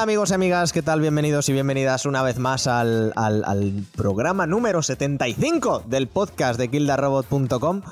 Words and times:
Amigos 0.00 0.30
y 0.30 0.34
amigas, 0.34 0.72
¿qué 0.72 0.80
tal? 0.80 1.02
Bienvenidos 1.02 1.50
y 1.50 1.52
bienvenidas 1.52 2.06
una 2.06 2.22
vez 2.22 2.38
más 2.38 2.66
al, 2.66 3.12
programa 3.94 4.46
número 4.46 4.80
75 4.82 5.82
del 5.86 6.06
podcast 6.08 6.58
de 6.58 6.68
kildarobot.com 6.68 7.82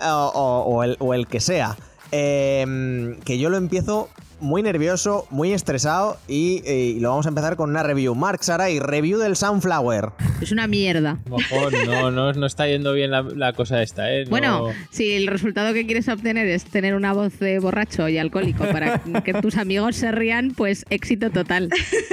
o, 0.00 0.94
o- 0.98 1.12
el, 1.14 1.26
que 1.26 1.40
sea. 1.40 1.76
Eh, 2.12 3.18
que 3.26 3.38
yo 3.38 3.50
lo 3.50 3.58
empiezo 3.58 4.08
muy 4.40 4.62
nervioso, 4.62 5.26
muy 5.30 5.52
estresado 5.52 6.18
y, 6.28 6.62
y 6.68 7.00
lo 7.00 7.10
vamos 7.10 7.26
a 7.26 7.30
empezar 7.30 7.56
con 7.56 7.70
una 7.70 7.82
review. 7.82 8.14
Mark 8.14 8.42
Saray, 8.44 8.78
review 8.80 9.18
del 9.18 9.36
Sunflower. 9.36 10.10
Es 10.40 10.52
una 10.52 10.66
mierda. 10.66 11.18
Mojón, 11.28 11.72
no, 11.86 12.10
no, 12.10 12.32
no 12.32 12.46
está 12.46 12.66
yendo 12.68 12.92
bien 12.92 13.10
la, 13.10 13.22
la 13.22 13.52
cosa 13.52 13.82
esta, 13.82 14.12
¿eh? 14.12 14.24
No- 14.24 14.30
Bueno, 14.30 14.68
si 14.90 15.12
el 15.14 15.26
resultado 15.26 15.72
que 15.72 15.86
quieres 15.86 16.08
obtener 16.08 16.46
es 16.46 16.64
tener 16.64 16.94
una 16.94 17.12
voz 17.12 17.38
de 17.38 17.58
borracho 17.58 18.08
y 18.08 18.18
alcohólico 18.18 18.64
para 18.64 19.02
que 19.24 19.34
tus 19.34 19.56
amigos 19.56 19.96
se 19.96 20.12
rían, 20.12 20.52
pues 20.56 20.84
éxito 20.90 21.30
total. 21.30 21.70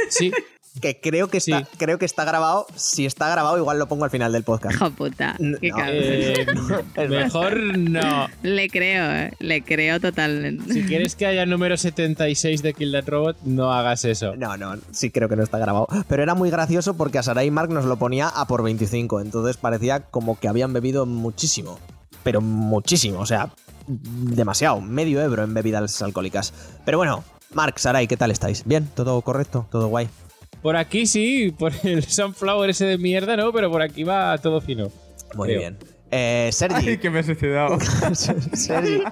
Sí, 0.09 0.31
Que 0.81 0.99
creo 0.99 1.27
que, 1.27 1.37
está, 1.37 1.59
Sí. 1.59 1.65
creo 1.77 1.99
que 1.99 2.05
está 2.05 2.25
grabado. 2.25 2.65
Si 2.75 3.05
está 3.05 3.29
grabado, 3.29 3.57
igual 3.59 3.77
lo 3.77 3.87
pongo 3.87 4.05
al 4.05 4.09
final 4.09 4.31
del 4.33 4.43
podcast. 4.43 4.75
Hijo 4.75 4.89
puta. 4.91 5.35
Qué 5.37 5.69
No, 5.69 5.75
cabrón. 5.77 5.95
eh, 5.95 6.45
Es 6.95 7.09
mejor 7.09 7.57
no. 7.77 8.27
Le 8.41 8.69
creo, 8.69 9.11
eh, 9.11 9.33
le 9.39 9.61
creo 9.61 9.99
totalmente. 9.99 10.73
Si 10.73 10.83
quieres 10.83 11.15
que 11.15 11.27
haya 11.27 11.45
número 11.45 11.77
76 11.77 12.63
de 12.63 12.73
Kill 12.73 12.91
That 12.91 13.07
Robot, 13.07 13.37
no 13.43 13.71
hagas 13.71 14.03
eso. 14.05 14.35
No, 14.35 14.57
no, 14.57 14.75
sí 14.91 15.11
creo 15.11 15.29
que 15.29 15.35
no 15.35 15.43
está 15.43 15.59
grabado. 15.59 15.87
Pero 16.07 16.23
era 16.23 16.33
muy 16.33 16.49
gracioso 16.49 16.95
porque 16.95 17.19
a 17.19 17.23
Sarai 17.23 17.51
Mark 17.51 17.69
nos 17.69 17.85
lo 17.85 17.97
ponía 17.97 18.27
a 18.29 18.47
por 18.47 18.63
25. 18.63 19.21
Entonces 19.21 19.57
parecía 19.57 19.99
como 20.01 20.39
que 20.39 20.47
habían 20.47 20.73
bebido 20.73 21.05
muchísimo. 21.05 21.77
Pero 22.23 22.41
muchísimo, 22.41 23.19
o 23.19 23.25
sea, 23.27 23.51
demasiado. 23.87 24.81
Medio 24.81 25.21
ebro 25.21 25.43
en 25.43 25.53
bebidas 25.53 26.01
alcohólicas. 26.01 26.51
Pero 26.83 26.97
bueno, 26.97 27.23
Mark, 27.53 27.77
Sarai, 27.77 28.07
¿qué 28.07 28.17
tal 28.17 28.31
estáis? 28.31 28.63
¿Bien? 28.65 28.87
¿Todo 28.95 29.21
correcto? 29.21 29.67
¿Todo 29.71 29.87
guay? 29.87 30.09
Por 30.63 30.75
aquí 30.77 31.05
sí, 31.05 31.53
por 31.57 31.73
el 31.83 32.03
Sunflower 32.07 32.69
ese 32.71 32.85
de 32.85 32.97
mierda, 32.97 33.35
no, 33.37 33.51
pero 33.53 33.69
por 33.69 33.81
aquí 33.83 34.03
va 34.03 34.35
todo 34.39 34.61
fino. 34.61 34.89
Muy 35.35 35.49
Creo. 35.49 35.59
bien. 35.59 35.77
Eh, 36.09 36.49
Sergi. 36.51 36.89
Ay, 36.89 36.97
que 36.97 37.09
me 37.09 37.19
he 37.19 37.23
suicidado. 37.23 37.77
Sergi. 38.53 39.03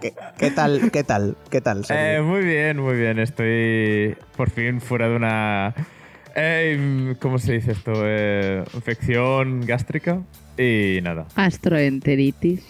¿Qué, 0.00 0.14
qué 0.38 0.50
tal? 0.50 0.90
¿Qué 0.90 1.02
tal? 1.04 1.36
¿Qué 1.50 1.60
tal, 1.60 1.84
Sergi? 1.84 2.16
Eh, 2.16 2.20
muy 2.22 2.44
bien, 2.44 2.78
muy 2.78 2.94
bien. 2.96 3.18
Estoy 3.18 4.16
por 4.36 4.50
fin 4.50 4.80
fuera 4.80 5.08
de 5.08 5.16
una. 5.16 5.74
eh, 6.36 7.14
¿Cómo 7.20 7.38
se 7.38 7.52
dice 7.54 7.72
esto? 7.72 7.92
Eh, 7.96 8.64
infección 8.74 9.60
gástrica. 9.66 10.20
Y 10.58 10.98
nada. 11.02 11.26
Gastroenteritis, 11.36 12.60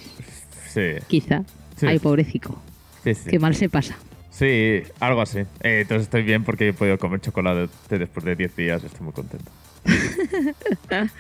Sí. 0.69 0.93
quizá. 1.09 1.43
Sí. 1.77 1.87
Ay, 1.87 1.99
pobrecico. 1.99 2.61
Sí, 3.03 3.15
sí. 3.15 3.31
Qué 3.31 3.39
mal 3.39 3.55
se 3.57 3.69
pasa. 3.69 3.97
Sí, 4.41 4.83
algo 5.01 5.21
así. 5.21 5.41
Eh, 5.41 5.81
entonces 5.83 6.05
estoy 6.05 6.23
bien 6.23 6.45
porque 6.45 6.69
he 6.69 6.73
podido 6.73 6.97
comer 6.97 7.21
chocolate 7.21 7.69
después 7.91 8.25
de 8.25 8.37
10 8.37 8.57
días. 8.57 8.83
Estoy 8.83 9.03
muy 9.03 9.13
contento. 9.13 9.51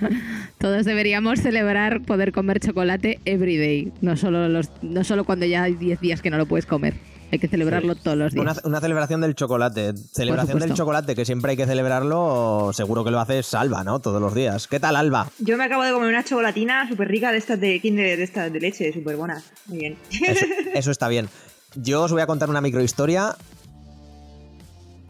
Todos 0.58 0.86
deberíamos 0.86 1.40
celebrar 1.40 2.00
poder 2.00 2.32
comer 2.32 2.60
chocolate 2.60 3.20
every 3.26 3.58
day, 3.58 3.92
no 4.00 4.16
solo, 4.16 4.48
los, 4.48 4.70
no 4.80 5.04
solo 5.04 5.24
cuando 5.24 5.44
ya 5.44 5.64
hay 5.64 5.74
10 5.74 6.00
días 6.00 6.22
que 6.22 6.30
no 6.30 6.38
lo 6.38 6.46
puedes 6.46 6.64
comer. 6.64 6.94
Hay 7.30 7.38
que 7.38 7.46
celebrarlo 7.46 7.94
todos 7.94 8.16
los 8.16 8.32
días. 8.32 8.42
Una, 8.42 8.56
una 8.64 8.80
celebración 8.80 9.20
del 9.20 9.34
chocolate. 9.34 9.92
Celebración 10.12 10.58
del 10.58 10.72
chocolate, 10.72 11.14
que 11.14 11.26
siempre 11.26 11.50
hay 11.50 11.56
que 11.58 11.66
celebrarlo. 11.66 12.70
Seguro 12.72 13.04
que 13.04 13.10
lo 13.10 13.20
haces 13.20 13.52
Alba, 13.52 13.84
¿no? 13.84 14.00
Todos 14.00 14.20
los 14.20 14.34
días. 14.34 14.66
¿Qué 14.66 14.80
tal, 14.80 14.96
Alba? 14.96 15.28
Yo 15.38 15.58
me 15.58 15.64
acabo 15.64 15.84
de 15.84 15.92
comer 15.92 16.08
una 16.08 16.24
chocolatina 16.24 16.88
súper 16.88 17.08
rica 17.08 17.32
de 17.32 17.38
estas 17.38 17.60
de 17.60 17.78
Kinder, 17.80 18.16
de 18.16 18.24
estas 18.24 18.50
de 18.50 18.60
leche, 18.60 18.90
súper 18.94 19.16
buenas. 19.16 19.52
Muy 19.66 19.78
bien. 19.78 19.96
Eso, 20.10 20.46
eso 20.74 20.90
está 20.90 21.06
bien. 21.08 21.28
Yo 21.76 22.02
os 22.02 22.12
voy 22.12 22.20
a 22.22 22.26
contar 22.26 22.50
una 22.50 22.60
microhistoria. 22.60 23.36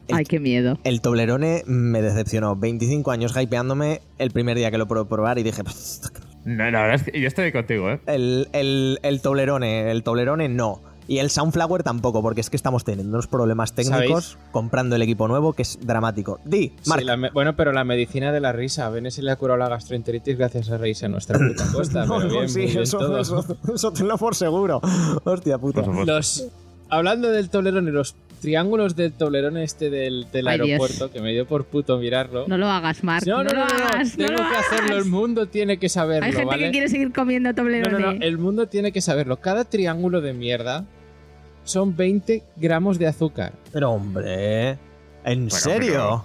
El, 0.08 0.16
Ay, 0.16 0.24
qué 0.24 0.40
miedo. 0.40 0.78
el 0.84 1.00
Toblerone 1.00 1.62
me 1.66 2.02
decepcionó. 2.02 2.56
25 2.56 3.10
años 3.10 3.34
hypeándome 3.40 4.00
el 4.18 4.30
primer 4.30 4.56
día 4.56 4.70
que 4.70 4.78
lo 4.78 4.88
probé 4.88 5.08
probar 5.08 5.38
y 5.38 5.42
dije, 5.42 5.62
"Pff, 5.62 6.10
No, 6.44 6.70
la 6.70 6.82
verdad 6.82 6.94
es 6.96 7.02
que 7.04 7.20
yo 7.20 7.28
estoy 7.28 7.52
contigo, 7.52 7.90
¿eh? 7.90 8.00
el, 8.06 8.48
el, 8.52 8.98
el 9.02 9.20
Toblerone, 9.20 9.90
el 9.90 10.02
Toblerone 10.02 10.48
no. 10.48 10.82
Y 11.10 11.18
el 11.18 11.28
Sunflower 11.28 11.82
tampoco, 11.82 12.22
porque 12.22 12.40
es 12.40 12.50
que 12.50 12.56
estamos 12.56 12.84
teniendo 12.84 13.10
unos 13.12 13.26
problemas 13.26 13.72
técnicos 13.74 14.38
comprando 14.52 14.94
el 14.94 15.02
equipo 15.02 15.26
nuevo 15.26 15.54
que 15.54 15.62
es 15.62 15.76
dramático. 15.82 16.38
Di, 16.44 16.68
Sí, 16.82 16.88
Marc. 16.88 17.02
la 17.02 17.16
me- 17.16 17.30
bueno, 17.30 17.56
pero 17.56 17.72
la 17.72 17.82
medicina 17.82 18.30
de 18.30 18.38
la 18.38 18.52
risa. 18.52 18.86
A 18.86 18.90
Bene 18.90 19.10
se 19.10 19.20
le 19.20 19.32
ha 19.32 19.36
curado 19.36 19.58
la 19.58 19.68
gastroenteritis 19.68 20.38
gracias 20.38 20.70
a 20.70 20.78
reírse 20.78 21.06
a 21.06 21.08
nuestra 21.08 21.36
puta 21.36 21.64
costa. 21.72 22.06
No, 22.06 22.18
pero 22.18 22.28
no, 22.28 22.34
bien, 22.34 22.48
sí, 22.48 22.60
bien 22.60 22.78
eso, 22.78 22.98
todo. 22.98 23.18
eso, 23.18 23.44
eso 23.74 23.92
tenlo 23.92 24.16
por 24.18 24.36
seguro. 24.36 24.80
Hostia 25.24 25.58
puta. 25.58 25.82
Los, 25.82 26.46
hablando 26.88 27.30
del 27.32 27.50
Toblerone, 27.50 27.90
los 27.90 28.14
triángulos 28.40 28.94
del 28.94 29.12
Toblerone 29.12 29.64
este 29.64 29.90
del, 29.90 30.28
del 30.30 30.46
Ay, 30.46 30.58
Dios. 30.58 30.68
aeropuerto, 30.68 31.10
que 31.10 31.20
me 31.20 31.32
dio 31.32 31.44
por 31.44 31.64
puto 31.64 31.98
mirarlo. 31.98 32.44
No 32.46 32.56
lo 32.56 32.68
hagas, 32.68 33.02
Mark. 33.02 33.26
no, 33.26 33.42
no, 33.42 33.50
lo 33.50 33.58
no, 33.58 33.66
no, 33.66 33.78
no, 33.80 33.84
hagas. 33.86 34.16
no 34.16 34.26
tengo 34.26 34.42
lo 34.44 34.48
que 34.48 34.56
hacerlo, 34.56 34.96
el 34.96 35.04
mundo 35.06 35.46
tiene 35.48 35.78
que 35.80 35.88
saberlo, 35.88 36.26
Hay 36.26 36.32
gente 36.32 36.46
¿vale? 36.46 36.66
que 36.66 36.70
quiere 36.70 36.88
seguir 36.88 37.12
comiendo 37.12 37.48
No, 37.48 37.54
Toblerone. 37.56 37.98
no, 37.98 38.12
no, 38.12 38.24
el 38.24 38.38
mundo 38.38 38.68
tiene 38.68 38.92
que 38.92 39.00
saberlo. 39.00 39.38
Cada 39.38 39.64
triángulo 39.64 40.20
de 40.20 40.34
mierda 40.34 40.84
son 41.64 41.96
20 41.96 42.42
gramos 42.56 42.98
de 42.98 43.06
azúcar. 43.06 43.52
Pero 43.72 43.90
hombre, 43.92 44.70
¿en 45.24 45.48
Bueno, 45.48 45.50
serio? 45.50 46.24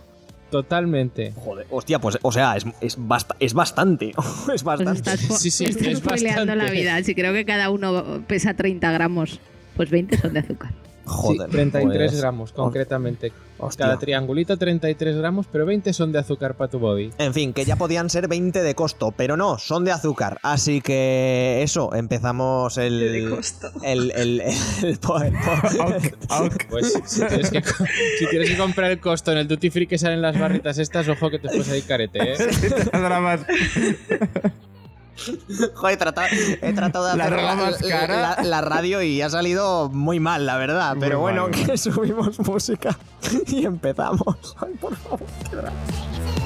Totalmente. 0.51 1.33
Joder, 1.35 1.65
hostia, 1.69 1.99
pues, 1.99 2.17
o 2.21 2.31
sea, 2.31 2.55
es, 2.55 2.65
es, 2.79 2.95
basta- 2.99 3.35
es 3.39 3.53
bastante. 3.53 4.09
es 4.15 4.15
Pues 4.45 4.63
bastante. 4.63 4.93
estás, 4.99 5.27
fo- 5.29 5.37
Sí, 5.37 5.51
sí, 5.51 5.65
estás 5.65 5.87
es 5.87 6.03
bastante. 6.03 6.55
la 6.55 6.69
vida. 6.69 7.01
Si 7.03 7.13
creo 7.15 7.33
que 7.33 7.45
cada 7.45 7.69
uno 7.71 8.23
pesa 8.27 8.53
30 8.53 8.91
gramos, 8.91 9.39
pues 9.75 9.89
20 9.89 10.17
son 10.17 10.33
de 10.33 10.39
azúcar. 10.39 10.71
Joder. 11.05 11.47
sí, 11.49 11.55
33 11.55 12.11
pues, 12.11 12.21
gramos, 12.21 12.51
concretamente. 12.51 13.31
hostia. 13.57 13.85
Cada 13.85 13.99
triangulito 13.99 14.57
33 14.57 15.15
gramos, 15.17 15.45
pero 15.51 15.65
20 15.65 15.93
son 15.93 16.11
de 16.11 16.19
azúcar 16.19 16.55
para 16.55 16.69
tu 16.69 16.79
body. 16.79 17.11
En 17.17 17.33
fin, 17.33 17.53
que 17.53 17.63
ya 17.65 17.75
podían 17.75 18.09
ser 18.09 18.27
20 18.27 18.61
de 18.61 18.75
costo, 18.75 19.13
pero 19.15 19.37
no, 19.37 19.57
son 19.57 19.85
de 19.85 19.91
azúcar. 19.91 20.39
Así 20.43 20.81
que 20.81 21.61
eso, 21.63 21.93
empezamos 21.95 22.77
el. 22.77 22.99
De 22.99 23.29
costo. 23.29 23.71
El, 23.83 24.11
el, 24.11 24.41
el, 24.41 24.53
el. 24.83 24.99
Pues 26.69 26.93
si 27.05 27.21
tienes, 27.25 27.49
que, 27.51 27.61
co- 27.61 27.85
si 28.19 28.27
tienes 28.29 28.49
que 28.49 28.57
comprar 28.57 28.91
el 28.91 28.99
costo 28.99 29.31
en 29.31 29.37
el 29.37 29.47
duty 29.47 29.69
free 29.69 29.87
que 29.87 29.97
salen 29.97 30.21
las 30.21 30.37
barritas 30.39 30.77
estas, 30.77 31.07
ojo 31.07 31.29
que 31.29 31.39
te 31.39 31.47
puedes 31.49 31.69
ahí 31.69 31.81
carete, 31.81 32.33
¿eh? 32.33 32.37
Nada 32.93 33.19
más. 33.19 33.41
Joder, 35.75 35.93
he 35.93 35.97
tratado, 35.97 36.27
he 36.61 36.73
tratado 36.73 37.05
de 37.05 37.11
hacer 37.11 38.09
la- 38.09 38.37
la 38.43 38.61
radio 38.61 39.01
y 39.01 39.21
ha 39.21 39.29
salido 39.29 39.89
muy 39.89 40.19
mal, 40.19 40.45
la 40.45 40.57
verdad. 40.57 40.91
Muy 40.95 40.99
pero 41.01 41.19
bueno, 41.19 41.47
mal, 41.49 41.51
que 41.65 41.77
subimos 41.77 42.39
música 42.39 42.97
y 43.47 43.65
empezamos. 43.65 44.55
Ay, 44.59 44.73
por 44.79 44.95
favor, 44.95 45.19
qué 45.49 46.44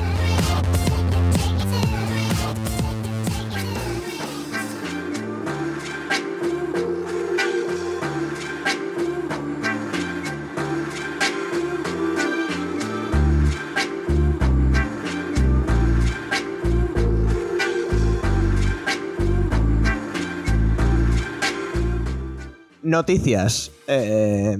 Noticias. 22.89 23.71
eh, 23.87 24.57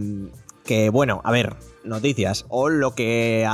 que 0.63 0.89
bueno, 0.89 1.19
a 1.23 1.31
ver, 1.31 1.55
noticias. 1.83 2.45
O 2.49 2.69
lo 2.69 2.93
que. 2.93 3.49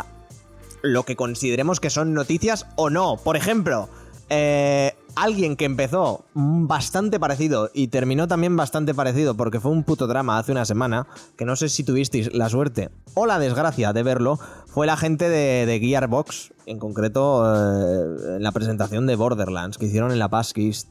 lo 0.81 1.03
que 1.03 1.15
consideremos 1.15 1.79
que 1.79 1.89
son 1.89 2.13
noticias 2.13 2.67
o 2.75 2.89
no. 2.89 3.15
Por 3.15 3.37
ejemplo, 3.37 3.87
eh, 4.29 4.93
alguien 5.15 5.55
que 5.55 5.65
empezó 5.65 6.25
bastante 6.33 7.19
parecido 7.19 7.69
y 7.73 7.87
terminó 7.87 8.27
también 8.27 8.57
bastante 8.57 8.93
parecido 8.93 9.35
porque 9.35 9.59
fue 9.59 9.71
un 9.71 9.83
puto 9.83 10.07
drama 10.07 10.37
hace 10.37 10.51
una 10.51 10.65
semana, 10.65 11.07
que 11.37 11.45
no 11.45 11.55
sé 11.55 11.69
si 11.69 11.83
tuvisteis 11.83 12.33
la 12.33 12.49
suerte 12.49 12.89
o 13.13 13.25
la 13.25 13.39
desgracia 13.39 13.93
de 13.93 14.03
verlo, 14.03 14.37
fue 14.65 14.85
la 14.85 14.97
gente 14.97 15.29
de, 15.29 15.65
de 15.65 15.79
Gearbox, 15.79 16.53
en 16.65 16.79
concreto 16.79 17.45
eh, 17.45 18.35
en 18.35 18.43
la 18.43 18.51
presentación 18.51 19.07
de 19.07 19.15
Borderlands 19.15 19.77
que 19.77 19.85
hicieron 19.85 20.11
en 20.11 20.19
la 20.19 20.29
Paskist. 20.29 20.89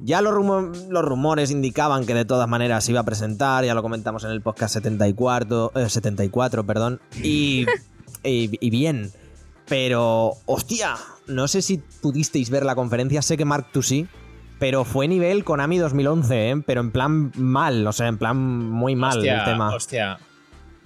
Ya 0.00 0.20
los, 0.20 0.34
rumo- 0.34 0.72
los 0.90 1.04
rumores 1.04 1.50
indicaban 1.50 2.04
que 2.04 2.14
de 2.14 2.24
todas 2.24 2.48
maneras 2.48 2.84
se 2.84 2.90
iba 2.92 3.00
a 3.00 3.04
presentar, 3.04 3.64
ya 3.64 3.74
lo 3.74 3.82
comentamos 3.82 4.24
en 4.24 4.30
el 4.30 4.40
podcast 4.42 4.74
74, 4.74 5.72
eh, 5.76 5.88
74 5.88 6.64
perdón, 6.66 7.00
y, 7.22 7.64
y, 8.24 8.50
y 8.60 8.70
bien. 8.70 9.12
Pero, 9.66 10.32
hostia, 10.46 10.96
no 11.26 11.48
sé 11.48 11.62
si 11.62 11.78
pudisteis 12.02 12.50
ver 12.50 12.66
la 12.66 12.74
conferencia, 12.74 13.22
sé 13.22 13.36
que 13.38 13.44
Mark 13.46 13.68
tú 13.72 13.82
sí, 13.82 14.06
pero 14.58 14.84
fue 14.84 15.08
nivel 15.08 15.42
Konami 15.44 15.78
2011, 15.78 16.50
¿eh? 16.50 16.62
pero 16.66 16.80
en 16.82 16.90
plan 16.90 17.32
mal, 17.36 17.86
o 17.86 17.92
sea, 17.92 18.08
en 18.08 18.18
plan 18.18 18.36
muy 18.36 18.94
mal 18.96 19.16
hostia, 19.18 19.38
el 19.38 19.44
tema. 19.44 19.74
Hostia. 19.74 20.18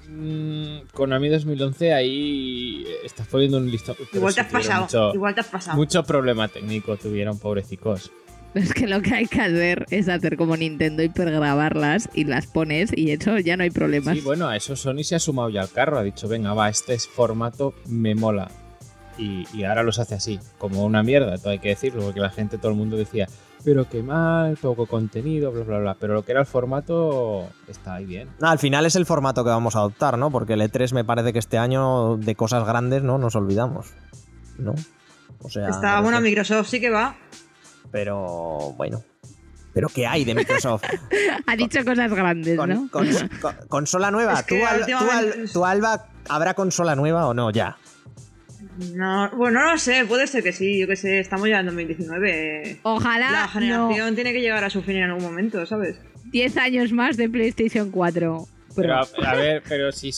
Mm, 0.09 0.87
Konami 0.95 1.29
2011 1.29 1.93
ahí 1.93 2.87
estás 3.05 3.27
poniendo 3.27 3.59
un 3.59 3.71
listón. 3.71 3.97
Igual 4.13 4.35
te 4.35 4.41
has 4.43 4.47
pasado. 4.53 4.83
Mucho, 4.83 5.15
Igual 5.15 5.35
te 5.35 5.41
has 5.41 5.49
pasado. 5.49 5.77
mucho 5.77 6.03
problema 6.05 6.49
técnico 6.49 6.97
tuvieron, 6.97 7.39
pobrecicos. 7.39 8.11
Es 8.55 8.73
que 8.73 8.87
lo 8.87 9.03
que 9.03 9.15
hay 9.15 9.27
que 9.27 9.41
hacer 9.41 9.87
es 9.91 10.09
hacer 10.09 10.37
como 10.37 10.57
Nintendo 10.57 11.03
hipergrabarlas 11.03 12.09
y 12.15 12.25
las 12.25 12.47
pones 12.47 12.91
y 12.97 13.11
eso 13.11 13.39
ya 13.39 13.57
no 13.57 13.63
hay 13.63 13.71
problemas. 13.71 14.17
Sí, 14.17 14.23
bueno, 14.23 14.49
a 14.49 14.57
eso 14.57 14.75
Sony 14.75 15.05
se 15.05 15.15
ha 15.15 15.19
sumado 15.19 15.51
ya 15.51 15.61
al 15.61 15.71
carro. 15.71 15.99
Ha 15.99 16.03
dicho, 16.03 16.29
venga, 16.29 16.55
va, 16.55 16.69
este 16.69 16.95
es 16.95 17.07
formato 17.07 17.75
me 17.87 18.15
mola. 18.15 18.51
Y, 19.19 19.47
y 19.53 19.65
ahora 19.65 19.83
los 19.83 19.99
hace 19.99 20.15
así, 20.15 20.39
como 20.59 20.85
una 20.85 21.03
mierda, 21.03 21.39
todo 21.39 21.51
hay 21.51 21.59
que 21.59 21.71
decirlo, 21.71 22.03
porque 22.03 22.21
la 22.21 22.31
gente, 22.31 22.57
todo 22.57 22.71
el 22.71 22.79
mundo 22.79 22.97
decía, 22.97 23.27
pero 23.65 23.89
qué 23.89 24.03
mal, 24.03 24.57
poco 24.57 24.87
contenido, 24.87 25.51
bla, 25.51 25.65
bla, 25.65 25.79
bla. 25.79 25.97
Pero 25.99 26.15
lo 26.15 26.25
que 26.25 26.33
era 26.33 26.41
el 26.41 26.47
formato 26.47 27.49
está 27.67 27.95
ahí 27.95 28.07
bien. 28.07 28.29
No, 28.41 28.49
al 28.49 28.59
final 28.59 28.87
es 28.87 28.97
el 28.97 29.07
formato 29.07 29.45
que 29.45 29.51
vamos 29.51 29.77
a 29.77 29.81
adoptar, 29.81 30.19
¿no? 30.19 30.31
Porque 30.31 30.55
el 30.55 30.61
E3 30.61 30.95
me 30.95 31.05
parece 31.05 31.33
que 31.33 31.39
este 31.39 31.59
año 31.59 32.17
de 32.17 32.35
cosas 32.35 32.65
grandes 32.65 33.03
no 33.03 33.19
nos 33.19 33.35
olvidamos. 33.35 33.93
¿No? 34.59 34.75
O 35.43 35.51
sea. 35.51 35.69
Está 35.69 36.01
bueno, 36.01 36.21
Microsoft 36.21 36.69
sí 36.69 36.81
que 36.81 36.91
va. 36.91 37.17
Pero 37.91 38.73
bueno. 38.77 39.03
¿Pero 39.75 39.89
qué 39.89 40.07
hay 40.07 40.25
de 40.25 40.35
Microsoft? 40.35 40.83
ha 41.47 41.57
dicho 41.57 41.85
cosas 41.85 42.11
grandes, 42.13 42.57
Con- 42.57 42.69
¿no? 42.71 42.89
con- 42.91 43.07
con- 43.41 43.57
consola 43.69 44.11
nueva. 44.11 44.35
Es 44.35 44.43
que 44.43 44.59
¿Tú, 44.59 44.67
Al- 44.67 44.87
tú, 44.87 45.11
Al- 45.11 45.51
tú, 45.53 45.65
Alba, 45.65 46.07
¿habrá 46.29 46.55
consola 46.55 46.97
nueva 46.97 47.27
o 47.27 47.35
no? 47.35 47.51
Ya. 47.51 47.77
No, 48.95 49.31
bueno, 49.37 49.61
no 49.65 49.73
lo 49.73 49.79
sé, 49.79 50.05
puede 50.07 50.27
ser 50.27 50.43
que 50.43 50.53
sí, 50.53 50.79
yo 50.81 50.87
que 50.87 50.97
sé, 50.97 51.21
estamos 51.21 51.49
ya 51.49 51.61
en 51.61 51.67
2019. 51.67 52.81
Ojalá 52.83 53.31
La 53.31 53.43
no. 53.43 53.49
generación 53.49 54.15
tiene 54.15 54.33
que 54.33 54.41
llegar 54.41 54.65
a 54.65 54.71
su 54.71 54.83
fin 54.83 54.97
en 54.97 55.05
algún 55.11 55.23
momento, 55.23 55.65
¿sabes? 55.67 55.97
10 56.27 56.57
años 56.57 56.93
más 56.93 57.17
de 57.17 57.29
PlayStation 57.29 57.91
4. 57.91 58.47
Pero 58.77 58.95
a, 58.97 59.07
a 59.27 59.35
ver, 59.35 59.63
pero 59.69 59.91
si 59.93 60.11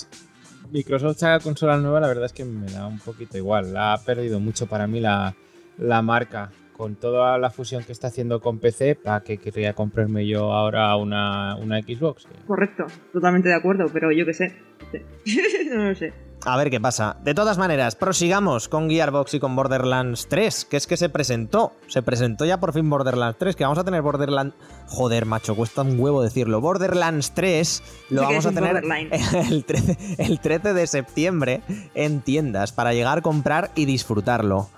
Microsoft 0.73 1.19
saca 1.19 1.41
consola 1.43 1.77
nueva, 1.79 2.01
la 2.01 2.09
verdad 2.09 2.27
es 2.27 2.33
que 2.33 2.45
me 2.45 2.71
da 2.71 2.87
un 2.87 2.99
poquito 2.99 3.37
igual. 3.37 3.73
La 3.75 3.95
ha 3.95 3.99
perdido 4.03 4.41
mucho 4.41 4.67
para 4.67 4.87
mí 4.87 5.01
la, 5.01 5.35
la 5.79 6.03
marca. 6.03 6.51
Con 6.81 6.97
toda 6.97 7.37
la 7.37 7.51
fusión 7.51 7.85
que 7.85 7.93
está 7.93 8.07
haciendo 8.07 8.41
con 8.41 8.59
PC, 8.59 8.95
¿para 8.95 9.21
qué 9.21 9.37
querría 9.37 9.75
comprarme 9.75 10.27
yo 10.27 10.51
ahora 10.51 10.97
una, 10.97 11.55
una 11.57 11.79
Xbox? 11.83 12.27
Correcto, 12.47 12.87
totalmente 13.13 13.51
de 13.51 13.55
acuerdo, 13.55 13.85
pero 13.93 14.11
yo 14.13 14.25
que 14.25 14.33
sé. 14.33 14.57
no 15.75 15.91
lo 15.91 15.95
sé. 15.95 16.15
A 16.47 16.57
ver 16.57 16.71
qué 16.71 16.81
pasa. 16.81 17.19
De 17.23 17.35
todas 17.35 17.59
maneras, 17.59 17.97
prosigamos 17.97 18.71
con 18.71 18.89
Gearbox 18.89 19.35
y 19.35 19.41
con 19.41 19.55
Borderlands 19.57 20.27
3, 20.29 20.65
que 20.65 20.79
es 20.79 20.87
que 20.87 20.97
se 20.97 21.11
presentó. 21.11 21.73
Se 21.87 22.01
presentó 22.01 22.47
ya 22.47 22.59
por 22.61 22.73
fin 22.73 22.89
Borderlands 22.89 23.37
3, 23.39 23.57
que 23.57 23.65
vamos 23.65 23.79
a 23.79 23.85
tener 23.85 24.01
Borderlands... 24.01 24.57
Joder, 24.87 25.27
macho, 25.27 25.55
cuesta 25.55 25.83
un 25.83 26.01
huevo 26.01 26.23
decirlo. 26.23 26.63
Borderlands 26.63 27.33
3 27.35 27.83
lo 28.09 28.23
vamos 28.23 28.47
a 28.47 28.53
tener 28.53 28.77
el 29.51 29.67
13, 29.67 29.99
el 30.17 30.41
13 30.41 30.73
de 30.73 30.87
septiembre 30.87 31.61
en 31.95 32.23
tiendas 32.23 32.73
para 32.73 32.95
llegar, 32.95 33.21
comprar 33.21 33.71
y 33.75 33.85
disfrutarlo. 33.85 34.71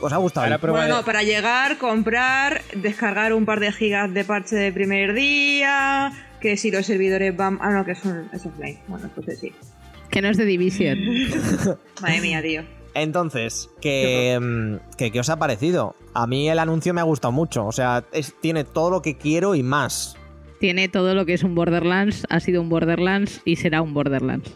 ¿Os 0.00 0.12
ha 0.12 0.16
gustado? 0.16 0.46
Ahora 0.46 0.58
Bueno, 0.58 0.82
de- 0.82 0.88
no, 0.88 1.04
para 1.04 1.22
llegar, 1.22 1.78
comprar, 1.78 2.62
descargar 2.74 3.32
un 3.32 3.44
par 3.44 3.60
de 3.60 3.70
gigas 3.72 4.12
de 4.12 4.24
parche 4.24 4.56
de 4.56 4.72
primer 4.72 5.12
día, 5.14 6.12
que 6.40 6.56
si 6.56 6.70
los 6.70 6.86
servidores 6.86 7.36
van... 7.36 7.58
Ah, 7.60 7.70
no, 7.70 7.84
que 7.84 7.94
son 7.94 8.28
es 8.32 8.44
offline. 8.46 8.78
Bueno, 8.88 9.06
entonces 9.06 9.38
sí. 9.40 9.52
Que 10.10 10.22
no 10.22 10.28
es 10.28 10.36
de 10.36 10.44
Division. 10.44 10.98
Madre 12.00 12.20
mía, 12.20 12.42
tío. 12.42 12.62
Entonces, 12.94 13.70
¿qué, 13.80 14.38
mm, 14.40 14.96
que- 14.96 15.12
¿qué 15.12 15.20
os 15.20 15.28
ha 15.28 15.38
parecido? 15.38 15.94
A 16.14 16.26
mí 16.26 16.48
el 16.48 16.58
anuncio 16.58 16.92
me 16.94 17.00
ha 17.00 17.04
gustado 17.04 17.30
mucho. 17.32 17.66
O 17.66 17.72
sea, 17.72 18.04
es- 18.12 18.34
tiene 18.40 18.64
todo 18.64 18.90
lo 18.90 19.02
que 19.02 19.16
quiero 19.16 19.54
y 19.54 19.62
más. 19.62 20.16
Tiene 20.58 20.88
todo 20.88 21.14
lo 21.14 21.24
que 21.24 21.34
es 21.34 21.42
un 21.42 21.54
Borderlands, 21.54 22.26
ha 22.28 22.40
sido 22.40 22.60
un 22.60 22.68
Borderlands 22.68 23.40
y 23.44 23.56
será 23.56 23.80
un 23.80 23.94
Borderlands. 23.94 24.50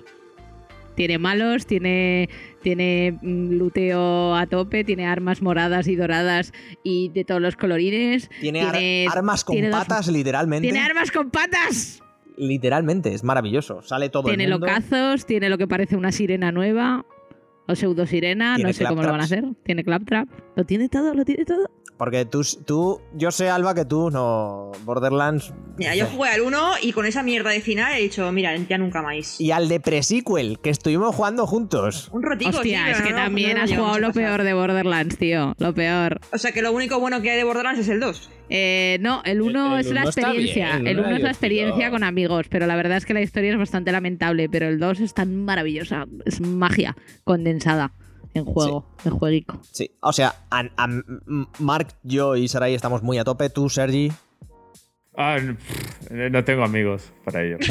Tiene 0.94 1.18
malos, 1.18 1.66
tiene, 1.66 2.28
tiene 2.62 3.18
mm, 3.20 3.52
luteo 3.58 4.34
a 4.36 4.46
tope, 4.46 4.84
tiene 4.84 5.06
armas 5.06 5.42
moradas 5.42 5.88
y 5.88 5.96
doradas 5.96 6.52
y 6.82 7.08
de 7.10 7.24
todos 7.24 7.40
los 7.40 7.56
colorines. 7.56 8.30
Tiene, 8.40 8.62
ar- 8.62 8.72
Tiene- 8.72 9.06
armas 9.10 9.44
con 9.44 9.54
tiene 9.54 9.68
dos- 9.70 9.78
patas, 9.80 10.08
literalmente. 10.08 10.66
¡Tiene 10.68 10.80
armas 10.80 11.10
con 11.10 11.30
patas! 11.30 12.00
Literalmente, 12.36 13.14
es 13.14 13.22
maravilloso. 13.24 13.82
Sale 13.82 14.08
todo 14.08 14.24
tiene 14.24 14.44
el 14.44 14.50
mundo. 14.50 14.66
locazos, 14.66 15.24
tiene 15.26 15.48
lo 15.48 15.58
que 15.58 15.66
parece 15.68 15.96
una 15.96 16.12
sirena 16.12 16.50
nueva. 16.52 17.04
O 17.66 17.74
pseudo 17.74 18.04
sirena, 18.06 18.58
no 18.58 18.72
sé 18.74 18.84
cómo 18.84 19.02
lo 19.02 19.10
van 19.10 19.20
a 19.22 19.24
hacer. 19.24 19.44
Tiene 19.62 19.84
claptrap. 19.84 20.28
Lo 20.54 20.64
tiene 20.64 20.90
todo, 20.90 21.14
lo 21.14 21.24
tiene 21.24 21.46
todo. 21.46 21.70
Porque 21.96 22.24
tú, 22.24 22.42
tú, 22.66 23.00
yo 23.14 23.30
sé, 23.30 23.48
Alba, 23.48 23.74
que 23.74 23.84
tú 23.84 24.10
no. 24.10 24.72
Borderlands. 24.84 25.52
Mira, 25.76 25.94
yo 25.94 26.06
jugué 26.06 26.30
al 26.30 26.40
1 26.40 26.72
y 26.82 26.92
con 26.92 27.06
esa 27.06 27.22
mierda 27.22 27.50
de 27.50 27.60
final 27.60 27.96
he 27.96 28.02
dicho, 28.02 28.30
mira, 28.32 28.56
ya 28.56 28.78
nunca 28.78 29.00
más. 29.00 29.40
Y 29.40 29.52
al 29.52 29.68
de 29.68 29.78
Pre-Sequel, 29.78 30.58
que 30.60 30.70
estuvimos 30.70 31.14
jugando 31.14 31.46
juntos. 31.46 32.08
Un 32.12 32.22
rotico, 32.22 32.50
Hostia, 32.50 32.90
es 32.90 33.00
que 33.00 33.10
no, 33.10 33.16
también 33.16 33.56
no 33.56 33.64
has 33.64 33.70
jugado 33.70 33.98
lo 33.98 34.08
pasar. 34.08 34.22
peor 34.22 34.42
de 34.42 34.54
Borderlands, 34.54 35.18
tío. 35.18 35.54
Lo 35.58 35.72
peor. 35.72 36.20
O 36.32 36.38
sea 36.38 36.52
que 36.52 36.62
lo 36.62 36.72
único 36.72 36.98
bueno 36.98 37.22
que 37.22 37.30
hay 37.30 37.36
de 37.36 37.44
Borderlands 37.44 37.80
es 37.80 37.88
el 37.88 38.00
2. 38.00 38.30
Eh, 38.50 38.98
no, 39.00 39.22
el 39.24 39.40
1 39.40 39.78
el 39.78 39.80
es 39.80 39.92
la 39.92 40.02
experiencia. 40.02 40.76
bien, 40.76 40.86
el 40.86 40.94
el 40.94 40.98
uno 40.98 41.08
1 41.08 41.16
es 41.16 41.22
la 41.22 41.30
experiencia 41.30 41.90
con 41.90 42.02
amigos, 42.02 42.46
pero 42.48 42.66
la 42.66 42.76
verdad 42.76 42.96
es 42.96 43.06
que 43.06 43.14
la 43.14 43.22
historia 43.22 43.52
es 43.52 43.58
bastante 43.58 43.92
lamentable. 43.92 44.48
Pero 44.48 44.68
el 44.68 44.80
2 44.80 45.00
es 45.00 45.14
tan 45.14 45.44
maravillosa. 45.44 46.06
Es 46.24 46.40
magia 46.40 46.96
condensada 47.22 47.92
en 48.34 48.44
juego, 48.44 48.84
en 49.04 49.12
jueguico. 49.18 49.60
Sí. 49.70 49.90
O 50.00 50.12
sea, 50.12 50.34
a- 50.50 50.64
a- 50.76 50.84
m- 50.84 51.46
Mark, 51.58 51.88
yo 52.02 52.36
y 52.36 52.48
Sarai 52.48 52.74
estamos 52.74 53.02
muy 53.02 53.18
a 53.18 53.24
tope. 53.24 53.48
Tú, 53.50 53.68
Sergi. 53.70 54.12
Ah, 55.16 55.38
no 56.10 56.44
tengo 56.44 56.64
amigos 56.64 57.12
para 57.24 57.42
ello. 57.44 57.58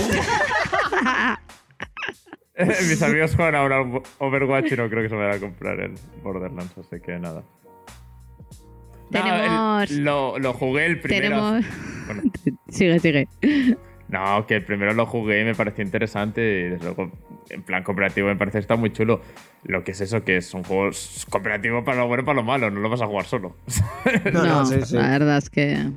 Mis 2.58 3.02
amigos 3.02 3.36
juegan 3.36 3.56
ahora 3.56 3.82
Overwatch 4.20 4.72
y 4.72 4.76
no 4.76 4.88
creo 4.90 5.04
que 5.04 5.10
se 5.10 5.16
me 5.16 5.26
vaya 5.26 5.38
a 5.38 5.40
comprar 5.40 5.80
el 5.80 5.96
Borderlands, 6.24 6.78
así 6.78 7.02
que 7.04 7.18
nada. 7.20 7.44
Tenemos- 9.12 9.90
el- 9.92 10.04
lo, 10.04 10.38
lo 10.40 10.54
jugué 10.54 10.86
el 10.86 11.00
primero. 11.02 11.36
Tenemos. 11.36 11.66
Bueno, 12.06 12.22
sigue, 12.70 13.00
sigue. 13.00 13.28
No, 14.14 14.46
que 14.46 14.56
el 14.58 14.64
primero 14.64 14.94
lo 14.94 15.06
jugué 15.08 15.42
y 15.42 15.44
me 15.44 15.56
pareció 15.56 15.84
interesante 15.84 16.42
y 16.42 16.70
desde 16.70 16.86
luego 16.86 17.12
en 17.50 17.64
plan 17.64 17.84
cooperativo 17.84 18.28
me 18.28 18.36
parece 18.36 18.58
que 18.60 18.62
está 18.62 18.76
muy 18.76 18.92
chulo. 18.94 19.22
Lo 19.64 19.84
que 19.84 19.92
es 19.92 20.02
eso, 20.02 20.24
que 20.24 20.38
es 20.38 20.54
un 20.54 20.64
juego 20.64 20.92
cooperativo 21.30 21.84
para 21.84 21.98
lo 22.02 22.08
bueno 22.08 22.22
y 22.24 22.26
para 22.26 22.36
lo 22.36 22.44
malo, 22.44 22.70
no 22.70 22.80
lo 22.80 22.90
vas 22.90 23.02
a 23.02 23.08
jugar 23.08 23.26
solo. 23.26 23.56
No, 24.32 24.46
no, 24.46 24.66
sí, 24.66 24.76
sí. 24.86 24.96
la 24.96 25.10
verdad 25.10 25.38
es 25.38 25.50
que 25.50 25.90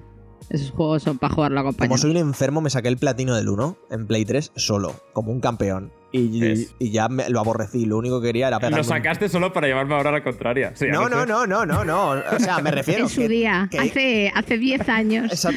esos 0.49 0.71
juegos 0.71 1.03
son 1.03 1.19
para 1.19 1.35
jugarlo 1.35 1.59
Como 1.59 1.71
acompañado. 1.71 1.99
soy 1.99 2.11
un 2.13 2.17
enfermo, 2.19 2.61
me 2.61 2.71
saqué 2.71 2.89
el 2.89 2.97
platino 2.99 3.35
del 3.35 3.49
1 3.49 3.77
en 3.91 4.07
Play 4.07 4.25
3 4.25 4.53
solo, 4.57 4.95
como 5.13 5.33
un 5.33 5.41
campeón. 5.41 5.93
Y, 6.13 6.91
ya 6.93 7.09
me- 7.09 7.29
lo 7.29 7.41
aborrecí. 7.41 7.85
Lo 7.85 7.99
único 7.99 8.21
que 8.23 8.29
quería 8.29 8.49
era 8.49 8.59
pegarme. 8.59 8.79
Lo 8.79 8.85
sacaste 8.85 9.29
solo 9.29 9.53
para 9.53 9.67
llevarme 9.67 9.95
ahora 9.95 10.09
a 10.11 10.13
la 10.15 10.23
contraria. 10.25 10.73
Sí, 10.75 10.87
No, 10.91 11.09
no, 11.11 11.27
no, 11.27 11.47
no, 11.47 11.67
no, 11.67 11.85
no. 11.85 12.11
O 12.11 12.39
sea, 12.39 12.59
me 12.61 12.71
refiero. 12.73 13.05
en 13.05 13.09
su 13.11 13.21
que- 13.23 13.29
día, 13.29 13.69
que- 13.71 13.79
hace, 13.79 14.33
hace 14.35 14.57
10 14.57 14.89
años. 14.89 15.33
Esa- 15.33 15.51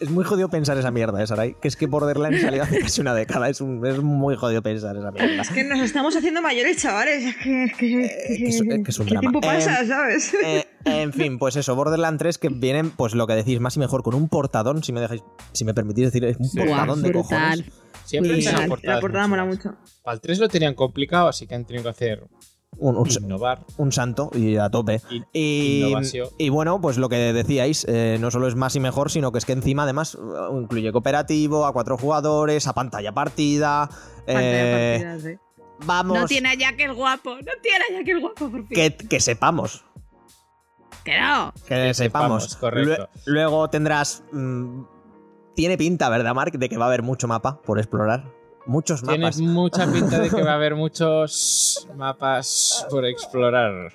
es, 0.00 0.10
muy 0.10 0.24
jodido 0.24 0.48
pensar 0.48 0.76
esa 0.78 0.90
mierda, 0.90 1.22
¿eh, 1.22 1.26
Sarai? 1.26 1.54
Que 1.60 1.68
es 1.68 1.76
que 1.76 1.86
Borderlands 1.86 2.40
salió 2.40 2.62
hace 2.62 2.80
casi 2.80 3.00
una 3.00 3.14
década. 3.14 3.48
Es, 3.48 3.60
un- 3.60 3.84
es 3.86 3.98
muy 4.02 4.36
jodido 4.36 4.62
pensar 4.62 4.96
esa 4.96 5.10
mierda. 5.10 5.42
Es 5.42 5.50
que 5.50 5.64
nos 5.64 5.80
estamos 5.80 6.16
haciendo 6.16 6.42
mayores, 6.42 6.78
chavales. 6.78 7.24
Es 7.24 7.36
que, 7.36 7.64
es 7.64 7.74
que, 7.76 8.04
Eh, 8.04 8.10
que 8.38 8.48
es- 8.48 8.62
que 8.62 8.90
es 8.90 8.98
un 8.98 9.06
¿qué 9.06 9.10
drama. 9.14 9.20
tiempo 9.20 9.40
pasa, 9.40 9.82
Eh, 9.82 9.86
sabes? 9.86 10.32
Eh, 10.42 10.64
en 10.84 11.12
fin, 11.12 11.38
pues 11.38 11.56
eso, 11.56 11.74
Borderlands 11.76 12.18
3 12.18 12.38
que 12.38 12.48
vienen, 12.48 12.90
pues 12.90 13.14
lo 13.14 13.26
que 13.26 13.34
decís, 13.34 13.60
más 13.60 13.76
y 13.76 13.80
mejor, 13.80 14.02
con 14.02 14.14
un 14.14 14.28
portadón, 14.28 14.82
si 14.82 14.92
me 14.92 15.00
dejáis, 15.00 15.22
si 15.52 15.64
me 15.64 15.74
permitís 15.74 16.06
decir, 16.12 16.36
un 16.38 16.44
Sí. 16.44 16.58
portadón 16.58 17.02
de 17.02 17.08
brutal. 17.10 17.64
cojones. 17.64 17.87
Siempre 18.08 18.32
han 18.34 18.40
tenido 18.40 18.76
La 18.82 19.00
portada 19.00 19.26
mola 19.28 19.44
mucho. 19.44 19.74
Para 20.02 20.14
el 20.14 20.20
3 20.20 20.38
lo 20.38 20.48
tenían 20.48 20.74
complicado, 20.74 21.28
así 21.28 21.46
que 21.46 21.54
han 21.54 21.64
tenido 21.66 21.82
que 21.84 21.90
hacer 21.90 22.24
Un, 22.78 22.96
un- 22.96 23.08
innovar. 23.10 23.64
un 23.76 23.92
santo 23.92 24.30
y 24.34 24.56
a 24.56 24.70
tope. 24.70 25.00
In- 25.10 25.26
Y, 25.32 26.48
bueno, 26.48 26.80
pues 26.80 26.96
lo 26.96 27.08
que 27.08 27.16
decíais, 27.34 27.84
eh, 27.88 28.16
no 28.20 28.30
solo 28.30 28.48
es 28.48 28.54
más 28.54 28.74
y 28.76 28.80
mejor, 28.80 29.10
sino 29.10 29.30
que 29.32 29.38
es 29.38 29.44
que 29.44 29.52
encima 29.52 29.82
además 29.82 30.14
uh, 30.14 30.58
incluye 30.60 30.90
cooperativo, 30.92 31.66
a 31.66 31.72
cuatro 31.72 31.98
jugadores, 31.98 32.66
a 32.66 32.72
pantalla 32.72 33.12
partida. 33.12 33.90
eh, 34.26 34.98
Pantalla 35.00 35.18
partida, 35.18 35.32
sí. 35.32 35.38
vamos, 35.84 36.18
No 36.20 36.26
tiene 36.26 36.48
a 36.50 36.54
Jack 36.54 36.80
el 36.80 36.94
guapo, 36.94 37.34
no 37.36 37.52
tiene 37.62 37.84
a 37.90 37.98
Jack 37.98 38.08
el 38.08 38.20
guapo, 38.20 38.50
por 38.50 38.66
fin. 38.66 38.74
que, 38.74 38.96
que 38.96 39.20
sepamos. 39.20 39.84
Que 41.04 41.18
no. 41.20 41.52
Que, 41.66 41.74
Que 41.88 41.94
sepamos. 41.94 42.44
sepamos, 42.44 42.56
correcto. 42.56 43.08
Lue- 43.14 43.22
luego 43.26 43.68
tendrás. 43.70 44.22
mm, 44.32 44.82
tiene 45.58 45.76
pinta, 45.76 46.08
¿verdad, 46.08 46.36
Mark? 46.36 46.52
De 46.56 46.68
que 46.68 46.76
va 46.76 46.84
a 46.84 46.88
haber 46.88 47.02
mucho 47.02 47.26
mapa 47.26 47.60
por 47.62 47.80
explorar. 47.80 48.22
Muchos 48.64 49.02
Tiene 49.02 49.18
mapas. 49.24 49.40
mucha 49.40 49.90
pinta 49.90 50.20
de 50.20 50.30
que 50.30 50.40
va 50.42 50.52
a 50.52 50.54
haber 50.54 50.74
muchos 50.76 51.88
mapas 51.96 52.86
por 52.88 53.04
explorar. 53.06 53.90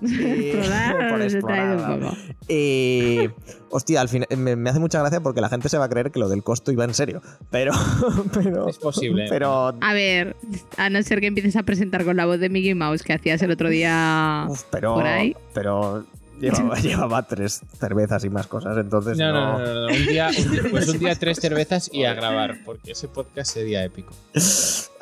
Y- 0.00 0.06
Explorar, 0.52 1.08
por 1.10 1.20
explorar. 1.20 2.14
Y. 2.48 3.28
Hostia, 3.68 4.00
al 4.00 4.08
final 4.08 4.26
me, 4.38 4.56
me 4.56 4.70
hace 4.70 4.78
mucha 4.80 5.00
gracia 5.00 5.20
porque 5.20 5.42
la 5.42 5.50
gente 5.50 5.68
se 5.68 5.76
va 5.76 5.84
a 5.84 5.88
creer 5.90 6.10
que 6.12 6.18
lo 6.18 6.30
del 6.30 6.42
costo 6.42 6.72
iba 6.72 6.84
en 6.84 6.94
serio. 6.94 7.20
Pero. 7.50 7.72
pero 8.32 8.68
Es 8.68 8.78
posible. 8.78 9.26
Pero. 9.28 9.74
A 9.80 9.92
ver, 9.92 10.34
a 10.78 10.88
no 10.88 11.02
ser 11.02 11.20
que 11.20 11.26
empieces 11.26 11.56
a 11.56 11.62
presentar 11.64 12.04
con 12.06 12.16
la 12.16 12.24
voz 12.24 12.40
de 12.40 12.48
Mickey 12.48 12.74
Mouse 12.74 13.02
que 13.02 13.12
hacías 13.12 13.42
el 13.42 13.50
otro 13.50 13.68
día. 13.68 14.46
uf, 14.48 14.62
pero. 14.70 14.94
por 14.94 15.06
ahí. 15.06 15.36
Pero. 15.52 16.06
Llevaba, 16.50 16.76
llevaba 16.80 17.22
tres 17.26 17.60
cervezas 17.78 18.24
y 18.24 18.30
más 18.30 18.46
cosas, 18.46 18.76
entonces 18.76 19.16
No, 19.16 19.32
no. 19.32 19.52
no, 19.52 19.58
no, 19.58 19.74
no, 19.74 19.80
no. 19.88 19.94
Un 19.94 20.06
día, 20.06 20.28
un- 20.36 20.70
pues 20.70 20.88
un 20.88 20.98
día 20.98 21.14
tres 21.14 21.38
cervezas 21.40 21.88
y 21.92 22.04
a 22.04 22.14
grabar, 22.14 22.58
porque 22.64 22.92
ese 22.92 23.08
podcast 23.08 23.52
sería 23.54 23.84
épico. 23.84 24.12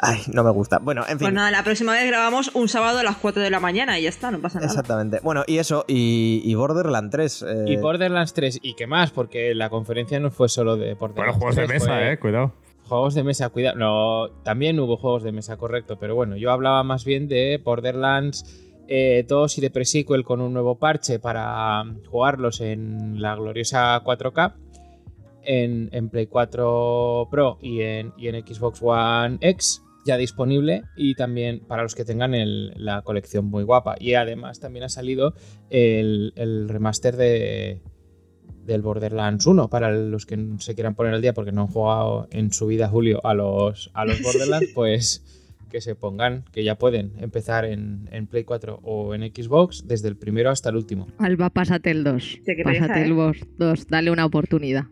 Ay, 0.03 0.21
no 0.33 0.43
me 0.45 0.51
gusta. 0.51 0.79
Bueno, 0.79 1.03
en 1.03 1.19
fin. 1.19 1.27
Pues 1.27 1.33
nada, 1.35 1.51
la 1.51 1.63
próxima 1.63 1.93
vez 1.93 2.07
grabamos 2.07 2.51
un 2.55 2.69
sábado 2.69 2.99
a 3.01 3.03
las 3.03 3.17
4 3.17 3.43
de 3.43 3.51
la 3.51 3.61
mañana 3.61 3.99
y 3.99 4.03
ya 4.05 4.09
está, 4.09 4.31
no 4.31 4.39
pasa 4.41 4.59
nada. 4.59 4.69
Exactamente. 4.71 5.21
Bueno, 5.23 5.43
y 5.47 5.59
eso, 5.59 5.85
y, 5.89 6.41
y 6.45 6.55
Borderland 6.55 7.11
3. 7.11 7.43
eh, 7.49 7.65
Y 7.69 7.77
Borderlands 7.77 8.33
3, 8.33 8.61
¿y 8.63 8.75
qué 8.75 8.87
más? 8.87 9.11
Porque 9.11 9.55
la 9.55 9.69
conferencia 9.71 10.19
no 10.21 10.31
fue 10.31 10.49
solo 10.49 10.77
de 10.77 10.95
Bueno, 10.95 11.15
Borderlands 11.15 11.37
juegos 11.39 11.57
de 11.57 11.67
3, 11.67 11.69
mesa, 11.83 11.87
fue 11.95 12.13
eh, 12.13 12.19
cuidado. 12.19 12.53
Juegos 12.89 13.15
de 13.15 13.23
mesa, 13.25 13.49
cuidado. 13.51 13.77
No, 13.79 14.29
también 14.43 14.81
hubo 14.81 14.97
juegos 14.97 15.23
de 15.23 15.33
mesa, 15.33 15.57
correcto. 15.57 15.97
Pero 16.01 16.15
bueno, 16.15 16.37
yo 16.37 16.51
hablaba 16.51 16.83
más 16.83 17.05
bien 17.05 17.29
de 17.29 17.61
Borderlands 17.63 18.45
eh, 18.91 19.25
2 19.27 19.57
y 19.59 19.61
de 19.63 19.71
pre-sequel 19.71 20.25
con 20.25 20.41
un 20.43 20.53
nuevo 20.53 20.79
parche 20.79 21.19
para 21.19 21.83
jugarlos 22.11 22.61
en 22.61 23.23
la 23.23 23.35
gloriosa 23.37 24.03
4K. 24.05 24.55
En, 25.43 25.89
en 25.93 26.11
Play 26.11 26.27
4 26.27 27.29
Pro 27.31 27.59
y 27.63 27.81
en, 27.81 28.13
y 28.19 28.29
en 28.29 28.47
Xbox 28.47 28.81
One 28.83 29.39
X 29.41 29.83
ya 30.05 30.17
disponible 30.19 30.83
y 30.97 31.15
también 31.15 31.61
para 31.61 31.83
los 31.83 31.95
que 31.95 32.05
tengan 32.05 32.35
el- 32.35 32.73
la 32.77 33.01
colección 33.03 33.47
muy 33.47 33.65
guapa. 33.65 33.97
Y 33.99 34.15
además 34.15 34.61
también 34.61 34.85
ha 34.85 34.89
salido 34.91 35.35
el, 35.71 36.33
el 36.37 36.69
remaster 36.69 37.17
de, 37.17 37.81
del 38.65 38.83
Borderlands 38.83 39.47
1 39.47 39.69
para 39.71 39.91
los 39.93 40.27
que 40.27 40.39
se 40.59 40.75
quieran 40.75 40.95
poner 40.95 41.15
al 41.15 41.23
día 41.23 41.33
porque 41.33 41.53
no 41.53 41.63
han 41.63 41.67
jugado 41.69 42.29
en 42.31 42.53
su 42.53 42.67
vida 42.67 42.89
Julio 42.89 43.21
a 43.25 43.33
los, 43.35 43.91
a 43.95 44.05
los 44.05 44.21
Borderlands, 44.23 44.71
pues 44.75 45.40
que 45.71 45.81
se 45.81 45.95
pongan, 45.95 46.45
que 46.53 46.63
ya 46.65 46.77
pueden 46.77 47.13
empezar 47.19 47.65
en, 47.65 48.09
en 48.13 48.27
Play 48.27 48.45
4 48.45 48.81
o 48.83 49.15
en 49.15 49.23
Xbox 49.23 49.87
desde 49.87 50.09
el 50.09 50.17
primero 50.17 50.51
hasta 50.51 50.69
el 50.69 50.77
último. 50.77 51.07
Alba, 51.19 51.49
pásate 51.49 51.91
el 51.91 52.05
2. 52.05 52.41
qué 52.45 52.63
pereza, 52.63 52.89
Pásate 52.89 53.01
¿eh? 53.01 53.05
el 53.05 53.47
2, 53.57 53.87
dale 53.89 54.11
una 54.11 54.27
oportunidad. 54.27 54.85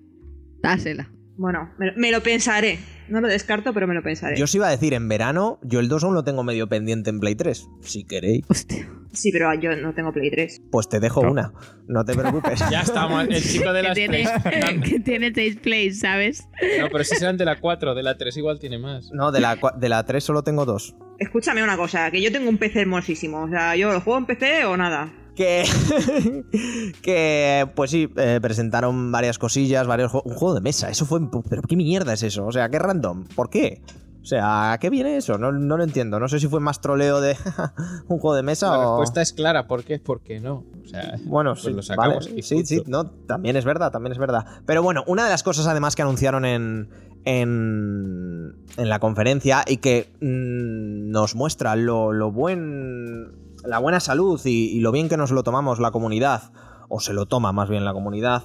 Dásela. 0.63 1.11
Bueno, 1.39 1.71
me, 1.79 1.93
me 1.93 2.11
lo 2.11 2.23
pensaré. 2.23 2.79
No 3.09 3.23
lo 3.23 3.29
descarto, 3.29 3.73
pero 3.73 3.87
me 3.87 3.95
lo 3.95 4.03
pensaré. 4.03 4.37
Yo 4.37 4.45
os 4.45 4.55
iba 4.55 4.67
a 4.67 4.71
decir, 4.71 4.93
en 4.93 5.09
verano, 5.09 5.59
yo 5.63 5.81
el 5.81 5.89
2 5.89 6.05
aún 6.05 6.15
lo 6.15 6.25
tengo 6.25 6.43
medio 6.45 6.69
pendiente 6.69 7.09
en 7.09 7.21
Play 7.21 7.37
3. 7.37 7.67
Si 7.81 8.05
queréis, 8.05 8.45
Hostia. 8.49 8.87
Sí, 9.13 9.31
pero 9.33 9.55
yo 9.55 9.75
no 9.77 9.95
tengo 9.95 10.13
Play 10.13 10.31
3. 10.31 10.63
pues 10.71 10.89
te 10.91 11.01
dejo 11.01 11.23
No. 11.23 11.31
una. 11.31 11.53
No 11.87 12.05
te 12.05 12.15
preocupes. 12.15 12.61
Ya 12.71 12.81
estamos, 12.83 13.25
el 13.29 13.43
chico 13.43 13.73
de 13.73 13.81
Que 13.81 13.89
las 13.89 13.95
tiene, 13.95 14.29
3. 14.43 14.81
que 14.91 15.01
tiene 15.01 15.33
6 15.33 15.57
plays, 15.63 16.01
¿sabes? 16.01 16.47
No, 16.81 16.89
pero 16.93 17.03
si 17.05 17.17
serán 17.17 17.39
de 17.39 17.47
la 17.47 17.59
4, 17.61 17.95
de 17.95 18.03
la 18.03 18.19
3 18.19 18.37
igual 18.37 18.59
tiene 18.59 18.79
más. 18.79 19.09
No, 19.15 19.33
de 19.33 19.41
la, 19.41 19.57
de 19.79 19.89
la 19.89 20.05
3 20.05 20.23
solo 20.23 20.43
tengo 20.43 20.67
dos. 20.67 20.95
Escúchame 21.19 21.63
una 21.65 21.77
cosa, 21.79 22.11
que 22.11 22.21
yo 22.21 22.31
tengo 22.31 22.49
un 22.51 22.59
PC 22.59 22.81
hermosísimo. 22.83 23.45
O 23.45 23.49
sea, 23.49 23.75
yo 23.75 23.91
lo 23.93 24.01
juego 24.03 24.19
en 24.19 24.27
PC 24.27 24.67
o 24.67 24.77
nada. 24.77 25.13
Que, 25.39 25.63
que 27.03 27.71
pues 27.77 27.93
sí, 27.93 28.11
eh, 28.17 28.41
presentaron 28.43 29.13
varias 29.13 29.39
cosillas, 29.39 29.87
varios 29.87 30.13
un 30.13 30.35
juego 30.35 30.53
de 30.57 30.61
mesa. 30.61 30.91
Eso 30.91 31.07
fue. 31.07 31.21
Pero 31.49 31.63
qué 31.63 31.77
mierda 31.77 32.13
es 32.13 32.25
eso. 32.25 32.45
O 32.45 32.51
sea, 32.51 32.69
qué 32.69 32.81
random. 32.81 33.25
¿Por 33.37 33.49
qué? 33.49 33.81
O 34.21 34.25
sea, 34.25 34.73
¿a 34.73 34.79
qué 34.79 34.91
viene 34.91 35.17
eso? 35.17 35.39
No, 35.39 35.53
no 35.53 35.77
lo 35.77 35.85
entiendo. 35.85 36.19
No 36.19 36.27
sé 36.27 36.41
si 36.41 36.49
fue 36.49 36.59
más 36.59 36.81
troleo 36.81 37.21
de 37.21 37.37
un 38.09 38.19
juego 38.19 38.35
de 38.35 38.43
mesa 38.43 38.69
La 38.73 38.79
o. 38.79 38.91
respuesta 38.97 39.23
es 39.23 39.33
clara, 39.33 39.69
¿por 39.69 39.85
qué? 39.85 40.01
Porque 40.01 40.41
no. 40.41 40.65
O 40.85 40.89
sea, 40.89 41.15
Bueno, 41.25 41.53
pues 41.53 41.63
sí, 41.65 41.73
lo 41.73 41.83
sacamos 41.83 42.27
vale. 42.27 42.41
y 42.41 42.43
sí, 42.43 42.67
sí, 42.67 42.83
no, 42.89 43.07
también 43.07 43.55
es 43.57 43.65
verdad, 43.65 43.93
también 43.93 44.13
es 44.13 44.19
verdad. 44.19 44.45
Pero 44.67 44.83
bueno, 44.83 45.05
una 45.07 45.23
de 45.23 45.31
las 45.31 45.45
cosas 45.45 45.69
además 45.69 45.95
que 45.95 46.03
anunciaron 46.03 46.45
en, 46.45 46.91
en, 47.25 48.57
en 48.77 48.89
la 48.89 48.99
conferencia 48.99 49.65
y 49.67 49.77
que 49.79 50.09
mm, 50.21 51.11
nos 51.11 51.35
muestra 51.37 51.77
lo, 51.77 52.13
lo 52.13 52.33
buen, 52.33 53.38
la 53.65 53.79
buena 53.79 54.01
salud 54.01 54.41
y, 54.45 54.81
lo 54.81 54.93
bien 54.93 55.09
que 55.09 55.17
nos 55.17 55.31
lo 55.31 55.43
tomamos 55.43 55.81
la 55.81 55.91
comunidad, 55.91 56.53
o 56.89 57.01
se 57.01 57.13
lo 57.13 57.27
toma 57.27 57.53
más 57.53 57.69
bien 57.69 57.85
la 57.85 57.93
comunidad, 57.93 58.45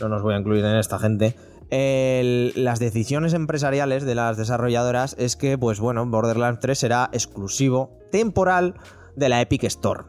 no 0.00 0.08
nos 0.08 0.22
voy 0.22 0.34
a 0.34 0.38
incluir 0.38 0.64
en 0.64 0.76
esta 0.76 0.98
gente, 0.98 1.36
las 1.70 2.78
decisiones 2.78 3.34
empresariales 3.34 4.04
de 4.04 4.14
las 4.14 4.36
desarrolladoras 4.36 5.16
es 5.18 5.36
que, 5.36 5.58
pues 5.58 5.80
bueno, 5.80 6.06
Borderlands 6.06 6.60
3 6.60 6.78
será 6.78 7.10
exclusivo 7.12 7.98
temporal 8.10 8.74
de 9.16 9.28
la 9.28 9.40
Epic 9.40 9.64
Store. 9.64 10.04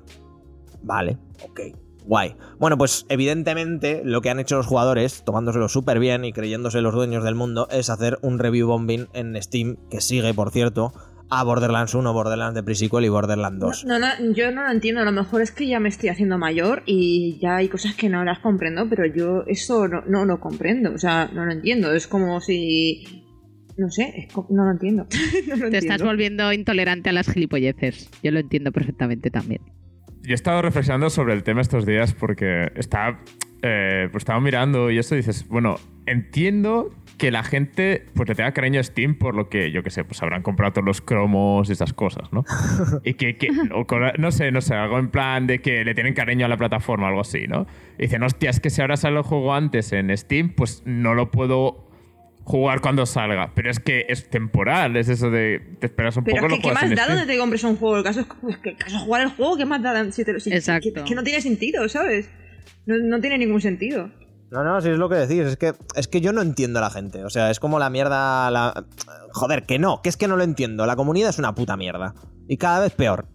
Vale, 0.83 1.17
ok, 1.43 1.61
guay. 2.05 2.35
Bueno, 2.59 2.77
pues 2.77 3.05
evidentemente 3.09 4.01
lo 4.03 4.21
que 4.21 4.29
han 4.29 4.39
hecho 4.39 4.57
los 4.57 4.67
jugadores, 4.67 5.23
tomándoselo 5.23 5.69
súper 5.69 5.99
bien 5.99 6.25
y 6.25 6.33
creyéndose 6.33 6.81
los 6.81 6.93
dueños 6.93 7.23
del 7.23 7.35
mundo, 7.35 7.67
es 7.71 7.89
hacer 7.89 8.19
un 8.21 8.37
review 8.37 8.67
bombing 8.67 9.07
en 9.13 9.41
Steam, 9.41 9.77
que 9.89 10.01
sigue, 10.01 10.33
por 10.33 10.51
cierto, 10.51 10.93
a 11.29 11.43
Borderlands 11.43 11.93
1, 11.93 12.13
Borderlands 12.13 12.55
de 12.55 12.63
Pre-Sequel 12.63 13.05
y 13.05 13.09
Borderlands 13.09 13.59
2. 13.59 13.85
No, 13.85 13.99
no, 13.99 14.07
yo 14.33 14.51
no 14.51 14.63
lo 14.63 14.71
entiendo. 14.71 15.01
A 15.01 15.05
lo 15.05 15.11
mejor 15.11 15.41
es 15.41 15.51
que 15.51 15.67
ya 15.67 15.79
me 15.79 15.89
estoy 15.89 16.09
haciendo 16.09 16.37
mayor 16.37 16.83
y 16.85 17.39
ya 17.41 17.57
hay 17.57 17.67
cosas 17.67 17.95
que 17.95 18.09
no 18.09 18.23
las 18.23 18.39
comprendo, 18.39 18.87
pero 18.89 19.05
yo 19.05 19.43
eso 19.47 19.87
no, 19.87 20.01
no 20.07 20.25
lo 20.25 20.39
comprendo. 20.39 20.93
O 20.93 20.97
sea, 20.97 21.29
no 21.33 21.45
lo 21.45 21.51
entiendo. 21.51 21.93
Es 21.93 22.07
como 22.07 22.39
si. 22.41 23.23
No 23.77 23.89
sé, 23.89 24.13
es 24.15 24.35
no 24.49 24.65
lo 24.65 24.71
entiendo. 24.71 25.07
No 25.47 25.55
lo 25.57 25.69
Te 25.69 25.79
estás 25.79 26.01
volviendo 26.01 26.51
intolerante 26.53 27.09
a 27.09 27.13
las 27.13 27.29
gilipolleces. 27.29 28.09
Yo 28.23 28.31
lo 28.31 28.39
entiendo 28.39 28.71
perfectamente 28.71 29.29
también. 29.29 29.61
Yo 30.21 30.31
he 30.31 30.33
estado 30.33 30.61
reflexionando 30.61 31.09
sobre 31.09 31.33
el 31.33 31.43
tema 31.43 31.61
estos 31.61 31.85
días 31.85 32.13
porque 32.13 32.71
está, 32.75 33.19
eh, 33.61 34.07
pues 34.11 34.21
estaba 34.21 34.39
mirando 34.39 34.89
y 34.89 34.97
eso 34.97 35.13
y 35.13 35.17
dices, 35.17 35.47
bueno, 35.47 35.75
entiendo 36.07 36.89
que 37.17 37.31
la 37.31 37.43
gente 37.43 38.05
pues 38.13 38.27
le 38.27 38.35
tenga 38.35 38.51
cariño 38.51 38.79
a 38.79 38.83
Steam 38.83 39.15
por 39.17 39.35
lo 39.35 39.49
que, 39.49 39.71
yo 39.71 39.83
qué 39.83 39.89
sé, 39.89 40.03
pues 40.03 40.21
habrán 40.21 40.41
comprado 40.41 40.73
todos 40.73 40.85
los 40.85 41.01
cromos 41.01 41.69
y 41.69 41.73
esas 41.73 41.93
cosas, 41.93 42.31
¿no? 42.33 42.43
y 43.03 43.13
que, 43.13 43.37
que- 43.37 43.49
o 43.73 43.85
con- 43.87 44.11
no 44.17 44.31
sé, 44.31 44.51
no 44.51 44.61
sé, 44.61 44.75
algo 44.75 44.99
en 44.99 45.09
plan 45.09 45.47
de 45.47 45.59
que 45.59 45.85
le 45.85 45.93
tienen 45.93 46.13
cariño 46.13 46.45
a 46.45 46.49
la 46.49 46.57
plataforma, 46.57 47.07
algo 47.07 47.21
así, 47.21 47.47
¿no? 47.47 47.67
Y 47.97 48.03
dicen, 48.03 48.23
hostia, 48.23 48.49
es 48.49 48.59
que 48.59 48.69
si 48.69 48.81
ahora 48.81 48.97
sale 48.97 49.17
el 49.17 49.23
juego 49.23 49.53
antes 49.53 49.93
en 49.93 50.15
Steam, 50.17 50.49
pues 50.49 50.83
no 50.85 51.13
lo 51.15 51.31
puedo 51.31 51.89
jugar 52.43 52.81
cuando 52.81 53.05
salga. 53.05 53.51
Pero 53.55 53.71
es 53.71 53.79
que 53.79 54.05
es 54.09 54.29
temporal, 54.29 54.95
es 54.97 55.09
eso 55.09 55.31
de 55.31 55.61
te 55.79 55.87
esperas 55.87 56.15
un 56.17 56.25
Pero 56.25 56.35
poco 56.37 56.45
es 56.47 56.51
lo 56.51 56.57
que, 56.57 56.67
¿qué 56.67 56.73
más 56.73 56.95
da 56.95 57.07
donde 57.07 57.25
te 57.25 57.39
compres 57.39 57.63
un 57.63 57.75
juego? 57.77 57.97
El 57.97 58.03
caso 58.03 58.19
es 58.19 58.27
pues, 58.41 58.57
que 58.57 58.69
el 58.69 58.77
caso 58.77 58.97
es 58.97 59.01
jugar 59.03 59.21
el 59.21 59.29
juego, 59.29 59.57
¿qué 59.57 59.65
más 59.65 59.81
da 59.81 60.11
si 60.11 60.23
te 60.23 60.33
lo 60.33 60.39
si- 60.39 60.53
Exacto. 60.53 60.89
Que, 60.93 61.03
que 61.05 61.15
no 61.15 61.23
tiene 61.23 61.41
sentido, 61.41 61.87
¿sabes? 61.89 62.29
No, 62.85 62.97
no 62.97 63.19
tiene 63.21 63.37
ningún 63.39 63.61
sentido. 63.61 64.11
No, 64.51 64.63
no, 64.63 64.79
si 64.79 64.89
es 64.89 64.97
lo 64.97 65.09
que 65.09 65.15
decís, 65.15 65.39
es 65.41 65.57
que, 65.57 65.73
es 65.95 66.07
que 66.07 66.21
yo 66.21 66.31
no 66.31 66.41
entiendo 66.41 66.79
a 66.79 66.81
la 66.83 66.89
gente. 66.89 67.23
O 67.25 67.29
sea, 67.29 67.49
es 67.51 67.59
como 67.59 67.79
la 67.79 67.89
mierda. 67.89 68.49
La... 68.51 68.85
Joder, 69.33 69.65
que 69.65 69.79
no, 69.79 70.01
que 70.01 70.09
es 70.09 70.17
que 70.17 70.27
no 70.27 70.37
lo 70.37 70.43
entiendo. 70.43 70.85
La 70.85 70.95
comunidad 70.95 71.29
es 71.29 71.39
una 71.39 71.55
puta 71.55 71.75
mierda. 71.77 72.13
Y 72.47 72.57
cada 72.57 72.79
vez 72.79 72.93
peor. 72.93 73.27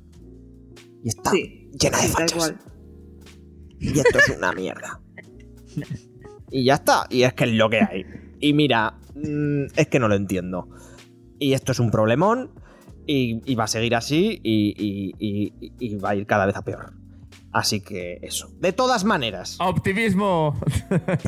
Y 1.02 1.08
está 1.08 1.30
Sí. 1.32 1.70
llena 1.78 1.98
de 2.00 2.08
fachas. 2.08 2.54
Y 3.80 3.98
esto 3.98 4.18
es 4.18 4.36
una 4.36 4.52
mierda. 4.52 5.00
Y 6.50 6.64
ya 6.64 6.74
está. 6.74 7.06
Y 7.10 7.22
es 7.22 7.34
que 7.34 7.44
es 7.44 7.52
lo 7.52 7.68
que 7.70 7.80
hay. 7.80 8.04
Y 8.40 8.52
mira, 8.54 8.98
mm, 9.14 9.64
es 9.76 9.88
que 9.88 9.98
no 9.98 10.08
lo 10.08 10.14
entiendo. 10.14 10.68
Y 11.38 11.52
esto 11.54 11.72
es 11.72 11.80
un 11.80 11.90
problemón. 11.90 12.50
Y, 13.06 13.40
y 13.50 13.54
va 13.56 13.64
a 13.64 13.68
seguir 13.68 13.94
así. 13.96 14.40
Y, 14.44 14.74
y- 14.78 15.14
y- 15.18 15.72
y 15.78 15.94
va 15.96 16.10
a 16.10 16.14
ir 16.14 16.26
cada 16.26 16.46
vez 16.46 16.56
a 16.56 16.62
peor. 16.62 16.92
Así 17.52 17.80
que 17.80 18.18
eso. 18.22 18.50
De 18.60 18.72
todas 18.72 19.04
maneras. 19.04 19.56
¡Optimismo! 19.60 20.58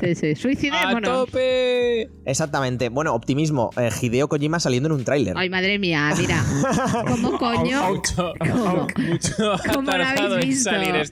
Sí, 0.00 0.14
sí. 0.14 0.30
¡A 0.32 0.36
Suicidémonos. 0.36 1.02
tope! 1.26 2.08
Exactamente. 2.24 2.88
Bueno, 2.88 3.14
optimismo. 3.14 3.70
Eh, 3.76 3.90
Hideo 4.00 4.28
Kojima 4.28 4.58
saliendo 4.60 4.88
en 4.88 4.92
un 4.94 5.04
tráiler. 5.04 5.34
Ay, 5.36 5.50
madre 5.50 5.78
mía, 5.78 6.10
mira. 6.18 6.42
¿Cómo 7.08 7.38
coño? 7.38 7.94
Mucho, 7.94 8.32
¿Cómo? 8.38 8.86
mucho 8.98 9.52
ha 9.52 9.58
¿Cómo 9.74 9.90
lo 9.90 10.04
habéis 10.04 10.46
visto? 10.46 10.70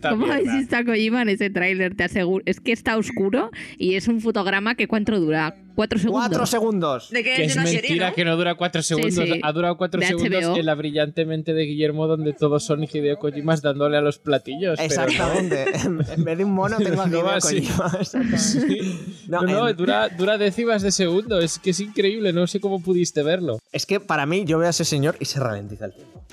¿Cómo 0.09 0.27
habéis 0.27 0.53
visto 0.53 0.77
a 0.77 0.85
Kojima 0.85 1.23
en 1.23 1.29
ese 1.31 1.51
tráiler? 1.51 1.95
Te 1.95 2.05
aseguro. 2.05 2.43
Es 2.47 2.61
que 2.61 2.73
está 2.73 2.97
oscuro 2.97 3.51
y 3.79 3.95
es 3.95 4.09
un 4.09 4.21
fotograma 4.21 4.75
que 4.75 4.89
¿cuánto 4.89 5.19
dura? 5.21 5.57
¿Cuatro 5.75 5.99
segundos? 5.99 6.29
Cuatro 6.29 6.47
segundos. 6.47 7.11
De 7.11 7.23
que, 7.25 7.35
Que 7.35 7.41
de 7.43 7.45
es 7.47 7.55
una 7.57 7.65
serie, 7.67 7.81
mentira 7.83 8.09
¿no? 8.11 8.15
que 8.15 8.25
no 8.25 8.37
dura 8.37 8.55
cuatro 8.55 8.83
segundos. 8.83 9.15
sí. 9.15 9.41
Ha 9.43 9.53
durado 9.53 9.77
cuatro 9.77 10.01
De 10.01 10.07
segundos 10.07 10.45
HBO. 10.45 10.57
en 10.57 10.67
la 10.67 10.75
brillante 10.75 11.25
mente 11.25 11.55
de 11.55 11.63
Guillermo, 11.65 12.07
donde 12.07 12.33
todos 12.33 12.65
son 12.65 12.85
Hideo 12.85 13.19
Kojimas 13.19 13.63
dándole 13.63 13.97
a 13.97 14.01
los 14.01 14.19
platillos. 14.19 14.79
pero 14.79 14.95
no. 14.95 15.03
Exactamente. 15.09 15.65
en 15.85 16.01
en 16.21 16.25
vez 16.25 16.39
de 16.39 16.45
un 16.45 16.53
mono 16.53 16.77
tengo 16.79 17.01
a 17.03 17.07
No 17.09 17.19
Hideo 17.19 17.29
así. 17.31 17.61
Kojima. 17.63 17.93
Exactamente. 18.01 18.39
Sí. 18.39 18.99
No, 19.29 19.43
No, 19.43 19.53
no, 19.53 19.69
en- 19.69 19.77
dura, 19.77 20.09
dura 20.09 20.37
décimas 20.39 20.83
de 20.83 20.93
segundo. 20.93 21.39
Es 21.41 21.59
que 21.59 21.71
es 21.71 21.81
increíble. 21.81 22.33
No 22.33 22.47
sé 22.47 22.61
cómo 22.61 22.83
pudiste 22.83 23.23
verlo. 23.23 23.59
Es 23.73 23.87
que 23.87 24.01
para 24.01 24.27
mí 24.27 24.45
yo 24.45 24.59
veo 24.59 24.67
a 24.67 24.71
ese 24.71 24.85
señor 24.85 25.17
y 25.21 25.25
se 25.25 25.41
ralentiza 25.41 25.87
el 25.87 25.95
tiempo. 25.95 26.25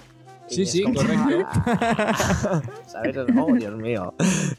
Sí, 0.48 0.66
sí, 0.66 0.82
como- 0.84 0.96
correcto. 0.96 1.48
¿Sabes? 2.88 3.16
Oh, 3.38 3.54
Dios 3.54 3.76
mío. 3.76 4.14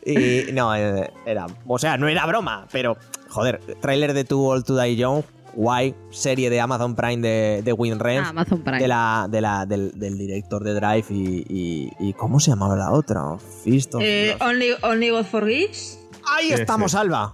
Y 0.04 0.52
no, 0.52 0.74
era. 0.74 1.46
O 1.66 1.78
sea, 1.78 1.96
no 1.96 2.08
era 2.08 2.26
broma, 2.26 2.66
pero. 2.70 2.96
Joder, 3.30 3.60
tráiler 3.80 4.12
de 4.14 4.24
Too 4.24 4.42
Old 4.42 4.64
to 4.64 4.78
Die 4.80 4.96
Young, 4.96 5.22
guay. 5.54 5.94
Serie 6.10 6.48
de 6.50 6.60
Amazon 6.60 6.94
Prime 6.94 7.20
de, 7.26 7.62
de 7.62 7.72
Win. 7.72 7.98
Ah, 8.02 8.28
Amazon 8.30 8.62
Prime. 8.62 8.78
de 8.80 8.88
la, 8.88 9.26
de 9.30 9.40
la, 9.40 9.66
del, 9.66 9.92
del 9.98 10.16
director 10.18 10.64
de 10.64 10.74
Drive 10.74 11.06
y, 11.10 11.44
y, 11.48 11.92
y- 12.00 12.12
¿Cómo 12.14 12.40
se 12.40 12.50
llamaba 12.50 12.76
la 12.76 12.90
otra? 12.92 13.22
Fist 13.64 13.94
of 13.94 14.00
Eh, 14.04 14.36
only, 14.40 14.70
only 14.82 15.10
God 15.10 15.24
Forgives. 15.24 15.98
Ahí 16.30 16.48
Sí, 16.48 16.54
estamos, 16.54 16.92
sí. 16.92 16.96
Alba. 16.98 17.32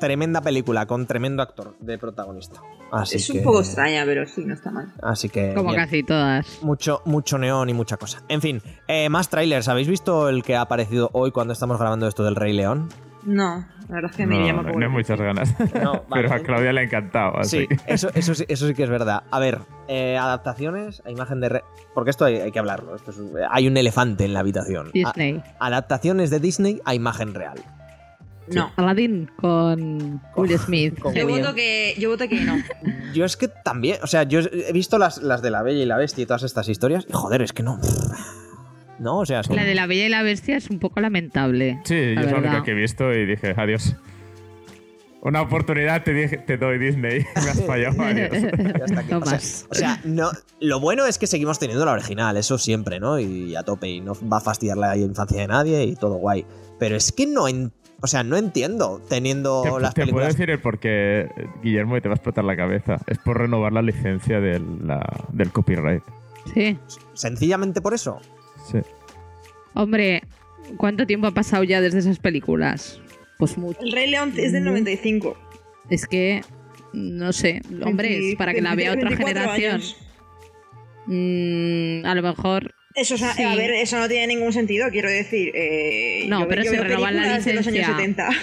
Tremenda 0.00 0.40
película 0.40 0.86
con 0.86 1.06
tremendo 1.06 1.42
actor 1.42 1.74
de 1.80 1.98
protagonista. 1.98 2.60
Así 2.92 3.16
es 3.16 3.30
que, 3.30 3.38
un 3.38 3.44
poco 3.44 3.60
extraña, 3.60 4.04
pero 4.06 4.24
sí, 4.26 4.44
no 4.44 4.54
está 4.54 4.70
mal. 4.70 4.92
Así 5.02 5.28
que. 5.28 5.52
Como 5.54 5.70
bien. 5.70 5.82
casi 5.82 6.02
todas. 6.02 6.62
Mucho, 6.62 7.02
mucho 7.04 7.36
neón 7.38 7.68
y 7.68 7.74
mucha 7.74 7.96
cosa. 7.96 8.22
En 8.28 8.40
fin, 8.40 8.62
eh, 8.86 9.08
más 9.08 9.28
trailers. 9.28 9.68
¿Habéis 9.68 9.88
visto 9.88 10.28
el 10.28 10.42
que 10.42 10.56
ha 10.56 10.60
aparecido 10.62 11.10
hoy 11.12 11.32
cuando 11.32 11.52
estamos 11.52 11.78
grabando 11.78 12.06
esto 12.06 12.24
del 12.24 12.36
Rey 12.36 12.52
León? 12.52 12.88
No, 13.24 13.66
la 13.88 13.94
verdad 13.96 14.10
es 14.12 14.16
que 14.16 14.26
me 14.26 14.38
no, 14.38 14.46
llama 14.46 14.62
no, 14.62 14.68
poco 14.68 14.80
no 14.80 14.90
muchas 14.90 15.20
ganas. 15.20 15.54
No, 15.82 16.04
Pero 16.12 16.32
a. 16.32 16.38
Claudia 16.38 16.72
le 16.72 16.80
ha 16.80 16.84
encantado. 16.84 17.36
Así. 17.38 17.66
Sí, 17.68 17.76
eso, 17.86 18.08
eso, 18.14 18.34
sí, 18.34 18.44
eso 18.48 18.66
sí 18.68 18.74
que 18.74 18.84
es 18.84 18.90
verdad. 18.90 19.24
A 19.30 19.38
ver, 19.40 19.58
eh, 19.88 20.16
adaptaciones 20.16 21.02
a 21.04 21.10
imagen 21.10 21.40
de... 21.40 21.48
re- 21.48 21.64
Porque 21.94 22.10
esto 22.10 22.24
hay, 22.24 22.36
hay 22.36 22.52
que 22.52 22.58
hablarlo. 22.60 22.94
esto 22.94 23.10
es 23.10 23.18
un- 23.18 23.32
hay 23.50 23.66
un 23.66 23.76
elefante 23.76 24.24
en 24.24 24.32
la 24.32 24.40
habitación. 24.40 24.92
Disney. 24.94 25.42
A- 25.58 25.66
adaptaciones 25.66 26.30
de 26.30 26.38
Disney 26.40 26.80
a 26.84 26.94
imagen 26.94 27.34
real. 27.34 27.58
No. 28.54 28.72
Aladdin 28.76 29.30
con 29.36 30.20
Will 30.36 30.58
Smith. 30.58 30.98
con 31.00 31.14
Yo 31.14 31.26
voto 31.28 31.54
que, 31.54 31.94
yo 31.98 32.10
voto 32.10 32.28
que 32.28 32.40
no. 32.40 32.56
Yo 33.14 33.24
es 33.24 33.36
que 33.36 33.48
también, 33.48 33.98
o 34.02 34.06
sea, 34.06 34.22
yo 34.24 34.40
he 34.40 34.72
visto 34.72 34.98
las, 34.98 35.18
las 35.22 35.42
de 35.42 35.50
la 35.50 35.62
Bella 35.62 35.82
y 35.82 35.86
la 35.86 35.96
Bestia 35.96 36.22
y 36.22 36.26
todas 36.26 36.42
estas 36.42 36.68
historias, 36.68 37.04
y 37.08 37.12
joder, 37.12 37.42
es 37.42 37.52
que 37.52 37.62
no. 37.62 37.78
No, 38.98 39.18
o 39.20 39.26
sea, 39.26 39.40
es 39.40 39.48
que- 39.48 39.54
La 39.54 39.64
de 39.64 39.74
la 39.74 39.86
Bella 39.86 40.06
y 40.06 40.08
la 40.08 40.22
Bestia 40.22 40.56
es 40.56 40.70
un 40.70 40.78
poco 40.78 41.00
lamentable. 41.00 41.80
Sí, 41.84 42.14
yo 42.14 42.20
es 42.20 42.32
la 42.32 42.38
única 42.38 42.62
que 42.64 42.72
he 42.72 42.74
visto 42.74 43.12
y 43.12 43.26
dije, 43.26 43.54
adiós. 43.56 43.94
Una 45.20 45.42
oportunidad 45.42 46.04
te, 46.04 46.14
dije, 46.14 46.38
te 46.38 46.56
doy 46.56 46.78
Disney. 46.78 47.24
Me 47.34 47.50
has 47.50 47.64
fallado, 47.66 48.00
adiós. 48.02 48.30
ya 48.32 48.84
está 48.84 49.00
aquí. 49.00 49.10
No 49.10 49.18
O 49.18 49.24
sea, 49.24 49.32
más. 49.32 49.66
o 49.70 49.74
sea, 49.74 50.00
no, 50.04 50.30
lo 50.60 50.78
bueno 50.80 51.06
es 51.06 51.18
que 51.18 51.26
seguimos 51.26 51.58
teniendo 51.58 51.84
la 51.84 51.92
original, 51.92 52.36
eso 52.36 52.56
siempre, 52.56 53.00
¿no? 53.00 53.18
Y 53.18 53.56
a 53.56 53.64
tope, 53.64 53.88
y 53.88 54.00
no 54.00 54.12
va 54.32 54.36
a 54.36 54.40
fastidiar 54.40 54.76
la 54.78 54.96
infancia 54.96 55.40
de 55.40 55.48
nadie 55.48 55.82
y 55.84 55.96
todo 55.96 56.14
guay. 56.14 56.46
Pero 56.78 56.94
es 56.96 57.10
que 57.10 57.26
no, 57.26 57.48
en- 57.48 57.72
o 58.00 58.06
sea, 58.06 58.22
no 58.22 58.36
entiendo 58.36 59.02
teniendo 59.08 59.62
Te, 59.62 59.70
las 59.80 59.94
te 59.94 60.02
puedo 60.02 60.06
películas. 60.06 60.28
decir 60.34 60.50
el 60.50 60.60
por 60.60 60.78
qué, 60.78 61.28
Guillermo, 61.62 61.96
y 61.96 62.00
te 62.00 62.08
va 62.08 62.14
a 62.14 62.16
explotar 62.16 62.44
la 62.44 62.56
cabeza. 62.56 62.96
Es 63.06 63.18
por 63.18 63.38
renovar 63.38 63.72
la 63.72 63.82
licencia 63.82 64.40
del, 64.40 64.86
la- 64.86 65.24
del 65.32 65.50
copyright. 65.50 66.02
Sí. 66.54 66.78
Sencillamente 67.14 67.80
por 67.80 67.94
eso. 67.94 68.20
Sí. 68.70 68.78
Hombre, 69.74 70.22
¿cuánto 70.76 71.06
tiempo 71.06 71.26
ha 71.26 71.32
pasado 71.32 71.64
ya 71.64 71.80
desde 71.80 71.98
esas 71.98 72.18
películas? 72.18 73.00
Pues 73.38 73.58
mucho. 73.58 73.80
El 73.82 73.92
Rey 73.92 74.10
León 74.10 74.32
es 74.36 74.52
del 74.52 74.64
95. 74.64 75.36
Es 75.90 76.06
que, 76.06 76.42
no 76.92 77.32
sé, 77.32 77.62
hombre, 77.84 78.12
es 78.14 78.20
20, 78.20 78.36
para 78.36 78.52
que 78.54 78.60
la 78.62 78.74
vea 78.74 78.92
otra 78.92 79.10
24 79.10 79.52
generación. 79.52 79.80
Mm, 81.06 82.04
a 82.06 82.14
lo 82.14 82.22
mejor 82.22 82.74
Eso, 82.98 83.14
o 83.14 83.18
sea, 83.18 83.32
Sí. 83.32 83.42
a 83.42 83.54
ver, 83.54 83.70
eso 83.70 83.98
no 83.98 84.08
tiene 84.08 84.26
ningún 84.34 84.52
sentido, 84.52 84.88
quiero 84.90 85.08
decir. 85.10 85.50
eh, 85.54 86.24
No, 86.28 86.40
yo- 86.40 86.48
pero 86.48 86.62
yo 86.64 86.72
veo 86.72 86.84
renovan 86.84 87.16
la 87.16 87.22
los 87.36 87.46
años 87.46 87.66
licencia. 87.66 87.86
70. 87.86 88.28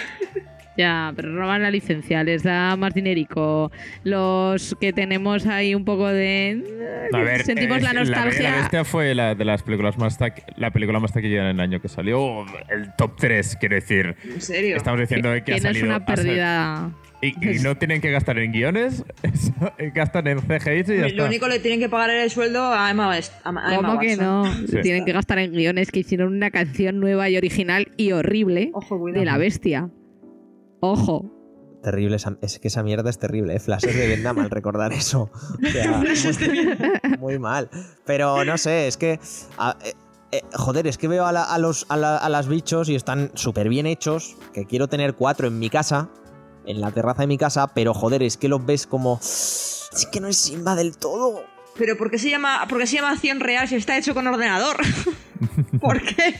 Ya, 0.78 1.10
pero 1.16 1.34
roban 1.34 1.62
la 1.62 1.70
licencia, 1.70 2.22
les 2.22 2.42
da 2.42 2.76
más 2.76 2.92
dinerico. 2.92 3.72
Los 4.04 4.76
que 4.78 4.92
tenemos 4.92 5.46
ahí 5.46 5.74
un 5.74 5.86
poco 5.86 6.06
de. 6.06 7.08
A 7.14 7.18
ver, 7.20 7.44
sentimos 7.44 7.78
eh, 7.78 7.80
la 7.80 7.94
La 7.94 8.00
nostalgia. 8.00 8.56
Bestia 8.56 8.84
fue 8.84 9.14
la 9.14 9.34
de 9.34 9.42
las 9.46 9.62
películas 9.62 9.96
más 9.96 10.20
taqu- 10.20 10.44
la 10.56 10.70
película 10.70 11.00
más 11.00 11.14
taquillera 11.14 11.44
en 11.48 11.56
el 11.56 11.60
año 11.60 11.80
que 11.80 11.88
salió. 11.88 12.44
El 12.68 12.94
top 12.98 13.16
3, 13.16 13.56
quiero 13.58 13.74
decir. 13.76 14.16
En 14.22 14.42
serio. 14.42 14.76
Estamos 14.76 15.00
diciendo 15.00 15.32
que, 15.32 15.44
que 15.44 15.52
ha 15.52 15.56
no 15.56 15.62
salido. 15.62 15.84
es 15.86 15.88
una 15.88 15.96
ha 15.96 16.04
pérdida. 16.04 16.90
Y, 17.22 17.28
y 17.56 17.58
no 17.60 17.74
tienen 17.78 18.00
que 18.00 18.10
gastar 18.10 18.38
en 18.38 18.52
guiones, 18.52 19.04
eso, 19.22 19.52
gastan 19.94 20.26
en 20.26 20.40
CGI 20.40 20.80
y 20.80 20.84
ya 20.84 20.94
Lo 20.94 21.06
está. 21.06 21.24
único 21.24 21.46
que 21.46 21.52
le 21.52 21.58
tienen 21.60 21.80
que 21.80 21.88
pagar 21.88 22.10
el 22.10 22.30
sueldo 22.30 22.62
a 22.62 22.90
Emma, 22.90 23.08
West- 23.08 23.32
a 23.44 23.48
a 23.48 23.74
Emma 23.74 23.88
¿Cómo 23.88 23.98
que 24.00 24.16
no? 24.16 24.44
Sí. 24.68 24.80
Tienen 24.82 25.04
que 25.04 25.12
gastar 25.12 25.38
en 25.38 25.52
guiones 25.52 25.90
que 25.90 26.00
hicieron 26.00 26.32
una 26.34 26.50
canción 26.50 27.00
nueva 27.00 27.28
y 27.30 27.36
original 27.36 27.92
y 27.96 28.12
horrible 28.12 28.70
Ojo, 28.74 29.06
de 29.10 29.24
la 29.24 29.38
bestia. 29.38 29.90
Ojo. 30.80 31.32
Terrible, 31.82 32.16
esa- 32.16 32.36
es 32.42 32.58
que 32.58 32.68
esa 32.68 32.82
mierda 32.82 33.08
es 33.10 33.18
terrible, 33.18 33.54
¿eh? 33.54 33.60
Flashes 33.60 33.96
de 33.96 34.06
Vietnam 34.08 34.38
al 34.40 34.50
recordar 34.50 34.92
eso. 34.92 35.30
O 35.32 35.68
sea, 35.70 35.98
muy, 37.10 37.18
muy 37.18 37.38
mal. 37.38 37.70
Pero 38.04 38.44
no 38.44 38.58
sé, 38.58 38.88
es 38.88 38.96
que. 38.96 39.20
a- 39.56 39.76
eh, 39.84 39.92
eh, 40.32 40.40
joder, 40.54 40.86
es 40.88 40.98
que 40.98 41.06
veo 41.06 41.26
a, 41.26 41.32
la- 41.32 41.44
a 41.44 41.58
los, 41.58 41.86
a, 41.88 41.96
la- 41.96 42.16
a 42.18 42.28
las 42.28 42.48
bichos 42.48 42.88
y 42.88 42.96
están 42.96 43.30
súper 43.34 43.68
bien 43.68 43.86
hechos. 43.86 44.36
Que 44.52 44.64
quiero 44.66 44.88
tener 44.88 45.14
cuatro 45.14 45.46
en 45.46 45.58
mi 45.60 45.70
casa, 45.70 46.08
en 46.66 46.80
la 46.80 46.90
terraza 46.90 47.22
de 47.22 47.26
mi 47.28 47.38
casa, 47.38 47.68
pero 47.68 47.94
joder, 47.94 48.22
es 48.22 48.36
que 48.36 48.48
los 48.48 48.64
ves 48.64 48.86
como. 48.86 49.18
Es 49.22 50.08
que 50.12 50.20
no 50.20 50.28
es 50.28 50.36
Simba 50.36 50.74
del 50.74 50.96
todo. 50.96 51.42
Pero 51.78 51.96
¿por 51.96 52.10
qué 52.10 52.18
se 52.18 52.30
llama, 52.30 52.66
por 52.68 52.78
qué 52.78 52.86
se 52.86 52.96
llama 52.96 53.10
acción 53.12 53.40
real 53.40 53.68
si 53.68 53.76
está 53.76 53.96
hecho 53.98 54.14
con 54.14 54.26
ordenador? 54.26 54.76
¿Por 55.80 56.00
qué? 56.02 56.34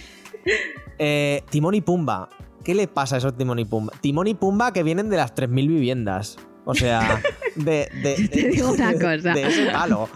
Eh, 0.98 1.42
Timón 1.50 1.74
y 1.74 1.80
Pumba. 1.80 2.28
¿Qué 2.64 2.74
le 2.74 2.88
pasa 2.88 3.16
a 3.16 3.18
esos 3.18 3.36
Timón 3.36 3.58
y 3.58 3.64
Pumba? 3.64 3.92
Timón 4.00 4.26
y 4.26 4.34
Pumba 4.34 4.72
que 4.72 4.82
vienen 4.82 5.08
de 5.10 5.16
las 5.18 5.34
3.000 5.34 5.48
viviendas. 5.68 6.36
O 6.64 6.74
sea, 6.74 7.20
de, 7.54 7.88
de, 8.02 8.16
de- 8.16 8.28
Te 8.32 8.48
digo 8.48 8.72
una 8.72 8.92
cosa. 8.94 9.32
de 9.34 9.46
ese 9.46 9.66
palo. 9.70 10.08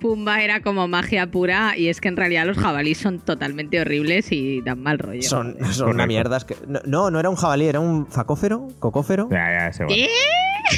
Pumba 0.00 0.42
era 0.42 0.60
como 0.62 0.86
magia 0.88 1.26
pura 1.30 1.76
y 1.76 1.88
es 1.88 2.00
que 2.00 2.08
en 2.08 2.16
realidad 2.16 2.46
los 2.46 2.56
jabalíes 2.58 2.98
son 2.98 3.18
totalmente 3.20 3.80
horribles 3.80 4.30
y 4.32 4.60
dan 4.62 4.82
mal 4.82 4.98
rollo. 4.98 5.22
Son, 5.22 5.56
son 5.72 5.90
una 5.90 6.06
mierda. 6.06 6.36
es 6.36 6.44
que- 6.44 6.56
no, 6.66 6.80
no, 6.86 7.10
no 7.10 7.20
era 7.20 7.30
un 7.30 7.36
jabalí, 7.36 7.66
era 7.66 7.80
un 7.80 8.06
facófero, 8.06 8.68
cocófero. 8.78 9.28
Ya, 9.30 9.66
ya, 9.66 9.72
se 9.72 9.84
va. 9.84 9.88
¿Qué? 9.88 10.08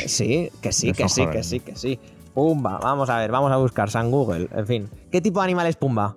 Sí, 0.07 0.51
que 0.61 0.73
sí, 0.73 0.89
No 0.89 0.95
que 0.95 1.09
sí, 1.09 1.27
que 1.27 1.43
sí, 1.43 1.61
que 1.61 1.77
sí. 1.77 1.99
Pumba, 2.35 2.79
vamos 2.79 3.11
a 3.11 3.19
ver, 3.19 3.31
vamos 3.33 3.51
a 3.51 3.57
buscar 3.57 3.91
San 3.91 4.11
Google, 4.11 4.49
en 4.55 4.67
fin. 4.67 4.89
¿Qué 5.11 5.21
tipo 5.21 5.41
de 5.41 5.45
animal 5.45 5.67
es 5.67 5.77
Pumba? 5.77 6.17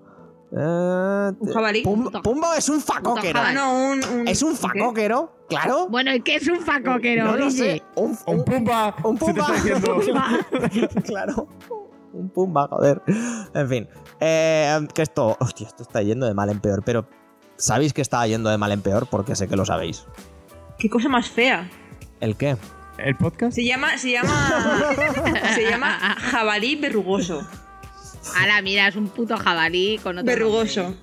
Eh, 0.52 1.32
Un 1.40 1.52
jabalí. 1.52 1.82
Pumba, 1.82 2.22
Pumba 2.22 2.56
es 2.58 2.70
un 2.70 2.80
facóquero. 2.80 3.40
Ah, 3.44 3.52
no, 3.54 3.74
un, 3.92 4.04
un- 4.20 4.28
Es 4.28 4.44
un 4.44 4.52
¿qué? 4.52 4.58
facóquero, 4.58 5.32
claro. 5.50 5.88
Bueno, 5.90 6.14
¿y 6.14 6.22
qué 6.22 6.36
es 6.36 6.48
un 6.48 6.60
facoquero? 6.60 7.26
no 7.26 7.38
lo 7.38 7.48
Guille? 7.48 7.78
sé. 7.78 7.84
Un, 7.96 8.16
¡Un 8.28 8.46
pumba! 8.46 8.96
Un 9.04 9.18
Se 9.20 9.26
te 9.34 9.42
pumba. 9.82 10.40
está 10.72 11.02
claro. 11.06 11.48
Un 12.14 12.30
pumba, 12.30 12.68
joder. 12.68 13.02
En 13.54 13.70
fin. 13.70 13.88
Eh, 14.20 14.88
que 14.94 15.02
esto. 15.02 15.36
Hostia, 15.40 15.68
esto 15.68 15.84
está 15.84 16.02
yendo 16.02 16.26
de 16.26 16.34
mal 16.34 16.50
en 16.50 16.60
peor. 16.60 16.84
Pero. 16.86 17.08
¿Sabéis 17.56 17.94
que 17.94 18.02
está 18.02 18.26
yendo 18.26 18.50
de 18.50 18.58
mal 18.58 18.72
en 18.72 18.82
peor? 18.82 19.08
Porque 19.10 19.36
sé 19.36 19.48
que 19.48 19.56
lo 19.56 19.66
sabéis. 19.66 20.06
Qué 20.80 20.90
cosa 20.90 21.10
más 21.10 21.30
fea. 21.30 21.70
¿El 22.20 22.36
qué? 22.36 22.58
¿El 22.98 23.16
podcast? 23.16 23.56
Se 23.56 23.64
llama, 23.64 23.98
se 23.98 24.12
llama, 24.12 24.94
se 25.56 25.70
llama 25.70 25.98
jabalí 26.20 26.76
verrugoso. 26.76 27.42
Ala, 28.38 28.62
mira, 28.62 28.88
es 28.88 28.96
un 28.96 29.10
puto 29.10 29.38
jabalí 29.38 30.00
con 30.02 30.18
otro 30.18 30.26
Verrugoso. 30.26 30.96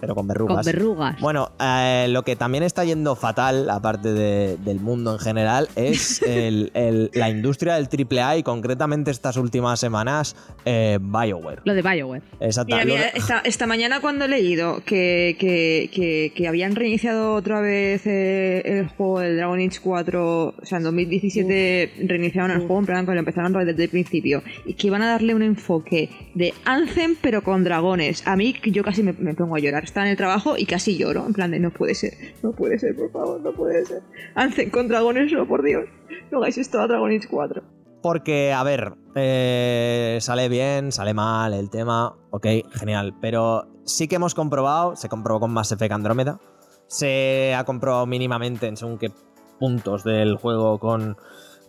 Pero 0.00 0.14
con 0.14 0.26
verrugas. 0.26 0.56
Con 0.56 0.64
verrugas. 0.64 1.20
Bueno, 1.20 1.50
eh, 1.60 2.06
lo 2.08 2.22
que 2.22 2.36
también 2.36 2.64
está 2.64 2.84
yendo 2.84 3.14
fatal, 3.16 3.68
aparte 3.70 4.12
de- 4.12 4.56
del 4.58 4.80
mundo 4.80 5.12
en 5.12 5.18
general, 5.18 5.68
es 5.76 6.22
el- 6.26 6.70
el- 6.74 7.10
la 7.14 7.28
industria 7.30 7.74
del 7.74 7.88
AAA 7.88 8.38
y 8.38 8.42
concretamente 8.42 9.10
estas 9.10 9.36
últimas 9.36 9.78
semanas, 9.80 10.34
eh, 10.64 10.98
BioWare. 11.00 11.60
Lo 11.64 11.74
de 11.74 11.82
Bioware. 11.82 12.22
De- 12.68 13.10
esta, 13.14 13.40
esta 13.40 13.66
mañana 13.66 14.00
cuando 14.00 14.24
he 14.24 14.28
leído 14.28 14.82
que, 14.84 15.36
que, 15.38 15.90
que, 15.92 16.32
que 16.34 16.48
habían 16.48 16.74
reiniciado 16.76 17.34
otra 17.34 17.60
vez 17.60 18.02
eh, 18.06 18.62
el 18.64 18.88
juego 18.88 19.20
del 19.20 19.36
Dragon 19.36 19.58
Age 19.60 19.78
4, 19.82 20.46
o 20.48 20.54
sea, 20.64 20.78
en 20.78 20.84
2017 20.84 21.92
reiniciaron 22.06 22.50
el 22.50 22.58
juego, 22.58 22.78
en 22.80 22.86
plan 22.86 23.06
que 23.06 23.12
lo 23.12 23.18
empezaron 23.18 23.52
desde 23.52 23.84
el 23.84 23.90
principio, 23.90 24.42
y 24.64 24.74
que 24.74 24.86
iban 24.86 25.02
a 25.02 25.08
darle 25.08 25.34
un 25.34 25.42
enfoque 25.42 26.08
de 26.34 26.54
Anthem 26.64 27.16
pero 27.20 27.42
con 27.42 27.64
dragones. 27.64 28.26
A 28.26 28.36
mí 28.36 28.52
que 28.52 28.70
yo 28.70 28.82
casi 28.82 29.02
me, 29.02 29.12
me 29.12 29.34
pongo 29.34 29.56
a 29.56 29.58
llorar. 29.58 29.84
Estaba 29.90 30.06
en 30.06 30.12
el 30.12 30.16
trabajo 30.16 30.56
y 30.56 30.66
casi 30.66 30.96
lloro, 30.96 31.26
en 31.26 31.32
plan 31.32 31.50
de 31.50 31.58
no 31.58 31.72
puede 31.72 31.96
ser, 31.96 32.12
no 32.44 32.52
puede 32.52 32.78
ser, 32.78 32.94
por 32.94 33.10
favor, 33.10 33.40
no 33.40 33.50
puede 33.50 33.84
ser. 33.84 34.00
Anthem 34.36 34.70
con 34.70 34.86
dragones, 34.86 35.32
no, 35.32 35.48
por 35.48 35.64
Dios. 35.64 35.86
No 36.30 36.38
hagáis 36.38 36.58
esto 36.58 36.80
a 36.80 36.86
Dragon 36.86 37.10
Age 37.10 37.26
4. 37.28 37.60
Porque, 38.00 38.52
a 38.52 38.62
ver, 38.62 38.92
eh, 39.16 40.18
sale 40.20 40.48
bien, 40.48 40.92
sale 40.92 41.12
mal 41.12 41.54
el 41.54 41.70
tema, 41.70 42.14
ok, 42.30 42.46
genial. 42.70 43.16
Pero 43.20 43.66
sí 43.84 44.06
que 44.06 44.14
hemos 44.14 44.36
comprobado, 44.36 44.94
se 44.94 45.08
comprobó 45.08 45.40
con 45.40 45.50
Mass 45.50 45.72
Effect 45.72 45.92
Andrómeda, 45.92 46.38
se 46.86 47.52
ha 47.56 47.64
comprobado 47.64 48.06
mínimamente 48.06 48.68
en 48.68 48.76
según 48.76 48.96
qué 48.96 49.10
puntos 49.58 50.04
del 50.04 50.36
juego 50.36 50.78
con, 50.78 51.16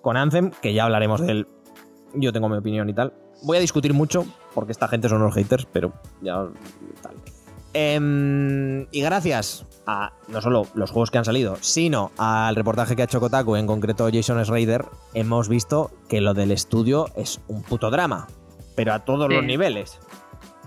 con 0.01 0.15
Anthem, 0.15 0.51
que 0.61 0.75
ya 0.75 0.83
hablaremos 0.83 1.21
de 1.21 1.31
él. 1.31 1.47
Yo 2.13 2.31
tengo 2.31 2.49
mi 2.49 2.57
opinión 2.57 2.87
y 2.87 2.93
tal. 2.93 3.13
Voy 3.41 3.57
a 3.57 3.61
discutir 3.61 3.95
mucho, 3.95 4.27
porque 4.53 4.73
esta 4.73 4.87
gente 4.87 5.09
son 5.09 5.23
unos 5.23 5.33
haters, 5.33 5.65
pero 5.65 5.91
ya 6.21 6.47
Em, 7.73 8.81
y 8.91 9.01
gracias 9.01 9.65
a 9.87 10.13
no 10.27 10.41
solo 10.41 10.67
los 10.75 10.91
juegos 10.91 11.09
que 11.11 11.17
han 11.17 11.25
salido, 11.25 11.57
sino 11.61 12.11
al 12.17 12.55
reportaje 12.55 12.95
que 12.95 13.01
ha 13.01 13.05
hecho 13.05 13.19
Kotaku, 13.19 13.55
en 13.55 13.65
concreto 13.67 14.09
Jason 14.11 14.43
Schrader, 14.45 14.85
hemos 15.13 15.49
visto 15.49 15.91
que 16.09 16.21
lo 16.21 16.33
del 16.33 16.51
estudio 16.51 17.07
es 17.15 17.39
un 17.47 17.63
puto 17.63 17.89
drama, 17.89 18.27
pero 18.75 18.93
a 18.93 18.99
todos 18.99 19.27
Sí. 19.29 19.35
los 19.35 19.43
niveles. 19.45 19.99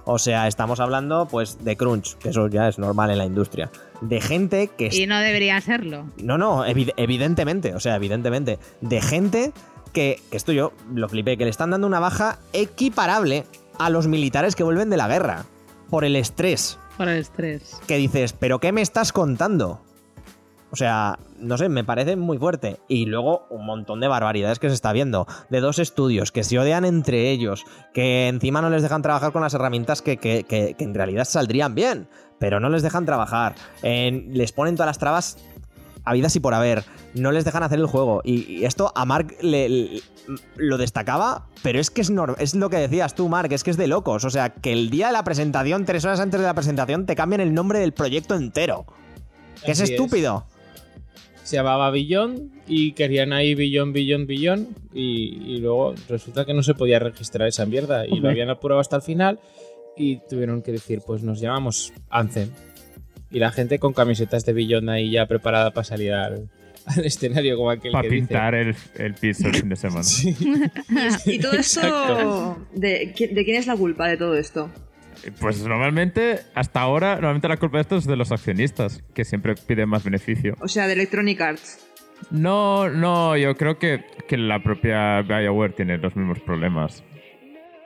O 0.07 0.19
sea, 0.19 0.49
estamos 0.49 0.81
hablando 0.81 1.27
pues 1.31 1.65
de 1.65 1.77
crunch, 1.77 2.17
que 2.17 2.29
eso 2.31 2.49
ya 2.49 2.69
es 2.69 2.79
normal 2.79 3.11
en 3.11 3.19
la 3.19 3.25
industria. 3.25 3.71
De 4.03 4.21
gente 4.21 4.69
que 4.69 4.91
Y 4.93 5.07
no 5.07 5.19
debería 5.19 5.61
serlo. 5.61 6.05
no, 6.23 6.37
no, 6.37 6.67
evi- 6.67 6.93
evidentemente, 6.99 7.75
o 7.75 7.81
sea, 7.81 7.97
evidentemente. 7.97 8.59
De 8.83 9.01
gente 9.01 9.53
que, 9.95 10.21
que 10.31 10.37
esto 10.37 10.53
yo 10.53 10.73
lo 10.93 11.09
flipé, 11.09 11.39
que 11.39 11.45
le 11.45 11.51
están 11.51 11.71
dando 11.71 11.87
una 11.87 12.01
baja 12.01 12.39
equiparable 12.53 13.45
a 13.79 13.89
los 13.89 14.07
militares 14.07 14.57
que 14.57 14.65
vuelven 14.65 14.91
de 14.91 14.97
la 14.99 15.09
guerra. 15.09 15.45
Por 15.89 16.05
el 16.05 16.17
estrés. 16.17 16.79
Por 16.97 17.09
el 17.09 17.19
estrés. 17.19 17.81
Que 17.87 17.97
dices, 17.97 18.33
¿pero 18.33 18.61
qué 18.61 18.73
me 18.73 18.81
estás 18.83 19.13
contando? 19.13 19.81
O 20.71 20.77
sea, 20.77 21.19
no 21.39 21.57
sé, 21.57 21.69
me 21.69 21.85
parece 21.85 22.17
muy 22.17 22.37
fuerte. 22.39 22.79
Y 22.89 23.07
luego 23.07 23.47
un 23.51 23.65
montón 23.65 24.01
de 24.01 24.09
barbaridades 24.09 24.59
que 24.59 24.69
se 24.69 24.75
está 24.75 24.93
viendo. 24.93 25.27
De 25.49 25.61
dos 25.61 25.79
estudios 25.79 26.33
que 26.33 26.43
se 26.43 26.59
odian 26.59 26.85
entre 26.85 27.31
ellos, 27.31 27.65
que 27.93 28.27
encima 28.29 28.61
no 28.61 28.71
les 28.71 28.83
dejan 28.83 29.03
trabajar 29.03 29.31
con 29.33 29.43
las 29.43 29.55
herramientas 29.55 30.03
que, 30.03 30.17
que- 30.17 30.45
que- 30.45 30.75
en 30.79 30.95
realidad 30.95 31.27
saldrían 31.27 31.75
bien, 31.77 32.09
pero 32.41 32.59
no 32.59 32.71
les 32.71 32.83
dejan 32.83 33.07
trabajar. 33.07 33.55
Les 33.83 34.51
ponen 34.53 34.75
todas 34.75 34.89
las 34.89 34.99
trabas 34.99 35.39
habidas 36.05 36.35
y 36.37 36.41
por 36.41 36.55
haber. 36.55 36.85
No 37.15 37.33
les 37.33 37.45
dejan 37.45 37.63
hacer 37.63 37.79
el 37.79 37.87
juego. 37.87 38.21
Y, 38.25 38.51
y 38.53 38.65
esto 38.65 38.93
a 38.95 39.05
Mark 39.05 39.37
le, 39.41 39.69
le- 39.69 40.03
lo 40.57 40.79
destacaba, 40.79 41.47
pero 41.63 41.79
es 41.81 41.91
que 41.91 42.01
es, 42.01 42.13
es 42.39 42.55
lo 42.55 42.71
que 42.71 42.77
decías 42.77 43.15
tú, 43.15 43.29
Mark, 43.29 43.53
es 43.53 43.63
que 43.65 43.71
es 43.71 43.77
de 43.77 43.87
locos. 43.87 44.25
O 44.25 44.31
sea, 44.31 44.51
que 44.51 44.73
el 44.73 44.91
día 44.91 45.09
de 45.09 45.13
la 45.13 45.25
presentación, 45.25 45.85
tres 45.85 46.05
horas 46.05 46.21
antes 46.21 46.41
de 46.41 46.47
la 46.47 46.55
presentación, 46.55 47.07
te 47.07 47.15
cambian 47.17 47.41
el 47.41 47.53
nombre 47.55 47.79
del 47.79 47.93
proyecto 47.93 48.35
entero. 48.35 48.87
Que 49.65 49.73
es 49.73 49.81
estúpido. 49.81 50.47
Se 51.43 51.57
llamaba 51.57 51.91
Billón 51.91 52.53
y 52.67 52.93
querían 52.93 53.33
ahí 53.35 53.55
Billón, 53.55 53.93
Billón, 53.93 54.27
Billón. 54.27 54.69
Y, 54.95 55.43
y 55.55 55.59
luego 55.59 55.95
resulta 56.09 56.45
que 56.47 56.55
no 56.55 56.63
se 56.63 56.73
podía 56.75 56.99
registrar 56.99 57.47
esa 57.49 57.67
mierda. 57.67 58.07
Y 58.07 58.21
lo 58.21 58.31
habían 58.31 58.49
apurado 58.51 58.81
hasta 58.81 58.97
el 58.97 59.03
final. 59.03 59.39
Y 59.97 60.21
tuvieron 60.29 60.63
que 60.63 60.73
decir, 60.73 61.03
pues 61.07 61.23
nos 61.23 61.41
llamamos 61.41 61.93
Anthem. 62.11 62.49
Y 63.35 63.39
la 63.41 63.51
gente 63.51 63.79
con 63.79 63.93
camisetas 63.93 64.47
de 64.47 64.53
Billón 64.55 64.89
ahí 64.89 65.11
ya 65.11 65.27
preparada 65.27 65.73
para 65.73 65.85
salir 65.85 66.13
al, 66.15 66.49
al 66.87 67.05
escenario, 67.05 67.57
como 67.57 67.71
aquel 67.71 67.93
Para 67.93 68.09
que 68.09 68.15
dice. 68.15 68.27
pintar 68.29 68.55
el, 68.55 68.75
el 68.95 69.15
piso 69.15 69.49
el 69.49 69.55
fin 69.57 69.69
de 69.69 69.77
semana. 69.77 70.03
Sí. 70.05 70.35
Y 71.27 71.39
todo 71.39 71.53
esto, 71.53 71.81
Exacto. 71.81 72.67
de, 72.75 73.13
qui- 73.15 73.31
¿de 73.35 73.45
quién 73.45 73.57
es 73.57 73.67
la 73.67 73.77
culpa 73.77 74.09
de 74.09 74.17
todo 74.17 74.37
esto? 74.37 74.71
Pues 75.41 75.63
normalmente, 75.67 76.41
hasta 76.55 76.81
ahora, 76.81 77.15
normalmente 77.15 77.49
la 77.49 77.57
culpa 77.57 77.79
de 77.79 77.83
esto 77.83 77.97
es 77.97 78.05
de 78.07 78.15
los 78.17 78.31
accionistas, 78.31 79.03
que 79.15 79.25
siempre 79.25 79.55
piden 79.55 79.89
más 79.89 80.05
beneficio. 80.05 80.55
O 80.61 80.69
sea, 80.69 80.87
de 80.87 80.93
Electronic 80.93 81.41
Arts. 81.41 81.79
No, 82.31 82.89
no, 82.91 83.37
yo 83.37 83.55
creo 83.57 83.79
que, 83.79 84.05
que 84.29 84.37
la 84.37 84.63
propia 84.63 85.23
BioWare 85.23 85.73
tiene 85.75 85.99
los 85.99 86.15
mismos 86.17 86.39
problemas. 86.41 87.03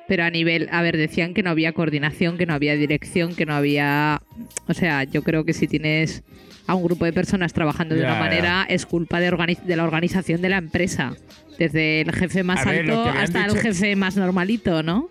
Pero 0.08 0.24
a 0.24 0.30
nivel, 0.30 0.68
a 0.72 0.80
ver, 0.82 0.96
decían 0.96 1.34
que 1.34 1.42
no 1.42 1.50
había 1.50 1.72
coordinación, 1.72 2.38
que 2.38 2.46
no 2.46 2.54
había 2.54 2.74
dirección, 2.76 3.34
que 3.36 3.44
no 3.46 3.54
había... 3.54 4.22
O 4.66 4.74
sea, 4.74 5.04
yo 5.04 5.22
creo 5.22 5.44
que 5.44 5.52
si 5.52 5.68
tienes 5.68 6.24
a 6.66 6.74
un 6.74 6.82
grupo 6.82 7.04
de 7.04 7.12
personas 7.12 7.52
trabajando 7.52 7.94
de 7.94 8.00
Ya, 8.00 8.06
una 8.08 8.14
ya. 8.16 8.20
manera, 8.20 8.66
es 8.68 8.86
culpa 8.86 9.20
de, 9.20 9.30
organi- 9.30 9.62
de 9.62 9.76
la 9.76 9.84
organización 9.84 10.40
de 10.42 10.48
la 10.48 10.56
empresa. 10.56 11.12
Desde 11.58 12.00
el 12.02 12.12
jefe 12.12 12.42
más 12.42 12.66
A 12.66 12.70
alto 12.70 13.04
hasta 13.04 13.44
el 13.46 13.58
jefe 13.58 13.96
más 13.96 14.16
normalito, 14.16 14.82
¿no? 14.82 15.08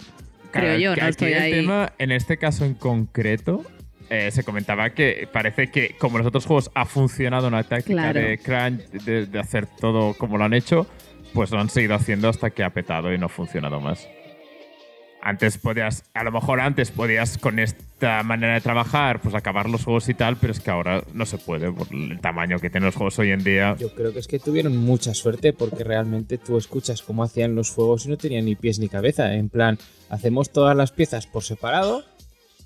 Creo 0.51 0.77
yo, 0.79 0.95
no 0.95 1.07
estoy 1.07 1.33
el 1.33 1.41
ahí. 1.41 1.51
tema, 1.51 1.93
en 1.99 2.11
este 2.11 2.37
caso 2.37 2.65
en 2.65 2.73
concreto, 2.73 3.63
eh, 4.09 4.31
se 4.31 4.43
comentaba 4.43 4.91
que 4.91 5.27
parece 5.31 5.69
que 5.69 5.95
como 5.99 6.17
los 6.17 6.25
otros 6.25 6.45
juegos 6.45 6.71
ha 6.73 6.85
funcionado 6.85 7.47
una 7.49 7.63
táctica 7.63 8.11
Claro. 8.13 8.19
de 8.21 8.37
crunch, 8.39 8.81
de, 9.03 9.25
de 9.27 9.39
hacer 9.39 9.67
todo 9.79 10.13
como 10.13 10.37
lo 10.37 10.45
han 10.45 10.53
hecho, 10.53 10.87
pues 11.33 11.51
lo 11.51 11.59
han 11.59 11.69
seguido 11.69 11.95
haciendo 11.95 12.29
hasta 12.29 12.49
que 12.49 12.63
ha 12.63 12.69
petado 12.69 13.13
y 13.13 13.17
no 13.17 13.25
ha 13.25 13.29
funcionado 13.29 13.79
más. 13.81 14.07
Antes 15.27 15.57
podías, 15.57 16.05
a 16.13 16.23
lo 16.23 16.31
mejor 16.31 16.61
antes 16.61 16.89
podías 16.89 17.37
con 17.37 17.59
esta 17.59 18.23
manera 18.23 18.53
de 18.53 18.61
trabajar, 18.61 19.19
pues 19.19 19.35
acabar 19.35 19.69
los 19.69 19.83
juegos 19.83 20.07
y 20.07 20.13
tal, 20.13 20.37
pero 20.37 20.53
es 20.53 20.61
que 20.61 20.71
ahora 20.71 21.03
no 21.13 21.25
se 21.25 21.37
puede 21.37 21.69
por 21.69 21.85
el 21.93 22.17
tamaño 22.21 22.59
que 22.59 22.69
tienen 22.69 22.85
los 22.85 22.95
juegos 22.95 23.19
hoy 23.19 23.31
en 23.31 23.43
día. 23.43 23.75
Yo 23.77 23.93
creo 23.93 24.13
que 24.13 24.19
es 24.19 24.27
que 24.29 24.39
tuvieron 24.39 24.77
mucha 24.77 25.13
suerte 25.13 25.51
porque 25.51 25.83
realmente 25.83 26.37
tú 26.37 26.57
escuchas 26.57 27.01
cómo 27.01 27.23
hacían 27.23 27.55
los 27.55 27.71
juegos 27.71 28.05
y 28.05 28.09
no 28.09 28.15
tenían 28.15 28.45
ni 28.45 28.55
pies 28.55 28.79
ni 28.79 28.87
cabeza. 28.87 29.33
En 29.33 29.49
plan, 29.49 29.77
hacemos 30.09 30.49
todas 30.53 30.77
las 30.77 30.93
piezas 30.93 31.27
por 31.27 31.43
separado, 31.43 32.05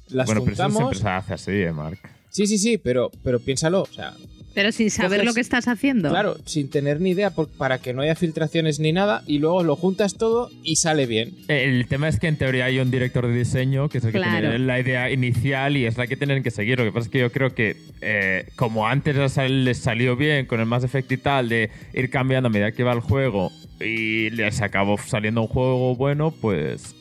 las 0.10 0.28
bueno, 0.28 0.42
pero 0.44 0.54
eso 0.54 0.64
juntamos. 0.66 0.78
siempre 0.78 1.00
se 1.00 1.10
hace 1.10 1.34
así, 1.34 1.52
¿eh, 1.64 1.72
Mark? 1.72 1.98
Sí, 2.30 2.46
sí, 2.46 2.60
sí, 2.60 2.78
pero, 2.78 3.10
pero 3.24 3.40
piénsalo. 3.40 3.82
O 3.82 3.88
sea, 3.88 4.14
Pero 4.54 4.72
sin 4.72 4.90
saber 4.92 5.22
Coges- 5.22 5.26
lo 5.26 5.34
que 5.34 5.42
estás 5.42 5.68
haciendo. 5.68 6.10
claro, 6.10 6.38
sin 6.46 6.70
tener 6.70 7.00
ni 7.00 7.12
idea 7.12 7.30
por- 7.30 7.48
para 7.48 7.78
que 7.80 7.94
no 7.94 8.02
haya 8.02 8.16
filtraciones 8.16 8.80
ni 8.80 8.92
nada 8.92 9.24
y 9.26 9.40
luego 9.40 9.64
lo 9.64 9.76
juntas 9.76 10.16
todo 10.16 10.50
y 10.64 10.76
sale 10.76 11.06
bien. 11.06 11.34
El 11.48 11.88
tema 11.88 12.10
es 12.10 12.20
que 12.20 12.28
en 12.28 12.38
teoría 12.38 12.66
hay 12.66 12.80
un 12.80 12.92
director 12.92 13.26
de 13.28 13.34
diseño 13.34 13.88
que 13.88 14.00
es 14.00 14.04
el 14.04 14.12
que 14.12 14.18
Claro. 14.18 14.50
tiene 14.50 14.60
la 14.60 14.80
idea 14.80 15.10
inicial 15.12 15.78
y 15.78 15.86
es 15.86 15.98
la 15.98 16.08
que 16.08 16.18
tienen 16.18 16.44
que 16.44 16.52
seguir. 16.52 16.78
Lo 16.80 16.86
que 16.86 16.92
pasa 16.92 17.06
es 17.06 17.12
que 17.12 17.20
yo 17.20 17.32
creo 17.32 17.54
que 17.56 17.78
eh, 18.02 18.46
como 18.56 18.88
antes 18.88 19.16
les 19.50 19.78
salió 19.78 20.16
bien 20.18 20.46
con 20.46 20.60
el 20.60 20.66
Mass 20.66 20.84
Effect 20.84 21.12
y 21.12 21.18
tal 21.18 21.48
de 21.50 21.70
ir 21.94 22.10
cambiando 22.10 22.48
a 22.48 22.50
medida 22.52 22.72
que 22.74 22.84
va 22.84 22.92
el 22.94 23.00
juego 23.00 23.52
y 23.80 24.30
les 24.32 24.62
acabó 24.62 24.98
saliendo 24.98 25.42
un 25.42 25.48
juego 25.48 25.96
bueno, 25.96 26.32
pues 26.32 26.94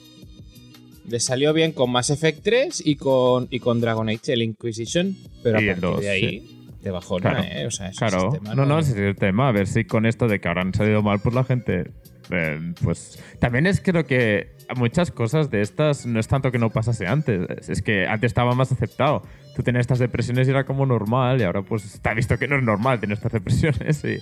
Les 1.09 1.25
salió 1.25 1.53
bien 1.53 1.73
con 1.73 1.91
Mass 1.91 2.11
Effect 2.11 2.41
3 2.45 2.83
y 2.87 2.95
con, 2.97 3.49
y 3.51 3.59
con 3.59 3.81
Dragon 3.81 4.09
Age, 4.09 4.33
el 4.33 4.43
Inquisition, 4.43 5.17
pero 5.43 5.59
a 5.59 5.61
Y 5.63 5.65
el 5.65 5.71
partir 5.75 5.91
dos, 5.91 6.01
de 6.03 6.11
ahí 6.11 6.60
te 6.83 6.91
bajó, 6.91 7.17
Claro. 7.19 7.43
¿eh? 7.43 7.67
O 7.67 7.71
sea, 7.71 7.91
claro. 7.91 8.31
sistema 8.33 8.55
No, 8.55 8.65
no, 8.67 8.79
ese 8.79 8.93
es 8.93 8.97
el 8.99 9.17
tema. 9.17 9.49
A 9.49 9.53
ver 9.53 9.67
si 9.67 9.85
con 9.85 10.07
esto 10.07 10.29
de 10.29 10.41
que 10.41 10.49
ahora 10.49 10.63
han 10.63 10.73
salido 10.75 11.03
mal, 11.03 11.21
pues 11.23 11.35
la 11.35 11.45
gente... 11.45 11.91
eh, 12.31 12.73
pues 12.83 13.19
también 13.41 13.67
es 13.67 13.81
creo 13.81 14.05
que 14.07 14.53
muchas 14.77 15.11
cosas 15.11 15.51
de 15.51 15.63
estas 15.63 16.07
no 16.07 16.21
es 16.21 16.29
tanto 16.29 16.53
que 16.53 16.59
no 16.59 16.71
pasase 16.71 17.07
antes, 17.07 17.69
es- 17.69 17.83
que 17.83 18.07
antes 18.07 18.29
estaba 18.29 18.55
más 18.55 18.71
aceptado. 18.73 19.23
Tú 19.57 19.63
tenías 19.65 19.81
estas 19.83 19.99
depresiones 19.99 20.47
y 20.47 20.51
era 20.53 20.65
como 20.65 20.87
normal 20.87 21.41
y 21.41 21.45
ahora 21.45 21.63
pues 21.63 21.85
está 21.85 22.15
visto 22.15 22.39
que 22.39 22.47
no 22.47 22.57
es 22.57 22.63
normal 22.63 23.01
tener 23.01 23.15
estas 23.17 23.33
depresiones 23.33 24.05
y 24.05 24.19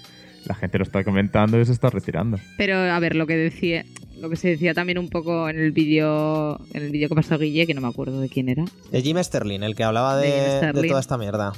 la 0.47 0.55
gente 0.55 0.79
lo 0.79 0.85
está 0.85 1.05
comentando 1.05 1.61
y 1.61 1.65
se 1.67 1.73
está 1.73 1.91
retirando. 1.91 2.39
Pero 2.57 2.77
a 2.79 2.99
ver, 2.99 3.15
lo 3.15 3.27
que 3.27 3.37
decía, 3.37 3.85
lo 4.19 4.31
que 4.31 4.37
se 4.37 4.49
decía 4.49 4.73
también 4.73 4.97
un 4.99 5.11
poco 5.11 5.51
en 5.51 5.59
el 5.59 5.73
vídeo, 5.73 6.59
en 6.73 6.83
el 6.85 6.91
vídeo 6.91 7.11
que 7.11 7.15
pasó 7.15 7.39
Guille, 7.39 7.67
que 7.67 7.75
no 7.75 7.83
me 7.83 7.89
acuerdo 7.89 8.21
de 8.23 8.31
quién 8.31 8.49
era. 8.49 8.65
De 8.91 9.03
Jim 9.03 9.19
Sterling, 9.23 9.63
el 9.63 9.75
que 9.75 9.85
hablaba 9.85 10.17
De 10.17 10.31
de, 10.31 10.73
de 10.73 10.89
toda 10.89 11.01
esta 11.01 11.19
mierda. 11.19 11.53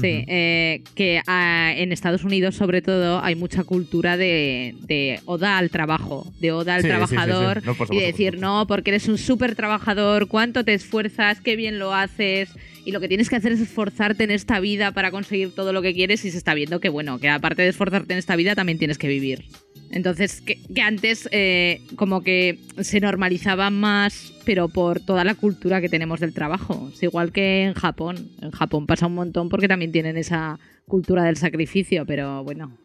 Sí, 0.00 0.24
eh, 0.26 0.82
que 0.94 1.20
ah, 1.26 1.72
en 1.76 1.92
Estados 1.92 2.24
Unidos 2.24 2.54
sobre 2.54 2.82
todo 2.82 3.22
hay 3.22 3.34
mucha 3.34 3.64
cultura 3.64 4.16
de, 4.16 4.74
de 4.82 5.20
oda 5.26 5.58
al 5.58 5.70
trabajo, 5.70 6.30
de 6.40 6.52
oda 6.52 6.76
al 6.76 6.82
Sí, 6.82 6.88
sí, 6.88 6.94
sí, 6.94 7.00
sí. 7.00 7.14
trabajador 7.14 7.66
No, 7.66 7.74
por 7.74 7.86
y 7.86 7.96
de 7.96 8.00
supuesto, 8.00 8.06
decir, 8.06 8.30
por 8.32 8.40
no, 8.40 8.66
porque 8.66 8.90
eres 8.90 9.08
un 9.08 9.18
súper 9.18 9.54
trabajador, 9.54 10.28
cuánto 10.28 10.64
te 10.64 10.74
esfuerzas, 10.74 11.40
qué 11.40 11.56
bien 11.56 11.78
lo 11.78 11.94
haces 11.94 12.50
y 12.84 12.92
lo 12.92 13.00
que 13.00 13.08
tienes 13.08 13.28
que 13.28 13.36
hacer 13.36 13.52
es 13.52 13.60
esforzarte 13.60 14.24
en 14.24 14.30
esta 14.30 14.60
vida 14.60 14.92
para 14.92 15.10
conseguir 15.10 15.54
todo 15.54 15.72
lo 15.72 15.82
que 15.82 15.92
quieres 15.92 16.24
y 16.24 16.30
se 16.30 16.38
está 16.38 16.54
viendo 16.54 16.78
que, 16.78 16.88
bueno, 16.88 17.18
que 17.18 17.28
aparte 17.28 17.62
de 17.62 17.68
esforzarte 17.68 18.12
en 18.12 18.18
esta 18.18 18.36
vida 18.36 18.54
también 18.54 18.78
tienes 18.78 18.96
que 18.96 19.08
vivir. 19.08 19.44
Entonces, 19.90 20.40
que, 20.40 20.58
que 20.74 20.82
antes 20.82 21.28
eh, 21.32 21.80
como 21.96 22.22
que 22.22 22.58
se 22.80 23.00
normalizaba 23.00 23.70
más, 23.70 24.32
pero 24.44 24.68
por 24.68 25.00
toda 25.00 25.24
la 25.24 25.34
cultura 25.34 25.80
que 25.80 25.88
tenemos 25.88 26.20
del 26.20 26.32
trabajo. 26.34 26.90
Es 26.92 27.02
igual 27.02 27.32
que 27.32 27.64
en 27.64 27.74
Japón. 27.74 28.30
En 28.42 28.50
Japón 28.50 28.86
pasa 28.86 29.06
un 29.06 29.14
montón 29.14 29.48
porque 29.48 29.68
también 29.68 29.92
tienen 29.92 30.16
esa 30.16 30.58
cultura 30.86 31.24
del 31.24 31.36
sacrificio, 31.36 32.06
pero 32.06 32.44
bueno. 32.44 32.76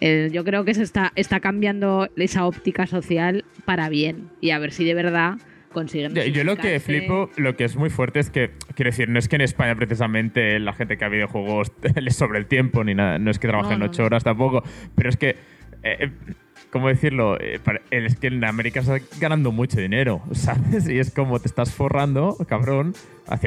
eh, 0.00 0.30
yo 0.32 0.44
creo 0.44 0.64
que 0.64 0.74
se 0.74 0.82
está, 0.82 1.12
está 1.16 1.40
cambiando 1.40 2.08
esa 2.16 2.46
óptica 2.46 2.86
social 2.86 3.44
para 3.64 3.88
bien. 3.88 4.28
Y 4.40 4.50
a 4.50 4.58
ver 4.58 4.72
si 4.72 4.84
de 4.84 4.94
verdad 4.94 5.36
consiguen. 5.74 6.14
Yo, 6.14 6.22
yo 6.24 6.44
lo 6.44 6.56
que 6.56 6.80
flipo, 6.80 7.28
lo 7.36 7.56
que 7.56 7.64
es 7.64 7.76
muy 7.76 7.90
fuerte 7.90 8.20
es 8.20 8.30
que, 8.30 8.52
quiero 8.74 8.90
decir, 8.90 9.10
no 9.10 9.18
es 9.18 9.28
que 9.28 9.36
en 9.36 9.42
España 9.42 9.74
precisamente 9.74 10.58
la 10.58 10.72
gente 10.72 10.96
que 10.96 11.04
ha 11.04 11.08
videojuegos 11.08 11.72
les 12.00 12.16
sobre 12.16 12.38
el 12.38 12.46
tiempo 12.46 12.82
ni 12.82 12.94
nada, 12.94 13.18
no 13.18 13.30
es 13.30 13.38
que 13.38 13.48
trabajen 13.48 13.80
No, 13.80 13.86
no, 13.86 13.90
ocho 13.90 14.04
horas 14.04 14.24
tampoco, 14.24 14.62
pero 14.94 15.10
es 15.10 15.18
que, 15.18 15.36
eh, 15.84 16.10
¿cómo 16.70 16.88
decirlo? 16.88 17.38
Eh, 17.40 17.60
es 17.90 18.16
que 18.16 18.26
en 18.28 18.44
América 18.44 18.80
estás 18.80 19.02
ganando 19.20 19.52
mucho 19.52 19.80
dinero, 19.80 20.22
¿sabes? 20.32 20.88
Y 20.88 20.98
es 20.98 21.10
como 21.10 21.38
te 21.38 21.48
estás 21.48 21.72
forrando, 21.72 22.36
cabrón, 22.48 22.94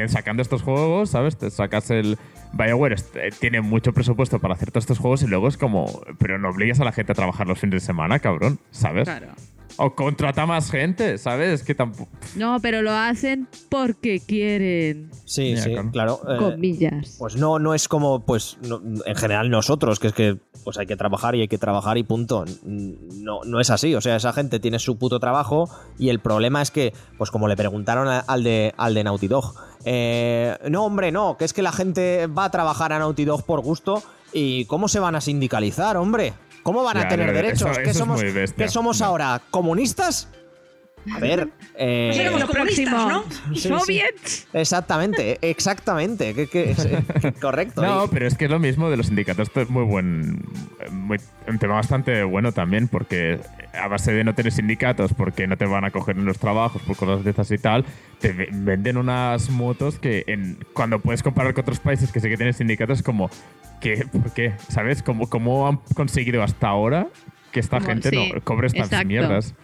sacando 0.08 0.42
estos 0.42 0.62
juegos, 0.62 1.10
¿sabes? 1.10 1.36
Te 1.36 1.50
sacas 1.50 1.90
el... 1.90 2.18
BioWare 2.50 2.94
este, 2.94 3.30
tiene 3.38 3.60
mucho 3.60 3.92
presupuesto 3.92 4.38
para 4.38 4.54
hacer 4.54 4.70
todos 4.70 4.84
estos 4.84 4.98
juegos 4.98 5.22
y 5.22 5.26
luego 5.26 5.48
es 5.48 5.58
como, 5.58 6.00
pero 6.18 6.38
no 6.38 6.48
obligas 6.48 6.80
a 6.80 6.84
la 6.84 6.92
gente 6.92 7.12
a 7.12 7.14
trabajar 7.14 7.46
los 7.46 7.58
fines 7.58 7.82
de 7.82 7.86
semana, 7.86 8.20
cabrón, 8.20 8.58
¿sabes? 8.70 9.04
Claro. 9.04 9.34
O 9.80 9.94
contrata 9.94 10.44
más 10.44 10.70
gente, 10.70 11.18
¿sabes? 11.18 11.60
Es 11.60 11.62
que 11.66 11.74
tampoco... 11.74 12.10
No, 12.36 12.58
pero 12.60 12.82
lo 12.82 12.90
hacen 12.92 13.46
porque 13.68 14.18
quieren. 14.20 15.10
Sí, 15.24 15.56
sí, 15.56 15.70
claro. 15.70 15.90
claro. 15.92 16.20
eh, 16.28 16.36
Comillas. 16.38 17.16
Pues 17.18 17.36
no, 17.36 17.58
no 17.60 17.74
es 17.74 17.86
como, 17.86 18.20
pues, 18.26 18.58
no- 18.62 18.80
en 19.06 19.14
general 19.16 19.50
nosotros, 19.50 20.00
que 20.00 20.08
es 20.08 20.12
que 20.12 20.36
pues 20.64 20.76
hay 20.78 20.86
que 20.86 20.96
trabajar 20.96 21.34
y 21.36 21.40
hay 21.42 21.48
que 21.48 21.58
trabajar 21.58 21.96
y 21.96 22.02
punto. 22.02 22.44
No, 22.64 23.40
no 23.44 23.60
es 23.60 23.70
así. 23.70 23.94
O 23.94 24.00
sea, 24.00 24.16
esa 24.16 24.32
gente 24.32 24.58
tiene 24.60 24.78
su 24.80 24.98
puto 24.98 25.20
trabajo 25.20 25.70
y 25.98 26.08
el 26.10 26.18
problema 26.20 26.60
es 26.60 26.70
que, 26.70 26.92
pues 27.16 27.30
como 27.30 27.46
le 27.48 27.56
preguntaron 27.56 28.08
al 28.08 28.42
de, 28.44 28.74
al 28.76 28.94
de 28.94 29.04
Naughty 29.04 29.28
Dog, 29.28 29.54
eh, 29.84 30.58
no, 30.68 30.84
hombre, 30.84 31.12
no, 31.12 31.36
que 31.38 31.44
es 31.44 31.52
que 31.52 31.62
la 31.62 31.72
gente 31.72 32.26
va 32.26 32.46
a 32.46 32.50
trabajar 32.50 32.92
a 32.92 32.98
Naughty 32.98 33.24
Dog 33.24 33.44
por 33.44 33.60
gusto 33.62 34.02
y 34.32 34.64
¿cómo 34.66 34.88
se 34.88 34.98
van 35.00 35.14
a 35.14 35.20
sindicalizar, 35.20 35.96
hombre? 35.96 36.34
¿Cómo 36.68 36.84
van 36.84 36.98
a 36.98 37.08
tener 37.08 37.32
derechos? 37.32 37.62
eso- 37.70 37.76
¿Qué 37.76 37.82
eso 37.84 37.90
es 37.90 37.96
somos. 37.96 38.20
¿qué 38.54 38.68
somos 38.68 39.00
ahora? 39.00 39.40
¿Comunistas? 39.50 40.28
A 41.12 41.18
ver, 41.20 41.48
eh, 41.76 42.30
comunistas, 42.46 42.50
próximo. 42.50 43.08
¿no? 43.08 43.24
Sí, 43.54 43.60
sí. 43.60 43.68
Soviets. 43.68 44.48
exactamente, 44.52 45.38
exactamente, 45.42 46.34
que, 46.34 46.46
que- 46.46 46.70
es- 46.72 46.84
eh, 46.86 47.02
correcto. 47.40 47.82
No, 47.82 48.04
y- 48.04 48.08
pero 48.08 48.26
es 48.26 48.36
que 48.36 48.44
es 48.46 48.50
lo 48.50 48.58
mismo 48.58 48.90
de 48.90 48.96
los 48.96 49.06
sindicatos. 49.06 49.48
Esto 49.48 49.60
es 49.60 49.70
muy 49.70 49.84
buen. 49.84 50.42
muy- 50.90 51.18
un 51.46 51.58
tema 51.58 51.74
bastante 51.74 52.22
bueno 52.24 52.52
también, 52.52 52.88
porque 52.88 53.40
a 53.72 53.88
base 53.88 54.12
de 54.12 54.22
no 54.24 54.34
tener 54.34 54.52
sindicatos, 54.52 55.14
porque 55.14 55.46
no 55.46 55.56
te 55.56 55.64
van 55.64 55.84
a 55.84 55.90
coger 55.90 56.16
en 56.16 56.24
los 56.26 56.38
trabajos 56.38 56.82
por 56.82 56.96
cosas 56.96 57.24
de 57.24 57.30
estas 57.30 57.50
y 57.50 57.58
tal, 57.58 57.84
te 58.20 58.32
ve- 58.32 58.48
venden 58.52 58.96
unas 58.98 59.48
motos 59.50 59.98
que 59.98 60.24
en, 60.26 60.58
cuando 60.74 60.98
puedes 60.98 61.22
comparar 61.22 61.54
con 61.54 61.62
otros 61.62 61.80
países 61.80 62.12
que 62.12 62.20
sí 62.20 62.28
que 62.28 62.36
tienen 62.36 62.54
sindicatos, 62.54 63.02
como. 63.02 63.30
¿qué? 63.80 64.04
¿Por 64.10 64.32
qué? 64.32 64.54
¿Sabes? 64.68 65.02
¿Cómo, 65.02 65.28
¿Cómo 65.30 65.68
han 65.68 65.76
conseguido 65.94 66.42
hasta 66.42 66.66
ahora 66.68 67.06
que 67.52 67.60
esta 67.60 67.78
Como- 67.78 67.88
gente 67.90 68.10
sí, 68.10 68.32
no 68.34 68.40
cobre 68.42 68.66
estas 68.66 68.86
exacto. 68.88 69.06
mierdas? 69.06 69.54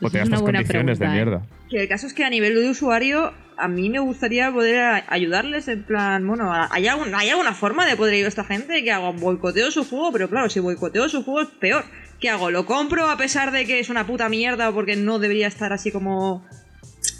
O 0.00 0.06
estas 0.06 0.40
buena 0.40 0.58
condiciones 0.60 0.98
pregunta, 0.98 1.04
de 1.04 1.10
¿eh? 1.10 1.24
mierda. 1.24 1.46
Que 1.68 1.82
el 1.82 1.88
caso 1.88 2.06
es 2.06 2.14
que 2.14 2.24
a 2.24 2.30
nivel 2.30 2.54
de 2.54 2.70
usuario 2.70 3.32
a 3.56 3.66
mí 3.68 3.90
me 3.90 3.98
gustaría 3.98 4.52
poder 4.52 5.02
ayudarles 5.08 5.66
en 5.68 5.82
plan, 5.82 6.26
bueno, 6.26 6.52
¿hay, 6.70 6.86
algún- 6.86 7.12
¿hay 7.14 7.30
alguna 7.30 7.52
forma 7.54 7.86
de 7.86 7.96
poder 7.96 8.14
ayudar 8.14 8.26
a 8.26 8.28
esta 8.28 8.44
gente? 8.44 8.84
¿Qué 8.84 8.92
hago? 8.92 9.12
¿Boicoteo 9.12 9.70
su 9.72 9.84
juego? 9.84 10.12
Pero 10.12 10.30
claro, 10.30 10.48
si 10.48 10.60
boicoteo 10.60 11.08
su 11.08 11.24
juego 11.24 11.40
es 11.42 11.48
peor. 11.58 11.84
¿Qué 12.20 12.30
hago? 12.30 12.50
¿Lo 12.50 12.66
compro 12.66 13.10
a 13.10 13.16
pesar 13.16 13.50
de 13.50 13.64
que 13.66 13.80
es 13.80 13.88
una 13.90 14.06
puta 14.06 14.28
mierda 14.28 14.70
porque 14.72 14.94
no 14.96 15.18
debería 15.18 15.46
estar 15.48 15.72
así 15.72 15.90
como 15.90 16.44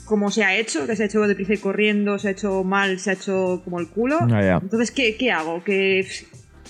como 0.05 0.31
se 0.31 0.43
ha 0.45 0.57
hecho? 0.57 0.87
Que 0.87 0.97
se 0.97 1.03
ha 1.03 1.07
hecho 1.07 1.21
deprisa 1.27 1.53
y 1.55 1.59
corriendo, 1.59 2.19
se 2.19 2.29
ha 2.29 2.31
hecho 2.31 2.65
mal, 2.65 2.99
se 2.99 3.11
ha 3.11 3.13
hecho 3.13 3.61
como 3.65 3.79
el 3.81 3.89
culo. 3.89 4.19
Ah. 4.33 4.59
Entonces, 4.63 4.91
¿qué, 4.91 5.17
qué 5.17 5.31
hago? 5.33 5.63
Que 5.63 6.07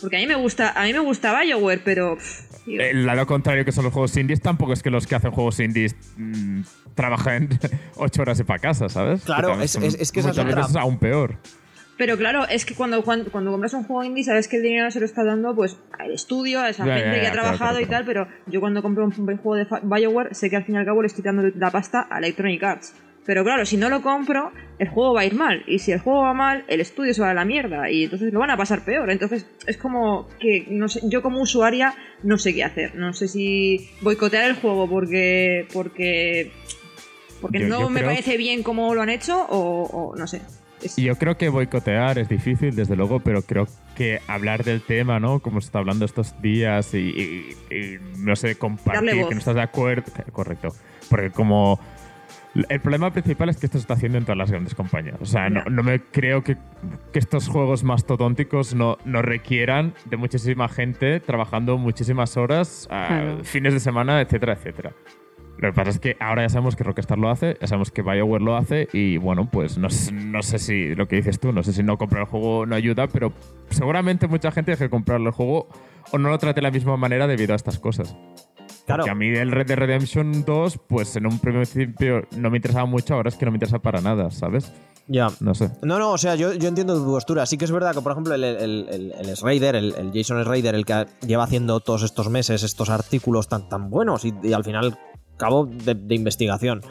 porque 0.00 0.16
a 0.16 0.20
mí 0.20 0.26
me 0.26 0.34
gusta, 0.36 0.72
a 0.74 0.84
mí 0.84 0.92
me 0.92 0.98
gusta 1.00 1.38
BioWare, 1.40 1.80
pero 1.84 2.16
pff, 2.16 2.47
tío. 2.68 2.81
El 2.81 3.07
lado 3.07 3.26
contrario 3.26 3.64
que 3.64 3.72
son 3.72 3.85
los 3.85 3.92
juegos 3.92 4.16
indies, 4.16 4.40
tampoco 4.40 4.72
es 4.72 4.83
que 4.83 4.90
los 4.90 5.07
que 5.07 5.14
hacen 5.16 5.31
juegos 5.31 5.59
indies 5.61 5.96
mm, 6.16 6.61
trabajen 6.94 7.48
ocho 7.96 8.22
horas 8.22 8.38
y 8.40 8.44
para 8.44 8.59
casa, 8.61 8.88
¿sabes? 8.88 9.22
Claro, 9.24 9.61
es- 9.61 9.70
son- 9.72 9.85
es- 9.85 9.94
es 10.00 10.12
que 10.12 10.22
muchas 10.22 10.44
veces 10.44 10.70
es 10.70 10.76
aún 10.76 10.98
peor. 10.98 11.37
Pero 11.96 12.16
claro, 12.16 12.46
es 12.48 12.64
que 12.64 12.76
cuando, 12.76 13.02
cuando, 13.02 13.28
cuando 13.33 13.50
compras 13.50 13.74
un 13.74 13.83
juego 13.83 14.04
indie, 14.04 14.22
sabes 14.22 14.46
que 14.46 14.59
el 14.59 14.62
dinero 14.62 14.88
se 14.92 15.00
lo 15.00 15.07
está 15.07 15.24
dando 15.24 15.52
pues 15.57 15.76
al 15.98 16.12
estudio, 16.12 16.61
a 16.61 16.68
esa 16.68 16.87
Ya, 16.87 16.94
gente 16.94 17.09
ya, 17.16 17.20
que 17.22 17.26
ha 17.26 17.33
claro, 17.33 17.42
trabajado 17.48 17.70
claro, 17.78 17.85
y 17.87 17.88
tal, 17.90 18.04
pero 18.04 18.28
yo 18.46 18.61
cuando 18.61 18.83
compro 18.83 19.04
un 19.04 19.11
juego 19.38 19.57
de 19.57 19.66
Bioware 19.83 20.33
sé 20.33 20.48
que 20.48 20.54
al 20.54 20.64
fin 20.64 20.76
y 20.76 20.78
al 20.78 20.85
cabo 20.85 21.02
le 21.02 21.09
estoy 21.09 21.24
dando 21.24 21.42
la 21.57 21.70
pasta 21.72 22.07
a 22.09 22.18
Electronic 22.18 22.62
Arts. 22.62 22.94
Pero 23.28 23.44
claro, 23.44 23.66
si 23.66 23.76
no 23.76 23.90
lo 23.90 24.00
compro, 24.00 24.52
el 24.78 24.88
juego 24.88 25.12
va 25.12 25.20
a 25.20 25.24
ir 25.26 25.34
mal. 25.34 25.62
Y 25.66 25.80
si 25.80 25.92
el 25.92 25.98
juego 26.00 26.22
va 26.22 26.32
mal, 26.32 26.64
el 26.66 26.80
estudio 26.80 27.12
se 27.12 27.20
va 27.20 27.28
a 27.30 27.34
la 27.34 27.44
mierda. 27.44 27.90
Y 27.90 28.04
entonces 28.04 28.32
lo 28.32 28.40
van 28.40 28.48
a 28.50 28.56
pasar 28.56 28.86
peor. 28.86 29.10
Entonces 29.10 29.46
es 29.66 29.76
como 29.76 30.26
que, 30.40 30.64
no 30.70 30.88
sé, 30.88 31.00
yo 31.04 31.20
como 31.20 31.42
usuaria 31.42 31.94
no 32.22 32.38
sé 32.38 32.54
qué 32.54 32.64
hacer. 32.64 32.94
No 32.94 33.12
sé 33.12 33.28
si 33.28 33.90
boicotear 34.00 34.48
el 34.48 34.56
juego 34.56 34.88
porque. 34.88 35.66
porque. 35.74 36.52
porque 37.42 37.60
Yo- 37.60 37.68
no 37.68 37.80
yo 37.82 37.90
me 37.90 38.00
creo- 38.00 38.12
parece 38.12 38.38
bien 38.38 38.62
cómo 38.62 38.94
lo 38.94 39.02
han 39.02 39.10
hecho 39.10 39.44
o, 39.50 39.82
o 39.82 40.16
no 40.16 40.26
sé. 40.26 40.40
Yo 40.96 41.16
creo 41.16 41.36
que 41.36 41.50
boicotear 41.50 42.18
es 42.20 42.28
difícil, 42.30 42.74
desde 42.74 42.96
luego, 42.96 43.20
pero 43.20 43.42
creo 43.42 43.66
que 43.94 44.20
hablar 44.26 44.64
del 44.64 44.80
tema, 44.80 45.20
¿no? 45.20 45.40
Como 45.40 45.60
se 45.60 45.66
está 45.66 45.80
hablando 45.80 46.04
estos 46.06 46.40
días 46.40 46.94
y, 46.94 46.98
y- 46.98 47.56
y, 47.74 47.98
no 48.20 48.36
sé, 48.36 48.54
compartir 48.56 49.10
que 49.28 49.34
no 49.34 49.38
estás 49.38 49.56
de 49.56 49.60
acuerdo. 49.62 50.10
Correcto. 50.32 50.68
Porque 51.10 51.30
como. 51.30 51.78
El 52.68 52.80
problema 52.80 53.10
principal 53.12 53.48
es 53.48 53.56
que 53.58 53.66
esto 53.66 53.78
se 53.78 53.82
está 53.82 53.94
haciendo 53.94 54.18
en 54.18 54.24
todas 54.24 54.38
las 54.38 54.50
grandes 54.50 54.74
compañías. 54.74 55.16
O 55.20 55.26
sea, 55.26 55.48
no, 55.50 55.64
no 55.64 55.82
me 55.82 56.00
creo 56.00 56.42
que, 56.42 56.56
que 57.12 57.18
estos 57.18 57.48
juegos 57.48 57.84
mastodónticos 57.84 58.74
no, 58.74 58.98
no 59.04 59.22
requieran 59.22 59.94
de 60.06 60.16
muchísima 60.16 60.68
gente 60.68 61.20
trabajando 61.20 61.78
muchísimas 61.78 62.36
horas, 62.36 62.86
a 62.90 63.06
Claro. 63.08 63.44
fines 63.44 63.74
de 63.74 63.80
semana, 63.80 64.20
etcétera, 64.20 64.54
etcétera. 64.54 64.92
Lo 65.58 65.70
que 65.70 65.74
pasa 65.74 65.90
es 65.90 65.98
que 65.98 66.16
ahora 66.20 66.42
ya 66.42 66.48
sabemos 66.50 66.76
que 66.76 66.84
Rockstar 66.84 67.18
lo 67.18 67.30
hace, 67.30 67.56
ya 67.60 67.66
sabemos 67.66 67.90
que 67.90 68.02
BioWare 68.02 68.42
lo 68.42 68.56
hace 68.56 68.88
y 68.92 69.16
bueno, 69.16 69.48
pues 69.50 69.76
no, 69.76 69.90
sé- 69.90 70.12
no 70.12 70.40
sé 70.42 70.60
si 70.60 70.94
lo 70.94 71.08
que 71.08 71.16
dices 71.16 71.40
tú, 71.40 71.52
no 71.52 71.64
sé 71.64 71.72
si 71.72 71.82
no 71.82 71.98
comprar 71.98 72.22
el 72.22 72.28
juego 72.28 72.64
no 72.64 72.76
ayuda, 72.76 73.08
pero 73.08 73.32
seguramente 73.70 74.28
mucha 74.28 74.52
gente 74.52 74.70
deje 74.70 74.84
de 74.84 74.90
comprar 74.90 75.20
el 75.20 75.30
juego 75.32 75.68
o 76.12 76.18
no 76.18 76.28
lo 76.28 76.38
trate 76.38 76.56
de 76.60 76.62
la 76.62 76.70
misma 76.70 76.96
manera 76.96 77.26
debido 77.26 77.54
a 77.54 77.56
estas 77.56 77.78
cosas. 77.80 78.16
Claro. 78.88 79.03
Porque 79.05 79.11
a 79.11 79.14
mí 79.14 79.29
el 79.29 79.53
Red 79.53 79.66
Dead 79.68 79.79
Redemption 79.79 80.44
2, 80.44 80.79
pues 80.88 81.14
en 81.14 81.27
un 81.27 81.38
principio 81.38 82.22
no 82.37 82.51
me 82.51 82.57
interesaba 82.59 82.87
mucho, 82.87 83.14
ahora 83.14 83.29
es 83.29 83.37
que 83.37 83.44
no 83.44 83.53
me 83.53 83.57
interesa 83.57 83.79
para 83.79 84.01
nada, 84.01 84.31
¿sabes? 84.33 84.72
Ya. 85.07 85.29
No 85.40 85.55
sé. 85.55 85.70
No, 85.83 85.98
no, 85.98 86.11
o 86.12 86.18
sea, 86.18 86.35
yo, 86.35 86.53
yo 86.55 86.68
entiendo 86.68 86.94
tu 86.94 87.05
postura. 87.07 87.46
Sí 87.46 87.57
que 87.57 87.64
es 87.64 87.70
verdad 87.70 87.94
que, 87.94 88.03
por 88.03 88.12
ejemplo, 88.12 88.35
el, 88.35 88.44
el, 88.44 88.87
el, 88.90 89.14
el 89.18 89.37
Schrader, 89.37 89.77
el, 89.77 89.94
el 89.94 90.11
Jason 90.12 90.42
Schrader, 90.42 90.74
el 90.74 90.85
que 90.85 91.07
lleva 91.27 91.44
haciendo 91.44 91.81
todos 91.81 92.03
estos 92.03 92.29
meses 92.29 92.62
estos 92.62 92.90
artículos 92.90 93.48
tan, 93.48 93.68
tan 93.68 93.88
buenos 93.90 94.24
y, 94.27 94.35
y 94.42 94.53
al 94.53 94.64
final 94.64 94.98
cabo 95.38 95.66
de, 95.66 95.94
de 95.94 96.14
investigación, 96.14 96.83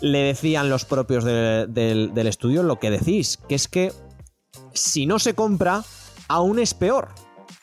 le 0.00 0.18
decían 0.20 0.68
los 0.68 0.84
propios 0.84 1.22
de- 1.24 1.66
del, 1.68 2.12
del 2.14 2.26
estudio 2.26 2.62
lo 2.62 2.78
que 2.80 2.90
decís, 2.90 3.36
que 3.48 3.54
es 3.54 3.68
que 3.68 3.92
si 4.72 5.06
no 5.06 5.18
se 5.18 5.34
compra, 5.34 5.82
aún 6.28 6.58
es 6.58 6.74
peor. 6.74 7.08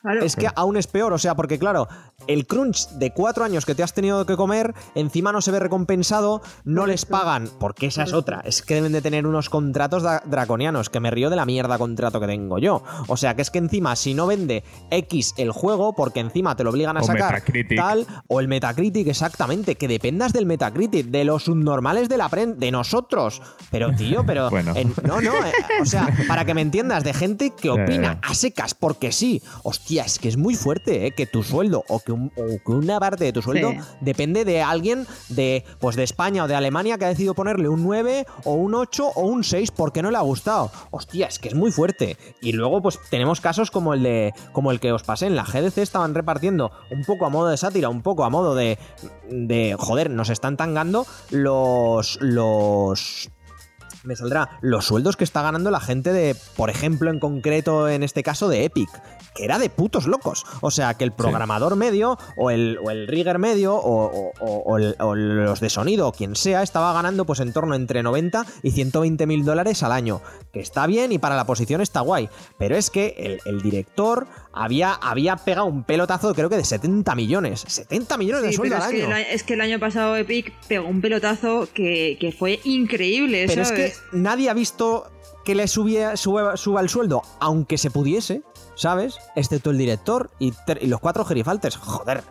claro. 0.02 0.24
Es 0.24 0.36
que 0.36 0.48
aún 0.56 0.78
es 0.78 0.88
peor, 0.88 1.12
o 1.14 1.18
sea, 1.18 1.36
porque 1.36 1.60
claro, 1.60 1.88
el 2.28 2.46
crunch 2.48 2.88
de 2.92 3.12
cuatro 3.12 3.44
años 3.44 3.66
que 3.66 3.76
te 3.76 3.84
has 3.84 3.94
tenido 3.94 4.26
que 4.26 4.36
comer, 4.36 4.74
encima 4.96 5.32
no 5.32 5.42
se 5.42 5.52
ve 5.52 5.60
recompensado, 5.60 6.42
no 6.64 6.86
les 6.88 7.06
pagan, 7.06 7.50
porque 7.60 7.88
esa 7.88 8.04
es 8.04 8.14
otra, 8.14 8.42
es 8.46 8.62
que 8.62 8.76
deben 8.76 8.92
de 8.92 9.02
tener 9.02 9.26
unos 9.28 9.50
contratos 9.50 10.04
da- 10.04 10.22
draconianos, 10.26 10.90
que 10.90 11.00
me 11.00 11.12
río 11.12 11.30
de 11.30 11.36
la 11.36 11.46
mierda 11.46 11.78
contrato 11.78 12.20
que 12.20 12.28
tengo 12.28 12.58
yo. 12.60 12.84
O 13.08 13.18
sea, 13.18 13.36
que 13.36 13.42
es 13.42 13.50
que 13.50 13.58
encima 13.60 13.96
si 13.96 14.14
no 14.14 14.28
vende 14.28 14.64
X 14.90 15.34
el 15.38 15.52
juego, 15.52 15.94
porque 15.94 16.20
encima 16.20 16.56
te 16.56 16.64
lo 16.64 16.70
obligan 16.70 16.98
a 16.98 17.02
O 17.02 17.04
sacar 17.04 17.34
Metacritic. 17.34 17.78
tal, 17.78 18.06
o 18.28 18.40
el 18.40 18.48
Metacritic, 18.48 19.08
exactamente, 19.08 19.76
que 19.76 19.88
dependas 19.88 20.34
del 20.34 20.46
Metacritic, 20.46 21.08
de 21.08 21.26
los 21.26 21.44
subnormales 21.46 22.10
de 22.10 22.18
la 22.18 22.30
prensa, 22.30 22.56
de 22.58 22.72
nosotros. 22.72 23.42
Pero 23.72 23.94
tío, 23.96 24.24
pero... 24.26 24.50
Bueno. 24.50 24.74
en- 24.76 24.94
no, 25.04 25.22
no, 25.22 25.34
eh, 25.46 25.52
o 25.82 25.86
sea, 25.86 26.08
para 26.28 26.46
que 26.46 26.54
me 26.54 26.62
entiendas, 26.62 27.04
de 27.04 27.14
gente 27.14 27.52
que 27.52 27.70
opina 27.72 28.20
a 28.22 28.34
secas 28.34 28.74
porque 28.74 29.12
sí. 29.12 29.42
Hostia, 29.64 30.04
es 30.04 30.20
que 30.20 30.28
es 30.30 30.38
muy 30.38 30.56
fuerte, 30.56 31.08
¿eh? 31.08 31.12
Que 31.12 31.26
tu 31.26 31.44
sueldo 31.44 31.84
o 31.88 32.00
que, 32.00 32.11
un- 32.12 32.32
o 32.36 32.64
que 32.66 32.72
una 32.72 33.00
parte 33.00 33.26
de 33.26 33.34
tu 33.34 33.42
sueldo 33.42 33.72
Sí. 33.72 33.78
depende 34.02 34.46
de 34.46 34.62
alguien 34.62 35.08
de, 35.30 35.64
pues 35.80 35.96
de 35.96 36.04
España 36.04 36.44
o 36.44 36.48
de 36.48 36.56
Alemania 36.56 36.98
que 36.98 37.06
ha 37.06 37.10
decidido 37.10 37.34
ponerle 37.34 37.70
un 37.70 37.84
9 37.84 38.26
o 38.46 38.54
un 38.54 38.76
8 38.76 39.08
o 39.16 39.22
un 39.22 39.44
6 39.44 39.72
porque 39.72 40.02
no 40.02 40.12
le 40.12 40.18
ha 40.18 40.22
gustado. 40.22 40.72
Hostia, 40.92 41.28
es 41.28 41.40
que 41.40 41.48
es 41.50 41.56
muy 41.56 41.72
fuerte. 41.72 42.18
Y 42.42 42.52
luego, 42.54 42.82
pues 42.82 43.00
tenemos 43.10 43.42
casos 43.42 43.72
como 43.72 43.94
el 43.94 44.04
de. 44.04 44.34
como 44.52 44.72
el 44.72 44.80
que 44.80 44.92
os 44.92 45.04
pasé 45.04 45.28
en 45.28 45.36
la 45.36 45.44
GDC, 45.44 45.78
estaban 45.82 46.14
repartiendo 46.14 46.72
un 46.92 47.04
poco 47.06 47.26
a 47.26 47.30
modo 47.30 47.48
de 47.50 47.58
sátira, 47.58 47.90
un 47.90 48.02
poco 48.02 48.24
a 48.24 48.30
modo 48.30 48.56
de. 48.56 48.78
de. 49.30 49.76
joder, 49.80 50.10
nos 50.10 50.30
están 50.30 50.58
tangando 50.58 51.06
los. 51.30 52.18
los 52.22 53.30
me 54.04 54.16
saldrá 54.16 54.58
los 54.62 54.86
sueldos 54.86 55.16
que 55.18 55.24
está 55.24 55.42
ganando 55.42 55.70
la 55.72 55.80
gente 55.80 56.12
de, 56.14 56.36
por 56.56 56.70
ejemplo, 56.70 57.10
en 57.12 57.20
concreto, 57.20 57.88
en 57.90 58.04
este 58.04 58.24
caso, 58.24 58.50
de 58.50 58.66
Epic, 58.66 58.90
que 59.36 59.46
era 59.46 59.60
de 59.60 59.70
putos 59.70 60.08
locos. 60.08 60.46
O 60.62 60.72
sea, 60.72 60.96
que 60.96 61.04
el 61.04 61.12
programador 61.12 61.76
medio, 61.76 62.18
o 62.36 62.50
el, 62.52 62.80
o 62.84 62.90
el 62.92 63.08
rigger 63.08 63.38
medio, 63.40 63.76
o, 63.76 64.06
o- 64.06 64.32
o- 64.40 64.64
o 64.66 64.78
el- 64.78 64.96
o 65.00 65.16
los 65.16 65.60
de 65.60 65.70
sonido, 65.70 66.08
o 66.08 66.12
quien 66.12 66.36
sea, 66.36 66.64
estaba 66.64 66.94
ganando 66.94 67.26
pues 67.26 67.40
en 67.40 67.54
torno 67.54 67.76
entre 67.76 68.04
90 68.04 68.46
y 68.64 68.72
120 68.72 69.28
mil 69.28 69.46
dólares 69.46 69.84
al 69.84 69.92
año. 69.92 70.22
Que 70.52 70.60
está 70.60 70.88
bien 70.88 71.12
y 71.12 71.20
para 71.20 71.36
la 71.36 71.46
posición 71.46 71.82
está 71.82 72.02
guay. 72.02 72.30
Pero 72.58 72.76
es 72.76 72.90
que 72.90 73.16
el, 73.18 73.40
el 73.46 73.62
director 73.62 74.28
había, 74.54 74.94
había 74.94 75.36
pegado 75.38 75.66
un 75.68 75.84
pelotazo, 75.84 76.34
creo 76.34 76.50
que 76.50 76.58
de 76.58 76.66
70 76.66 77.16
millones. 77.16 77.64
70 77.68 78.18
millones 78.18 78.44
de 78.44 78.54
sueldo 78.54 78.76
al 78.76 78.82
es 78.84 78.88
que, 78.90 79.04
año. 79.04 79.16
el, 79.16 79.24
es 79.24 79.44
que 79.44 79.54
el 79.54 79.62
año 79.62 79.80
pasado 79.80 80.16
Epic 80.16 80.54
pegó 80.68 80.88
un 80.88 81.02
pelotazo 81.02 81.68
que, 81.74 82.18
que 82.20 82.32
fue 82.32 82.60
increíble. 82.64 83.46
Pero 83.48 83.62
es 83.62 83.72
que 83.72 83.94
nadie 84.12 84.50
ha 84.50 84.54
visto 84.54 85.10
que 85.46 85.56
le 85.56 85.68
subía, 85.68 86.18
suba, 86.18 86.58
suba 86.58 86.82
el 86.82 86.90
sueldo, 86.90 87.24
aunque 87.40 87.78
se 87.78 87.92
pudiese, 87.92 88.44
¿sabes? 88.76 89.16
Excepto 89.36 89.72
el 89.72 89.78
director 89.78 90.30
y, 90.40 90.54
y 90.80 90.88
los 90.88 91.00
cuatro 91.00 91.26
gerifaltes. 91.26 91.78
Joder. 91.78 92.24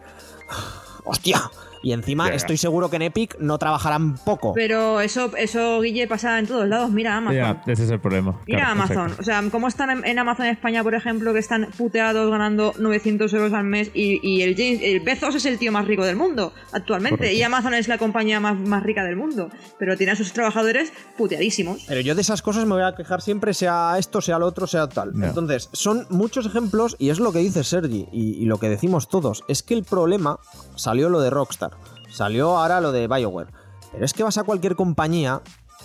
Hostia. 1.04 1.50
Y 1.82 1.92
encima 1.92 2.28
estoy 2.28 2.56
seguro 2.56 2.90
que 2.90 2.96
en 2.96 3.02
Epic 3.02 3.38
no 3.38 3.58
trabajarán 3.58 4.16
poco. 4.16 4.52
Pero 4.54 5.00
eso, 5.00 5.30
eso, 5.36 5.80
Guille, 5.80 6.06
pasa 6.06 6.38
en 6.38 6.46
todos 6.46 6.68
lados. 6.68 6.90
Mira 6.90 7.16
Amazon. 7.16 7.36
Ya, 7.36 7.62
ese 7.72 7.84
es 7.84 7.90
el 7.90 8.00
problema. 8.00 8.38
Mira 8.46 8.60
Claro, 8.60 8.72
Amazon. 8.72 9.16
O 9.18 9.22
sea, 9.22 9.42
¿cómo 9.50 9.68
están 9.68 9.90
en, 9.90 10.04
en 10.04 10.18
Amazon 10.18 10.46
España, 10.46 10.82
por 10.82 10.94
ejemplo, 10.94 11.32
que 11.32 11.38
están 11.38 11.68
puteados 11.76 12.30
ganando 12.30 12.74
900 12.78 13.32
euros 13.34 13.52
al 13.52 13.64
mes 13.64 13.90
y, 13.94 14.20
y 14.26 14.42
el, 14.42 14.54
James, 14.56 14.80
el 14.82 15.00
Bezos 15.00 15.34
es 15.34 15.46
el 15.46 15.58
tío 15.58 15.72
más 15.72 15.86
rico 15.86 16.04
del 16.04 16.16
mundo 16.16 16.52
actualmente? 16.72 17.16
Correcto. 17.16 17.36
Y 17.36 17.42
Amazon 17.42 17.74
es 17.74 17.88
la 17.88 17.98
compañía 17.98 18.40
más, 18.40 18.58
más 18.58 18.82
rica 18.82 19.04
del 19.04 19.16
mundo. 19.16 19.48
Pero 19.78 19.96
tiene 19.96 20.12
a 20.12 20.16
sus 20.16 20.32
trabajadores 20.32 20.92
puteadísimos. 21.16 21.84
Pero 21.88 22.00
yo 22.00 22.14
de 22.14 22.20
esas 22.20 22.42
cosas 22.42 22.66
me 22.66 22.74
voy 22.74 22.82
a 22.82 22.94
quejar 22.94 23.22
siempre, 23.22 23.54
sea 23.54 23.96
esto, 23.98 24.20
sea 24.20 24.38
lo 24.38 24.46
otro, 24.46 24.66
sea 24.66 24.88
tal. 24.88 25.12
Entonces, 25.22 25.68
son 25.72 26.06
muchos 26.10 26.46
ejemplos 26.46 26.96
y 26.98 27.10
es 27.10 27.18
lo 27.18 27.32
que 27.32 27.38
dice 27.38 27.64
Sergi 27.64 28.06
y, 28.12 28.34
y 28.42 28.44
lo 28.44 28.58
que 28.58 28.68
decimos 28.68 29.08
todos. 29.08 29.44
Es 29.48 29.62
que 29.62 29.74
el 29.74 29.84
problema 29.84 30.38
salió 30.80 31.08
lo 31.08 31.20
de 31.20 31.30
Rockstar, 31.30 31.72
salió 32.10 32.56
ahora 32.56 32.80
lo 32.80 32.92
de 32.92 33.06
Bioware. 33.06 33.52
Pero 33.92 34.04
es 34.04 34.12
que 34.12 34.22
vas 34.22 34.38
a 34.38 34.44
cualquier 34.44 34.76
compañía 34.76 35.40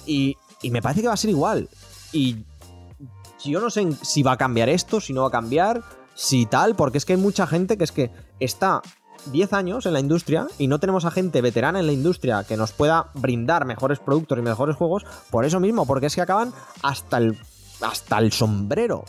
y, 0.06 0.38
y 0.62 0.72
me 0.72 0.82
parece 0.82 1.02
que 1.02 1.08
va 1.08 1.14
a 1.14 1.18
ser 1.18 1.32
igual. 1.32 1.70
Y 2.12 2.46
yo 3.44 3.60
no 3.60 3.70
sé 3.70 3.92
si 4.02 4.24
va 4.24 4.34
a 4.34 4.38
cambiar 4.38 4.70
esto, 4.70 5.00
si 5.00 5.14
no 5.14 5.22
va 5.22 5.28
a 5.28 5.32
cambiar, 5.32 5.82
si 6.14 6.46
tal, 6.46 6.76
porque 6.76 6.98
es 6.98 7.06
que 7.06 7.14
hay 7.14 7.20
mucha 7.20 7.48
gente 7.48 7.78
que 7.78 7.84
es 7.84 7.92
que 7.92 8.12
está 8.40 8.82
10 9.32 9.54
años 9.54 9.86
en 9.86 9.94
la 9.94 10.00
industria 10.00 10.48
y 10.58 10.68
no 10.68 10.80
tenemos 10.80 11.06
a 11.06 11.12
gente 11.12 11.42
veterana 11.42 11.80
en 11.80 11.88
la 11.88 11.94
industria 11.94 12.44
que 12.44 12.58
nos 12.58 12.72
pueda 12.72 13.08
brindar 13.14 13.66
mejores 13.66 14.00
productos 14.00 14.38
y 14.38 14.42
mejores 14.42 14.76
juegos 14.76 15.06
por 15.30 15.46
eso 15.46 15.60
mismo, 15.60 15.86
porque 15.86 16.08
es 16.08 16.16
que 16.16 16.22
acaban 16.22 16.54
hasta 16.82 17.18
el, 17.18 17.38
hasta 17.82 18.20
el 18.20 18.32
sombrero 18.32 19.04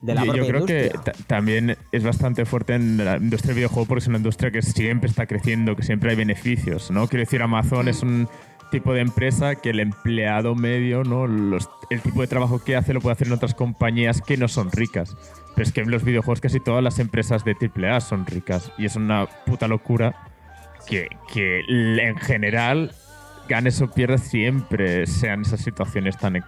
de 0.00 0.14
la 0.14 0.24
Yo- 0.24 0.32
creo 0.32 0.44
industria. 0.46 0.88
que 0.90 0.98
ta- 0.98 1.12
también 1.26 1.76
es 1.92 2.04
bastante 2.04 2.44
fuerte 2.44 2.74
en 2.74 2.96
la 3.04 3.16
industria 3.16 3.48
del 3.48 3.56
videojuego 3.56 3.86
porque 3.86 4.00
es 4.02 4.06
una 4.08 4.18
industria 4.18 4.50
que 4.50 4.62
siempre 4.62 5.08
está 5.08 5.26
creciendo, 5.26 5.74
que 5.76 5.82
siempre 5.82 6.10
hay 6.10 6.16
beneficios, 6.16 6.90
¿no? 6.90 7.06
Quiero 7.08 7.24
decir, 7.24 7.42
Amazon 7.42 7.88
es 7.88 8.02
un 8.02 8.28
tipo 8.70 8.92
de 8.92 9.00
empresa 9.00 9.54
que 9.54 9.70
el 9.70 9.80
empleado 9.80 10.54
medio, 10.54 11.02
¿no? 11.02 11.26
Los- 11.26 11.68
el 11.90 12.00
tipo 12.02 12.20
de 12.20 12.26
trabajo 12.26 12.62
que 12.62 12.76
hace 12.76 12.92
lo 12.92 13.00
puede 13.00 13.14
hacer 13.14 13.26
en 13.28 13.32
otras 13.32 13.54
compañías 13.54 14.20
que 14.20 14.36
no 14.36 14.46
son 14.48 14.70
ricas. 14.70 15.16
Pero 15.54 15.66
es 15.66 15.72
que 15.72 15.80
en 15.80 15.90
los 15.90 16.04
videojuegos 16.04 16.40
casi 16.40 16.60
todas 16.60 16.84
las 16.84 16.98
empresas 16.98 17.44
de 17.44 17.54
AAA 17.54 18.00
son 18.00 18.26
ricas 18.26 18.70
y 18.78 18.84
es 18.84 18.94
una 18.96 19.26
puta 19.46 19.66
locura 19.68 20.14
que, 20.86 21.08
que 21.32 21.60
en 21.68 22.16
general 22.18 22.92
ganes 23.48 23.80
o 23.80 23.90
pierdas 23.90 24.22
siempre 24.22 25.06
sean 25.06 25.42
esas 25.42 25.60
situaciones 25.62 26.18
tan, 26.18 26.44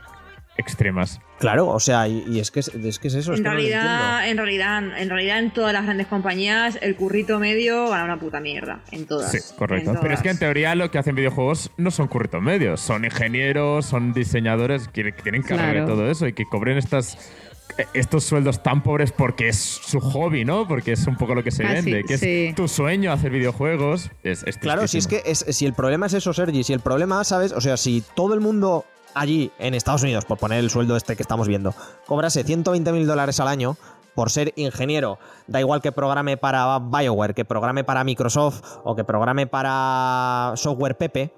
extremas. 0.57 1.21
Claro, 1.39 1.69
o 1.69 1.81
sea, 1.81 2.07
y, 2.07 2.23
y 2.29 2.39
es, 2.41 2.51
que 2.51 2.61
es, 2.61 2.71
que 2.71 3.09
es 3.09 3.15
eso. 3.15 3.33
es 3.33 3.39
En 3.39 3.45
que 3.45 3.51
realidad, 3.51 4.29
en 4.29 4.37
realidad, 4.37 4.99
en 5.01 5.09
realidad 5.09 5.39
en 5.39 5.51
todas 5.53 5.73
las 5.73 5.85
grandes 5.85 6.07
compañías 6.07 6.79
el 6.83 6.97
currito 6.97 7.39
medio 7.39 7.89
gana 7.89 8.05
una 8.05 8.19
puta 8.19 8.41
mierda. 8.41 8.81
En 8.91 9.07
todas. 9.07 9.31
Sí, 9.33 9.39
correcto. 9.57 9.95
Pero 10.03 10.13
es 10.15 10.21
que 10.21 10.29
en 10.31 10.39
teoría 10.39 10.75
lo 10.75 10.91
que 10.91 10.99
hacen 10.99 11.15
videojuegos 11.15 11.71
no 11.79 11.91
son 11.91 12.09
curritos 12.09 12.43
medios, 12.43 12.81
son 12.81 13.05
ingenieros, 13.07 13.87
son 13.87 14.13
diseñadores 14.13 14.89
que, 14.89 15.13
que 15.13 15.23
tienen 15.23 15.43
carrera 15.43 15.71
Claro. 15.73 15.85
y 15.85 15.89
todo 15.89 16.11
eso 16.11 16.27
y 16.27 16.33
que 16.35 16.45
cobren 16.45 16.77
estas 16.77 17.17
eh, 17.79 17.87
estos 17.95 18.25
sueldos 18.25 18.63
tan 18.63 18.83
pobres 18.83 19.13
porque 19.13 19.49
es 19.49 19.57
su 19.59 20.01
hobby, 20.01 20.45
¿no? 20.45 20.69
Porque 20.69 20.93
es 20.93 21.07
un 21.07 21.17
poco 21.17 21.35
lo 21.35 21.43
que 21.43 21.53
se 21.53 21.63
Casi, 21.63 21.75
vende, 21.91 22.05
que 22.05 22.19
sí. 22.19 22.47
es 22.49 22.55
tu 22.55 22.69
sueño 22.69 23.13
hacer 23.13 23.31
videojuegos. 23.31 24.11
Es, 24.25 24.43
es 24.47 24.59
Claro, 24.59 24.87
si 24.89 24.99
es 24.99 25.07
que 25.07 25.23
es, 25.25 25.39
si 25.49 25.65
el 25.65 25.73
problema 25.73 26.07
es 26.07 26.15
eso, 26.15 26.35
Sergi, 26.35 26.65
si 26.65 26.73
el 26.75 26.81
problema, 26.81 27.25
¿sabes? 27.25 27.53
O 27.53 27.61
sea, 27.63 27.77
si 27.79 28.03
todo 28.15 28.35
el 28.35 28.41
mundo 28.41 28.85
allí 29.15 29.51
en 29.59 29.75
Estados 29.75 30.03
Unidos, 30.03 30.25
por 30.25 30.39
poner 30.39 30.59
el 30.59 30.71
sueldo 30.71 30.97
este 30.97 31.17
que 31.17 31.23
estamos 31.23 31.49
viendo, 31.49 31.75
cobrase 32.07 32.45
120 32.45 32.93
mil 32.93 33.07
dólares 33.07 33.41
al 33.41 33.49
año 33.49 33.77
por 34.15 34.31
ser 34.31 34.53
ingeniero, 34.57 35.19
da 35.47 35.61
igual 35.61 35.81
que 35.81 35.93
programe 35.93 36.37
para 36.37 36.79
BioWare, 36.79 37.35
que 37.35 37.45
programe 37.45 37.85
para 37.85 38.05
Microsoft 38.05 38.63
o 38.85 38.97
que 38.97 39.05
programe 39.05 39.47
para 39.47 40.53
software 40.57 40.97
Pepe, 40.97 41.33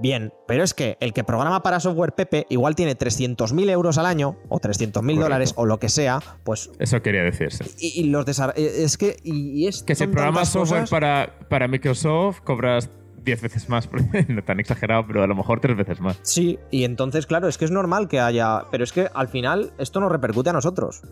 bien, 0.00 0.32
pero 0.46 0.62
es 0.62 0.74
que 0.74 0.96
el 1.00 1.12
que 1.12 1.24
programa 1.24 1.62
para 1.62 1.80
software 1.80 2.12
Pepe 2.12 2.46
igual 2.50 2.74
tiene 2.74 2.94
300 2.94 3.52
mil 3.52 3.70
euros 3.70 3.98
al 3.98 4.06
año 4.06 4.36
o 4.48 4.58
300 4.58 5.02
mil 5.02 5.16
Correcto. 5.16 5.24
dólares 5.24 5.52
o 5.56 5.66
lo 5.66 5.78
que 5.78 5.88
sea, 5.88 6.20
pues... 6.44 6.70
Eso 6.78 7.00
quería 7.02 7.22
decirse. 7.22 7.64
Y, 7.78 8.00
y 8.00 8.04
los 8.04 8.26
eh, 8.28 8.52
es 8.56 8.96
que 8.96 9.16
y, 9.22 9.66
es 9.66 9.82
Que 9.82 9.94
programas 9.94 10.52
tantas 10.52 10.68
software 10.68 10.88
para, 10.88 11.38
para 11.48 11.68
Microsoft, 11.68 12.40
cobras 12.40 12.90
10 13.24 13.42
veces 13.42 13.68
más, 13.68 13.88
no 14.28 14.42
tan 14.44 14.60
exagerado, 14.60 15.06
pero 15.06 15.22
a 15.22 15.26
lo 15.26 15.34
mejor 15.34 15.60
3 15.60 15.76
veces 15.76 16.00
más. 16.00 16.18
Sí, 16.22 16.58
y 16.70 16.84
entonces, 16.84 17.26
claro, 17.26 17.48
es 17.48 17.58
que 17.58 17.64
es 17.64 17.70
normal 17.70 18.08
que 18.08 18.20
haya. 18.20 18.64
Pero 18.70 18.84
es 18.84 18.92
que 18.92 19.08
al 19.14 19.28
final 19.28 19.72
esto 19.78 20.00
nos 20.00 20.10
repercute 20.12 20.50
a 20.50 20.52
nosotros. 20.52 21.02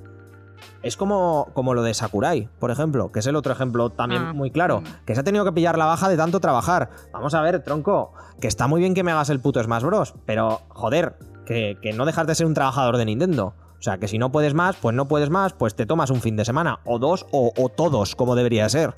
Es 0.83 0.97
como, 0.97 1.49
como 1.55 1.75
lo 1.75 1.83
de 1.83 1.93
Sakurai, 1.95 2.49
por 2.61 2.71
ejemplo, 2.71 3.11
que 3.11 3.19
es 3.19 3.27
el 3.27 3.35
otro 3.37 3.53
ejemplo 3.53 3.91
también 3.91 4.23
Ah. 4.27 4.33
muy 4.33 4.51
claro, 4.51 4.83
que 5.07 5.15
se 5.15 5.21
ha 5.21 5.25
tenido 5.25 5.45
que 5.45 5.53
pillar 5.53 5.77
la 5.77 5.87
baja 5.87 6.09
de 6.09 6.17
tanto 6.17 6.39
trabajar. 6.41 6.91
Vamos 7.13 7.35
a 7.35 7.43
ver, 7.43 7.63
tronco, 7.65 8.13
que 8.41 8.47
está 8.49 8.69
muy 8.69 8.81
bien 8.81 8.95
que 8.95 9.03
me 9.03 9.11
hagas 9.11 9.31
el 9.31 9.41
puto 9.41 9.63
Smash 9.63 9.83
Bros, 9.83 10.15
pero 10.25 10.61
joder, 10.69 11.17
que, 11.47 11.79
que 11.83 11.93
no 11.93 12.05
dejas 12.07 12.27
de 12.29 12.35
ser 12.37 12.47
un 12.47 12.55
trabajador 12.55 12.97
de 12.97 13.05
Nintendo. 13.07 13.55
O 13.79 13.83
sea, 13.83 13.99
que 13.99 14.09
si 14.09 14.19
no 14.19 14.31
puedes 14.33 14.55
más, 14.55 14.77
pues 14.77 14.95
no 14.95 15.07
puedes 15.09 15.31
más, 15.31 15.53
pues 15.53 15.75
te 15.75 15.87
tomas 15.87 16.11
un 16.11 16.21
fin 16.21 16.37
de 16.37 16.45
semana, 16.45 16.81
o 16.85 16.99
dos, 16.99 17.27
o, 17.33 17.53
o 17.57 17.69
todos, 17.69 18.15
como 18.17 18.35
debería 18.37 18.69
ser. 18.69 18.95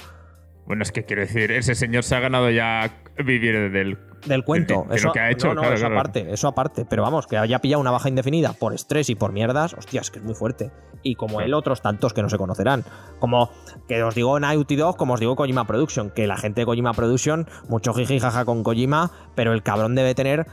Bueno, 0.71 0.85
es 0.85 0.93
que 0.93 1.05
quiero 1.05 1.23
decir, 1.23 1.51
ese 1.51 1.75
señor 1.75 2.05
se 2.05 2.15
ha 2.15 2.21
ganado 2.21 2.49
ya 2.49 2.89
vivir 3.25 3.73
del. 3.73 3.99
Del 4.25 4.45
cuento. 4.45 4.83
de- 4.85 4.91
de 4.91 4.97
eso, 4.97 5.09
lo 5.09 5.13
que 5.15 5.19
ha 5.19 5.31
hecho, 5.31 5.49
no, 5.49 5.55
no, 5.55 5.61
claro, 5.63 5.75
eso 5.75 5.87
claro. 5.87 5.99
aparte, 5.99 6.27
eso 6.33 6.47
aparte. 6.47 6.85
Pero 6.89 7.03
vamos, 7.03 7.27
que 7.27 7.37
haya 7.39 7.59
pillado 7.59 7.81
una 7.81 7.91
baja 7.91 8.09
indefinida 8.09 8.53
por 8.53 8.73
estrés 8.73 9.11
y 9.11 9.17
por 9.17 9.33
mierdas, 9.33 9.75
hostia, 9.75 10.01
es 10.03 10.13
que 10.13 10.21
es 10.21 10.25
muy 10.25 10.35
fuerte. 10.35 10.71
Y 11.03 11.17
como 11.17 11.41
él, 11.41 11.55
otros 11.55 11.83
tantos 11.83 12.13
que 12.13 12.23
no 12.23 12.29
se 12.29 12.37
conocerán. 12.39 12.85
Como 13.19 13.51
que 13.89 14.01
os 14.05 14.15
digo 14.15 14.39
Naughty 14.39 14.77
Dog, 14.77 14.97
como 14.97 15.15
os 15.15 15.21
digo 15.21 15.35
Kojima 15.35 15.67
Production, 15.67 16.11
que 16.11 16.29
la 16.29 16.37
gente 16.37 16.61
de 16.61 16.67
Kojima 16.67 16.93
Production, 16.93 17.49
mucho 17.69 17.93
jiji 17.95 18.21
jaja 18.21 18.45
con 18.45 18.63
Kojima, 18.63 19.11
pero 19.35 19.53
el 19.55 19.65
cabrón 19.65 19.97
debe 19.97 20.15
tener 20.15 20.47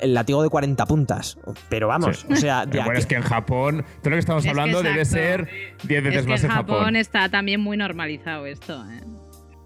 el 0.00 0.14
látigo 0.14 0.42
de 0.42 0.48
40 0.48 0.86
puntas. 0.86 1.38
Pero 1.68 1.88
vamos, 1.88 2.20
Sí. 2.20 2.32
o 2.32 2.36
sea, 2.36 2.60
de 2.66 2.70
Pero 2.70 2.84
bueno, 2.84 2.90
aquí- 2.92 3.00
es 3.00 3.06
que 3.06 3.14
en 3.16 3.22
Japón, 3.22 3.84
todo 4.00 4.10
lo 4.10 4.16
que 4.16 4.20
estamos 4.20 4.44
Es 4.44 4.44
que 4.44 4.50
hablando 4.50 4.82
debe 4.82 5.04
ser 5.04 5.48
10 5.82 6.02
veces 6.04 6.20
Es 6.20 6.24
que 6.26 6.30
más 6.30 6.44
en 6.44 6.50
en 6.50 6.56
Japón. 6.56 6.78
Japón 6.78 6.96
está 6.96 7.28
también 7.28 7.60
muy 7.60 7.76
normalizado 7.76 8.46
esto. 8.46 8.74
¿eh? 8.92 9.00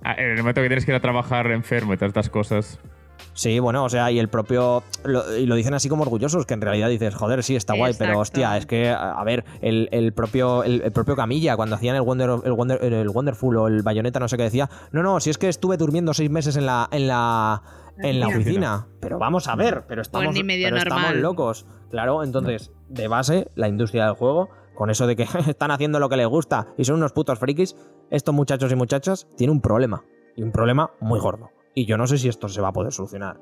Ah, 0.05 0.15
En 0.19 0.31
el 0.31 0.39
momento 0.39 0.61
que 0.63 0.69
tienes 0.69 0.85
que 0.85 0.91
ir 0.93 0.97
a 0.97 1.01
trabajar 1.01 1.51
enfermo 1.51 1.95
y 1.95 1.97
todas 1.97 2.11
estas 2.11 2.29
cosas. 2.31 2.79
Sí, 3.35 3.61
bueno, 3.61 3.85
o 3.85 3.89
sea, 3.89 4.11
y 4.11 4.19
el 4.19 4.29
propio. 4.29 4.83
lo- 5.05 5.37
y 5.39 5.47
lo 5.47 5.55
dicen 5.55 5.73
así 5.75 5.89
como 5.89 6.03
orgullosos, 6.03 6.45
que 6.45 6.55
en 6.55 6.61
realidad 6.61 6.89
dices, 6.89 7.15
joder, 7.15 7.43
sí, 7.43 7.57
está 7.57 7.75
guay, 7.75 7.95
pero 7.99 8.19
hostia, 8.19 8.57
es 8.59 8.67
que, 8.67 8.91
a 8.91 9.23
ver, 9.25 9.45
el, 9.63 9.89
el 9.93 10.13
propio 10.13 10.65
el, 10.65 10.83
el 10.83 10.93
propio 10.93 11.15
Camilla, 11.17 11.57
cuando 11.57 11.77
hacían 11.77 11.97
el, 11.97 12.03
Wonder, 12.03 12.29
el, 12.45 12.53
Wonder- 12.53 12.83
el 12.83 13.09
Wonderful 13.09 13.57
o 13.57 13.69
el 13.69 13.83
Bayonetta, 13.83 14.19
no 14.21 14.29
sé 14.29 14.37
qué 14.37 14.43
decía, 14.43 14.69
no, 14.91 15.03
no, 15.03 15.19
si 15.21 15.31
es 15.31 15.39
que 15.39 15.49
estuve 15.49 15.77
durmiendo 15.77 16.13
seis 16.15 16.31
meses 16.31 16.57
en 16.57 16.67
la. 16.67 16.89
en 16.91 17.07
la. 17.09 17.63
en 17.99 18.21
la 18.21 18.27
oficina. 18.29 18.87
Pero 19.01 19.19
vamos 19.19 19.47
a 19.49 19.55
ver, 19.55 19.85
pero 19.87 20.03
estamos, 20.03 20.27
Pues 20.27 20.35
ni 20.37 20.43
medio 20.43 20.67
pero 20.67 20.79
estamos 20.79 21.03
normal. 21.05 21.23
locos. 21.23 21.67
Claro, 21.91 22.25
entonces, 22.25 22.71
de 22.89 23.07
base, 23.09 23.49
la 23.55 23.69
industria 23.69 24.07
del 24.07 24.15
juego, 24.15 24.51
con 24.75 24.91
eso 24.91 25.07
de 25.07 25.17
que 25.17 25.23
están 25.49 25.71
haciendo 25.71 25.99
lo 26.01 26.09
que 26.09 26.17
les 26.17 26.27
gusta 26.27 26.69
y 26.77 26.85
son 26.85 26.97
unos 26.97 27.13
putos 27.13 27.39
frikis, 27.39 27.77
estos 28.11 28.35
muchachos 28.35 28.71
y 28.73 28.77
muchachas 28.77 29.27
tienen 29.37 29.57
un 29.57 29.61
problema. 29.63 30.05
Y 30.37 30.43
un 30.43 30.51
problema 30.53 30.91
muy 31.01 31.21
gordo. 31.21 31.51
Y 31.75 31.85
yo 31.87 31.97
no 31.99 32.07
sé 32.07 32.19
si 32.19 32.29
esto 32.29 32.49
se 32.49 32.61
va 32.61 32.69
a 32.69 32.73
poder 32.73 32.93
solucionar. 32.93 33.39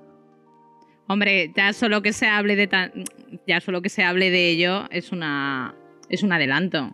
Hombre, 1.08 1.52
ya 1.56 1.72
solo 1.72 2.02
que 2.02 2.12
se 2.12 2.26
hable 2.28 2.54
de 2.56 2.66
tan- 2.68 2.92
ya 3.46 3.60
solo 3.60 3.82
que 3.82 3.88
se 3.88 4.04
hable 4.04 4.30
de 4.30 4.48
ello 4.50 4.84
es 4.90 5.10
una 5.12 5.74
es 6.08 6.22
un 6.22 6.32
adelanto. 6.32 6.90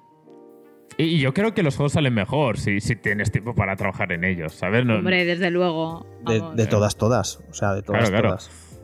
Y 0.99 1.19
yo 1.19 1.35
creo 1.35 1.53
que 1.53 1.63
los 1.63 1.77
juegos 1.77 1.93
salen 1.93 2.15
mejor 2.15 2.59
si, 2.59 2.81
si 2.81 2.97
tienes 2.97 3.31
tiempo 3.31 3.55
para 3.55 3.77
trabajar 3.77 4.13
en 4.13 4.25
ellos, 4.25 4.55
¿sabes? 4.55 4.87
No- 4.87 4.97
Hombre, 4.97 5.25
desde 5.27 5.51
luego. 5.51 6.07
De, 6.25 6.43
de 6.55 6.67
todas, 6.67 6.97
todas. 6.97 7.41
O 7.51 7.53
sea, 7.53 7.75
de 7.75 7.83
todas, 7.83 8.09
Claro, 8.09 8.13
claro. 8.23 8.29
todas. 8.39 8.79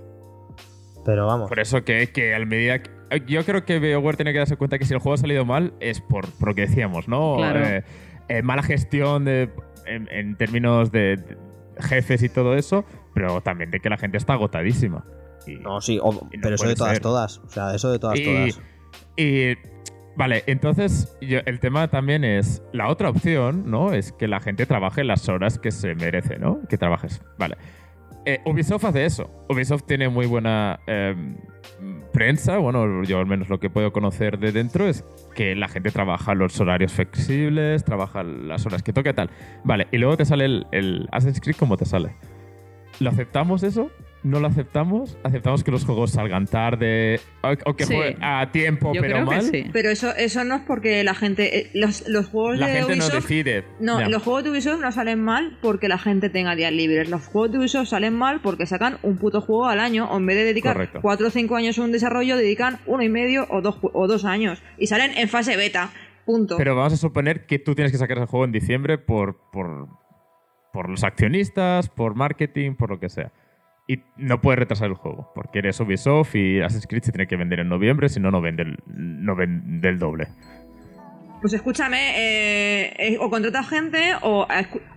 Pero 1.04 1.26
vamos. 1.26 1.48
Por 1.48 1.60
eso 1.60 1.82
que, 1.84 2.10
que 2.12 2.34
al 2.34 2.46
medida 2.46 2.82
que- 2.82 2.90
Yo 3.26 3.44
creo 3.44 3.64
que 3.64 3.78
BioWare 3.78 4.16
tiene 4.16 4.32
que 4.32 4.38
darse 4.38 4.56
cuenta 4.56 4.78
que 4.78 4.84
si 4.84 4.94
el 4.94 5.00
juego 5.00 5.14
ha 5.14 5.18
salido 5.18 5.44
mal 5.44 5.74
es 5.80 6.00
por, 6.00 6.30
por 6.32 6.48
lo 6.48 6.54
que 6.54 6.62
decíamos, 6.62 7.08
¿no? 7.08 7.36
Claro. 7.36 7.60
Eh, 7.66 7.84
eh, 8.28 8.42
mala 8.42 8.62
gestión 8.62 9.24
de, 9.24 9.50
en, 9.86 10.08
en 10.10 10.36
términos 10.36 10.90
de, 10.92 11.16
de 11.16 11.36
jefes 11.80 12.22
y 12.22 12.28
todo 12.28 12.54
eso, 12.56 12.84
pero 13.14 13.40
también 13.40 13.70
de 13.70 13.80
que 13.80 13.90
la 13.90 13.96
gente 13.98 14.16
está 14.16 14.34
agotadísima. 14.34 15.04
Y, 15.46 15.56
No, 15.56 15.80
sí, 15.80 15.98
o- 16.00 16.28
Y 16.32 16.36
no 16.36 16.42
pero 16.42 16.54
eso 16.54 16.68
de 16.68 16.74
todas, 16.76 16.92
ser. 16.92 17.02
todas. 17.02 17.38
O 17.38 17.48
sea, 17.48 17.74
eso 17.74 17.90
de 17.90 17.98
todas, 17.98 18.18
y, 18.20 18.24
todas. 18.24 18.60
y- 19.16 19.54
vale, 20.16 20.44
entonces 20.46 21.16
yo- 21.20 21.40
el 21.46 21.58
tema 21.58 21.88
también 21.88 22.22
es 22.24 22.62
la 22.72 22.88
otra 22.88 23.10
opción, 23.10 23.64
¿no? 23.70 23.92
Es 23.92 24.12
que 24.12 24.28
la 24.28 24.40
gente 24.40 24.66
trabaje 24.66 25.02
las 25.04 25.28
horas 25.28 25.58
que 25.58 25.70
se 25.72 25.94
merece, 25.96 26.38
¿no? 26.38 26.60
Que 26.68 26.78
trabajes. 26.78 27.20
Vale. 27.38 27.56
Eh, 28.24 28.38
Ubisoft 28.46 28.84
hace 28.84 29.04
eso. 29.04 29.30
Ubisoft 29.48 29.82
tiene 29.84 30.08
muy 30.08 30.26
buena 30.26 30.78
eh, 30.86 31.16
prensa. 32.12 32.58
Bueno, 32.58 33.02
yo 33.04 33.18
al 33.18 33.26
menos 33.26 33.48
lo 33.48 33.58
que 33.58 33.70
puedo 33.70 33.92
conocer 33.92 34.38
de 34.38 34.52
dentro 34.52 34.86
es 34.86 35.04
que 35.34 35.54
la 35.56 35.68
gente 35.68 35.90
trabaja 35.90 36.34
los 36.34 36.60
horarios 36.60 36.92
flexibles, 36.92 37.84
trabaja 37.84 38.22
las 38.22 38.66
horas 38.66 38.82
que 38.82 38.92
toca 38.92 39.14
tal. 39.14 39.30
Vale, 39.64 39.88
y 39.90 39.98
luego 39.98 40.16
te 40.16 40.24
sale 40.24 40.44
el, 40.44 40.66
el 40.72 41.08
Assassin's 41.10 41.40
Creed 41.40 41.56
como 41.56 41.76
te 41.76 41.84
sale. 41.84 42.14
¿Lo 43.00 43.10
aceptamos 43.10 43.62
eso? 43.62 43.90
¿No 44.24 44.38
lo 44.38 44.46
aceptamos? 44.46 45.18
¿Aceptamos 45.24 45.64
que 45.64 45.72
los 45.72 45.84
juegos 45.84 46.12
salgan 46.12 46.46
tarde? 46.46 47.18
¿O, 47.42 47.70
o 47.70 47.74
que 47.74 47.86
Sí. 47.86 47.94
jueguen 47.96 48.22
a 48.22 48.52
tiempo 48.52 48.92
Yo 48.94 49.00
pero 49.00 49.14
creo 49.14 49.26
mal? 49.26 49.40
que 49.40 49.46
sí. 49.64 49.70
Pero 49.72 49.90
eso, 49.90 50.14
eso 50.14 50.44
no 50.44 50.54
es 50.54 50.62
porque 50.62 51.02
la 51.02 51.14
gente. 51.14 51.58
eh, 51.58 51.70
Los, 51.74 52.08
los 52.08 52.28
juegos 52.28 52.56
La 52.58 52.68
de 52.68 52.74
gente 52.84 52.96
no 52.96 53.08
decide. 53.08 53.64
No, 53.80 53.98
Ya. 54.00 54.08
los 54.08 54.22
juegos 54.22 54.44
de 54.44 54.50
Ubisoft 54.50 54.80
no 54.80 54.92
salen 54.92 55.20
mal 55.24 55.58
porque 55.60 55.88
la 55.88 55.98
gente 55.98 56.30
tenga 56.30 56.54
días 56.54 56.70
libres. 56.72 57.10
Los 57.10 57.26
juegos 57.26 57.50
de 57.50 57.58
Ubisoft 57.58 57.88
salen 57.88 58.14
mal 58.14 58.40
porque 58.42 58.64
sacan 58.66 58.98
un 59.02 59.18
puto 59.18 59.40
juego 59.40 59.66
al 59.66 59.80
año. 59.80 60.08
O 60.08 60.18
en 60.18 60.26
vez 60.26 60.36
de 60.36 60.44
dedicar 60.44 60.74
Correcto. 60.74 61.00
4 61.02 61.26
o 61.26 61.30
5 61.30 61.56
años 61.56 61.78
a 61.78 61.82
un 61.82 61.90
desarrollo, 61.90 62.36
dedican 62.36 62.78
uno 62.86 63.02
y 63.02 63.08
medio 63.08 63.46
o 63.50 63.60
dos, 63.60 63.78
o 63.82 64.06
dos 64.06 64.24
años. 64.24 64.62
Y 64.78 64.86
salen 64.86 65.10
en 65.18 65.28
fase 65.28 65.56
beta. 65.56 65.90
Punto. 66.24 66.56
Pero 66.58 66.76
vamos 66.76 66.92
a 66.92 66.96
suponer 66.96 67.46
que 67.46 67.58
tú 67.58 67.74
tienes 67.74 67.90
que 67.90 67.98
sacar 67.98 68.18
ese 68.18 68.26
juego 68.28 68.44
en 68.44 68.52
diciembre 68.52 68.98
por, 68.98 69.38
por, 69.50 69.88
por 70.72 70.88
los 70.88 71.02
accionistas, 71.02 71.88
por 71.88 72.14
marketing, 72.14 72.76
por 72.76 72.90
lo 72.90 73.00
que 73.00 73.08
sea. 73.08 73.32
Y 73.86 74.00
no 74.16 74.40
puedes 74.40 74.60
retrasar 74.60 74.88
el 74.88 74.94
juego, 74.94 75.32
porque 75.34 75.58
eres 75.58 75.80
Ubisoft 75.80 76.36
y 76.36 76.60
Assassin's 76.60 76.86
Creed 76.86 77.02
se 77.02 77.12
tiene 77.12 77.26
que 77.26 77.36
vender 77.36 77.60
en 77.60 77.68
noviembre, 77.68 78.08
si 78.08 78.20
no, 78.20 78.30
no 78.30 78.40
vende 78.40 78.62
el, 78.62 78.78
no 78.86 79.34
vende 79.34 79.88
el 79.88 79.98
doble. 79.98 80.28
Pues 81.42 81.52
escúchame, 81.54 81.98
eh, 82.16 82.94
eh, 82.98 83.16
o 83.20 83.28
contrata 83.28 83.62
gente 83.64 84.12
o... 84.22 84.46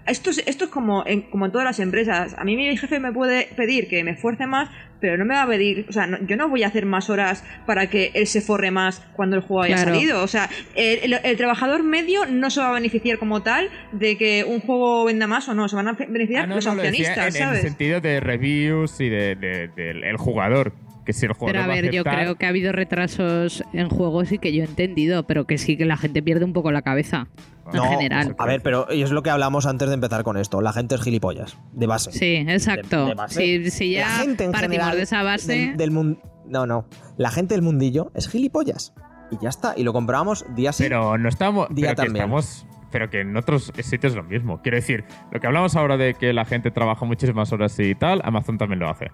Esto 0.05 0.29
es, 0.29 0.43
esto 0.45 0.65
es 0.65 0.69
como, 0.69 1.03
en, 1.07 1.23
como 1.23 1.47
en 1.47 1.51
todas 1.51 1.65
las 1.65 1.79
empresas. 1.79 2.35
A 2.37 2.43
mí 2.43 2.55
mi 2.55 2.77
jefe 2.77 2.99
me 2.99 3.11
puede 3.11 3.47
pedir 3.55 3.87
que 3.87 4.03
me 4.03 4.11
esfuerce 4.11 4.45
más, 4.45 4.69
pero 5.01 5.17
no 5.17 5.25
me 5.25 5.33
va 5.33 5.41
a 5.41 5.47
pedir... 5.47 5.87
O 5.89 5.91
sea, 5.91 6.05
no- 6.05 6.19
yo 6.27 6.37
no 6.37 6.47
voy 6.47 6.61
a 6.61 6.67
hacer 6.67 6.85
más 6.85 7.09
horas 7.09 7.43
para 7.65 7.87
que 7.89 8.11
él 8.13 8.27
se 8.27 8.41
forre 8.41 8.69
más 8.69 8.99
cuando 9.15 9.35
el 9.35 9.41
juego 9.41 9.63
haya 9.63 9.77
Claro. 9.77 9.95
salido. 9.95 10.21
O 10.21 10.27
sea, 10.27 10.47
el, 10.75 11.11
el- 11.13 11.19
el 11.23 11.37
trabajador 11.37 11.81
medio 11.81 12.27
no 12.27 12.51
se 12.51 12.59
va 12.59 12.69
a 12.69 12.73
beneficiar 12.73 13.17
como 13.17 13.41
tal 13.41 13.71
de 13.93 14.15
que 14.15 14.43
un 14.43 14.59
juego 14.59 15.05
venda 15.05 15.25
más 15.25 15.49
o 15.49 15.55
no. 15.55 15.67
Se 15.67 15.75
van 15.75 15.87
a 15.87 15.93
beneficiar 15.93 16.43
Ah, 16.43 16.47
no, 16.47 16.55
los 16.57 16.65
no, 16.67 16.75
lo 16.75 16.83
decía 16.83 17.09
accionistas, 17.09 17.35
en, 17.35 17.41
en 17.41 17.47
el 17.49 17.55
¿sabes? 17.55 17.61
sentido 17.63 17.99
de 18.01 18.19
reviews 18.19 19.01
y 19.01 19.09
de- 19.09 19.33
de- 19.35 19.67
del 19.69 20.03
el 20.03 20.17
jugador. 20.17 20.73
Que 21.05 21.13
si 21.13 21.25
el 21.27 21.33
jugador 21.33 21.53
Pero 21.53 21.63
a 21.63 21.67
va 21.67 21.73
ver, 21.75 21.85
yo 21.91 22.01
aceptar- 22.01 22.15
creo 22.23 22.35
que 22.35 22.45
ha 22.45 22.49
habido 22.49 22.71
retrasos 22.71 23.63
en 23.73 23.89
juegos 23.89 24.31
y 24.31 24.39
que 24.39 24.51
yo 24.53 24.63
he 24.63 24.65
entendido, 24.65 25.27
pero 25.27 25.45
que 25.45 25.57
sí 25.57 25.77
que 25.77 25.85
la 25.85 25.97
gente 25.97 26.23
pierde 26.23 26.45
un 26.45 26.53
poco 26.53 26.71
la 26.71 26.81
cabeza. 26.81 27.27
En 27.73 27.81
general. 27.83 28.35
A 28.37 28.45
ver, 28.45 28.61
pero 28.61 28.89
es 28.89 29.11
lo 29.11 29.23
que 29.23 29.29
hablamos 29.29 29.65
antes 29.65 29.87
de 29.87 29.93
empezar 29.95 30.23
con 30.23 30.37
esto. 30.37 30.61
La 30.61 30.71
gente 30.73 30.95
es 30.95 31.01
gilipollas, 31.01 31.57
de 31.73 31.87
base. 31.87 32.11
Sí, 32.11 32.35
exacto. 32.47 33.03
De- 33.03 33.09
de 33.09 33.15
base. 33.15 33.39
Si, 33.41 33.71
si 33.71 33.91
ya 33.91 34.07
la 34.07 34.13
gente 34.17 34.43
en 34.45 34.51
partimos 34.51 34.71
general 34.77 34.97
de 34.97 35.03
esa 35.03 35.23
base. 35.23 35.53
del, 35.53 35.77
del 35.77 35.91
mun- 35.91 36.19
No, 36.47 36.65
no. 36.67 36.87
La 37.17 37.31
gente 37.31 37.55
del 37.55 37.61
mundillo 37.63 38.11
es 38.15 38.27
gilipollas. 38.29 38.93
Y 39.31 39.37
ya 39.41 39.49
está. 39.49 39.73
Y 39.75 39.83
lo 39.83 39.93
comprobamos 39.93 40.45
día 40.55 40.71
sí. 40.73 40.83
Pero 40.83 41.17
no 41.17 41.27
estamos. 41.29 41.67
Día 41.69 41.89
pero 41.89 41.89
que 41.89 42.03
también. 42.05 42.25
estamos. 42.25 42.67
Pero 42.91 43.09
que 43.09 43.21
en 43.21 43.35
otros 43.35 43.71
sitios 43.75 44.13
es 44.13 44.15
lo 44.15 44.23
mismo. 44.23 44.61
Quiero 44.61 44.75
decir, 44.77 45.03
lo 45.31 45.39
que 45.39 45.47
hablamos 45.47 45.75
ahora 45.75 45.97
de 45.97 46.13
que 46.13 46.33
la 46.33 46.45
gente 46.45 46.69
trabaja 46.71 47.03
muchísimas 47.05 47.51
horas 47.51 47.77
y 47.79 47.95
tal, 47.95 48.21
Amazon 48.23 48.57
también 48.59 48.79
lo 48.79 48.89
hace. 48.89 49.07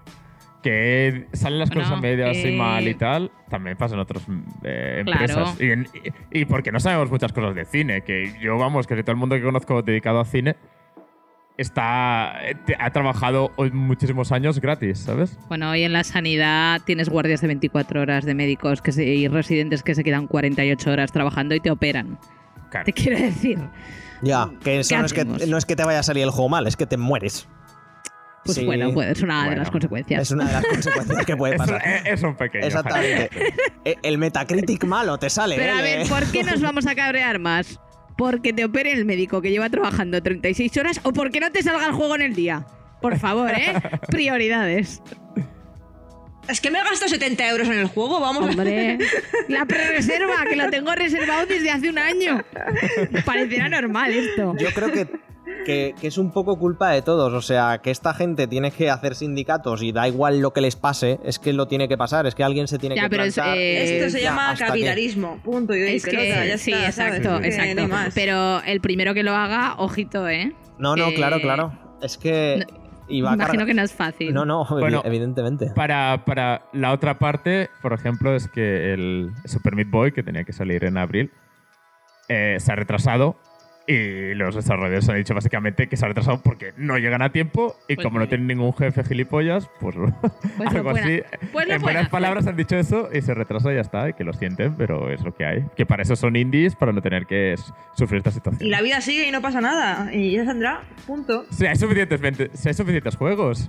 Que 0.62 1.26
salen 1.32 1.58
las 1.58 1.70
cosas 1.70 1.88
a 1.88 1.96
Bueno, 1.98 2.02
medias 2.02 2.36
y 2.36 2.48
eh, 2.48 2.56
mal 2.56 2.86
y 2.86 2.94
tal, 2.94 3.30
también 3.50 3.76
pasa 3.76 3.94
en 3.94 4.00
otras 4.00 4.22
eh, 4.62 5.02
Claro. 5.04 5.20
empresas. 5.20 5.60
Y, 5.60 5.70
en- 5.70 5.88
y- 6.32 6.40
y 6.40 6.44
porque 6.44 6.70
no 6.72 6.78
sabemos 6.80 7.10
muchas 7.10 7.32
cosas 7.32 7.54
de 7.54 7.64
cine, 7.64 8.02
que 8.02 8.32
yo, 8.40 8.56
vamos, 8.58 8.86
que 8.86 8.94
todo 9.02 9.12
el 9.12 9.18
mundo 9.18 9.34
que 9.36 9.42
conozco 9.42 9.82
dedicado 9.82 10.20
a 10.20 10.24
cine 10.24 10.56
está 11.58 12.34
eh, 12.48 12.54
ha 12.78 12.90
trabajado 12.90 13.50
muchísimos 13.72 14.32
años 14.32 14.60
gratis, 14.60 15.00
¿sabes? 15.00 15.38
Bueno, 15.48 15.70
hoy 15.70 15.82
en 15.82 15.92
la 15.92 16.02
sanidad 16.04 16.80
tienes 16.84 17.08
guardias 17.08 17.40
de 17.40 17.46
24 17.48 18.00
horas 18.00 18.24
de 18.24 18.34
médicos 18.34 18.80
que 18.80 18.92
se- 18.92 19.04
y 19.04 19.28
residentes 19.28 19.82
que 19.82 19.94
se 19.94 20.02
quedan 20.04 20.26
48 20.26 20.90
horas 20.90 21.12
trabajando 21.12 21.54
y 21.54 21.60
te 21.60 21.70
operan. 21.70 22.18
Claro. 22.70 22.86
Te 22.86 22.92
quiero 22.92 23.18
decir. 23.18 23.58
Ya, 24.22 24.48
que 24.62 24.78
eso 24.80 24.94
¿Qué 24.94 24.98
no 25.00 25.04
es 25.06 25.12
que, 25.12 25.24
no 25.24 25.58
es 25.58 25.66
que 25.66 25.76
te 25.76 25.84
vaya 25.84 25.98
a 25.98 26.02
salir 26.04 26.22
el 26.22 26.30
juego 26.30 26.48
mal, 26.48 26.66
es 26.66 26.76
que 26.76 26.86
te 26.86 26.96
mueres. 26.96 27.48
Pues 28.44 28.56
Sí. 28.58 28.64
bueno, 28.64 28.92
pues 28.92 29.08
es 29.10 29.22
una 29.22 29.48
de 29.50 29.56
las 29.56 29.70
consecuencias. 29.70 30.22
Es 30.22 30.30
una 30.32 30.46
de 30.46 30.52
las 30.52 30.64
consecuencias 30.66 31.24
que 31.26 31.36
puede 31.36 31.56
pasar. 31.58 31.80
es- 31.86 32.02
es 32.14 32.22
un 32.22 32.34
pequeño. 32.36 32.66
Exactamente. 32.66 33.30
E- 33.84 33.96
El 34.02 34.18
Metacritic 34.18 34.84
malo 34.84 35.16
te 35.18 35.30
sale. 35.30 35.56
Pero 35.56 35.74
¿eh? 35.74 35.78
a 35.78 35.82
ver, 35.82 35.98
De- 36.02 36.08
¿por 36.08 36.24
qué 36.32 36.42
nos 36.42 36.60
vamos 36.60 36.86
a 36.86 36.94
cabrear 36.94 37.38
más? 37.38 37.78
¿Porque 38.16 38.52
te 38.52 38.64
opere 38.64 38.92
el 38.92 39.04
médico 39.04 39.40
que 39.40 39.50
lleva 39.50 39.70
trabajando 39.70 40.22
36 40.22 40.76
horas 40.76 41.00
o 41.02 41.12
porque 41.12 41.40
no 41.40 41.50
te 41.52 41.62
salga 41.62 41.86
el 41.86 41.92
juego 41.92 42.14
en 42.16 42.22
el 42.22 42.34
día? 42.34 42.66
Por 43.00 43.18
favor, 43.18 43.50
¿eh? 43.50 43.74
Prioridades. 44.10 45.02
Es 46.48 46.60
que 46.60 46.70
me 46.72 46.82
gasto 46.82 47.08
70 47.08 47.48
euros 47.50 47.68
en 47.68 47.74
el 47.74 47.86
juego, 47.86 48.20
vamos. 48.20 48.50
Hombre, 48.50 48.98
la 49.48 49.64
pre-reserva, 49.64 50.44
que 50.48 50.56
lo 50.56 50.68
tengo 50.70 50.92
reservado 50.92 51.46
desde 51.46 51.70
hace 51.70 51.88
un 51.88 51.98
año. 51.98 52.42
Parecerá 53.24 53.68
normal 53.68 54.12
esto. 54.12 54.54
Yo 54.58 54.68
creo 54.74 54.90
que, 54.92 55.06
que, 55.66 55.94
que 56.00 56.06
es 56.06 56.18
un 56.18 56.32
poco 56.32 56.58
culpa 56.58 56.90
de 56.90 57.02
todos. 57.02 57.32
O 57.32 57.40
sea, 57.42 57.78
que 57.82 57.90
esta 57.90 58.14
gente 58.14 58.46
tiene 58.46 58.70
que 58.70 58.90
hacer 58.90 59.14
sindicatos 59.14 59.82
y 59.82 59.92
da 59.92 60.08
igual 60.08 60.40
lo 60.40 60.52
que 60.52 60.60
les 60.60 60.76
pase, 60.76 61.18
es 61.24 61.38
que 61.38 61.52
lo 61.52 61.66
tiene 61.68 61.88
que 61.88 61.96
pasar, 61.96 62.26
es 62.26 62.34
que 62.34 62.44
alguien 62.44 62.68
se 62.68 62.78
tiene 62.78 62.96
Ya, 62.96 63.02
que 63.04 63.10
pero 63.10 63.24
es, 63.24 63.38
eh, 63.38 63.98
Esto 63.98 64.10
se 64.10 64.22
Ya, 64.22 64.30
llama 64.30 64.54
que- 64.54 64.64
capitalismo, 64.64 65.40
punto. 65.44 65.74
Y 65.74 65.82
Es 65.82 66.04
pelota, 66.04 66.22
que 66.42 66.48
ya 66.48 66.58
sí, 66.58 66.72
está, 66.72 66.92
¿sabes? 66.92 67.14
exacto, 67.18 67.40
no 67.40 67.44
exacto. 67.46 68.10
Pero 68.14 68.62
el 68.64 68.80
primero 68.80 69.14
que 69.14 69.22
lo 69.22 69.32
haga, 69.34 69.74
ojito, 69.78 70.28
¿eh? 70.28 70.52
No, 70.78 70.96
no, 70.96 71.08
Eh, 71.08 71.14
claro, 71.14 71.40
claro. 71.40 71.72
Es 72.02 72.18
que 72.18 72.64
iba 73.08 73.34
Imagino 73.34 73.66
que 73.66 73.74
no 73.74 73.82
es 73.82 73.92
fácil. 73.92 74.32
No, 74.32 74.44
no, 74.44 74.64
Bueno, 74.68 75.02
evidentemente. 75.04 75.70
Para, 75.74 76.24
para 76.24 76.62
la 76.72 76.92
otra 76.92 77.18
parte, 77.18 77.68
por 77.82 77.92
ejemplo, 77.92 78.34
es 78.34 78.48
que 78.48 78.92
el 78.94 79.30
Super 79.44 79.76
Meat 79.76 79.90
Boy, 79.90 80.12
que 80.12 80.22
tenía 80.22 80.44
que 80.44 80.52
salir 80.52 80.84
en 80.84 80.96
abril, 80.98 81.30
eh, 82.28 82.56
se 82.58 82.72
ha 82.72 82.76
retrasado 82.76 83.36
y 83.86 84.34
los 84.34 84.54
desarrolladores 84.54 85.08
han 85.08 85.16
dicho 85.16 85.34
básicamente 85.34 85.88
que 85.88 85.96
se 85.96 86.04
ha 86.04 86.08
retrasado 86.08 86.40
porque 86.42 86.72
no 86.76 86.98
llegan 86.98 87.22
a 87.22 87.30
tiempo 87.32 87.76
y 87.88 87.96
Pues 87.96 88.04
como 88.06 88.18
no 88.18 88.28
tienen 88.28 88.46
ningún 88.46 88.72
jefe 88.74 89.02
gilipollas, 89.04 89.68
pues, 89.80 89.96
Pues 90.56 90.72
lo 90.72 90.78
algo 90.78 90.90
así. 90.90 91.22
pues 91.52 91.68
en 91.68 91.82
buenas 91.82 92.08
palabras 92.08 92.46
han 92.46 92.56
dicho 92.56 92.76
eso 92.76 93.08
y 93.12 93.22
se 93.22 93.34
retrasa 93.34 93.72
y 93.72 93.76
ya 93.76 93.80
está, 93.80 94.08
y 94.08 94.12
que 94.12 94.24
lo 94.24 94.32
sienten, 94.32 94.76
pero 94.76 95.10
es 95.10 95.22
lo 95.22 95.34
que 95.34 95.44
hay. 95.44 95.64
Que 95.76 95.86
para 95.86 96.02
eso 96.02 96.16
son 96.16 96.36
indies, 96.36 96.76
para 96.76 96.92
no 96.92 97.02
tener 97.02 97.26
que 97.26 97.56
sufrir 97.96 98.18
esta 98.18 98.30
situación. 98.30 98.66
Y 98.66 98.70
la 98.70 98.82
vida 98.82 99.00
sigue 99.00 99.26
y 99.26 99.30
no 99.32 99.40
pasa 99.42 99.60
nada. 99.60 100.14
Y 100.14 100.32
ya 100.32 100.44
saldrá, 100.44 100.82
punto. 101.06 101.44
Si 101.50 101.66
hay 101.66 101.76
suficientes, 101.76 102.50
si 102.54 102.68
hay 102.68 102.74
suficientes 102.74 103.16
juegos. 103.16 103.68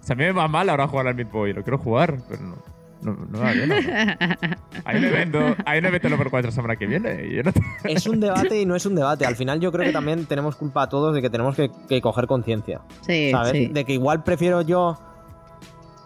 O 0.00 0.04
sea, 0.08 0.14
a 0.14 0.16
mí 0.16 0.24
me 0.24 0.32
va 0.32 0.48
mal 0.48 0.68
ahora 0.68 0.88
jugar 0.88 1.06
al 1.08 1.14
Meat 1.14 1.30
Boy, 1.30 1.52
lo 1.52 1.62
quiero 1.62 1.78
jugar, 1.78 2.16
pero 2.28 2.42
no. 2.42 2.77
No, 3.02 3.14
no 3.30 3.38
va 3.40 3.52
bien. 3.52 3.70
ahora. 3.72 4.38
Hay 4.84 4.96
un 4.98 5.04
evento, 5.04 5.38
hay 5.64 5.78
un 5.78 5.86
evento 5.86 6.08
Overwatch 6.08 6.44
la 6.46 6.50
semana 6.50 6.76
que 6.76 6.86
viene 6.86 7.26
y 7.26 7.36
yo 7.36 7.42
no 7.44 7.52
te- 7.52 7.60
Es 7.92 8.06
un 8.06 8.18
debate 8.20 8.60
y 8.60 8.66
no 8.66 8.74
es 8.76 8.84
un 8.86 8.94
debate. 8.96 9.24
Al 9.26 9.36
final 9.36 9.60
yo 9.60 9.70
creo 9.72 9.84
que 9.86 9.92
también 9.92 10.26
tenemos 10.26 10.56
culpa 10.56 10.82
a 10.82 10.88
todos 10.88 11.14
de 11.14 11.22
que 11.22 11.30
tenemos 11.30 11.54
que, 11.56 11.70
que 11.88 12.00
coger 12.00 12.26
conciencia. 12.26 12.80
Sí, 13.02 13.30
¿Sabes? 13.30 13.52
sí. 13.52 13.66
De 13.68 13.84
que 13.84 13.92
igual 13.92 14.24
prefiero 14.24 14.62
yo. 14.62 14.98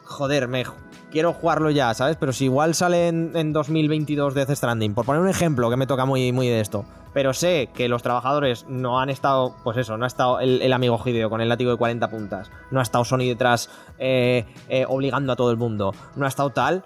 Joder, 0.05 0.49
me 0.49 0.65
quiero 1.11 1.33
jugarlo 1.33 1.71
ya, 1.71 1.93
¿sabes? 1.95 2.17
Pero 2.17 2.33
si 2.33 2.45
igual 2.45 2.75
sale 2.75 3.09
en, 3.09 3.33
en 3.35 3.53
2022 3.53 4.35
Death 4.35 4.51
Stranding, 4.51 4.95
por 4.95 5.07
poner 5.07 5.23
un 5.23 5.29
ejemplo 5.29 5.71
que 5.71 5.77
me 5.77 5.87
toca 5.87 6.05
muy, 6.05 6.33
muy 6.33 6.49
de 6.49 6.61
esto. 6.61 6.85
Pero 7.13 7.35
sé 7.35 7.69
que 7.75 7.89
los 7.89 8.03
trabajadores 8.03 8.67
no 8.69 9.01
han 9.01 9.11
estado, 9.11 9.55
pues 9.65 9.77
eso, 9.77 9.97
no 9.97 10.05
ha 10.05 10.09
estado 10.09 10.41
el, 10.41 10.73
amigo 10.73 11.01
Hideo 11.05 11.29
con 11.29 11.41
el 11.41 11.49
látigo 11.49 11.71
de 11.71 11.77
40 11.77 12.09
puntas, 12.11 12.51
no 12.71 12.81
ha 12.81 12.83
estado 12.83 13.05
Sony 13.05 13.27
detrás 13.27 13.71
eh, 13.99 14.47
eh, 14.69 14.87
obligando 14.89 15.33
a 15.33 15.37
todo 15.37 15.51
el 15.51 15.57
mundo, 15.57 15.95
no 16.17 16.25
ha 16.25 16.29
estado 16.29 16.51
tal, 16.51 16.85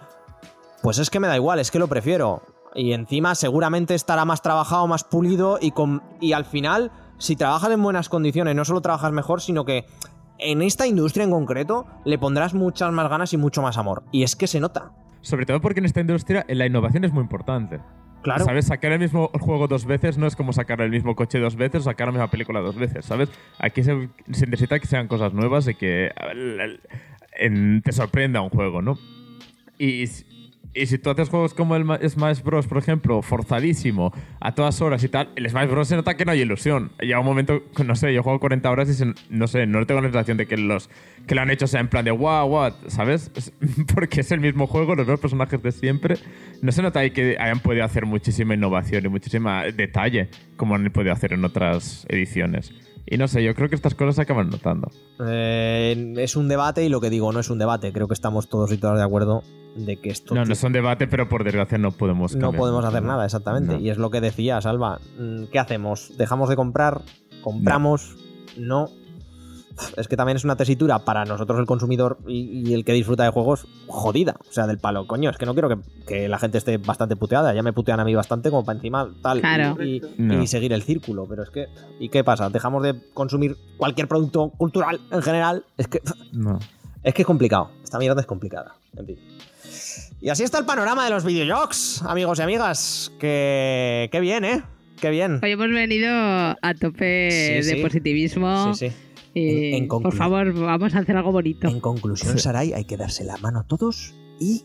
pues 0.83 0.99
es 0.99 1.11
que 1.11 1.21
me 1.21 1.29
da 1.29 1.37
igual, 1.37 1.59
es 1.59 1.71
que 1.71 1.79
lo 1.79 1.89
prefiero. 1.89 2.43
Y 2.75 2.93
encima 2.93 3.35
seguramente 3.35 3.95
estará 3.95 4.25
más 4.25 4.43
trabajado, 4.43 4.87
más 4.87 5.03
pulido 5.05 5.59
y, 5.61 5.71
con, 5.71 6.03
y 6.21 6.33
al 6.33 6.45
final, 6.45 6.93
si 7.17 7.35
trabajas 7.35 7.71
en 7.71 7.83
buenas 7.83 8.09
condiciones, 8.09 8.55
no 8.55 8.65
solo 8.65 8.83
trabajas 8.83 9.13
mejor, 9.13 9.41
sino 9.41 9.65
que 9.65 9.87
en 10.39 10.61
esta 10.61 10.87
industria 10.87 11.25
en 11.25 11.31
concreto 11.31 11.87
le 12.05 12.19
pondrás 12.19 12.53
muchas 12.53 12.93
más 12.93 13.09
ganas 13.09 13.33
y 13.33 13.37
mucho 13.37 13.63
más 13.63 13.79
amor. 13.79 14.05
Y 14.13 14.23
es 14.25 14.37
que 14.37 14.47
se 14.47 14.61
nota. 14.61 14.93
Sobre 15.23 15.47
todo 15.47 15.61
porque 15.61 15.81
en 15.81 15.87
esta 15.87 16.01
industria 16.01 16.45
la 16.49 16.67
innovación 16.67 17.05
es 17.05 17.13
muy 17.13 17.23
importante. 17.23 17.81
¿Sabes? 18.39 18.67
Sacar 18.67 18.93
el 18.93 18.99
mismo 18.99 19.31
juego 19.41 19.69
dos 19.69 19.85
veces 19.85 20.19
no 20.19 20.27
es 20.27 20.37
como 20.37 20.53
sacar 20.53 20.81
el 20.81 20.91
mismo 20.91 21.15
coche 21.15 21.39
dos 21.39 21.57
veces 21.57 21.83
o 21.83 21.85
sacar 21.85 22.09
la 22.09 22.13
misma 22.13 22.31
película 22.31 22.61
dos 22.61 22.77
veces, 22.77 23.05
¿sabes? 23.05 23.31
Aquí 23.59 23.83
se, 23.83 24.09
necesita 24.27 24.79
que 24.79 24.87
sean 24.87 25.09
cosas 25.09 25.33
nuevas, 25.33 25.65
de 25.65 25.75
que 25.75 26.13
te 27.83 27.93
sorprenda 27.93 28.41
un 28.41 28.51
juego, 28.51 28.83
¿no? 28.83 28.99
Y, 29.79 30.05
y 30.77 30.87
si 30.87 30.99
tú 30.99 31.11
haces 31.11 31.29
juegos 31.29 31.55
como 31.55 31.75
el 31.77 31.85
Ma- 31.85 31.99
Smash 32.07 32.43
Bros, 32.43 32.67
por 32.67 32.79
ejemplo, 32.79 33.23
forzadísimo, 33.23 34.13
a 34.41 34.55
todas 34.55 34.81
horas 34.81 35.03
y 35.05 35.09
tal, 35.09 35.31
el 35.37 35.49
Smash 35.49 35.69
Bros 35.71 35.89
se 35.89 35.97
nota 35.97 36.17
que 36.17 36.25
no 36.25 36.33
hay 36.33 36.41
ilusión. 36.43 36.91
Llega 37.01 37.19
un 37.21 37.27
momento, 37.27 37.63
no 37.85 37.97
sé, 37.97 38.13
yo 38.13 38.23
juego 38.23 38.39
40 38.41 38.71
horas 38.71 38.89
y 38.89 38.95
se- 38.95 39.15
no 39.31 39.47
sé, 39.47 39.67
no 39.67 39.85
tengo 39.87 40.01
la 40.01 40.09
sensación 40.09 40.37
de 40.37 40.47
que 40.47 40.57
los 40.57 40.91
que 41.27 41.35
lo 41.35 41.41
han 41.41 41.51
hecho 41.51 41.67
sea 41.67 41.81
en 41.81 41.89
plan 41.89 42.05
de 42.05 42.11
wow, 42.13 42.47
what, 42.47 42.75
¿sabes? 42.89 43.31
Es- 43.35 43.53
Porque 43.95 44.21
es 44.21 44.31
el 44.33 44.41
mismo 44.41 44.67
juego, 44.67 44.95
los 44.95 45.07
dos 45.07 45.19
personajes 45.21 45.63
de 45.63 45.73
siempre. 45.73 46.17
No 46.63 46.73
se 46.73 46.83
nota 46.83 47.01
ahí 47.01 47.11
que 47.11 47.37
hayan 47.39 47.61
podido 47.61 47.85
hacer 47.85 48.07
muchísima 48.07 48.55
innovación 48.55 49.05
y 49.05 49.09
muchísima 49.09 49.65
detalle 49.65 50.29
como 50.57 50.75
han 50.75 50.85
podido 50.91 51.13
hacer 51.13 51.33
en 51.33 51.45
otras 51.45 52.07
ediciones. 52.09 52.73
Y 53.07 53.19
no 53.19 53.29
sé, 53.29 53.43
yo 53.43 53.55
creo 53.55 53.69
que 53.69 53.77
estas 53.77 53.95
cosas 53.95 54.17
se 54.17 54.23
acaban 54.23 54.51
notando. 54.51 54.91
Eh, 55.25 56.15
es 56.17 56.35
un 56.35 56.49
debate 56.49 56.85
y 56.85 56.89
lo 56.89 57.01
que 57.01 57.09
digo 57.09 57.33
no 57.33 57.41
es 57.41 57.51
un 57.51 57.59
debate. 57.59 57.93
Creo 57.93 58.09
que 58.09 58.15
estamos 58.15 58.49
todos 58.49 58.73
y 58.73 58.79
todas 58.79 58.99
de 58.99 59.05
acuerdo 59.05 59.43
de 59.77 59.97
que 59.97 60.11
esto 60.11 60.35
No, 60.35 60.45
no 60.45 60.53
es 60.53 60.63
un 60.63 60.73
debate, 60.73 61.07
pero 61.07 61.29
por 61.29 61.45
desgracia 61.45 61.79
no 61.79 61.93
podemos 61.93 62.35
no 62.35 62.53
podemos 62.53 62.85
hacer 62.85 63.03
nada, 63.03 63.25
exactamente. 63.25 63.75
No. 63.75 63.81
Y 63.81 63.91
es 63.91 63.99
lo 63.99 64.11
que 64.11 64.21
decía 64.21 64.61
Salva. 64.61 64.99
Mm, 65.19 65.45
¿Qué 65.53 65.59
hacemos? 65.59 66.17
¿Dejamos 66.17 66.49
de 66.49 66.57
comprar? 66.57 67.03
¿Compramos? 67.43 68.17
No. 68.57 68.89
Es 69.97 70.09
que 70.09 70.17
también 70.17 70.37
es 70.37 70.45
una 70.45 70.57
tesitura 70.57 71.01
para 71.05 71.25
nosotros 71.25 71.59
el 71.59 71.67
consumidor 71.67 72.19
y, 72.27 72.69
y 72.69 72.75
el 72.75 72.85
que 72.85 72.93
disfruta 72.93 73.25
de 73.25 73.31
juegos 73.31 73.67
jodida. 73.87 74.37
O 74.49 74.53
sea, 74.53 74.67
del 74.67 74.79
palo. 74.79 75.07
Coño, 75.07 75.29
es 75.31 75.37
que 75.37 75.45
no 75.47 75.53
quiero 75.55 75.69
que, 75.69 75.77
que 76.07 76.29
la 76.29 76.39
gente 76.39 76.59
esté 76.59 76.79
bastante 76.79 77.17
puteada. 77.17 77.53
Ya 77.55 77.63
me 77.63 77.73
putean 77.73 78.01
a 78.01 78.05
mí 78.05 78.15
bastante 78.15 78.51
como 78.51 78.65
para 78.65 78.77
encima 78.77 79.09
tal. 79.23 79.41
Claro. 79.41 79.83
Y, 79.83 79.97
y- 79.97 80.03
No. 80.19 80.43
y 80.43 80.47
seguir 80.47 80.73
el 80.73 80.83
círculo. 80.83 81.27
Pero 81.29 81.43
es 81.43 81.51
que... 81.51 81.67
¿Y 82.01 82.09
qué 82.09 82.25
pasa? 82.25 82.49
¿Dejamos 82.49 82.83
de 82.83 82.95
consumir 83.13 83.57
cualquier 83.77 84.09
producto 84.09 84.51
cultural 84.57 85.01
en 85.11 85.23
general? 85.23 85.65
Es 85.77 85.89
que... 85.89 86.01
No. 86.33 86.59
Es 87.03 87.15
que 87.15 87.23
es 87.23 87.27
complicado. 87.27 87.71
Esta 87.85 87.99
mierda 87.99 88.21
es 88.21 88.27
complicada. 88.27 88.75
En 88.97 89.07
fin. 89.07 89.19
Y 90.21 90.31
así 90.31 90.43
está 90.43 90.59
el 90.59 90.65
panorama 90.65 91.05
de 91.05 91.11
los 91.11 91.25
videojuegos, 91.25 92.03
amigos 92.03 92.39
y 92.39 92.43
amigas. 92.43 93.13
Que, 93.21 94.09
qué 94.11 94.21
bien, 94.21 94.45
¿eh? 94.45 94.63
Qué 95.01 95.11
bien. 95.11 95.41
Hoy 95.43 95.51
hemos 95.53 95.69
venido 95.69 96.09
a 96.11 96.75
tope 96.81 97.29
Sí, 97.31 97.69
de 97.69 97.77
sí. 97.77 97.83
positivismo. 97.83 98.75
Sí, 98.75 98.89
sí. 98.89 98.97
Y, 99.39 99.69
En- 99.75 99.75
en 99.83 99.89
por 99.89 100.03
conclu- 100.03 100.17
favor, 100.17 100.53
vamos 100.55 100.95
a 100.95 101.01
hacer 101.01 101.15
algo 101.17 101.31
bonito 101.31 101.69
En 101.69 101.81
conclusión, 101.81 102.39
Sarai, 102.39 102.73
hay 102.73 102.85
que 102.87 102.97
darse 102.97 103.23
la 103.23 103.37
mano 103.37 103.61
a 103.61 103.65
todos 103.67 104.15
y 104.41 104.63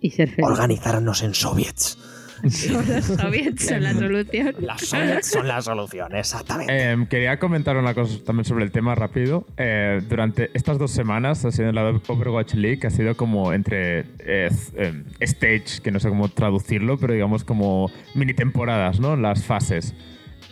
y 0.00 0.10
ser 0.10 0.30
feliz. 0.30 0.50
organizarnos 0.50 1.22
en 1.22 1.32
soviets. 1.34 1.96
Los 2.42 3.04
soviets 3.04 3.66
son 3.66 3.82
la 3.82 3.92
solución. 3.92 4.54
Las 4.60 4.80
soviets 4.80 5.26
son 5.30 5.46
la 5.46 5.60
solución, 5.60 6.16
exactamente. 6.16 6.90
Em, 6.90 7.06
quería 7.06 7.38
comentar 7.38 7.76
una 7.76 7.92
cosa 7.94 8.18
también 8.24 8.46
sobre 8.46 8.64
el 8.64 8.72
tema 8.72 8.94
rápido. 8.94 9.46
Eh, 9.58 10.00
durante 10.08 10.50
estas 10.54 10.78
dos 10.78 10.90
semanas 10.90 11.44
ha 11.44 11.50
sido 11.52 11.68
en 11.68 11.74
la 11.74 12.00
Overwatch 12.08 12.54
League, 12.54 12.80
ha 12.86 12.90
sido 12.90 13.14
como 13.14 13.52
entre 13.52 14.06
eh, 14.20 14.48
em, 14.74 15.04
stage, 15.20 15.82
que 15.84 15.90
no 15.90 16.00
sé 16.00 16.08
cómo 16.08 16.28
traducirlo, 16.30 16.96
pero 16.98 17.12
digamos 17.12 17.44
como 17.44 17.90
mini 18.14 18.32
temporadas, 18.32 19.00
¿no? 19.00 19.16
Las 19.16 19.44
fases. 19.44 19.94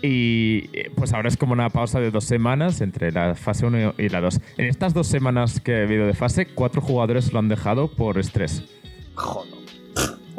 Y 0.03 0.71
eh, 0.73 0.91
pues 0.95 1.13
ahora 1.13 1.29
es 1.29 1.37
como 1.37 1.53
una 1.53 1.71
pausa 1.71 2.01
de 2.01 2.11
dos 2.11 2.25
semanas 2.25 2.81
entre 2.81 3.11
la 3.11 3.35
fase 3.35 3.67
1 3.67 3.95
y 3.99 4.09
la 4.09 4.21
2. 4.21 4.41
En 4.59 4.67
estas 4.67 4.95
dos 4.95 5.07
semanas 5.07 5.61
que 5.61 5.75
ha 5.77 5.83
habido 5.83 6.07
de 6.07 6.15
fase, 6.15 6.47
cuatro 6.47 6.81
jugadores 6.81 7.33
lo 7.33 7.39
han 7.41 7.49
dejado 7.49 7.89
por 7.89 8.19
estrés. 8.19 8.63
Joder. 9.15 9.59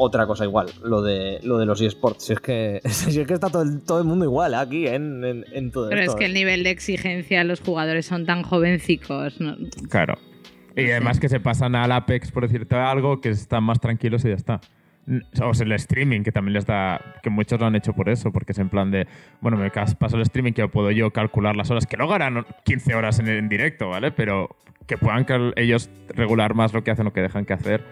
Otra 0.02 0.26
cosa 0.26 0.46
igual, 0.46 0.68
lo 0.82 1.02
de, 1.02 1.40
lo 1.44 1.58
de 1.58 1.66
los 1.66 1.82
eSports. 1.82 2.24
Si 2.24 2.32
es 2.32 2.40
que, 2.40 2.80
si 2.86 3.20
es 3.20 3.28
que 3.28 3.34
está 3.34 3.50
todo 3.50 3.64
el, 3.64 3.82
todo 3.82 4.00
el 4.00 4.06
mundo 4.06 4.24
igual 4.24 4.54
aquí 4.54 4.88
en, 4.88 5.26
en, 5.26 5.46
en 5.52 5.72
todo 5.72 5.90
Pero 5.90 6.00
esto. 6.00 6.14
es 6.14 6.18
que 6.20 6.26
el 6.26 6.34
nivel 6.34 6.64
de 6.64 6.70
exigencia, 6.70 7.44
los 7.44 7.60
jugadores 7.60 8.06
son 8.06 8.26
tan 8.26 8.44
jovencicos. 8.44 9.42
¿no? 9.42 9.58
Claro. 9.90 10.18
Y 10.78 10.90
además 10.92 11.20
que 11.20 11.28
se 11.28 11.42
pasan 11.42 11.76
al 11.76 11.92
Apex, 11.92 12.32
por 12.32 12.44
decirte 12.48 12.76
algo, 12.76 13.20
que 13.20 13.30
están 13.30 13.66
más 13.66 13.82
tranquilos 13.82 14.24
y 14.24 14.30
ya 14.30 14.36
está. 14.36 14.62
O 15.42 15.54
sea, 15.54 15.66
el 15.66 15.72
streaming, 15.74 16.22
que 16.22 16.32
también 16.32 16.54
les 16.54 16.66
da. 16.66 17.00
Que 17.24 17.30
muchos 17.30 17.60
lo 17.60 17.66
han 17.66 17.76
hecho 17.76 17.94
por 17.94 18.10
eso, 18.10 18.32
porque 18.32 18.52
es 18.52 18.60
en 18.60 18.70
plan 18.70 18.92
de. 18.92 19.08
Bueno, 19.42 19.58
me 19.58 19.70
paso 19.72 20.16
el 20.16 20.22
streaming 20.22 20.54
que 20.54 20.68
puedo 20.68 20.92
yo 20.92 21.12
calcular 21.12 21.56
las 21.56 21.72
horas, 21.72 21.86
que 21.88 21.98
luego 21.98 22.14
harán 22.14 22.46
15 22.66 22.94
horas 22.96 23.20
en, 23.20 23.28
en 23.28 23.50
directo, 23.50 23.90
¿vale? 23.90 24.12
Pero 24.12 24.56
que 24.86 24.98
puedan 24.98 25.26
ellos 25.56 25.90
regular 26.10 26.54
más 26.54 26.74
lo 26.74 26.84
que 26.84 26.92
hacen 26.92 27.08
o 27.08 27.14
que 27.14 27.22
dejan 27.22 27.46
que 27.46 27.54
hacer, 27.54 27.84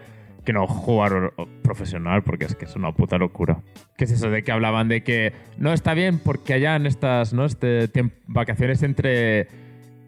que 0.46 0.54
no 0.54 0.68
jugar 0.68 1.34
profesional, 1.64 2.24
porque 2.24 2.46
es 2.46 2.56
que 2.56 2.66
es 2.66 2.76
una 2.76 2.92
puta 2.92 3.18
locura. 3.18 3.62
¿Qué 3.98 4.06
es 4.06 4.12
eso 4.12 4.30
de 4.30 4.44
que 4.44 4.52
hablaban 4.52 4.88
de 4.88 5.04
que 5.04 5.34
no 5.58 5.74
está 5.74 5.94
bien 5.94 6.20
porque 6.20 6.54
hayan 6.54 6.86
estas, 6.86 7.34
¿no? 7.34 7.46
Este, 7.46 7.88
vacaciones 8.28 8.84
entre. 8.84 9.48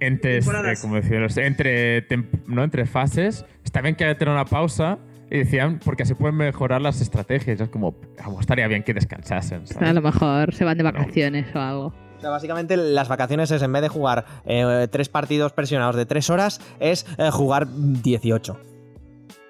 Entre, 0.01 0.37
eh, 0.37 0.41
como 0.81 0.95
decirlo, 0.95 1.27
entre, 1.37 2.07
tem- 2.07 2.29
¿no? 2.47 2.63
entre 2.63 2.85
fases, 2.85 3.45
está 3.65 3.81
bien 3.81 3.95
que 3.95 4.05
haya 4.05 4.17
tener 4.17 4.33
una 4.33 4.45
pausa 4.45 4.97
y 5.29 5.39
decían 5.39 5.79
porque 5.83 6.03
así 6.03 6.13
pueden 6.13 6.35
mejorar 6.35 6.81
las 6.81 7.01
estrategias. 7.01 7.59
Es 7.61 7.69
como, 7.69 7.95
mejor 8.17 8.39
estaría 8.39 8.67
bien 8.67 8.83
que 8.83 8.93
descansasen. 8.93 9.67
¿sabes? 9.67 9.89
A 9.89 9.93
lo 9.93 10.01
mejor 10.01 10.53
se 10.53 10.65
van 10.65 10.77
de 10.77 10.83
vacaciones 10.83 11.55
o 11.55 11.59
algo. 11.59 11.93
O 12.19 12.21
sea, 12.21 12.31
básicamente 12.31 12.75
las 12.75 13.07
vacaciones 13.07 13.49
es 13.51 13.61
en 13.61 13.71
vez 13.71 13.81
de 13.81 13.87
jugar 13.87 14.25
eh, 14.45 14.87
tres 14.91 15.07
partidos 15.07 15.53
presionados 15.53 15.95
de 15.95 16.05
tres 16.05 16.29
horas, 16.29 16.59
es 16.81 17.05
eh, 17.17 17.29
jugar 17.31 17.67
18. 17.69 18.59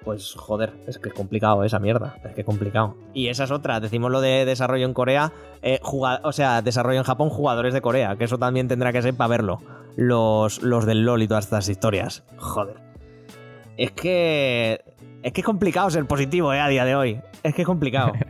Pues 0.04 0.34
joder, 0.34 0.72
es 0.86 0.98
que 0.98 1.08
es 1.08 1.14
complicado 1.14 1.64
esa 1.64 1.78
mierda, 1.80 2.16
es 2.24 2.32
que 2.32 2.42
es 2.42 2.46
complicado. 2.46 2.96
Y 3.12 3.26
esa 3.26 3.44
es 3.44 3.50
otra, 3.50 3.80
decimos 3.80 4.10
lo 4.12 4.20
de 4.20 4.44
desarrollo 4.44 4.86
en 4.86 4.94
Corea, 4.94 5.32
eh, 5.62 5.80
o 5.82 6.32
sea, 6.32 6.62
desarrollo 6.62 6.98
en 6.98 7.04
Japón, 7.04 7.28
jugadores 7.28 7.74
de 7.74 7.80
Corea, 7.80 8.16
que 8.16 8.24
eso 8.24 8.38
también 8.38 8.68
tendrá 8.68 8.92
que 8.92 9.02
ser 9.02 9.14
para 9.14 9.28
verlo. 9.28 9.58
Los, 9.96 10.62
los 10.62 10.86
del 10.86 11.04
LOL 11.04 11.22
y 11.22 11.28
todas 11.28 11.46
estas 11.46 11.68
historias. 11.68 12.22
Joder. 12.38 12.76
Es 13.76 13.90
que... 13.90 14.80
Es 15.22 15.32
que 15.32 15.40
es 15.40 15.44
complicado 15.44 15.90
ser 15.90 16.06
positivo, 16.06 16.52
eh, 16.54 16.60
a 16.60 16.68
día 16.68 16.84
de 16.84 16.94
hoy. 16.94 17.20
Es 17.42 17.54
que 17.54 17.62
es 17.62 17.66
complicado. 17.66 18.12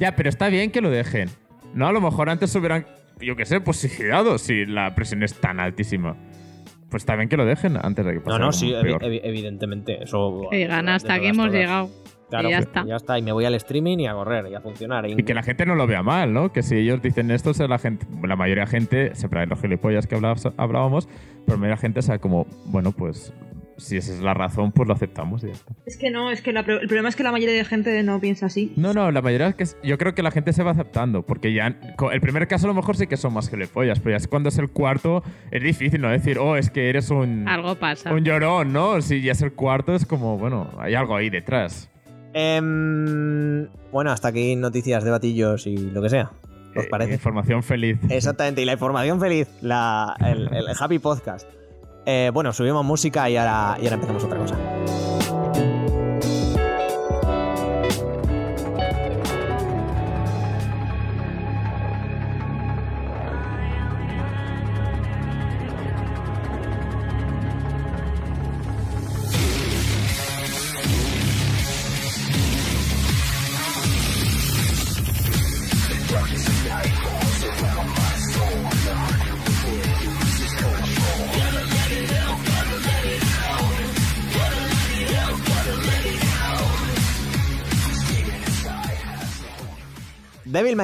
Ya, 0.00 0.16
pero 0.16 0.28
está 0.28 0.48
bien 0.48 0.72
que 0.72 0.80
lo 0.80 0.90
dejen. 0.90 1.28
No, 1.72 1.86
a 1.86 1.92
lo 1.92 2.00
mejor 2.00 2.28
antes 2.28 2.52
hubieran, 2.56 2.84
yo 3.20 3.36
qué 3.36 3.44
sé, 3.46 3.60
pues 3.60 3.76
suicidado 3.78 4.38
si 4.38 4.66
la 4.66 4.92
presión 4.96 5.22
es 5.22 5.34
tan 5.40 5.60
altísima. 5.60 6.16
Pues 6.90 7.02
está 7.04 7.14
bien 7.14 7.28
que 7.28 7.36
lo 7.36 7.44
dejen 7.44 7.76
antes 7.80 8.04
de 8.04 8.14
que 8.14 8.20
pase 8.20 8.36
No, 8.38 8.44
no, 8.46 8.52
sí, 8.52 8.74
evidentemente. 8.74 10.02
Eso. 10.02 10.48
Y 10.50 10.58
de 10.58 10.66
gana 10.66 10.96
hasta 10.96 11.14
aquí 11.14 11.26
hemos 11.26 11.46
todas. 11.46 11.52
llegado. 11.60 11.90
Claro, 12.28 12.48
y 12.48 12.50
ya 12.50 12.56
pues, 12.58 12.66
está. 12.66 12.84
Ya 12.86 12.96
está, 12.96 13.18
y 13.18 13.22
me 13.22 13.30
voy 13.32 13.44
al 13.44 13.54
streaming 13.54 13.98
y 13.98 14.06
a 14.08 14.14
correr 14.14 14.46
y 14.50 14.54
a 14.56 14.60
funcionar. 14.60 15.08
Y 15.08 15.14
que 15.22 15.34
la 15.34 15.42
gente 15.44 15.64
no 15.64 15.76
lo 15.76 15.86
vea 15.86 16.02
mal, 16.02 16.32
¿no? 16.32 16.52
Que 16.52 16.62
si 16.64 16.74
ellos 16.76 17.00
dicen 17.00 17.30
esto, 17.30 17.54
sea 17.54 17.68
la 17.68 17.78
gente, 17.78 18.04
la 18.26 18.34
mayoría 18.34 18.64
de 18.64 18.70
gente, 18.70 19.14
siempre 19.14 19.40
hay 19.40 19.46
los 19.46 19.60
gilipollas 19.60 20.06
que 20.08 20.16
hablabas- 20.16 20.52
hablábamos, 20.56 21.06
pero 21.46 21.56
la 21.56 21.56
mayoría 21.58 21.76
de 21.76 21.80
gente 21.80 22.02
sea 22.02 22.18
como, 22.18 22.46
bueno, 22.66 22.90
pues 22.90 23.32
si 23.76 23.96
esa 23.96 24.12
es 24.12 24.20
la 24.20 24.34
razón, 24.34 24.72
pues 24.72 24.86
lo 24.88 24.94
aceptamos 24.94 25.42
y 25.44 25.48
ya 25.48 25.52
está. 25.52 25.72
Es 25.86 25.96
que 25.96 26.10
no, 26.10 26.30
es 26.30 26.40
que 26.42 26.52
la 26.52 26.60
el 26.60 26.86
problema 26.86 27.08
es 27.08 27.16
que 27.16 27.22
la 27.22 27.32
mayoría 27.32 27.54
de 27.56 27.64
gente 27.64 28.02
no 28.02 28.20
piensa 28.20 28.46
así. 28.46 28.72
No, 28.76 28.92
no, 28.92 29.10
la 29.10 29.22
mayoría 29.22 29.48
es 29.48 29.54
que 29.54 29.64
yo 29.88 29.98
creo 29.98 30.14
que 30.14 30.22
la 30.22 30.30
gente 30.30 30.52
se 30.52 30.62
va 30.62 30.70
aceptando, 30.72 31.22
porque 31.22 31.52
ya 31.52 31.66
el 32.12 32.20
primer 32.20 32.46
caso 32.48 32.66
a 32.66 32.68
lo 32.68 32.74
mejor 32.74 32.96
sí 32.96 33.06
que 33.06 33.16
son 33.16 33.32
más 33.34 33.48
gilipollas, 33.50 34.00
pero 34.00 34.10
ya 34.12 34.16
es 34.18 34.28
cuando 34.28 34.48
es 34.48 34.58
el 34.58 34.70
cuarto 34.70 35.22
es 35.50 35.62
difícil, 35.62 36.00
¿no? 36.00 36.10
Decir, 36.10 36.38
oh, 36.38 36.56
es 36.56 36.70
que 36.70 36.88
eres 36.88 37.10
un, 37.10 37.48
Algo 37.48 37.74
pasa. 37.76 38.12
un 38.12 38.24
llorón, 38.24 38.72
¿no? 38.72 39.00
Si 39.02 39.20
ya 39.22 39.32
es 39.32 39.42
el 39.42 39.52
cuarto 39.52 39.94
es 39.94 40.06
como, 40.06 40.38
bueno, 40.38 40.70
hay 40.78 40.94
algo 40.94 41.16
ahí 41.16 41.30
detrás. 41.30 41.90
Em, 42.32 43.68
bueno, 43.92 44.10
hasta 44.10 44.28
aquí 44.28 44.56
noticias, 44.56 45.04
debatillos 45.04 45.66
y 45.66 45.76
lo 45.76 46.02
que 46.02 46.08
sea. 46.10 46.30
¿Os 46.76 46.84
Eh, 46.84 46.88
parece? 46.90 47.14
Información 47.14 47.62
feliz. 47.62 47.98
Exactamente, 48.10 48.60
y 48.62 48.64
la 48.64 48.72
información 48.72 49.20
feliz, 49.20 49.48
la, 49.62 50.16
el, 50.20 50.48
el 50.52 50.66
Happy 50.80 50.98
Podcast. 50.98 51.48
Eh, 52.06 52.30
bueno, 52.32 52.52
subimos 52.52 52.84
música 52.84 53.28
y 53.30 53.36
ahora, 53.36 53.76
y 53.80 53.84
ahora 53.84 53.94
empezamos 53.94 54.24
otra 54.24 54.38
cosa. 54.38 54.56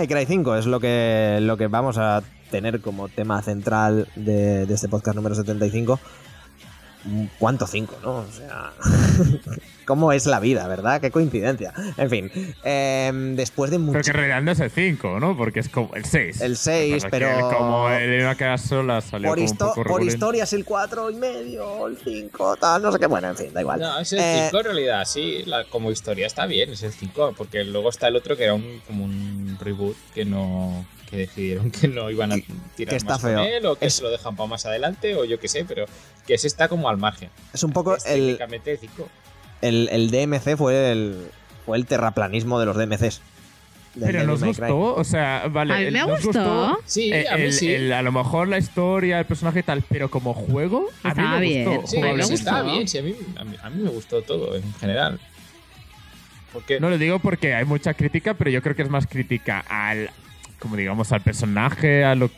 May 0.00 0.08
Cry 0.08 0.24
5 0.24 0.56
es 0.56 0.64
lo 0.64 0.80
que, 0.80 1.40
lo 1.42 1.58
que 1.58 1.66
vamos 1.66 1.98
a 1.98 2.22
tener 2.50 2.80
como 2.80 3.10
tema 3.10 3.42
central 3.42 4.08
de, 4.16 4.64
de 4.64 4.72
este 4.72 4.88
podcast 4.88 5.14
número 5.14 5.34
75. 5.34 6.00
¿Cuánto 7.38 7.66
5, 7.66 7.96
no? 8.02 8.16
O 8.16 8.26
sea, 8.30 8.72
¿cómo 9.86 10.12
es 10.12 10.26
la 10.26 10.38
vida, 10.40 10.66
verdad? 10.68 11.00
Qué 11.00 11.10
coincidencia. 11.10 11.72
En 11.96 12.10
fin, 12.10 12.30
em, 12.62 13.36
después 13.36 13.70
de 13.70 13.78
Pero 13.78 13.86
mucho... 13.86 14.00
que 14.02 14.10
en 14.10 14.16
realidad 14.16 14.42
no 14.42 14.50
es 14.52 14.60
el 14.60 14.70
5, 14.70 15.18
¿no? 15.20 15.36
Porque 15.36 15.60
es 15.60 15.68
como 15.68 15.94
el 15.94 16.04
6. 16.04 16.40
El 16.42 16.56
6, 16.56 16.90
Lo 16.90 16.96
que 16.96 17.00
pasa 17.02 17.10
pero- 17.10 17.56
como 17.56 17.90
en 17.90 18.20
una 18.20 18.34
queda 18.34 18.58
sola 18.58 19.00
salió 19.00 19.28
Por, 19.30 19.38
como 19.38 19.48
histo- 19.48 19.52
un 19.64 19.68
poco 19.70 19.74
por 19.76 19.86
regulín. 19.86 20.08
historia 20.08 20.44
es 20.44 20.52
el 20.52 20.64
4 20.64 21.10
y 21.10 21.14
medio, 21.14 21.86
el 21.86 21.96
5, 21.96 22.56
tal, 22.56 22.82
no 22.82 22.92
sé 22.92 22.98
qué. 22.98 23.06
Bueno, 23.06 23.28
en 23.30 23.36
fin, 23.36 23.52
da 23.52 23.60
igual. 23.62 23.80
No, 23.80 23.98
es 23.98 24.12
el 24.12 24.18
Eh, 24.20 24.42
5 24.46 24.58
en 24.58 24.64
realidad, 24.64 25.04
sí, 25.06 25.42
la- 25.46 25.64
como 25.64 25.90
historia 25.90 26.26
está 26.26 26.46
bien, 26.46 26.70
es 26.70 26.82
el 26.82 26.92
5, 26.92 27.34
porque 27.36 27.64
luego 27.64 27.88
está 27.88 28.08
el 28.08 28.16
otro 28.16 28.36
que 28.36 28.44
era 28.44 28.54
un, 28.54 28.80
como 28.86 29.04
un 29.04 29.56
reboot 29.60 29.96
que 30.14 30.24
no 30.24 30.84
que 31.10 31.16
decidieron 31.16 31.70
que 31.70 31.88
no 31.88 32.10
iban 32.10 32.32
a 32.32 32.36
tirar 32.76 32.90
que 32.90 32.96
está 32.96 33.14
más 33.14 33.22
feo. 33.22 33.38
con 33.38 33.46
él 33.46 33.66
o 33.66 33.76
que 33.76 33.86
Es- 33.86 33.94
se 33.94 34.02
lo 34.02 34.10
dejan 34.10 34.36
para 34.36 34.48
más 34.48 34.64
adelante 34.66 35.14
o 35.16 35.24
yo 35.24 35.38
qué 35.40 35.48
sé, 35.48 35.64
pero 35.64 35.86
que 36.26 36.34
ese 36.34 36.46
está 36.46 36.68
como 36.68 36.88
al 36.88 36.96
margen. 36.96 37.28
Es 37.52 37.62
un 37.64 37.72
poco 37.72 37.96
Es 37.96 38.06
el, 38.06 38.38
el 38.40 38.78
5. 38.78 39.08
el, 39.62 40.10
DMC 40.10 40.56
fue 40.56 40.92
el, 40.92 41.26
fue 41.66 41.76
el 41.76 41.86
terraplanismo 41.86 42.58
de 42.60 42.66
los 42.66 42.76
DMCs. 42.76 43.20
Pero 43.98 44.22
nos 44.24 44.42
gustó, 44.44 44.94
o 44.94 45.02
sea, 45.02 45.48
vale. 45.50 45.74
A 45.74 45.78
mí 45.78 45.84
el- 45.86 45.92
me 45.92 45.98
nos 46.06 46.24
gustó. 46.24 46.78
Sí, 46.86 47.12
eh, 47.12 47.26
a 47.28 47.36
mí 47.36 47.42
el- 47.42 47.52
sí. 47.52 47.74
el- 47.74 47.92
a 47.92 48.02
lo 48.02 48.12
mejor 48.12 48.46
la 48.46 48.56
historia, 48.58 49.18
el 49.18 49.24
personaje 49.26 49.58
y 49.58 49.62
tal, 49.64 49.82
pero 49.82 50.08
como 50.08 50.32
juego, 50.32 50.86
a 51.02 51.12
mí 51.12 51.22
me 51.28 51.40
bien. 51.40 51.64
gustó. 51.64 51.86
Sí, 51.88 51.96
a 51.98 52.04
mí 52.04 52.12
me 52.12 52.20
está 52.22 52.52
gustó. 52.62 52.64
bien, 52.72 52.86
sí, 52.88 52.98
a 52.98 53.02
mí, 53.02 53.16
a, 53.36 53.44
mí, 53.44 53.56
a 53.60 53.68
mí 53.70 53.82
me 53.82 53.90
gustó 53.90 54.22
todo 54.22 54.54
en 54.54 54.74
general. 54.74 55.18
Porque 56.52 56.80
No 56.80 56.88
lo 56.90 56.98
digo 56.98 57.18
porque 57.18 57.54
hay 57.54 57.64
mucha 57.64 57.94
crítica, 57.94 58.34
pero 58.34 58.50
yo 58.50 58.62
creo 58.62 58.74
que 58.74 58.82
es 58.82 58.88
más 58.90 59.06
crítica 59.06 59.64
al, 59.68 60.10
como 60.60 60.76
digamos, 60.76 61.10
al 61.10 61.22
personaje, 61.22 62.04
a 62.04 62.14
lo 62.14 62.30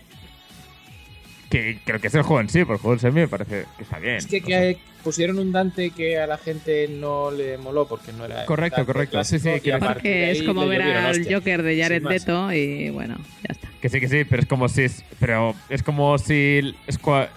que 1.51 1.81
creo 1.85 2.01
que 2.01 2.07
es 2.07 2.15
el 2.15 2.23
juego 2.23 2.41
en 2.41 2.49
sí, 2.49 2.65
porque 2.65 2.77
el 2.77 2.81
juego 2.81 2.95
en 2.95 3.01
sí 3.01 3.11
me 3.11 3.29
parece 3.29 3.67
que 3.77 3.83
está 3.83 3.99
bien. 3.99 4.17
es 4.17 4.27
que, 4.27 4.41
que 4.41 4.79
pusieron 5.05 5.39
un 5.39 5.53
Dante 5.53 5.91
que 5.91 6.19
a 6.19 6.27
la 6.27 6.39
gente 6.39 6.89
no 6.89 7.31
le 7.31 7.59
moló 7.59 7.87
porque 7.87 8.13
no 8.13 8.25
era. 8.25 8.47
Correcto, 8.47 8.79
Dante 8.79 8.93
correcto, 8.93 9.25
sí, 9.25 9.39
sí, 9.39 9.51
de 9.51 9.79
Porque 9.79 10.31
es 10.31 10.43
como 10.45 10.67
ver 10.67 10.81
al. 10.81 11.27
Joker 11.31 11.63
de 11.63 11.83
Jared. 11.83 12.03
Leto 12.03 12.51
y 12.53 12.89
bueno, 12.89 13.19
ya 13.19 13.51
está. 13.51 13.69
Que 13.83 13.89
sí, 13.91 14.01
que 14.01 14.09
sí, 14.09 14.25
pero 14.25 14.41
es 14.41 14.49
como 14.49 14.69
si 14.69 14.83
es, 14.83 15.05
pero 15.19 15.55
es 15.69 15.83
como 15.83 16.17
si 16.17 16.59
el 16.59 16.77
Squad, 16.91 17.29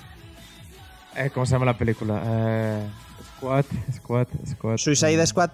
eh, 1.17 1.29
¿cómo 1.33 1.45
se 1.45 1.53
llama 1.53 1.65
la 1.65 1.77
película? 1.77 2.21
Eh, 2.25 2.87
Squad, 3.35 3.65
Squad, 3.91 4.27
Squad. 4.47 4.77
Suicide 4.77 5.27
Squad. 5.27 5.51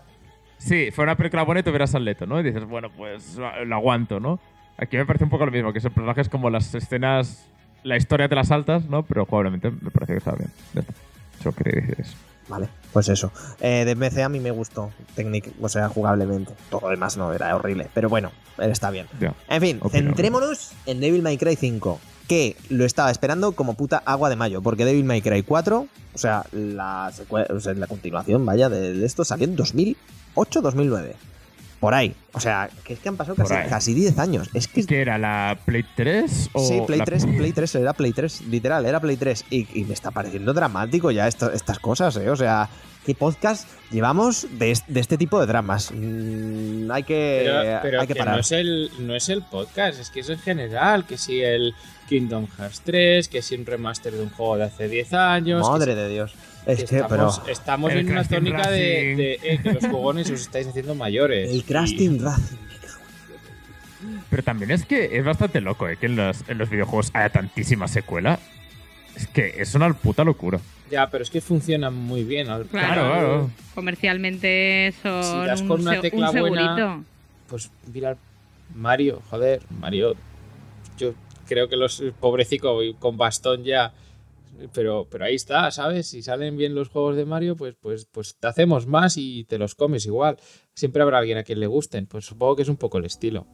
Sí, 0.59 0.91
fue 0.91 1.03
una 1.05 1.15
película 1.17 1.41
buena 1.41 1.61
y 1.61 1.63
tuvieras 1.63 1.95
al 1.95 2.05
Leto, 2.05 2.27
¿no? 2.27 2.39
Y 2.39 2.43
dices, 2.43 2.65
bueno, 2.65 2.91
pues 2.95 3.37
lo 3.37 3.75
aguanto, 3.75 4.19
¿no? 4.19 4.39
Aquí 4.81 4.97
me 4.97 5.05
parece 5.05 5.23
un 5.23 5.29
poco 5.29 5.45
lo 5.45 5.51
mismo, 5.51 5.71
que 5.71 5.79
ese 5.79 5.89
personaje 5.89 6.21
es 6.21 6.29
como 6.29 6.49
las 6.49 6.73
escenas, 6.75 7.45
la 7.83 7.95
historia 7.97 8.27
te 8.27 8.35
las 8.35 8.47
saltas, 8.49 8.85
¿no? 8.85 9.03
Pero 9.03 9.25
jugablemente 9.25 9.69
me 9.71 9.91
parece 9.91 10.13
que 10.13 10.17
está 10.17 10.31
bien. 10.31 10.51
Solo 11.41 11.55
quería 11.55 11.81
decir 11.81 11.95
eso. 11.99 12.15
Vale, 12.49 12.67
pues 12.91 13.07
eso. 13.07 13.31
Eh, 13.61 13.85
DMC 13.85 14.23
a 14.23 14.27
mí 14.29 14.39
me 14.39 14.51
gustó, 14.51 14.91
técnic- 15.15 15.53
o 15.61 15.69
sea, 15.69 15.87
jugablemente. 15.87 16.51
Todo 16.69 16.81
lo 16.81 16.89
demás 16.89 17.15
no, 17.15 17.31
era 17.31 17.55
horrible. 17.55 17.87
Pero 17.93 18.09
bueno, 18.09 18.31
está 18.57 18.89
bien. 18.91 19.05
En 19.47 19.61
fin, 19.61 19.77
Opino. 19.81 19.91
centrémonos 20.07 20.71
en 20.87 20.99
Devil 20.99 21.21
May 21.21 21.37
Cry 21.37 21.55
5, 21.55 21.99
que 22.27 22.57
lo 22.69 22.83
estaba 22.85 23.11
esperando 23.11 23.53
como 23.53 23.75
puta 23.75 24.01
agua 24.05 24.29
de 24.29 24.35
mayo, 24.35 24.61
porque 24.61 24.83
Devil 24.83 25.05
May 25.05 25.21
Cry 25.21 25.43
4, 25.43 25.87
o 26.13 26.17
sea, 26.17 26.43
la, 26.51 27.11
o 27.29 27.59
sea, 27.59 27.73
la 27.75 27.87
continuación, 27.87 28.45
vaya, 28.45 28.67
de, 28.67 28.93
de 28.95 29.05
esto 29.05 29.23
salió 29.23 29.45
en 29.45 29.55
2008, 29.55 30.61
2009. 30.61 31.15
Por 31.81 31.93
ahí. 31.95 32.15
O 32.33 32.39
sea, 32.39 32.69
que 32.85 32.93
es 32.93 32.99
que 32.99 33.09
han 33.09 33.17
pasado 33.17 33.35
casi, 33.35 33.53
casi 33.69 33.93
10 33.93 34.17
años. 34.19 34.49
Es 34.53 34.67
que... 34.69 34.85
¿Qué 34.85 35.01
era? 35.01 35.17
¿La 35.17 35.57
Play 35.65 35.83
3? 35.97 36.51
O 36.53 36.65
Sí, 36.65 36.79
Play 36.87 36.99
la- 36.99 37.05
3, 37.05 37.25
Play 37.25 37.51
3, 37.51 37.75
era 37.75 37.91
Play 37.93 38.13
3, 38.13 38.41
literal, 38.49 38.85
era 38.85 38.99
Play 39.01 39.17
3. 39.17 39.45
Y, 39.49 39.67
y 39.77 39.83
me 39.83 39.93
está 39.93 40.11
pareciendo 40.11 40.53
dramático 40.53 41.11
ya 41.11 41.27
esto- 41.27 41.51
estas 41.51 41.79
cosas, 41.79 42.15
¿eh? 42.17 42.29
O 42.29 42.35
sea, 42.37 42.69
¿qué 43.05 43.15
podcast 43.15 43.67
llevamos 43.91 44.45
de, 44.59 44.71
es- 44.71 44.83
de 44.87 44.99
este 44.99 45.17
tipo 45.17 45.39
de 45.41 45.47
dramas? 45.47 45.91
Mm, 45.91 46.89
hay 46.91 47.03
que, 47.03 47.41
Pero, 47.45 47.79
pero 47.81 48.01
hay 48.01 48.07
que 48.07 48.13
que 48.13 48.19
parar. 48.19 48.35
no, 48.35 48.41
es 48.41 48.51
el, 48.51 48.91
no 48.99 49.15
es 49.15 49.27
el 49.29 49.41
podcast, 49.41 49.99
es 49.99 50.09
que 50.11 50.19
es 50.21 50.29
en 50.29 50.37
general. 50.39 51.05
Que 51.07 51.17
si 51.17 51.41
el 51.41 51.73
Kingdom 52.07 52.45
Hearts 52.57 52.81
3, 52.85 53.27
que 53.27 53.41
si 53.41 53.55
un 53.55 53.65
remaster 53.65 54.13
de 54.13 54.21
un 54.21 54.29
juego 54.29 54.57
de 54.57 54.65
hace 54.65 54.87
10 54.87 55.13
años. 55.13 55.65
que 55.67 55.71
Madre 55.71 55.95
de 55.95 56.09
Dios. 56.09 56.33
Si- 56.65 56.71
Es 56.71 56.83
que, 56.89 57.03
pero. 57.09 57.27
estamos, 57.29 57.41
estamos 57.49 57.91
en 57.93 58.11
una 58.11 58.23
tónica 58.23 58.69
de, 58.69 59.33
eh, 59.43 59.59
que 59.63 59.73
los 59.73 59.85
jugones 59.87 60.29
os 60.29 60.41
estáis 60.41 60.67
haciendo 60.67 60.95
mayores. 60.95 61.49
El 61.51 61.63
Crash 61.63 61.91
Y- 61.93 61.97
Team 61.97 62.19
Racing. 62.21 62.57
Pero 64.29 64.43
también 64.43 64.71
es 64.71 64.85
que 64.85 65.17
es 65.17 65.23
bastante 65.23 65.61
loco 65.61 65.87
¿eh? 65.87 65.97
que 65.97 66.07
en 66.07 66.15
los, 66.15 66.43
en 66.47 66.57
los 66.57 66.69
videojuegos 66.69 67.11
haya 67.13 67.29
tantísima 67.29 67.87
secuela. 67.87 68.39
Es 69.15 69.27
que 69.27 69.55
es 69.57 69.75
una 69.75 69.93
puta 69.93 70.23
locura. 70.23 70.59
Ya, 70.89 71.09
pero 71.09 71.23
es 71.23 71.29
que 71.29 71.41
funcionan 71.41 71.93
muy 71.93 72.23
bien. 72.23 72.49
al- 72.49 72.65
Claro, 72.65 72.87
Claro, 72.93 73.09
claro. 73.11 73.51
Comercialmente 73.75 74.93
son 75.03 75.23
Si 75.23 75.47
das 75.47 75.61
un, 75.61 75.67
con 75.67 75.81
una 75.81 75.93
se- 75.95 75.99
tecla 76.01 76.31
un 76.31 76.39
buena- 76.39 76.75
segurito. 76.75 77.03
Pues 77.47 77.69
mira, 77.93 78.15
Mario, 78.73 79.21
joder, 79.29 79.61
Mario. 79.79 80.15
Yo 80.97 81.13
creo 81.47 81.67
que 81.67 81.75
los 81.75 82.01
pobrecico 82.19 82.79
con 82.99 83.17
bastón 83.17 83.63
ya. 83.63 83.91
Pero, 84.73 85.07
pero 85.09 85.25
ahí 85.25 85.35
está, 85.35 85.71
¿sabes? 85.71 86.07
Si 86.07 86.21
salen 86.21 86.57
bien 86.57 86.75
los 86.75 86.89
juegos 86.89 87.15
de 87.15 87.25
Mario, 87.25 87.55
pues, 87.55 87.75
pues, 87.75 88.05
pues 88.05 88.35
te 88.39 88.47
hacemos 88.47 88.87
más 88.87 89.17
y 89.17 89.45
te 89.45 89.57
los 89.57 89.75
comes 89.75 90.05
igual. 90.05 90.37
Siempre 90.73 91.01
habrá 91.01 91.19
alguien 91.19 91.37
a 91.37 91.43
quien 91.43 91.59
le 91.59 91.67
gusten. 91.67 92.05
Pues 92.07 92.25
supongo 92.25 92.55
que 92.55 92.61
es 92.63 92.69
un 92.69 92.77
poco 92.77 92.97
el 92.97 93.05
estilo. 93.05 93.47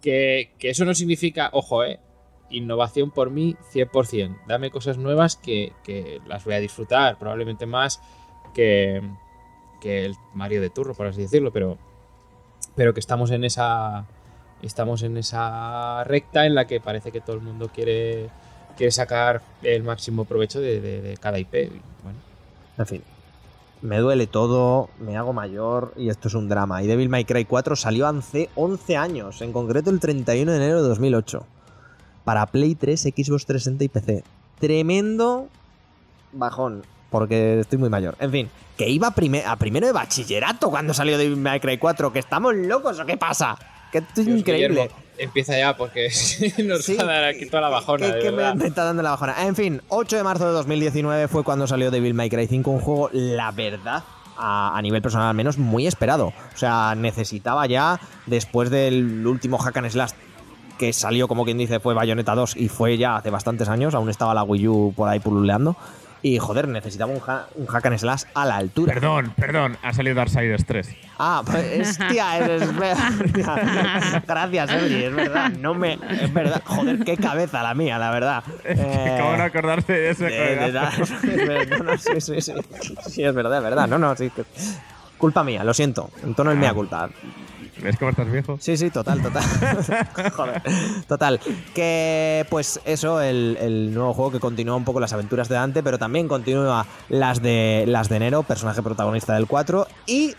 Que, 0.00 0.54
que 0.58 0.70
eso 0.70 0.84
no 0.84 0.94
significa, 0.94 1.50
ojo, 1.52 1.84
eh. 1.84 2.00
Innovación 2.48 3.10
por 3.10 3.30
mí, 3.30 3.56
100%. 3.72 4.46
Dame 4.46 4.70
cosas 4.70 4.98
nuevas 4.98 5.36
que, 5.36 5.72
que 5.82 6.20
las 6.26 6.44
voy 6.44 6.54
a 6.54 6.60
disfrutar, 6.60 7.18
probablemente 7.18 7.66
más 7.66 8.00
que, 8.54 9.02
que 9.80 10.04
el 10.04 10.14
Mario 10.32 10.60
de 10.60 10.70
turro, 10.70 10.94
por 10.94 11.06
así 11.06 11.22
decirlo, 11.22 11.52
pero, 11.52 11.76
pero 12.76 12.94
que 12.94 13.00
estamos 13.00 13.32
en 13.32 13.42
esa 13.42 14.06
estamos 14.62 15.02
en 15.02 15.16
esa 15.16 16.04
recta 16.04 16.46
en 16.46 16.54
la 16.54 16.66
que 16.66 16.80
parece 16.80 17.12
que 17.12 17.20
todo 17.20 17.36
el 17.36 17.42
mundo 17.42 17.70
quiere, 17.72 18.30
quiere 18.76 18.90
sacar 18.92 19.42
el 19.62 19.82
máximo 19.82 20.24
provecho 20.24 20.60
de, 20.60 20.80
de- 20.80 21.00
de 21.02 21.16
cada 21.16 21.38
IP. 21.38 21.50
bueno, 22.02 22.18
En 22.78 22.86
fin. 22.86 23.02
Me 23.82 23.98
duele 23.98 24.26
todo, 24.26 24.88
me 24.98 25.16
hago 25.18 25.32
mayor 25.34 25.92
y 25.96 26.08
esto 26.08 26.28
es 26.28 26.34
un 26.34 26.48
drama. 26.48 26.82
Y 26.82 26.86
Devil 26.86 27.08
May 27.10 27.24
Cry 27.26 27.44
4 27.44 27.76
salió 27.76 28.06
hace 28.08 28.48
11 28.54 28.96
años, 28.96 29.42
en 29.42 29.52
concreto 29.52 29.90
el 29.90 30.00
31 30.00 30.50
de 30.50 30.56
enero 30.56 30.82
de 30.82 30.88
2008. 30.88 31.46
Para 32.24 32.46
Play 32.46 32.74
3, 32.74 33.00
Xbox 33.02 33.44
360 33.46 33.84
y 33.84 33.88
PC. 33.88 34.24
Tremendo 34.58 35.48
bajón, 36.32 36.82
porque 37.10 37.60
estoy 37.60 37.78
muy 37.78 37.88
mayor. 37.90 38.16
En 38.18 38.30
fin, 38.32 38.48
que 38.76 38.88
iba 38.88 39.08
a 39.08 39.56
primero 39.56 39.86
de 39.86 39.92
bachillerato 39.92 40.70
cuando 40.70 40.92
salió 40.94 41.16
Devil 41.18 41.36
May 41.36 41.60
Cry 41.60 41.78
4. 41.78 42.12
¿Que 42.12 42.18
estamos 42.18 42.54
locos 42.56 42.98
o 42.98 43.06
qué 43.06 43.16
pasa? 43.16 43.56
Que 43.92 43.98
esto 43.98 44.20
es 44.22 44.26
Dios, 44.26 44.38
increíble. 44.40 44.68
Guillermo, 44.82 44.96
empieza 45.18 45.56
ya 45.58 45.76
porque 45.76 46.08
nos 46.64 46.84
Sí, 46.84 46.96
va 46.96 47.02
a 47.04 47.06
dar 47.06 47.24
aquí 47.24 47.46
toda 47.46 47.62
la 47.62 47.68
bajona. 47.68 48.12
que- 48.14 48.18
que 48.20 48.32
me, 48.32 48.54
me 48.54 48.66
está 48.66 48.84
dando 48.84 49.02
la 49.02 49.10
bajona. 49.10 49.46
En 49.46 49.54
fin, 49.56 49.80
8 49.88 50.16
de 50.16 50.22
marzo 50.22 50.46
de 50.46 50.52
2019 50.52 51.28
fue 51.28 51.44
cuando 51.44 51.66
salió 51.66 51.90
Devil 51.90 52.14
May 52.14 52.30
Cry 52.30 52.46
5, 52.46 52.70
un 52.70 52.80
juego, 52.80 53.10
la 53.12 53.50
verdad, 53.52 54.02
a, 54.38 54.76
a 54.76 54.82
nivel 54.82 55.00
personal 55.02 55.28
al 55.28 55.34
menos, 55.34 55.58
muy 55.58 55.86
esperado. 55.86 56.26
O 56.28 56.56
sea, 56.56 56.94
necesitaba 56.96 57.66
ya, 57.66 57.98
después 58.26 58.70
del 58.70 59.26
último 59.26 59.58
hack 59.58 59.76
and 59.78 59.90
slash 59.90 60.10
que 60.78 60.92
salió, 60.92 61.26
como 61.26 61.44
quien 61.46 61.56
dice, 61.56 61.80
fue 61.80 61.94
Bayonetta 61.94 62.34
2 62.34 62.56
y 62.56 62.68
fue 62.68 62.98
ya 62.98 63.16
hace 63.16 63.30
bastantes 63.30 63.68
años, 63.70 63.94
aún 63.94 64.10
estaba 64.10 64.34
la 64.34 64.42
Wii 64.42 64.68
U 64.68 64.92
por 64.94 65.08
ahí 65.08 65.20
pululeando. 65.20 65.74
Y 66.22 66.38
joder, 66.38 66.66
necesitaba 66.66 67.12
un, 67.12 67.20
ha- 67.26 67.46
un 67.54 67.66
hack 67.66 67.86
and 67.86 67.98
slash 67.98 68.22
a 68.34 68.44
la 68.46 68.56
altura. 68.56 68.94
Perdón, 68.94 69.32
perdón, 69.36 69.76
ha 69.82 69.92
salido 69.92 70.16
Darksiders 70.16 70.64
3. 70.64 70.88
Ah, 71.18 71.42
pues, 71.46 71.90
hostia, 72.00 72.38
es, 72.56 72.62
es 72.62 72.76
verdad. 72.76 74.22
Gracias, 74.26 74.70
Ebri, 74.70 75.04
es 75.04 75.14
verdad. 75.14 75.50
No 75.50 75.74
me. 75.74 75.98
Es 76.20 76.32
verdad. 76.32 76.62
Joder, 76.64 76.98
qué 77.04 77.16
cabeza 77.16 77.62
la 77.62 77.74
mía, 77.74 77.98
la 77.98 78.10
verdad. 78.10 78.42
Eh, 78.64 79.12
Acabo 79.14 79.32
de 79.36 79.42
acordarse 79.42 79.92
de 79.92 80.10
ese 80.10 80.24
de- 80.24 80.30
de- 80.30 80.56
juegazo. 80.58 81.02
es 81.02 81.22
verdad, 81.36 81.78
no, 81.78 81.84
no, 81.84 81.98
sí, 81.98 82.20
sí, 82.20 82.40
sí. 82.40 82.52
Sí, 83.08 83.22
es 83.24 83.34
verdad, 83.34 83.58
es 83.58 83.62
verdad. 83.62 83.86
No, 83.86 83.98
no, 83.98 84.16
sí. 84.16 84.30
Culpa 85.18 85.44
mía, 85.44 85.62
lo 85.64 85.72
siento. 85.72 86.10
En 86.24 86.34
tono 86.34 86.50
es 86.50 86.58
mía 86.58 86.74
culpa. 86.74 87.08
¿Ves 87.82 87.96
cómo 87.98 88.10
estás 88.10 88.30
viejo? 88.30 88.56
Sí, 88.60 88.76
sí, 88.76 88.90
total, 88.90 89.20
total. 89.22 89.42
Joder. 90.36 90.62
Total. 91.06 91.40
Que, 91.74 92.46
pues 92.48 92.80
eso, 92.84 93.20
el, 93.20 93.58
el 93.60 93.92
nuevo 93.92 94.14
juego 94.14 94.32
que 94.32 94.40
continúa 94.40 94.76
un 94.76 94.84
poco 94.84 94.98
las 95.00 95.12
aventuras 95.12 95.48
de 95.48 95.56
Dante, 95.56 95.82
pero 95.82 95.98
también 95.98 96.26
continúa 96.26 96.86
las 97.10 97.42
de, 97.42 97.84
las 97.86 98.08
de 98.08 98.18
Nero, 98.18 98.42
personaje 98.44 98.82
protagonista 98.82 99.34
del 99.34 99.46
4, 99.46 99.86
y 100.06 100.34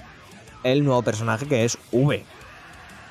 el 0.63 0.83
nuevo 0.83 1.03
personaje 1.03 1.45
que 1.45 1.63
es 1.65 1.77
V. 1.91 2.23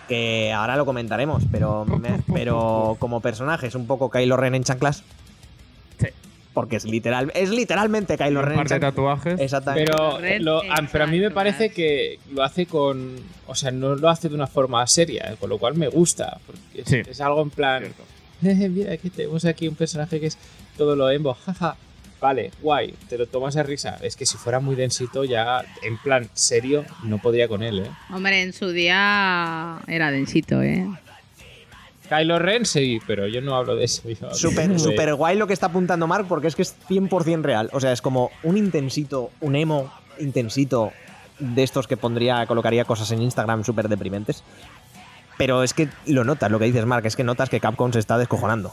Que 0.08 0.52
ahora 0.52 0.76
lo 0.76 0.84
comentaremos, 0.86 1.44
pero, 1.50 1.84
me- 1.84 2.20
pero 2.32 2.96
como 3.00 3.20
personaje 3.20 3.68
es 3.68 3.74
un 3.76 3.86
poco 3.86 4.10
Kylo 4.10 4.36
Ren 4.36 4.54
en 4.56 4.64
chanclas. 4.64 5.02
Sí. 5.98 6.08
Porque 6.56 6.76
es 6.76 6.86
literal, 6.86 7.30
es 7.34 7.50
literalmente 7.50 8.16
Kylo 8.16 8.40
Un 8.40 8.46
Ren 8.46 8.52
en 8.54 8.58
par 8.60 8.68
de 8.70 8.80
tatuajes. 8.80 9.38
Exactamente. 9.38 9.92
Pero, 9.92 10.18
lo- 10.40 10.62
ah, 10.70 10.80
pero 10.90 11.04
a 11.04 11.06
mí 11.06 11.20
me 11.20 11.30
parece 11.30 11.68
que 11.70 12.18
lo 12.32 12.42
hace 12.42 12.64
con. 12.64 13.14
O 13.46 13.54
sea, 13.54 13.70
no 13.70 13.94
lo 13.94 14.08
hace 14.08 14.30
de 14.30 14.34
una 14.36 14.46
forma 14.46 14.86
seria, 14.86 15.32
eh, 15.32 15.36
con 15.38 15.50
lo 15.50 15.58
cual 15.58 15.74
me 15.74 15.88
gusta. 15.88 16.38
Porque 16.46 16.80
es, 16.80 16.88
Sí. 16.88 17.02
es 17.06 17.20
algo 17.20 17.42
en 17.42 17.50
plan. 17.50 17.82
Cierto. 17.82 18.04
Mira, 18.70 18.94
aquí 18.94 19.10
tenemos 19.10 19.44
aquí 19.44 19.68
un 19.68 19.74
personaje 19.74 20.18
que 20.18 20.28
es 20.28 20.38
todo 20.78 20.96
lo 20.96 21.10
embo, 21.10 21.34
jaja. 21.46 21.76
Vale, 22.18 22.50
guay, 22.62 22.94
te 23.10 23.18
lo 23.18 23.26
tomas 23.26 23.58
a 23.58 23.62
risa. 23.62 23.98
Es 24.00 24.16
que 24.16 24.24
si 24.24 24.38
fuera 24.38 24.58
muy 24.58 24.76
densito, 24.76 25.24
ya 25.24 25.62
en 25.82 25.98
plan 25.98 26.26
serio, 26.32 26.86
no 27.04 27.18
podría 27.18 27.48
con 27.48 27.62
él, 27.62 27.80
¿eh? 27.80 27.90
Hombre, 28.10 28.40
en 28.40 28.54
su 28.54 28.70
día 28.70 29.78
era 29.86 30.10
densito, 30.10 30.62
¿eh? 30.62 30.86
Kylo 32.08 32.38
Ren, 32.38 32.64
sí, 32.66 33.00
pero 33.06 33.26
yo 33.26 33.40
no 33.40 33.56
hablo 33.56 33.76
de 33.76 33.84
eso. 33.84 34.02
Súper 34.32 34.68
de- 34.68 34.78
super 34.78 35.14
guay 35.14 35.36
lo 35.36 35.46
que 35.46 35.52
está 35.52 35.66
apuntando 35.66 36.06
Mark 36.06 36.26
porque 36.28 36.46
es 36.48 36.54
que 36.56 36.62
es 36.62 36.74
100% 36.88 37.42
real. 37.42 37.68
O 37.72 37.80
sea, 37.80 37.92
es 37.92 38.00
como 38.02 38.30
un 38.42 38.56
intensito, 38.56 39.30
un 39.40 39.56
emo 39.56 39.92
intensito 40.18 40.92
de 41.38 41.62
estos 41.62 41.86
que 41.86 41.96
pondría, 41.96 42.46
colocaría 42.46 42.84
cosas 42.84 43.10
en 43.12 43.22
Instagram 43.22 43.64
súper 43.64 43.88
deprimentes. 43.88 44.42
Pero 45.38 45.62
es 45.62 45.74
que 45.74 45.88
lo 46.06 46.24
notas, 46.24 46.50
lo 46.50 46.58
que 46.58 46.64
dices 46.64 46.86
Mark, 46.86 47.04
es 47.06 47.14
que 47.16 47.24
notas 47.24 47.50
que 47.50 47.60
Capcom 47.60 47.92
se 47.92 47.98
está 47.98 48.16
descojonando. 48.16 48.72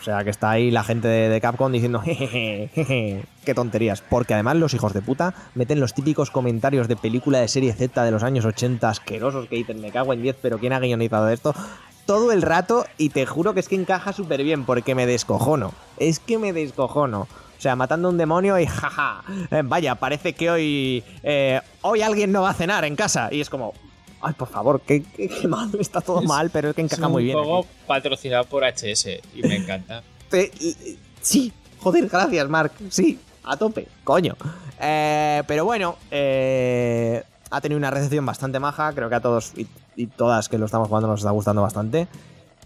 O 0.00 0.02
sea, 0.02 0.24
que 0.24 0.30
está 0.30 0.50
ahí 0.50 0.70
la 0.70 0.82
gente 0.82 1.06
de, 1.06 1.28
de 1.28 1.40
Capcom 1.42 1.70
diciendo, 1.70 2.00
jejeje, 2.00 2.70
jeje, 2.74 3.22
qué 3.44 3.54
tonterías. 3.54 4.00
Porque 4.00 4.32
además 4.32 4.56
los 4.56 4.72
hijos 4.72 4.94
de 4.94 5.02
puta 5.02 5.34
meten 5.54 5.78
los 5.78 5.92
típicos 5.92 6.30
comentarios 6.30 6.88
de 6.88 6.96
película 6.96 7.38
de 7.38 7.48
serie 7.48 7.74
Z 7.74 8.02
de 8.02 8.10
los 8.10 8.22
años 8.22 8.46
80 8.46 8.88
asquerosos 8.88 9.46
que 9.48 9.56
dicen, 9.56 9.80
me 9.80 9.92
cago 9.92 10.14
en 10.14 10.22
10, 10.22 10.36
pero 10.40 10.58
¿quién 10.58 10.72
ha 10.72 10.80
guionizado 10.80 11.28
esto? 11.28 11.54
Todo 12.10 12.32
el 12.32 12.42
rato 12.42 12.84
y 12.98 13.10
te 13.10 13.24
juro 13.24 13.54
que 13.54 13.60
es 13.60 13.68
que 13.68 13.76
encaja 13.76 14.12
súper 14.12 14.42
bien 14.42 14.64
porque 14.64 14.96
me 14.96 15.06
descojono. 15.06 15.72
Es 15.96 16.18
que 16.18 16.38
me 16.38 16.52
descojono. 16.52 17.20
O 17.56 17.60
sea, 17.62 17.76
matando 17.76 18.08
a 18.08 18.10
un 18.10 18.18
demonio 18.18 18.58
y 18.58 18.66
jaja. 18.66 19.22
eh, 19.52 19.62
vaya, 19.64 19.94
parece 19.94 20.32
que 20.32 20.50
hoy. 20.50 21.04
eh, 21.22 21.60
hoy 21.82 22.02
alguien 22.02 22.32
no 22.32 22.42
va 22.42 22.50
a 22.50 22.54
cenar 22.54 22.84
en 22.84 22.96
casa. 22.96 23.28
Y 23.30 23.40
es 23.40 23.48
como. 23.48 23.74
Ay, 24.20 24.34
por 24.34 24.48
favor, 24.48 24.80
qué, 24.80 25.04
qué- 25.04 25.28
qué 25.28 25.46
mal. 25.46 25.70
Está 25.78 26.00
todo 26.00 26.20
Es- 26.20 26.26
mal, 26.26 26.50
pero 26.50 26.70
es 26.70 26.74
que 26.74 26.82
encaja 26.82 27.06
un 27.06 27.12
muy 27.12 27.22
bien. 27.24 27.36
juego 27.38 27.60
aquí. 27.60 27.68
patrocinado 27.86 28.44
por 28.46 28.64
HS 28.64 29.20
y 29.32 29.42
me 29.42 29.54
encanta. 29.56 30.02
Sí, 31.22 31.52
joder, 31.78 32.08
gracias, 32.08 32.48
Mark. 32.48 32.72
Sí, 32.88 33.20
a 33.44 33.56
tope, 33.56 33.86
coño. 34.02 34.36
Eh, 34.80 35.42
pero 35.46 35.64
bueno, 35.64 35.96
eh, 36.10 37.22
ha 37.50 37.60
tenido 37.60 37.78
una 37.78 37.90
recepción 37.90 38.26
bastante 38.26 38.58
maja. 38.58 38.92
Creo 38.94 39.08
que 39.08 39.14
a 39.14 39.20
todos 39.20 39.52
y, 39.56 39.66
y 40.00 40.06
todas 40.06 40.48
que 40.48 40.58
lo 40.58 40.66
estamos 40.66 40.88
jugando 40.88 41.08
nos 41.08 41.20
está 41.20 41.30
gustando 41.30 41.62
bastante. 41.62 42.08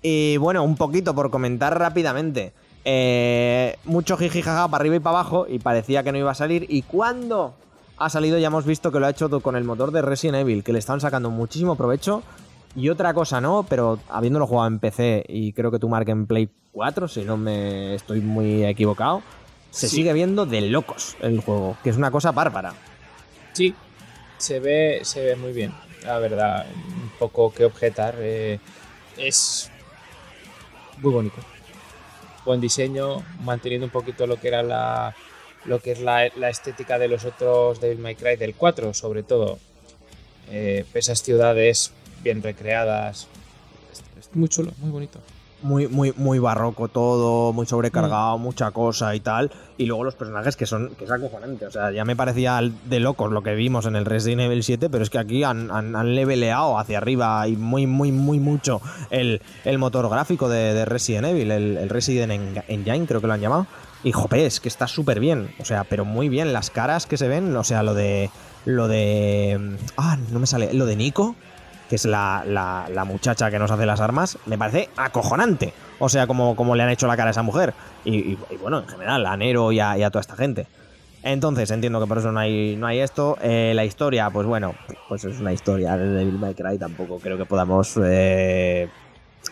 Y 0.03 0.37
bueno, 0.37 0.63
un 0.63 0.77
poquito 0.77 1.15
por 1.15 1.31
comentar 1.31 1.79
rápidamente. 1.79 2.53
Eh, 2.85 3.77
mucho 3.85 4.17
jiji 4.17 4.43
jaja 4.43 4.69
para 4.69 4.83
arriba 4.83 4.97
y 4.97 5.01
para 5.01 5.19
abajo 5.21 5.47
y 5.49 5.59
parecía 5.59 6.03
que 6.03 6.13
no 6.13 6.19
iba 6.19 6.31
a 6.31 6.35
salir. 6.35 6.67
Y 6.69 6.83
cuando 6.83 7.55
ha 7.97 8.11
salido 8.11 8.39
ya 8.39 8.49
hemos 8.49 8.67
visto 8.67 8.93
que 8.93 9.01
lo 9.01 9.07
ha 9.07 9.11
hecho 9.11 9.31
con 9.41 9.57
el 9.57 9.65
motor 9.65 9.91
de 9.91 10.03
Resident 10.03 10.39
Evil, 10.39 10.63
que 10.63 10.73
le 10.73 10.79
están 10.79 11.01
sacando 11.01 11.31
muchísimo 11.31 11.77
provecho. 11.77 12.23
Y 12.77 12.89
otra 12.89 13.15
cosa 13.15 13.41
no, 13.41 13.65
pero 13.69 14.01
habiéndolo 14.09 14.47
jugado 14.47 14.67
en 14.67 14.81
PC 14.81 15.25
y 15.29 15.53
creo 15.53 15.71
que 15.71 15.79
tú 15.79 15.89
Mark 15.89 16.09
en 16.09 16.27
Play 16.27 16.49
4, 16.73 17.07
si 17.09 17.23
no 17.23 17.37
me 17.37 17.95
estoy 17.95 18.21
muy 18.21 18.65
equivocado, 18.65 19.23
se 19.71 19.89
Sí. 19.89 19.97
sigue 19.97 20.13
viendo 20.13 20.45
de 20.45 20.61
locos 20.63 21.17
el 21.21 21.41
juego, 21.41 21.77
que 21.85 21.91
es 21.91 21.97
una 21.97 22.11
cosa 22.11 22.33
bárbara. 22.33 22.75
Sí, 23.53 23.75
se 24.39 24.59
ve, 24.59 25.01
se 25.05 25.25
ve 25.25 25.37
muy 25.37 25.53
bien, 25.53 25.73
la 26.05 26.19
verdad. 26.19 26.67
Un 26.75 27.11
poco 27.19 27.53
que 27.53 27.65
objetar. 27.65 28.17
eh, 28.19 28.59
es 29.17 29.71
muy 30.99 31.13
bonito. 31.13 31.37
Buen 32.45 32.61
diseño, 32.61 33.25
manteniendo 33.41 33.87
un 33.87 33.93
poquito 33.93 34.27
lo 34.27 34.39
que 34.39 34.49
era 34.49 34.63
la 34.63 35.15
lo 35.65 35.81
que 35.81 35.93
es 35.93 36.01
la, 36.01 36.31
la 36.37 36.51
estética 36.51 36.99
de 36.99 37.09
los 37.09 37.25
otros 37.25 37.81
Devil 37.81 37.99
May 37.99 38.17
Cry 38.17 38.37
del 38.37 38.55
4, 38.55 38.93
sobre 38.95 39.23
todo. 39.23 39.59
Eh, 40.51 40.85
esas 40.95 41.23
ciudades 41.23 41.93
bien 42.23 42.43
recreadas. 42.43 43.29
Es, 44.19 44.35
muy 44.35 44.49
chulo, 44.49 44.73
muy 44.79 44.91
bonito. 44.91 45.21
Muy, 45.65 45.89
muy, 45.89 46.13
muy 46.17 46.39
barroco 46.39 46.89
todo, 46.89 47.53
muy 47.53 47.67
sobrecargado, 47.67 48.39
mucha 48.39 48.71
cosa 48.71 49.15
y 49.15 49.21
tal. 49.21 49.51
Y 49.79 49.87
luego 49.87 50.05
los 50.05 50.15
personajes 50.15 50.57
que 50.57 50.67
son, 50.67 50.95
que 50.95 51.05
es 51.05 51.11
acojonante. 51.11 51.67
O 51.67 51.71
sea, 51.71 51.91
ya 51.91 52.05
me 52.05 52.15
parecía 52.15 52.61
de 52.61 53.01
locos 53.01 53.33
lo 53.33 53.43
que 53.43 53.55
vimos 53.55 53.87
en 53.87 53.97
el 53.97 54.05
Resident 54.05 54.43
Evil 54.43 54.63
7, 54.63 54.91
pero 54.91 55.03
es 55.03 55.11
que 55.11 55.19
aquí 55.19 55.43
han, 55.43 55.71
han, 55.71 56.15
leveleado 56.15 56.79
hacia 56.79 56.99
arriba 56.99 57.49
y 57.49 57.57
muy, 57.57 57.87
muy, 57.87 58.13
muy 58.13 58.39
mucho 58.39 58.83
el, 59.11 59.41
el 59.65 59.79
motor 59.79 60.09
gráfico 60.11 60.49
de, 60.49 60.85
Resident 60.85 61.29
Evil, 61.29 61.51
el, 61.51 61.77
el 61.79 61.89
Resident 61.89 62.63
Engine, 62.69 63.07
creo 63.07 63.23
que 63.23 63.27
lo 63.27 63.33
han 63.33 63.41
llamado. 63.41 63.67
Y 64.03 64.13
jope, 64.13 64.45
es 64.45 64.61
que 64.61 64.69
está 64.69 64.87
súper 64.87 65.19
bien. 65.19 65.55
O 65.59 65.65
sea, 65.65 65.85
pero 65.85 66.05
muy 66.05 66.29
bien. 66.29 66.53
Las 66.53 66.69
caras 66.69 67.07
que 67.07 67.17
se 67.17 67.27
ven, 67.27 67.57
o 67.57 67.65
sea, 67.65 67.83
lo 67.83 67.95
de. 67.95 68.31
Lo 68.67 68.87
de. 68.87 69.79
Ah, 69.97 70.19
no 70.31 70.39
me 70.41 70.47
sale. 70.47 70.75
Lo 70.75 70.85
de 70.85 70.95
Nico 70.95 71.35
es 71.95 72.05
la, 72.05 72.45
la, 72.47 73.05
muchacha 73.05 73.51
que 73.51 73.59
nos 73.59 73.71
hace 73.71 73.87
las 73.87 74.01
armas, 74.01 74.39
me 74.47 74.59
parece 74.59 74.89
acojonante. 74.97 75.73
O 75.99 76.09
sea, 76.09 76.27
como, 76.27 76.57
como 76.57 76.75
le 76.75 76.83
han 76.83 76.91
hecho 76.91 77.07
la 77.07 77.17
cara 77.17 77.29
a 77.29 77.33
esa 77.33 77.43
mujer. 77.43 77.75
Y, 78.05 78.37
bueno, 78.61 78.81
en 78.81 78.89
general, 78.89 79.27
a 79.27 79.37
Nero 79.37 79.73
y 79.73 79.81
a, 79.81 79.97
toda 80.11 80.21
esta 80.21 80.37
gente. 80.37 80.67
Entonces, 81.23 81.71
entiendo 81.71 82.01
que 82.01 82.07
por 82.07 82.19
eso 82.19 82.33
no 82.33 82.41
hay, 82.41 82.77
no 82.77 82.87
hay 82.87 83.01
esto. 83.01 83.39
Eh, 83.41 83.73
la 83.75 83.85
historia, 83.85 84.29
pues 84.31 84.47
bueno, 84.47 84.75
pues 85.09 85.25
es 85.25 85.41
una 85.41 85.53
historia 85.53 85.97
de 85.97 86.07
Devil 86.07 86.39
May 86.39 86.55
Cry. 86.55 86.79
Tampoco 86.79 87.19
creo 87.19 87.39
que 87.39 87.47
podamos 87.47 87.99
eh, 88.03 88.89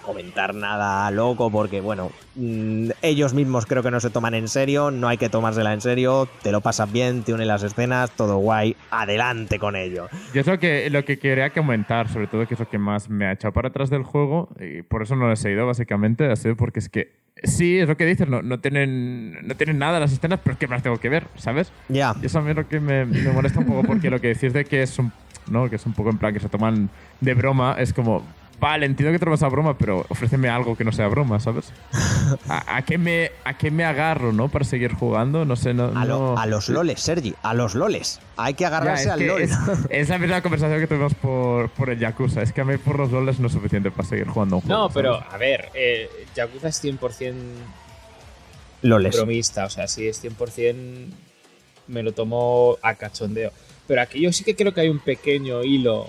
comentar 0.03 0.55
nada 0.55 1.11
loco 1.11 1.51
porque, 1.51 1.81
bueno, 1.81 2.11
mm, 2.35 2.91
ellos 3.03 3.35
mismos 3.35 3.67
creo 3.67 3.83
que 3.83 3.91
no 3.91 4.01
se 4.01 4.11
toman 4.11 4.35
en 4.35 4.49
serio, 4.49 4.91
no 4.91 5.09
hay 5.09 5.17
que 5.17 5.29
tomársela 5.29 5.73
en 5.73 5.81
serio, 5.81 6.29
te 6.43 6.53
lo 6.53 6.61
pasas 6.61 6.93
bien, 6.93 7.23
te 7.23 7.33
unen 7.33 7.49
las 7.49 7.63
escenas, 7.63 8.11
todo 8.11 8.39
guay, 8.39 8.77
adelante 8.91 9.59
con 9.59 9.77
ello. 9.77 10.09
Yo 10.35 10.41
es 10.41 10.47
lo 10.47 10.59
que, 10.59 10.91
lo 10.91 11.05
que 11.05 11.19
quería 11.19 11.51
comentar, 11.51 12.09
sobre 12.09 12.27
todo 12.27 12.47
que 12.47 12.55
es 12.55 12.61
lo 12.61 12.69
que 12.69 12.79
más 12.79 13.09
me 13.09 13.27
ha 13.27 13.33
echado 13.33 13.53
para 13.53 13.69
atrás 13.69 13.91
del 13.91 14.03
juego, 14.03 14.49
y 14.61 14.83
por 14.83 15.03
eso 15.03 15.17
no 15.17 15.27
lo 15.27 15.33
he 15.33 15.37
seguido 15.37 15.67
básicamente, 15.67 16.31
así 16.31 16.53
porque 16.55 16.81
es 16.81 16.89
que 16.89 17.13
sí, 17.45 17.79
es 17.79 17.89
lo 17.89 17.97
que 17.97 18.05
dices, 18.05 18.29
no, 18.29 18.43
no, 18.43 18.61
tienen, 18.61 19.47
no 19.47 19.55
tienen 19.55 19.79
nada 19.79 20.01
las 20.01 20.13
escenas, 20.13 20.41
pero 20.43 20.55
es 20.55 20.59
que 20.59 20.67
me 20.67 20.75
las 20.75 20.83
tengo 20.83 20.99
que 20.99 21.09
ver, 21.09 21.27
¿sabes? 21.37 21.73
Ya. 21.89 22.15
Y 22.21 22.27
eso 22.27 22.39
a 22.39 22.43
mí 22.43 22.51
es 22.51 22.57
lo 22.57 22.69
que 22.69 22.81
me, 22.81 23.05
me 23.05 23.33
molesta 23.33 23.61
un 23.61 23.67
poco 23.67 23.83
porque 23.85 24.11
lo 24.11 24.21
que 24.21 24.29
decís 24.29 24.53
de 24.53 24.65
que 24.65 24.83
es 24.83 24.99
un 24.99 25.13
¿no? 25.51 25.69
Que 25.69 25.77
es 25.77 25.87
un 25.87 25.93
poco 25.93 26.11
en 26.11 26.19
plan 26.19 26.33
que 26.33 26.41
se 26.41 26.49
toman 26.49 26.91
de 27.21 27.35
broma, 27.35 27.77
es 27.79 27.93
como, 27.93 28.23
vale, 28.63 28.87
entiendo 28.87 29.13
que 29.13 29.19
te 29.19 29.25
lo 29.25 29.33
vas 29.33 29.43
a 29.43 29.49
broma, 29.49 29.77
pero 29.77 30.07
ofréceme 30.09 30.49
algo 30.49 30.77
que 30.77 30.85
no 30.85 30.93
sea 30.93 31.09
broma, 31.09 31.41
¿sabes? 31.41 31.73
¿A, 32.49 32.83
qué, 32.83 32.97
me, 32.97 33.33
¿A 33.45 33.59
qué 33.59 33.73
me 33.73 33.85
agarro, 33.85 34.33
no? 34.33 34.49
Para 34.49 34.65
seguir 34.65 34.95
jugando, 34.95 35.45
no 35.45 35.57
sé, 35.57 35.75
no... 35.75 35.91
A, 36.39 36.47
los 36.47 36.69
loles, 36.69 37.01
Sergi, 37.01 37.35
a 37.43 37.55
los 37.55 37.75
loles. 37.75 38.21
Hay 38.37 38.55
que 38.55 38.65
agarrarse 38.65 39.11
al 39.11 39.27
lol. 39.27 39.43
Es, 39.91 40.09
la 40.09 40.19
misma 40.19 40.43
conversación 40.43 40.79
que 40.79 40.87
tuvimos 40.87 41.13
por, 41.15 41.71
por 41.71 41.91
el 41.91 41.99
Yakuza. 41.99 42.41
Es 42.41 42.53
que 42.53 42.61
a 42.61 42.65
mí 42.65 42.77
por 42.77 43.01
los 43.01 43.11
loles 43.11 43.41
no 43.41 43.49
es 43.49 43.53
suficiente 43.53 43.91
para 43.91 44.09
seguir 44.09 44.29
jugando 44.29 44.57
un 44.57 44.63
juego. 44.63 44.83
No, 44.83 44.91
pero 44.91 45.15
a 45.15 45.37
ver, 45.37 45.71
eh, 45.75 46.09
Yakuza 46.37 46.69
es 46.69 46.85
100% 46.85 47.35
loles. 48.83 49.17
bromista. 49.17 49.65
O 49.65 49.71
sea, 49.71 49.89
sí 49.89 50.07
es 50.07 50.25
100% 50.25 51.09
me 51.89 52.05
lo 52.05 52.13
tomo 52.13 52.79
a 52.81 52.95
cachondeo. 52.95 53.51
Pero 53.89 54.03
aquí 54.03 54.21
yo 54.21 54.33
sí 54.33 54.45
que 54.45 54.55
creo 54.55 54.73
que 54.73 54.83
hay 54.83 54.89
un 54.89 55.01
pequeño 55.01 55.65
hilo 55.65 56.09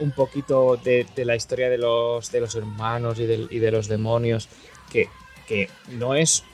un 0.00 0.12
poquito 0.12 0.76
de, 0.76 1.06
la 1.16 1.36
historia 1.36 1.68
de 1.68 1.78
los, 1.78 2.30
de 2.30 2.40
los 2.40 2.54
hermanos 2.54 3.18
y 3.18 3.26
de, 3.26 3.70
los 3.70 3.88
demonios, 3.88 4.48
que, 4.90 5.08
no 5.88 6.14
es 6.14 6.44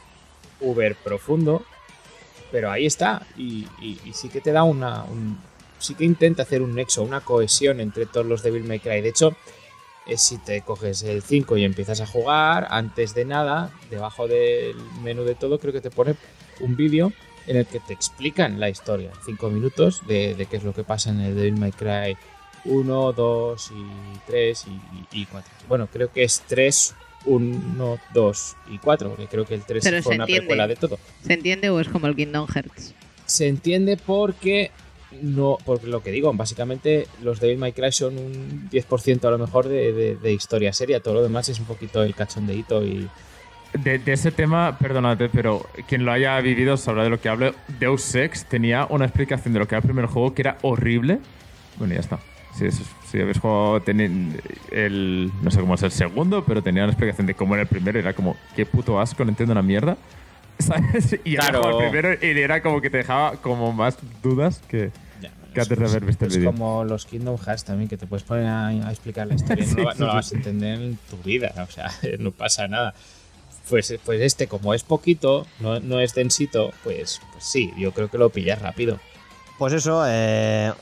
uber 0.61 0.97
profundo, 0.97 1.65
pero 2.51 2.71
ahí 2.71 2.87
está. 2.87 3.27
Y, 3.37 3.67
sí 4.13 4.29
que 4.29 4.41
te 4.41 4.53
da 4.53 4.63
una. 4.63 5.05
sí 5.79 5.95
que 5.95 6.05
intenta 6.05 6.43
hacer 6.43 6.63
un 6.63 6.75
nexo, 6.75 7.03
una 7.03 7.21
cohesión 7.21 7.81
entre 7.81 8.07
todos 8.07 8.27
los 8.27 8.43
Devil 8.43 8.65
May 8.65 8.81
Cry. 8.81 9.01
De 9.01 9.09
hecho, 9.09 9.37
es 10.07 10.23
si 10.23 10.39
te 10.39 10.63
coges 10.63 11.03
el 11.03 11.23
5 11.23 11.57
y 11.57 11.65
empiezas 11.65 12.01
a 12.01 12.07
jugar, 12.07 12.69
antes 12.71 13.15
de 13.15 13.25
nada, 13.25 13.71
debajo 13.91 14.29
del 14.29 14.77
menú 15.03 15.25
de 15.25 15.35
todo, 15.35 15.59
creo 15.59 15.73
que 15.73 15.81
te 15.81 15.91
pone 15.91 16.15
un 16.61 16.77
vídeo 16.77 17.13
en 17.47 17.57
el 17.57 17.67
que 17.67 17.81
te 17.81 17.93
explican 17.93 18.61
la 18.61 18.71
historia, 18.71 19.11
5 19.27 19.51
minutos, 19.51 20.07
de, 20.07 20.35
de, 20.35 20.47
qué 20.47 20.57
es 20.57 20.65
lo 20.65 20.73
que 20.73 20.85
pasa 20.85 21.11
en 21.11 21.21
el 21.21 21.35
Devil 21.35 21.59
May 21.59 21.73
Cry 21.73 22.17
1, 22.65 23.13
2 23.13 23.73
y 23.73 24.19
3 24.27 24.67
y, 25.13 25.27
4. 25.27 25.53
Bueno, 25.69 25.89
creo 25.93 26.11
que 26.13 26.25
es 26.25 26.43
3, 26.47 26.95
1, 27.27 27.99
2 28.13 28.57
y 28.71 28.79
4, 28.79 29.09
porque 29.11 29.27
creo 29.27 29.45
que 29.45 29.55
el 29.55 29.65
3 29.65 30.03
fue 30.03 30.15
una 30.15 30.27
precuela 30.27 30.67
de 30.67 30.77
todo. 30.77 30.99
¿Se 31.23 31.35
entiende 31.35 31.71
o 31.71 31.81
es 31.81 31.89
como 31.89 32.07
el 32.07 32.17
Kingdom 32.17 32.47
Hearts? 32.49 32.95
Se 33.27 33.49
entiende 33.49 33.97
porque 33.97 34.71
no, 35.23 35.59
porque 35.65 35.87
lo 35.87 36.03
que 36.03 36.11
digo, 36.11 36.33
básicamente 36.33 37.07
los 37.23 37.41
Devil 37.41 37.59
May 37.59 37.73
Cry 37.73 37.93
son 37.93 38.19
un 38.19 38.69
10% 38.71 39.25
a 39.25 39.31
lo 39.31 39.39
mejor 39.39 39.69
de, 39.69 40.17
de, 40.17 40.33
historia 40.33 40.73
seria, 40.73 41.01
todo 41.01 41.15
lo 41.15 41.23
demás 41.23 41.49
es 41.49 41.61
un 41.61 41.67
poquito 41.67 42.03
el 42.03 42.15
cachondeito 42.15 42.85
y... 42.85 43.09
De, 43.75 43.99
de, 43.99 44.13
ese 44.13 44.31
tema, 44.31 44.79
perdónate, 44.79 45.29
pero 45.29 45.67
quien 45.89 46.05
lo 46.05 46.13
haya 46.13 46.41
vivido 46.41 46.77
sabrá 46.77 47.03
de 47.03 47.11
lo 47.11 47.21
que 47.21 47.29
hablo. 47.29 47.55
Deus 47.81 48.15
Ex 48.15 48.45
tenía 48.49 48.87
una 48.89 49.05
explicación 49.07 49.53
de 49.53 49.59
lo 49.59 49.67
que 49.67 49.75
era 49.75 49.81
el 49.81 49.89
primer 49.89 50.07
juego 50.07 50.33
que 50.33 50.43
era 50.43 50.59
horrible. 50.63 51.19
Bueno, 51.77 51.95
ya 51.95 52.01
está. 52.01 52.21
Si, 52.57 52.71
si 52.71 53.21
habéis 53.21 53.39
jugado 53.39 53.83
el. 54.71 55.33
No 55.43 55.51
sé 55.51 55.61
cómo 55.61 55.75
es 55.75 55.83
el 55.83 55.91
segundo, 55.91 56.45
pero 56.45 56.63
tenía 56.63 56.85
una 56.85 56.93
explicación 56.93 57.27
de 57.27 57.35
cómo 57.35 57.55
era 57.55 57.63
el 57.63 57.69
primero. 57.69 57.99
Era 57.99 58.13
como, 58.13 58.37
qué 58.55 58.65
puto 58.65 59.01
asco, 59.01 59.25
no 59.25 59.31
entiendo 59.31 59.53
una 59.53 59.63
mierda. 59.63 59.97
¿Sabes? 60.59 61.19
Y 61.25 61.37
claro. 61.37 61.81
el 61.81 61.91
primero 61.91 62.15
y 62.21 62.41
era 62.41 62.63
como 62.63 62.81
que 62.81 62.91
te 62.91 62.99
dejaba 62.99 63.33
como 63.37 63.73
más 63.73 63.99
dudas 64.23 64.63
que, 64.69 64.93
que 65.55 65.61
antes 65.61 65.79
de 65.79 65.85
haber 65.85 66.05
visto 66.05 66.25
el 66.25 66.31
vídeo. 66.31 66.51
Es 66.51 66.57
como 66.57 66.85
los 66.85 67.07
Kingdom 67.07 67.39
Hearts 67.39 67.65
también, 67.65 67.89
que 67.89 67.97
te 67.97 68.07
puedes 68.07 68.25
poner 68.25 68.47
a, 68.47 68.91
explicar 68.91 69.27
la 69.27 69.35
historia 69.35 69.65
y 69.65 69.75
no, 69.75 69.95
no 69.95 70.07
la 70.07 70.15
vas 70.15 70.33
a 70.33 70.37
entender 70.37 70.81
en 70.81 70.99
tu 71.11 71.17
vida. 71.19 71.53
O 71.57 71.71
sea, 71.71 71.91
no 72.19 72.31
pasa 72.31 72.69
nada. 72.69 72.95
Pues, 73.69 73.95
pues 74.05 74.21
este, 74.21 74.47
como 74.47 74.75
es 74.75 74.83
poquito, 74.83 75.47
no, 75.61 75.81
no 75.81 75.99
es 75.99 76.15
densito, 76.15 76.73
pues, 76.83 77.21
pues 77.33 77.45
sí, 77.45 77.73
yo 77.79 77.93
creo 77.93 78.11
que 78.11 78.19
lo 78.19 78.29
pillas 78.29 78.61
rápido. 78.61 79.01
Pues 79.59 79.73
eso, 79.73 80.05
eh, 80.07 80.73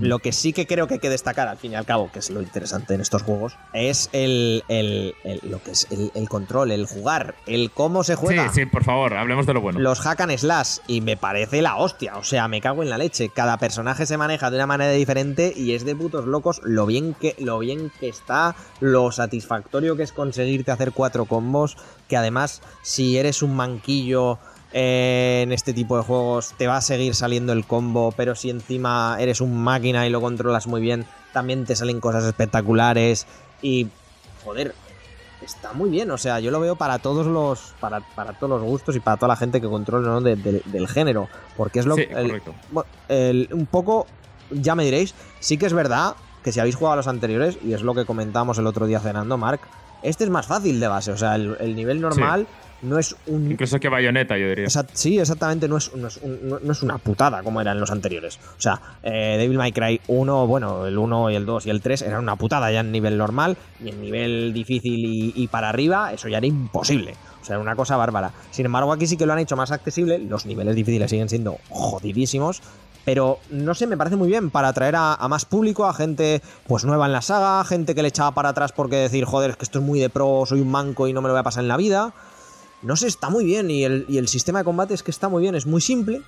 lo 0.00 0.18
que 0.18 0.32
sí 0.32 0.52
que 0.52 0.66
creo 0.66 0.86
que 0.86 0.94
hay 0.94 1.00
que 1.00 1.10
destacar, 1.10 1.48
al 1.48 1.56
fin 1.56 1.72
y 1.72 1.74
al 1.74 1.84
cabo, 1.84 2.10
que 2.12 2.18
es 2.18 2.30
lo 2.30 2.42
interesante 2.42 2.94
en 2.94 3.00
estos 3.00 3.22
juegos, 3.22 3.56
es 3.72 4.08
el, 4.12 4.62
lo 5.42 5.62
que 5.62 5.70
es 5.72 5.86
el, 5.90 6.28
control, 6.28 6.72
el 6.72 6.86
jugar, 6.86 7.34
el 7.46 7.70
cómo 7.70 8.04
se 8.04 8.14
juega. 8.14 8.48
Sí, 8.48 8.60
sí, 8.60 8.66
por 8.66 8.84
favor, 8.84 9.14
hablemos 9.14 9.46
de 9.46 9.54
lo 9.54 9.60
bueno. 9.60 9.80
Los 9.80 10.00
hack 10.00 10.20
and 10.20 10.36
slash, 10.36 10.78
y 10.86 11.00
me 11.00 11.16
parece 11.16 11.62
la 11.62 11.76
hostia, 11.76 12.16
o 12.16 12.24
sea, 12.24 12.48
me 12.48 12.60
cago 12.60 12.82
en 12.82 12.90
la 12.90 12.98
leche. 12.98 13.28
Cada 13.28 13.58
personaje 13.58 14.06
se 14.06 14.16
maneja 14.16 14.50
de 14.50 14.56
una 14.56 14.66
manera 14.66 14.92
diferente 14.92 15.52
y 15.54 15.74
es 15.74 15.84
de 15.84 15.94
putos 15.94 16.26
locos 16.26 16.60
lo 16.64 16.86
bien 16.86 17.14
que, 17.14 17.34
lo 17.38 17.58
bien 17.58 17.90
que 18.00 18.08
está, 18.08 18.56
lo 18.80 19.12
satisfactorio 19.12 19.96
que 19.96 20.02
es 20.02 20.12
conseguirte 20.12 20.70
hacer 20.70 20.92
cuatro 20.92 21.26
combos, 21.26 21.76
que 22.08 22.16
además, 22.16 22.62
si 22.82 23.18
eres 23.18 23.42
un 23.42 23.54
manquillo 23.56 24.38
en 24.72 25.52
este 25.52 25.72
tipo 25.72 25.96
de 25.96 26.02
juegos 26.02 26.54
te 26.58 26.66
va 26.66 26.78
a 26.78 26.80
seguir 26.80 27.14
saliendo 27.14 27.52
el 27.52 27.64
combo, 27.64 28.12
pero 28.16 28.34
si 28.34 28.50
encima 28.50 29.16
eres 29.18 29.40
un 29.40 29.56
máquina 29.56 30.06
y 30.06 30.10
lo 30.10 30.20
controlas 30.20 30.66
muy 30.66 30.80
bien, 30.80 31.06
también 31.32 31.64
te 31.64 31.76
salen 31.76 32.00
cosas 32.00 32.24
espectaculares 32.24 33.26
y 33.62 33.88
joder, 34.44 34.74
está 35.42 35.72
muy 35.72 35.90
bien, 35.90 36.10
o 36.10 36.18
sea, 36.18 36.40
yo 36.40 36.50
lo 36.50 36.60
veo 36.60 36.76
para 36.76 36.98
todos 36.98 37.26
los 37.26 37.74
para, 37.80 38.00
para 38.00 38.32
todos 38.32 38.60
los 38.60 38.62
gustos 38.62 38.96
y 38.96 39.00
para 39.00 39.16
toda 39.16 39.28
la 39.28 39.36
gente 39.36 39.60
que 39.60 39.68
controla 39.68 40.08
¿no? 40.08 40.20
del 40.20 40.88
género, 40.88 41.28
porque 41.56 41.80
es 41.80 41.86
lo 41.86 41.94
sí, 41.94 42.06
el, 43.08 43.48
un 43.52 43.66
poco 43.66 44.06
ya 44.50 44.74
me 44.74 44.84
diréis, 44.84 45.14
sí 45.40 45.56
que 45.56 45.66
es 45.66 45.72
verdad 45.72 46.16
que 46.42 46.52
si 46.52 46.60
habéis 46.60 46.76
jugado 46.76 46.94
a 46.94 46.96
los 46.96 47.08
anteriores 47.08 47.58
y 47.64 47.72
es 47.72 47.82
lo 47.82 47.94
que 47.94 48.04
comentábamos 48.04 48.58
el 48.58 48.66
otro 48.66 48.86
día 48.86 49.00
cenando, 49.00 49.36
Mark, 49.36 49.60
este 50.02 50.24
es 50.24 50.30
más 50.30 50.46
fácil 50.46 50.78
de 50.78 50.88
base, 50.88 51.12
o 51.12 51.16
sea, 51.16 51.34
el, 51.34 51.74
nivel 51.74 52.00
normal 52.00 52.46
no 52.82 52.98
es 52.98 53.16
un. 53.26 53.50
Incluso 53.50 53.80
que 53.80 53.88
bayoneta, 53.88 54.36
yo 54.36 54.48
diría. 54.48 54.68
sí, 54.92 55.18
exactamente, 55.18 55.68
no 55.68 55.76
es, 55.76 55.94
no 55.94 56.08
es, 56.08 56.22
no, 56.22 56.72
es, 56.72 56.82
una 56.82 56.98
putada 56.98 57.42
como 57.42 57.60
eran 57.60 57.80
los 57.80 57.90
anteriores. 57.90 58.38
O 58.58 58.60
sea, 58.60 58.80
eh, 59.02 59.36
Devil 59.38 59.58
May 59.58 59.72
Cry 59.72 60.00
1, 60.06 60.46
bueno, 60.46 60.86
el 60.86 60.98
1 60.98 61.30
y 61.30 61.34
el 61.36 61.46
2 61.46 61.66
y 61.66 61.70
el 61.70 61.80
3 61.80 62.02
eran 62.02 62.22
una 62.22 62.36
putada 62.36 62.70
ya 62.70 62.80
en 62.80 62.92
nivel 62.92 63.16
normal, 63.16 63.56
y 63.82 63.88
en 63.88 64.00
nivel 64.00 64.52
difícil 64.52 65.32
y, 65.34 65.48
para 65.48 65.68
arriba, 65.68 66.12
eso 66.12 66.28
ya 66.28 66.38
era 66.38 66.46
imposible. 66.46 67.14
O 67.40 67.44
sea, 67.44 67.54
era 67.54 67.62
una 67.62 67.76
cosa 67.76 67.96
bárbara. 67.96 68.32
Sin 68.50 68.66
embargo, 68.66 68.92
aquí 68.92 69.06
sí 69.06 69.16
que 69.16 69.26
lo 69.26 69.32
han 69.32 69.38
hecho 69.38 69.56
más 69.56 69.70
accesible, 69.70 70.18
los 70.18 70.46
niveles 70.46 70.74
difíciles 70.74 71.10
siguen 71.10 71.28
siendo 71.28 71.58
jodidísimos, 71.68 72.60
pero 73.04 73.38
no 73.50 73.72
sé, 73.74 73.86
me 73.86 73.96
parece 73.96 74.16
muy 74.16 74.26
bien 74.26 74.50
para 74.50 74.68
atraer 74.68 74.96
a, 74.96 75.14
a, 75.14 75.28
más 75.28 75.44
público, 75.44 75.86
a 75.86 75.94
gente 75.94 76.42
pues 76.66 76.84
nueva 76.84 77.06
en 77.06 77.12
la 77.12 77.22
saga, 77.22 77.64
gente 77.64 77.94
que 77.94 78.02
le 78.02 78.08
echaba 78.08 78.32
para 78.32 78.48
atrás 78.48 78.72
porque 78.72 78.96
decir, 78.96 79.24
joder, 79.24 79.50
es 79.50 79.56
que 79.56 79.64
esto 79.64 79.78
es 79.78 79.84
muy 79.84 80.00
de 80.00 80.10
pro, 80.10 80.42
soy 80.44 80.60
un 80.60 80.72
manco 80.72 81.06
y 81.06 81.12
no 81.12 81.22
me 81.22 81.28
lo 81.28 81.34
voy 81.34 81.40
a 81.40 81.44
pasar 81.44 81.62
en 81.62 81.68
la 81.68 81.76
vida. 81.76 82.12
No 82.86 82.94
sé, 82.94 83.08
está 83.08 83.30
muy 83.30 83.44
bien 83.44 83.68
y 83.68 83.82
el, 83.82 84.28
sistema 84.28 84.60
de 84.60 84.64
combate 84.64 84.94
es 84.94 85.02
que 85.02 85.10
está 85.10 85.28
muy 85.28 85.42
bien, 85.42 85.56
es 85.56 85.66
muy 85.66 85.80
simple, 85.80 86.22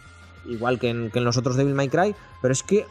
igual 0.44 0.80
que 0.80 0.88
en, 0.88 1.10
los 1.14 1.36
otros 1.36 1.56
Devil 1.56 1.74
May 1.74 1.88
Cry, 1.88 2.16
pero 2.42 2.50
es 2.50 2.64
que 2.64 2.84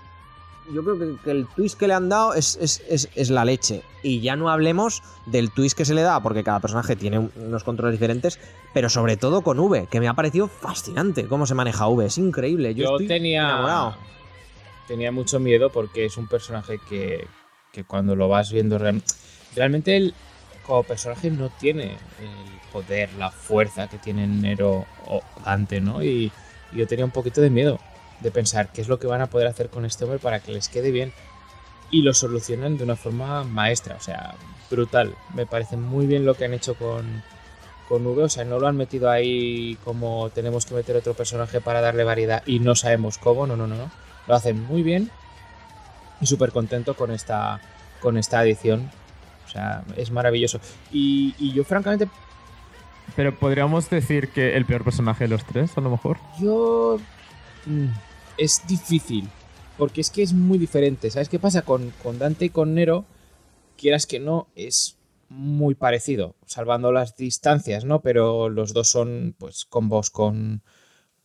yo 0.74 0.82
creo 0.86 1.18
que, 1.22 1.32
el 1.32 1.48
twist 1.48 1.78
que 1.78 1.90
le 1.90 1.94
han 1.94 2.08
dado 2.08 2.34
es, 2.34 2.56
es, 2.58 3.30
la 3.30 3.44
leche. 3.44 3.82
Y 4.04 4.22
ya 4.22 4.38
no 4.38 4.50
hablemos 4.50 5.04
del 5.26 5.52
twist 5.52 5.78
que 5.78 5.84
se 5.84 5.94
le 5.94 6.02
da, 6.02 6.24
porque 6.24 6.46
cada 6.46 6.62
personaje 6.62 6.96
tiene 6.96 7.30
unos 7.36 7.66
controles 7.66 7.92
diferentes, 7.92 8.40
pero 8.74 8.90
sobre 8.90 9.18
todo 9.18 9.42
con 9.42 9.60
V, 9.60 9.88
que 9.92 10.00
me 10.00 10.08
ha 10.08 10.14
parecido 10.14 10.48
fascinante 10.48 11.28
cómo 11.28 11.46
se 11.46 11.54
maneja 11.54 11.90
V, 11.90 12.06
es 12.06 12.18
increíble. 12.18 12.74
Yo, 12.74 12.96
tenía, 13.06 13.98
tenía 14.88 15.12
mucho 15.12 15.42
miedo 15.42 15.74
porque 15.74 16.06
es 16.06 16.16
un 16.16 16.30
personaje 16.30 16.80
que, 16.88 17.28
que 17.74 17.84
cuando 17.84 18.16
lo 18.16 18.30
vas 18.30 18.50
viendo 18.50 18.78
realmente, 18.78 19.14
realmente 19.58 20.14
como 20.66 20.84
personaje 20.84 21.30
no 21.32 21.50
tiene 21.50 21.98
el 22.20 22.57
poder, 22.72 23.14
la 23.14 23.32
fuerza 23.32 23.88
que 23.88 23.98
tiene 23.98 24.28
Nero 24.28 24.86
o 25.08 25.22
Dante, 25.44 25.82
¿no? 25.82 26.04
Y, 26.04 26.32
yo 26.72 26.88
tenía 26.88 27.06
un 27.06 27.12
poquito 27.12 27.42
de 27.42 27.50
miedo 27.50 27.80
de 28.20 28.32
pensar 28.32 28.72
qué 28.72 28.82
es 28.82 28.88
lo 28.88 29.00
que 29.00 29.08
van 29.08 29.22
a 29.22 29.28
poder 29.28 29.48
hacer 29.48 29.70
con 29.70 29.86
este 29.86 30.04
hombre 30.04 30.20
para 30.20 30.40
que 30.40 30.52
les 30.52 30.70
quede 30.70 30.92
bien. 30.92 31.14
Y 31.90 32.02
lo 32.02 32.14
solucionan 32.14 32.78
de 32.78 32.84
una 32.84 32.96
forma 32.96 33.44
maestra, 33.44 33.96
o 33.96 34.02
sea, 34.02 34.36
brutal. 34.70 35.16
Me 35.34 35.46
parece 35.46 35.78
muy 35.78 36.06
bien 36.06 36.26
lo 36.26 36.34
que 36.34 36.46
han 36.46 36.54
hecho 36.54 36.76
con, 36.76 37.24
con 37.88 38.06
V, 38.06 38.24
o 38.24 38.30
sea, 38.30 38.44
no 38.44 38.60
lo 38.60 38.68
han 38.68 38.76
metido 38.76 39.10
ahí 39.10 39.78
como 39.86 40.30
tenemos 40.32 40.66
que 40.66 40.76
meter 40.76 40.98
otro 40.98 41.14
personaje 41.14 41.62
para 41.62 41.80
darle 41.80 42.04
variedad 42.04 42.44
y 42.46 42.60
no 42.60 42.76
sabemos 42.76 43.18
cómo, 43.18 43.48
no, 43.48 43.56
no, 43.56 43.68
no, 43.68 43.76
no. 43.76 43.90
Lo 44.28 44.36
hacen 44.36 44.62
muy 44.66 44.84
bien 44.84 45.10
y 46.20 46.26
súper 46.26 46.52
contento 46.52 46.96
con 46.96 47.12
esta, 47.12 47.62
con 48.02 48.18
esta 48.18 48.44
edición. 48.44 48.92
O 49.46 49.50
sea, 49.50 49.84
es 49.96 50.12
maravilloso. 50.12 50.60
Y 50.92 51.54
yo 51.54 51.64
francamente, 51.64 52.10
Pero 53.16 53.36
podríamos 53.36 53.90
decir 53.90 54.30
que 54.30 54.56
el 54.56 54.66
peor 54.66 54.84
personaje 54.84 55.24
de 55.24 55.30
los 55.30 55.46
tres, 55.46 55.78
a 55.78 55.82
lo 55.82 55.90
mejor. 55.90 56.18
yo... 56.40 57.00
mm, 57.66 57.88
es 58.38 58.62
difícil, 58.68 59.28
porque 59.78 60.02
es 60.02 60.10
que 60.10 60.24
es 60.24 60.34
muy 60.34 60.58
diferente. 60.58 61.10
¿Sabes 61.10 61.30
qué 61.30 61.40
pasa 61.40 61.64
con, 61.64 61.92
con 62.04 62.20
Dante 62.20 62.46
y 62.46 62.50
con 62.50 62.76
Nero? 62.76 63.06
Quieras 63.78 64.06
que 64.06 64.20
no, 64.20 64.48
es 64.56 64.98
muy 65.30 65.76
parecido, 65.76 66.36
salvando 66.46 66.92
las 66.92 67.16
distancias, 67.16 67.84
¿no? 67.84 68.02
Pero 68.02 68.50
los 68.50 68.74
dos 68.74 68.90
son, 68.90 69.36
pues, 69.38 69.66
combos 69.66 70.10
con, 70.10 70.64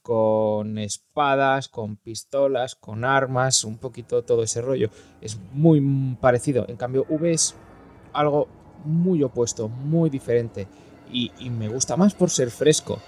con 0.03 0.79
espadas, 0.79 1.69
con 1.69 1.97
pistolas, 1.97 2.75
con 2.75 3.05
armas, 3.05 3.65
un 3.65 3.79
poquito 3.79 4.23
todo 4.23 4.43
ese 4.43 4.61
rollo. 4.61 4.91
Es 5.21 5.39
muy 5.53 5.81
parecido. 6.21 6.67
En 6.69 6.77
cambio, 6.77 7.07
V 7.09 7.31
es 7.31 7.55
algo 8.13 8.49
muy 8.85 9.23
opuesto, 9.23 9.69
muy 9.69 10.11
diferente. 10.11 10.67
Y, 11.13 11.51
me 11.51 11.69
gusta 11.69 11.97
más 11.97 12.15
por 12.15 12.31
ser 12.31 12.51
fresco. 12.51 13.01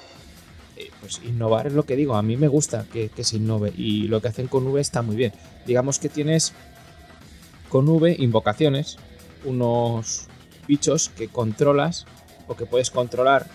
Eh, 0.77 0.91
pues 1.01 1.21
innovar 1.25 1.69
es 1.69 1.73
lo 1.73 1.85
que 1.85 1.97
digo. 1.97 2.17
A 2.17 2.23
mí 2.23 2.37
me 2.37 2.49
gusta 2.49 2.87
que, 2.93 3.09
que 3.09 3.25
se 3.25 3.37
innove. 3.37 3.73
Y 3.77 4.09
lo 4.09 4.21
que 4.21 4.29
hacen 4.29 4.49
con 4.49 4.67
V 4.67 4.81
está 4.81 5.03
muy 5.03 5.17
bien. 5.17 5.33
Digamos 5.67 5.99
que 5.99 6.09
tienes 6.09 6.53
con 7.69 7.89
V 7.89 8.15
invocaciones, 8.19 8.99
unos 9.45 10.29
bichos 10.69 11.09
que 11.09 11.29
controlas 11.29 12.07
o 12.47 12.57
que 12.57 12.67
puedes 12.67 12.91
controlar, 12.91 13.47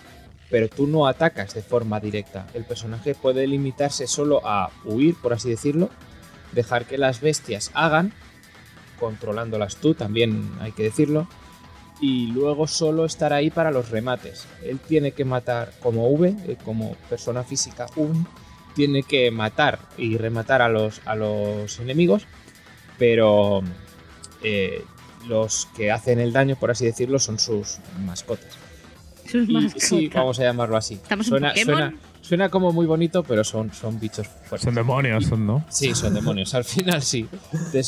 pero 0.50 0.68
tú 0.68 0.88
no 0.88 1.08
atacas 1.08 1.54
de 1.54 1.62
forma 1.62 2.00
directa. 2.00 2.48
El 2.54 2.66
personaje 2.66 3.16
puede 3.16 3.48
limitarse 3.48 4.08
solo 4.08 4.42
a 4.46 4.72
huir, 4.84 5.16
por 5.22 5.34
así 5.34 5.50
decirlo, 5.50 5.90
dejar 6.52 6.86
que 6.86 6.98
las 6.98 7.22
bestias 7.22 7.72
hagan, 7.74 8.14
controlándolas 9.00 9.78
tú, 9.78 9.94
también 9.94 10.52
hay 10.60 10.72
que 10.72 10.84
decirlo, 10.84 11.28
y 12.02 12.28
luego 12.28 12.68
solo 12.68 13.06
estar 13.06 13.34
ahí 13.34 13.50
para 13.50 13.72
los 13.72 13.90
remates. 13.90 14.48
Él 14.64 14.80
tiene 14.80 15.12
que 15.12 15.26
matar 15.26 15.72
como 15.82 16.08
V, 16.10 16.36
eh, 16.48 16.58
como 16.64 16.96
persona 17.10 17.44
física 17.44 17.88
V, 17.96 18.14
tiene 18.76 19.04
que 19.04 19.32
matar 19.32 19.80
y 19.98 20.18
rematar 20.18 20.62
a 20.62 20.70
los, 20.70 21.02
a 21.06 21.16
los 21.16 21.80
enemigos, 21.80 22.24
pero 22.98 23.62
eh, 24.44 24.84
los 25.28 25.68
que 25.76 25.92
hacen 25.92 26.20
el 26.20 26.32
daño, 26.32 26.56
por 26.56 26.72
así 26.72 26.86
decirlo, 26.86 27.20
son 27.20 27.40
sus 27.40 27.80
mascotas. 28.06 28.58
Sus 29.30 29.50
mascotas. 29.50 29.88
sí, 29.88 30.10
vamos 30.14 30.40
a 30.40 30.44
llamarlo 30.44 30.78
así. 30.78 30.94
¿Estamos 30.96 31.28
en 31.28 31.30
suena, 31.32 31.50
Pokémon? 31.50 31.76
suena, 31.76 31.94
suena 32.22 32.50
como 32.50 32.72
muy 32.72 32.86
bonito, 32.86 33.24
pero 33.24 33.44
son, 33.44 33.74
son 33.74 34.00
bichos 34.00 34.28
fuertes. 34.28 34.62
Son 34.66 34.76
demonios, 34.76 35.26
son, 35.26 35.46
¿no? 35.46 35.66
Sí, 35.70 35.94
son 35.94 36.14
demonios. 36.14 36.54
Al 36.56 36.64
final 36.64 37.02
sí. 37.02 37.28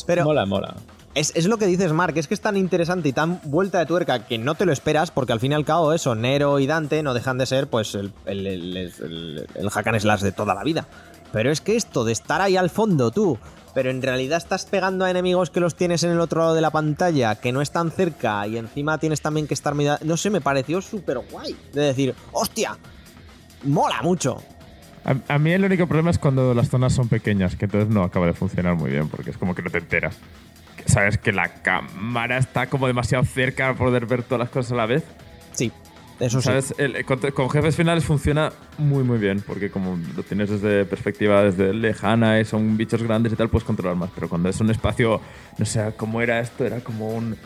Pero- 0.06 0.26
mola, 0.26 0.46
mola. 0.46 0.76
Es, 1.14 1.34
es 1.36 1.46
lo 1.46 1.58
que 1.58 1.66
dices, 1.66 1.92
Mark, 1.92 2.18
es 2.18 2.28
que 2.28 2.34
es 2.34 2.42
tan 2.42 2.56
interesante 2.56 3.10
y 3.10 3.14
tan 3.14 3.42
vuelta 3.44 3.80
de 3.80 3.86
tuerca 3.86 4.26
que 4.26 4.38
no 4.38 4.56
te 4.56 4.66
lo 4.66 4.72
esperas, 4.72 5.12
porque 5.12 5.34
al 5.34 5.42
fin 5.42 5.52
y 5.52 5.56
al 5.56 5.66
cabo 5.66 5.92
eso, 5.92 6.16
Nero 6.16 6.58
y 6.60 6.68
Dante 6.68 7.04
no 7.04 7.14
dejan 7.14 7.38
de 7.38 7.46
ser 7.46 7.68
pues 7.68 7.96
el, 7.96 8.14
el, 8.26 8.78
el, 8.78 10.00
slash 10.00 10.22
de 10.22 10.32
toda 10.32 10.56
la 10.56 10.64
vida. 10.64 10.88
Pero 11.34 11.52
es 11.52 11.60
que 11.60 11.76
esto 11.76 12.06
de 12.06 12.14
estar 12.14 12.40
ahí 12.40 12.56
al 12.56 12.70
fondo 12.70 13.12
tú, 13.12 13.38
pero 13.74 13.90
en 13.90 14.02
realidad 14.02 14.38
estás 14.38 14.66
pegando 14.66 15.04
a 15.04 15.12
enemigos 15.12 15.50
que 15.50 15.60
los 15.60 15.76
tienes 15.76 16.04
en 16.04 16.12
el 16.12 16.20
otro 16.22 16.42
lado 16.42 16.56
de 16.56 16.62
la 16.62 16.72
pantalla, 16.72 17.36
que 17.36 17.52
no 17.52 17.62
están 17.62 17.92
cerca, 17.92 18.48
y 18.48 18.58
encima 18.58 18.98
tienes 18.98 19.22
también 19.22 19.48
que 19.48 19.54
estar... 19.54 19.76
No 19.76 20.18
sé, 20.18 20.30
me 20.30 20.40
pareció 20.40 20.82
súper 20.82 21.20
guay. 21.30 21.56
De 21.74 21.82
decir, 21.82 22.16
hostia, 22.32 22.78
mola 23.64 24.02
mucho. 24.02 24.38
A, 25.04 25.16
a 25.34 25.40
mí 25.40 25.52
el 25.52 25.64
único 25.66 25.88
problema 25.88 26.12
es 26.12 26.20
cuando 26.20 26.54
las 26.54 26.70
zonas 26.70 26.94
son 26.94 27.10
pequeñas, 27.10 27.56
que 27.56 27.66
entonces 27.66 27.90
no 27.90 28.04
acaba 28.04 28.28
de 28.28 28.34
funcionar 28.34 28.76
muy 28.76 28.92
bien, 28.92 29.10
porque 29.10 29.32
es 29.32 29.38
como 29.38 29.56
que 29.56 29.62
no 29.62 29.70
te 29.70 29.80
enteras. 29.80 30.16
Sabes 30.86 31.18
que 31.18 31.32
la 31.32 31.50
cámara 31.62 32.38
está 32.38 32.68
como 32.68 32.88
demasiado 32.88 33.24
cerca 33.26 33.68
para 33.68 33.78
poder 33.78 34.06
ver 34.06 34.24
todas 34.24 34.40
las 34.40 34.50
cosas 34.50 34.72
a 34.74 34.76
la 34.76 34.86
vez. 34.86 35.04
Sí, 35.54 35.72
eso 36.20 36.40
sí. 36.42 36.46
¿Sabes? 36.46 36.74
El- 36.78 37.04
con, 37.06 37.20
con 37.32 37.50
jefes 37.50 37.76
finales 37.76 38.04
funciona 38.06 38.52
muy, 38.78 39.04
muy 39.04 39.18
bien, 39.18 39.42
porque 39.46 39.70
como 39.70 39.98
lo 40.16 40.24
tienes 40.24 40.50
desde 40.50 40.86
perspectiva 40.86 41.44
desde 41.44 41.74
lejana 41.74 42.40
y 42.40 42.46
son 42.46 42.78
bichos 42.78 43.02
grandes 43.04 43.34
y 43.34 43.36
tal, 43.36 43.50
puedes 43.50 43.66
controlar 43.66 43.96
más. 43.98 44.10
Pero 44.14 44.30
cuando 44.30 44.50
es 44.50 44.60
un 44.60 44.70
espacio, 44.70 45.22
no 45.58 45.66
sé 45.66 45.94
cómo 45.98 46.22
era 46.22 46.40
esto, 46.40 46.66
era 46.66 46.80
como 46.82 47.10
un, 47.10 47.38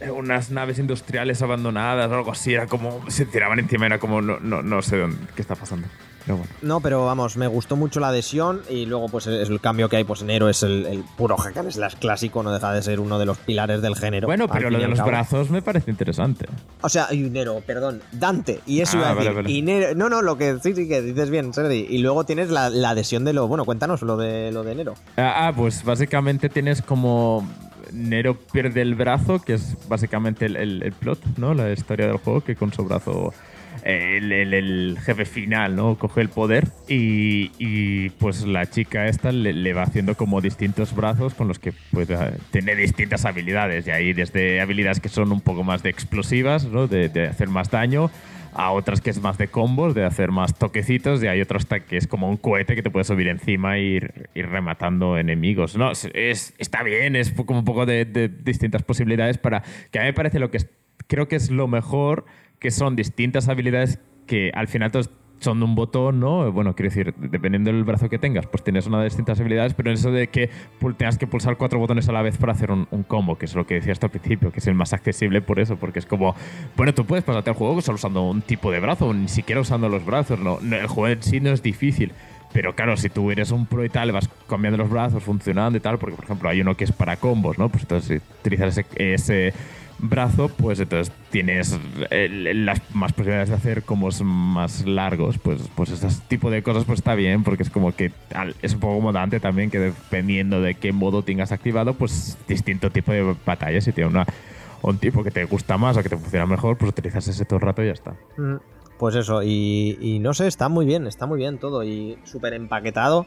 eh, 0.00 0.10
unas 0.10 0.50
naves 0.50 0.78
industriales 0.78 1.40
abandonadas 1.42 2.10
o 2.10 2.14
algo 2.14 2.32
así, 2.32 2.52
era 2.54 2.66
como. 2.66 3.08
Se 3.10 3.26
tiraban 3.26 3.58
encima, 3.58 3.86
era 3.86 3.98
como. 3.98 4.20
No, 4.20 4.38
no, 4.40 4.62
no 4.62 4.82
sé 4.82 4.96
dónde- 4.98 5.18
qué 5.34 5.42
está 5.42 5.54
pasando. 5.54 5.88
Pero 6.26 6.38
bueno. 6.38 6.52
No, 6.60 6.80
pero 6.80 7.06
vamos, 7.06 7.36
me 7.36 7.46
gustó 7.46 7.76
mucho 7.76 8.00
la 8.00 8.08
adhesión 8.08 8.60
y 8.68 8.84
luego 8.84 9.08
pues 9.08 9.28
es 9.28 9.48
el 9.48 9.60
cambio 9.60 9.88
que 9.88 9.96
hay, 9.96 10.02
pues 10.04 10.24
Nero 10.24 10.48
es 10.48 10.64
el, 10.64 10.84
el 10.84 11.04
puro 11.16 11.36
hack 11.36 11.56
and 11.56 11.70
slash 11.70 11.94
clásico, 11.94 12.42
no 12.42 12.52
deja 12.52 12.72
de 12.72 12.82
ser 12.82 12.98
uno 12.98 13.18
de 13.20 13.26
los 13.26 13.38
pilares 13.38 13.80
del 13.80 13.94
género. 13.94 14.26
Bueno, 14.26 14.48
pero 14.48 14.68
lo 14.68 14.78
de 14.80 14.88
los 14.88 14.98
cabo. 14.98 15.10
brazos 15.10 15.50
me 15.50 15.62
parece 15.62 15.88
interesante. 15.90 16.46
O 16.82 16.88
sea, 16.88 17.14
y 17.14 17.18
Nero, 17.30 17.62
perdón, 17.64 18.02
Dante, 18.10 18.60
y 18.66 18.80
eso 18.80 18.96
Ah, 18.98 19.00
iba 19.00 19.10
a 19.10 19.14
vale, 19.14 19.34
decir. 19.44 19.64
vale. 19.64 19.94
No, 19.94 20.08
no, 20.08 20.20
lo 20.20 20.36
que 20.36 20.58
sí, 20.60 20.74
sí, 20.74 20.88
que 20.88 21.00
dices 21.00 21.30
bien, 21.30 21.54
Sergi. 21.54 21.86
Y 21.88 21.98
luego 21.98 22.24
tienes 22.24 22.50
la, 22.50 22.70
la 22.70 22.90
adhesión 22.90 23.24
de 23.24 23.32
lo, 23.32 23.46
bueno, 23.46 23.64
cuéntanos 23.64 24.02
lo 24.02 24.16
de 24.16 24.50
lo 24.50 24.64
de 24.64 24.74
Nero. 24.74 24.94
Ah, 25.16 25.46
ah, 25.46 25.52
pues 25.56 25.84
básicamente 25.84 26.48
tienes 26.48 26.82
como. 26.82 27.48
Nero 27.92 28.36
pierde 28.52 28.82
el 28.82 28.96
brazo, 28.96 29.40
que 29.40 29.54
es 29.54 29.76
básicamente 29.88 30.46
el, 30.46 30.56
el- 30.56 30.82
el 30.82 30.92
plot, 30.92 31.20
¿no? 31.36 31.54
La 31.54 31.70
historia 31.72 32.08
del 32.08 32.16
juego, 32.16 32.40
que 32.40 32.56
con 32.56 32.72
su 32.72 32.82
brazo. 32.84 33.32
El, 33.86 34.98
jefe 35.00 35.24
final, 35.24 35.76
¿no? 35.76 35.96
Coge 35.96 36.20
el 36.20 36.28
poder 36.28 36.68
y, 36.88 37.52
y, 37.58 38.10
pues 38.10 38.44
la 38.44 38.68
chica 38.68 39.06
esta 39.06 39.30
le, 39.30 39.72
va 39.72 39.82
haciendo 39.82 40.16
como 40.16 40.40
distintos 40.40 40.94
brazos 40.94 41.34
con 41.34 41.46
los 41.46 41.60
que 41.60 41.72
puede 41.92 42.16
tener 42.50 42.76
distintas 42.76 43.24
habilidades. 43.24 43.86
Y 43.86 43.90
ahí 43.92 44.12
desde 44.12 44.60
habilidades 44.60 44.98
que 44.98 45.08
son 45.08 45.30
un 45.30 45.40
poco 45.40 45.62
más 45.62 45.84
de 45.84 45.90
explosivas, 45.90 46.64
¿no? 46.64 46.88
De, 46.88 47.28
hacer 47.28 47.48
más 47.48 47.70
daño, 47.70 48.10
a 48.54 48.72
otras 48.72 49.00
que 49.00 49.10
es 49.10 49.20
más 49.20 49.38
de 49.38 49.48
combos, 49.48 49.94
de 49.94 50.04
hacer 50.04 50.32
más 50.32 50.58
toquecitos, 50.58 51.22
y 51.22 51.28
hay 51.28 51.40
otro 51.40 51.58
hasta 51.58 51.80
que 51.80 51.96
es 51.96 52.08
como 52.08 52.28
un 52.28 52.38
cohete 52.38 52.74
que 52.74 52.82
te 52.82 52.90
puede 52.90 53.04
subir 53.04 53.28
encima 53.28 53.76
e 53.76 53.82
ir, 53.82 54.28
rematando 54.34 55.16
enemigos. 55.16 55.76
No, 55.76 55.92
es, 55.92 56.08
es- 56.12 56.54
está 56.58 56.82
bien, 56.82 57.14
es 57.14 57.30
como 57.32 57.60
un 57.60 57.64
poco 57.64 57.86
de, 57.86 58.04
de 58.04 58.28
distintas 58.28 58.82
posibilidades 58.82 59.38
para... 59.38 59.62
Que 59.92 60.00
a 60.00 60.02
mí 60.02 60.08
me 60.08 60.12
parece 60.14 60.40
lo 60.40 60.50
que 60.50 60.56
es- 60.56 60.66
creo 61.06 61.28
que 61.28 61.36
es 61.36 61.50
lo 61.50 61.68
mejor, 61.68 62.24
que 62.58 62.70
son 62.70 62.96
distintas 62.96 63.48
habilidades 63.48 64.00
que 64.26 64.50
al 64.54 64.68
final 64.68 64.90
todos 64.90 65.10
son 65.38 65.62
un 65.62 65.74
botón, 65.74 66.18
¿no? 66.18 66.50
Bueno, 66.50 66.74
quiero 66.74 66.88
decir, 66.88 67.14
dependiendo 67.18 67.70
del 67.70 67.84
brazo 67.84 68.08
que 68.08 68.18
tengas, 68.18 68.46
pues 68.46 68.64
tienes 68.64 68.86
una 68.86 68.98
de 68.98 69.04
distintas 69.04 69.38
habilidades, 69.38 69.74
pero 69.74 69.90
eso 69.92 70.10
de 70.10 70.28
que 70.28 70.50
tengas 70.96 71.18
que 71.18 71.26
pulsar 71.26 71.56
cuatro 71.56 71.78
botones 71.78 72.08
a 72.08 72.12
la 72.12 72.22
vez 72.22 72.38
para 72.38 72.52
hacer 72.52 72.70
un, 72.70 72.88
un 72.90 73.02
combo, 73.02 73.36
que 73.36 73.44
es 73.44 73.54
lo 73.54 73.66
que 73.66 73.74
decía 73.74 73.92
hasta 73.92 74.06
al 74.06 74.10
principio, 74.10 74.50
que 74.50 74.60
es 74.60 74.66
el 74.66 74.74
más 74.74 74.92
accesible 74.92 75.42
por 75.42 75.60
eso, 75.60 75.76
porque 75.76 75.98
es 75.98 76.06
como, 76.06 76.34
bueno, 76.76 76.94
tú 76.94 77.04
puedes 77.04 77.24
pasarte 77.24 77.50
al 77.50 77.56
juego 77.56 77.80
solo 77.82 77.96
usando 77.96 78.22
un 78.22 78.42
tipo 78.42 78.70
de 78.70 78.80
brazo, 78.80 79.12
ni 79.12 79.28
siquiera 79.28 79.60
usando 79.60 79.88
los 79.88 80.04
brazos, 80.04 80.38
no, 80.38 80.58
no, 80.62 80.76
el 80.76 80.86
juego 80.86 81.08
en 81.08 81.22
sí 81.22 81.40
no 81.40 81.50
es 81.50 81.62
difícil. 81.62 82.12
Pero 82.52 82.74
claro, 82.74 82.96
si 82.96 83.10
tú 83.10 83.30
eres 83.30 83.50
un 83.50 83.66
pro 83.66 83.84
y 83.84 83.90
tal, 83.90 84.12
vas 84.12 84.30
cambiando 84.48 84.78
los 84.78 84.88
brazos, 84.88 85.22
funcionando 85.22 85.76
y 85.76 85.80
tal, 85.80 85.98
porque 85.98 86.16
por 86.16 86.24
ejemplo 86.24 86.48
hay 86.48 86.62
uno 86.62 86.74
que 86.74 86.84
es 86.84 86.92
para 86.92 87.16
combos, 87.16 87.58
¿no? 87.58 87.68
Pues 87.68 87.82
entonces 87.82 88.22
si 88.22 88.38
utilizas 88.40 88.78
ese, 88.78 89.12
ese 89.14 89.52
brazo, 89.98 90.48
pues 90.48 90.78
entonces 90.80 91.12
tienes 91.30 91.78
el- 92.10 92.66
las 92.66 92.80
más 92.94 93.12
posibilidades 93.12 93.48
de 93.48 93.54
hacer 93.54 93.82
combos 93.82 94.20
más 94.22 94.84
largos, 94.86 95.38
pues, 95.38 95.62
pues 95.74 95.90
ese 95.90 96.08
tipo 96.28 96.50
de 96.50 96.62
cosas 96.62 96.84
pues 96.84 96.98
está 97.00 97.14
bien, 97.14 97.42
porque 97.44 97.62
es 97.62 97.70
como 97.70 97.92
que 97.94 98.12
es 98.62 98.74
un 98.74 98.80
poco 98.80 98.96
como 98.96 99.12
Dante 99.12 99.40
también, 99.40 99.70
que 99.70 99.78
dependiendo 99.78 100.60
de 100.60 100.74
qué 100.74 100.92
modo 100.92 101.22
tengas 101.22 101.50
activado, 101.52 101.94
pues 101.94 102.36
distinto 102.46 102.90
tipo 102.90 103.12
de 103.12 103.34
batallas, 103.46 103.84
si 103.84 103.92
tiene 103.92 104.10
una, 104.10 104.26
un 104.82 104.98
tipo 104.98 105.24
que 105.24 105.30
te 105.30 105.44
gusta 105.44 105.78
más 105.78 105.96
o 105.96 106.02
que 106.02 106.08
te 106.10 106.16
funciona 106.16 106.46
mejor, 106.46 106.76
pues 106.76 106.90
utilizas 106.90 107.26
ese 107.28 107.44
todo 107.44 107.56
el 107.58 107.62
rato 107.62 107.82
y 107.82 107.86
ya 107.86 107.92
está. 107.92 108.12
Mm, 108.36 108.56
Pues 108.98 109.14
eso, 109.14 109.42
y, 109.42 109.96
y 110.00 110.18
no 110.18 110.32
sé, 110.34 110.46
está 110.46 110.68
muy 110.68 110.84
bien, 110.86 111.06
está 111.06 111.26
muy 111.26 111.38
bien 111.38 111.58
todo 111.58 111.84
y 111.84 112.18
súper 112.24 112.52
empaquetado 112.54 113.26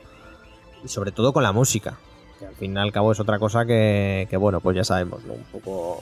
y 0.83 0.87
sobre 0.87 1.11
todo 1.11 1.33
con 1.33 1.43
la 1.43 1.51
música, 1.51 1.97
que 2.39 2.45
al 2.45 2.55
fin 2.55 2.75
y 2.75 2.79
al 2.79 2.91
cabo 2.91 3.11
es 3.11 3.19
otra 3.19 3.37
cosa 3.39 3.65
que, 3.65 4.27
que, 4.29 4.37
bueno, 4.37 4.61
pues 4.61 4.75
ya 4.77 4.83
sabemos, 4.83 5.23
¿no? 5.25 5.33
Un 5.33 5.43
poco 5.51 6.01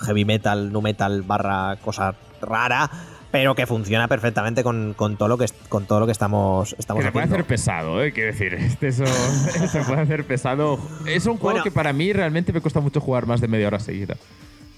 heavy 0.00 0.24
metal, 0.24 0.72
nu 0.72 0.80
metal 0.82 1.22
barra 1.22 1.76
cosa 1.76 2.14
rara, 2.40 2.90
pero 3.30 3.54
que 3.54 3.66
funciona 3.66 4.08
perfectamente 4.08 4.62
con, 4.62 4.94
con 4.94 5.16
todo 5.16 5.28
lo 5.28 5.36
que 5.38 5.46
con 5.68 5.86
todo 5.86 6.00
lo 6.00 6.06
que 6.06 6.12
estamos, 6.12 6.74
estamos 6.78 7.02
Que 7.02 7.08
se 7.08 7.12
puede 7.12 7.26
hacer 7.26 7.44
pesado, 7.44 8.02
¿eh? 8.02 8.12
Quiero 8.12 8.32
decir, 8.32 8.54
este 8.54 8.88
eso, 8.88 9.04
se 9.70 9.80
puede 9.82 10.00
hacer 10.00 10.24
pesado. 10.24 10.78
Es 11.06 11.26
un 11.26 11.36
juego 11.36 11.50
Bueno. 11.58 11.64
que 11.64 11.70
para 11.70 11.92
mí 11.92 12.12
realmente 12.12 12.52
me 12.52 12.60
cuesta 12.60 12.80
mucho 12.80 13.00
jugar 13.00 13.26
más 13.26 13.40
de 13.40 13.48
media 13.48 13.66
hora 13.66 13.80
seguida. 13.80 14.16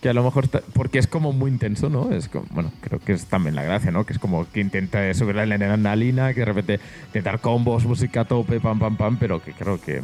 que 0.00 0.08
a 0.08 0.12
lo 0.14 0.22
mejor 0.22 0.44
está- 0.44 0.62
porque 0.74 1.00
es 1.00 1.08
como 1.08 1.32
muy 1.32 1.50
intenso, 1.50 1.88
¿no? 1.90 2.12
Es 2.12 2.28
como, 2.28 2.46
bueno, 2.50 2.70
creo 2.80 3.00
que 3.00 3.12
es 3.14 3.26
también 3.26 3.56
la 3.56 3.64
gracia, 3.64 3.90
¿no? 3.90 4.06
Que 4.06 4.12
es 4.12 4.20
como 4.20 4.46
que 4.48 4.60
intenta 4.60 5.12
subir 5.12 5.34
la 5.34 5.42
adrenalina, 5.42 6.32
que 6.34 6.38
de 6.40 6.46
repente 6.46 6.80
intentar 7.06 7.40
combos, 7.40 7.84
música 7.84 8.20
a 8.20 8.24
tope, 8.24 8.60
pam, 8.60 8.78
pam, 8.78 8.96
pam, 8.96 9.16
pero 9.18 9.42
que 9.42 9.50
creo 9.54 9.80
que 9.80 10.00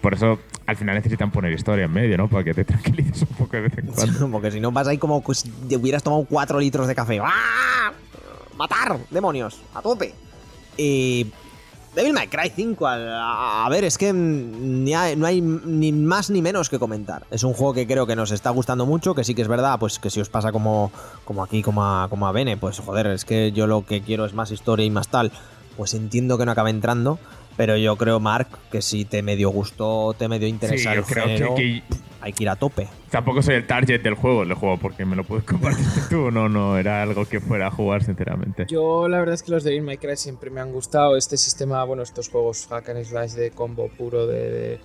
por 0.00 0.14
eso 0.14 0.38
al 0.66 0.76
final 0.76 0.94
necesitan 0.96 1.30
poner 1.30 1.52
historia 1.52 1.86
en 1.86 1.92
medio, 1.92 2.16
¿no? 2.16 2.28
Para 2.28 2.44
que 2.44 2.54
te 2.54 2.64
tranquilices 2.66 3.22
un 3.22 3.28
poco 3.36 3.52
de 3.56 3.62
vez 3.62 3.78
en 3.78 3.86
cuando. 3.86 4.30
Porque 4.30 4.50
si 4.50 4.60
no 4.60 4.70
vas 4.72 4.86
ahí 4.88 4.98
como 4.98 5.20
pues, 5.22 5.38
si 5.38 5.50
te 5.50 5.76
hubieras 5.76 6.02
tomado 6.02 6.26
4 6.28 6.60
litros 6.60 6.86
de 6.86 6.94
café. 6.94 7.20
¡Ah! 7.22 7.92
¡Matar! 8.56 8.98
¡Demonios! 9.10 9.60
¡A 9.74 9.82
tope! 9.82 10.14
Y. 10.76 11.26
Devil 11.94 12.12
May 12.12 12.28
Cry 12.28 12.52
5, 12.54 12.86
al- 12.86 13.08
a, 13.12 13.64
a 13.66 13.68
ver, 13.70 13.82
es 13.82 13.98
que 13.98 14.12
mm, 14.12 14.84
ni 14.84 14.94
hay- 14.94 15.16
no 15.16 15.26
hay 15.26 15.40
ni 15.40 15.90
más 15.90 16.30
ni 16.30 16.42
menos 16.42 16.68
que 16.68 16.78
comentar. 16.78 17.24
Es 17.30 17.42
un 17.42 17.54
juego 17.54 17.72
que 17.74 17.86
creo 17.88 18.06
que 18.06 18.14
nos 18.14 18.30
está 18.30 18.50
gustando 18.50 18.86
mucho, 18.86 19.14
que 19.14 19.24
sí 19.24 19.34
que 19.34 19.42
es 19.42 19.48
verdad, 19.48 19.78
pues 19.80 19.98
que 19.98 20.10
si 20.10 20.20
os 20.20 20.28
pasa 20.28 20.52
como, 20.52 20.92
como 21.24 21.42
aquí, 21.42 21.60
como 21.62 21.82
a, 21.84 22.08
como 22.08 22.28
a 22.28 22.32
Bene, 22.32 22.56
pues 22.56 22.78
joder, 22.78 23.06
es 23.08 23.24
que 23.24 23.50
yo 23.52 23.66
lo 23.66 23.84
que 23.84 24.02
quiero 24.02 24.26
es 24.26 24.34
más 24.34 24.52
historia 24.52 24.84
y 24.86 24.90
más 24.90 25.08
tal, 25.08 25.32
pues 25.76 25.94
entiendo 25.94 26.38
que 26.38 26.44
no 26.44 26.52
acabe 26.52 26.70
entrando, 26.70 27.18
pero 27.58 27.76
yo 27.76 27.96
creo, 27.96 28.18
Mark, 28.20 28.48
que 28.72 28.80
si 28.80 29.04
te 29.04 29.20
medio 29.22 29.50
gustó, 29.50 30.14
te 30.16 30.28
medio 30.28 30.48
interesa 30.48 30.90
Sí, 30.92 30.96
yo 30.96 31.00
el 31.02 31.04
creo 31.06 31.24
género, 31.26 31.54
que, 31.56 31.62
que 31.62 31.82
hay 32.22 32.32
que 32.32 32.44
ir 32.44 32.48
a 32.48 32.56
tope. 32.56 32.88
tampoco 33.10 33.42
soy 33.42 33.56
el 33.56 33.66
target 33.66 34.00
del 34.02 34.14
juego, 34.14 34.40
del 34.46 34.54
juego, 34.54 34.78
porque 34.78 35.04
me 35.04 35.14
lo 35.16 35.24
puedes 35.24 35.44
compartir 35.44 35.84
tú. 36.08 36.30
No, 36.30 36.48
no, 36.48 36.78
era 36.78 37.02
algo 37.02 37.26
que 37.26 37.40
fuera 37.40 37.66
a 37.66 37.70
jugar, 37.70 38.02
sinceramente. 38.02 38.64
Yo 38.68 39.08
la 39.08 39.18
verdad 39.18 39.34
es 39.34 39.42
que 39.42 39.50
los 39.50 39.62
de 39.64 39.70
Devil 39.72 39.84
May 39.84 39.98
Cry 39.98 40.16
siempre 40.16 40.48
me 40.50 40.60
han 40.62 40.72
gustado. 40.72 41.16
Este 41.18 41.36
sistema, 41.36 41.84
bueno, 41.84 42.02
estos 42.02 42.28
juegos 42.30 42.66
hack 42.70 42.88
and 42.88 43.04
slash 43.04 43.32
de 43.32 43.50
combo 43.50 43.88
puro 43.88 44.26
de... 44.26 44.50
de- 44.50 44.80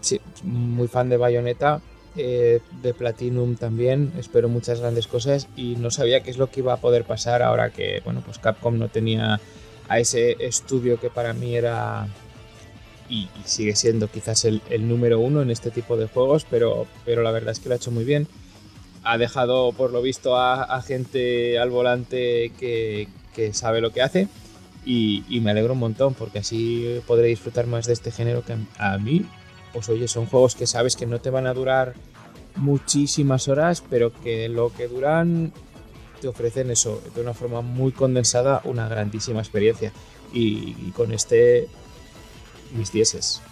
sí, 0.00 0.20
muy 0.44 0.88
fan 0.88 1.08
de 1.10 1.16
Bayonetta. 1.18 1.80
eh, 2.16 2.60
de 2.82 2.92
Platinum 2.94 3.56
también, 3.56 4.12
espero 4.18 4.48
muchas 4.48 4.80
grandes 4.80 5.06
cosas 5.06 5.48
y 5.56 5.76
no 5.76 5.90
sabía 5.90 6.22
qué 6.22 6.30
es 6.30 6.36
lo 6.38 6.50
que 6.50 6.60
iba 6.60 6.72
a 6.74 6.76
poder 6.76 7.04
pasar 7.04 7.40
ahora 7.42 7.70
que, 7.70 8.00
bueno, 8.04 8.20
pues 8.24 8.38
Capcom 8.38 8.78
no 8.78 8.88
tenía 8.88 9.40
a 9.92 9.98
ese 9.98 10.36
estudio 10.40 10.98
que 10.98 11.10
para 11.10 11.34
mí 11.34 11.54
era 11.54 12.08
y, 13.10 13.28
sigue 13.44 13.76
siendo 13.76 14.08
quizás 14.08 14.46
el, 14.46 14.62
número 14.88 15.20
uno 15.20 15.42
en 15.42 15.50
este 15.50 15.70
tipo 15.70 15.98
de 15.98 16.06
juegos, 16.06 16.46
pero, 16.48 16.86
pero 17.04 17.22
la 17.22 17.30
verdad 17.30 17.52
es 17.52 17.60
que 17.60 17.68
lo 17.68 17.74
ha 17.74 17.76
hecho 17.76 17.90
muy 17.90 18.04
bien. 18.04 18.26
Ha 19.04 19.18
dejado, 19.18 19.72
por 19.72 19.92
lo 19.92 20.00
visto, 20.00 20.38
a, 20.38 20.80
gente 20.80 21.58
al 21.58 21.68
volante 21.68 22.52
que, 22.58 23.08
que 23.34 23.52
sabe 23.52 23.82
lo 23.82 23.90
que 23.90 24.00
hace 24.00 24.28
y, 24.86 25.24
y 25.28 25.40
me 25.40 25.50
alegro 25.50 25.74
un 25.74 25.80
montón 25.80 26.14
porque 26.14 26.38
así 26.38 27.00
podré 27.06 27.26
disfrutar 27.26 27.66
más 27.66 27.86
de 27.86 27.92
este 27.92 28.10
género 28.10 28.42
que 28.42 28.54
a, 28.78 28.94
a 28.94 28.98
mí, 28.98 29.26
pues 29.74 29.90
oye, 29.90 30.08
son 30.08 30.24
juegos 30.24 30.54
que 30.54 30.66
sabes 30.66 30.96
que 30.96 31.04
no 31.04 31.20
te 31.20 31.28
van 31.28 31.46
a 31.46 31.52
durar 31.52 31.92
muchísimas 32.56 33.46
horas, 33.48 33.82
pero 33.90 34.10
que 34.22 34.48
lo 34.48 34.72
que 34.72 34.88
duran 34.88 35.52
te 36.22 36.28
ofrecen 36.28 36.70
eso 36.70 37.02
de 37.14 37.20
una 37.20 37.34
forma 37.34 37.60
muy 37.60 37.92
condensada, 37.92 38.62
una 38.64 38.88
grandísima 38.88 39.40
experiencia. 39.40 39.92
Y, 40.32 40.92
con 40.92 41.12
este, 41.12 41.68
mis 42.74 42.90
dieces. 42.90 43.42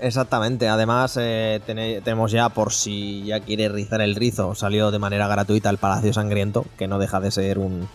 Exactamente, 0.00 0.66
además 0.68 1.16
eh, 1.20 1.60
tene- 1.64 2.00
tenemos 2.00 2.32
ya, 2.32 2.48
por 2.48 2.72
si 2.72 3.22
ya 3.24 3.38
quiere 3.38 3.68
rizar 3.68 4.00
el 4.00 4.16
rizo, 4.16 4.56
salió 4.56 4.90
de 4.90 4.98
manera 4.98 5.28
gratuita 5.28 5.70
el 5.70 5.78
Palacio 5.78 6.12
Sangriento, 6.12 6.64
que 6.76 6.88
no 6.88 6.98
deja 6.98 7.20
de 7.20 7.30
ser 7.30 7.58
un, 7.58 7.88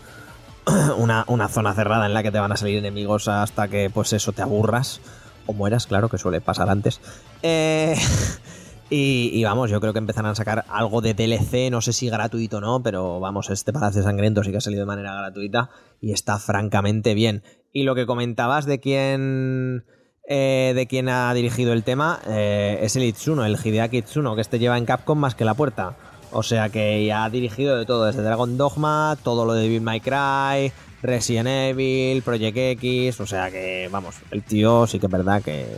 una, 0.96 1.24
una 1.28 1.48
zona 1.48 1.74
cerrada 1.74 2.06
en 2.06 2.14
la 2.14 2.22
que 2.22 2.32
te 2.32 2.38
van 2.38 2.52
a 2.52 2.56
salir 2.56 2.78
enemigos 2.78 3.28
hasta 3.28 3.68
que 3.68 3.90
pues 3.92 4.14
eso 4.14 4.32
te 4.32 4.40
aburras 4.40 5.00
o 5.46 5.52
mueras, 5.52 5.86
claro, 5.86 6.08
que 6.08 6.16
suele 6.16 6.40
pasar 6.40 6.70
antes. 6.70 7.00
Eh, 7.42 7.94
y, 8.90 9.42
vamos, 9.44 9.70
yo 9.70 9.80
creo 9.80 9.92
que 9.92 9.98
empezarán 9.98 10.32
a 10.32 10.34
sacar 10.34 10.64
algo 10.68 11.00
de 11.00 11.14
DLC, 11.14 11.70
no 11.70 11.80
sé 11.80 11.92
si 11.92 12.08
gratuito 12.08 12.58
o 12.58 12.60
no, 12.60 12.82
pero 12.82 13.18
vamos, 13.18 13.50
este 13.50 13.72
Palacio 13.72 14.02
Sangriento 14.02 14.44
sí 14.44 14.50
que 14.50 14.58
ha 14.58 14.60
salido 14.60 14.82
de 14.82 14.86
manera 14.86 15.14
gratuita 15.14 15.70
y 16.00 16.12
está 16.12 16.38
francamente 16.38 17.14
bien. 17.14 17.42
Y 17.72 17.82
lo 17.84 17.94
que 17.94 18.06
comentabas 18.06 18.66
de 18.66 18.80
quién 18.80 19.84
eh, 20.26 20.72
de 20.74 20.86
quien 20.86 21.10
ha 21.10 21.34
dirigido 21.34 21.72
el 21.72 21.84
tema 21.84 22.20
eh, 22.26 22.78
es 22.82 22.96
el 22.96 23.02
Itsuno, 23.02 23.44
el 23.44 23.58
Hideaki 23.62 23.98
Itsuno, 23.98 24.34
que 24.34 24.40
este 24.40 24.58
lleva 24.58 24.78
en 24.78 24.86
Capcom 24.86 25.18
más 25.18 25.34
que 25.34 25.44
la 25.44 25.54
puerta. 25.54 25.96
O 26.32 26.42
sea 26.42 26.68
que 26.68 27.04
ya 27.04 27.24
ha 27.24 27.30
dirigido 27.30 27.76
de 27.76 27.86
todo, 27.86 28.06
desde 28.06 28.22
Dragon 28.22 28.56
Dogma, 28.56 29.16
todo 29.22 29.44
lo 29.44 29.54
de 29.54 29.62
Devil 29.62 29.82
May 29.82 30.00
Cry, 30.00 30.72
Resident 31.02 31.48
Evil, 31.48 32.22
Project 32.22 32.56
X, 32.56 33.20
o 33.20 33.26
sea 33.26 33.50
que, 33.50 33.88
vamos, 33.92 34.16
el 34.30 34.42
tío 34.42 34.86
sí 34.86 34.98
que 34.98 35.06
es 35.06 35.12
verdad 35.12 35.42
que, 35.42 35.76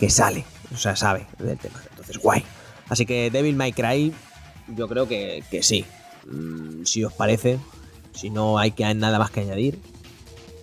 que 0.00 0.10
sale, 0.10 0.44
o 0.72 0.76
sea, 0.76 0.96
sabe 0.96 1.26
del 1.38 1.58
tema. 1.58 1.80
Entonces, 1.90 2.18
guay. 2.18 2.44
Así 2.88 3.06
que 3.06 3.30
Devil 3.30 3.56
May 3.56 3.72
Cry, 3.72 4.12
yo 4.68 4.88
creo 4.88 5.06
que, 5.08 5.42
que 5.50 5.62
sí. 5.62 5.84
Mm, 6.30 6.84
si 6.84 7.04
os 7.04 7.12
parece, 7.12 7.58
si 8.12 8.30
no 8.30 8.58
hay 8.58 8.72
que 8.72 8.92
nada 8.94 9.18
más 9.18 9.30
que 9.30 9.40
añadir, 9.40 9.80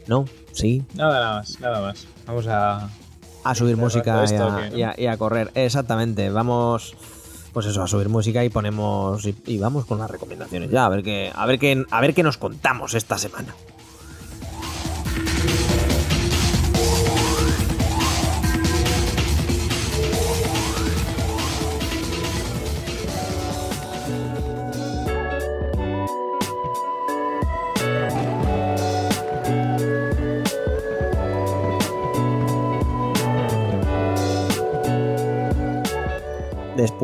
¿no? 0.08 0.26
Sí, 0.52 0.84
Nada, 0.94 1.14
nada 1.20 1.34
más, 1.38 1.60
nada 1.60 1.82
más. 1.82 2.08
Vamos 2.26 2.48
a. 2.48 2.90
a 3.44 3.56
subir 3.56 3.76
música 3.78 4.24
y 4.74 4.82
a- 4.84 4.96
y 4.98 5.06
a 5.08 5.18
correr. 5.18 5.52
Exactamente, 5.56 6.30
vamos 6.30 6.96
pues 7.54 7.68
eso, 7.68 7.82
a 7.84 7.88
subir 7.88 8.10
música 8.10 8.44
y 8.44 8.50
ponemos 8.50 9.26
y, 9.26 9.34
y 9.46 9.58
vamos 9.60 9.86
con 9.86 9.98
las 10.00 10.12
recomendaciones 10.12 10.70
ya, 10.72 10.86
a 10.86 10.90
ver 10.90 11.04
qué 11.04 11.32
a 11.34 11.46
ver 11.46 11.58
qué 11.58 11.86
a 11.90 12.02
ver 12.02 12.14
qué 12.14 12.22
nos 12.22 12.38
contamos 12.38 12.94
esta 12.96 13.18
semana. 13.18 13.56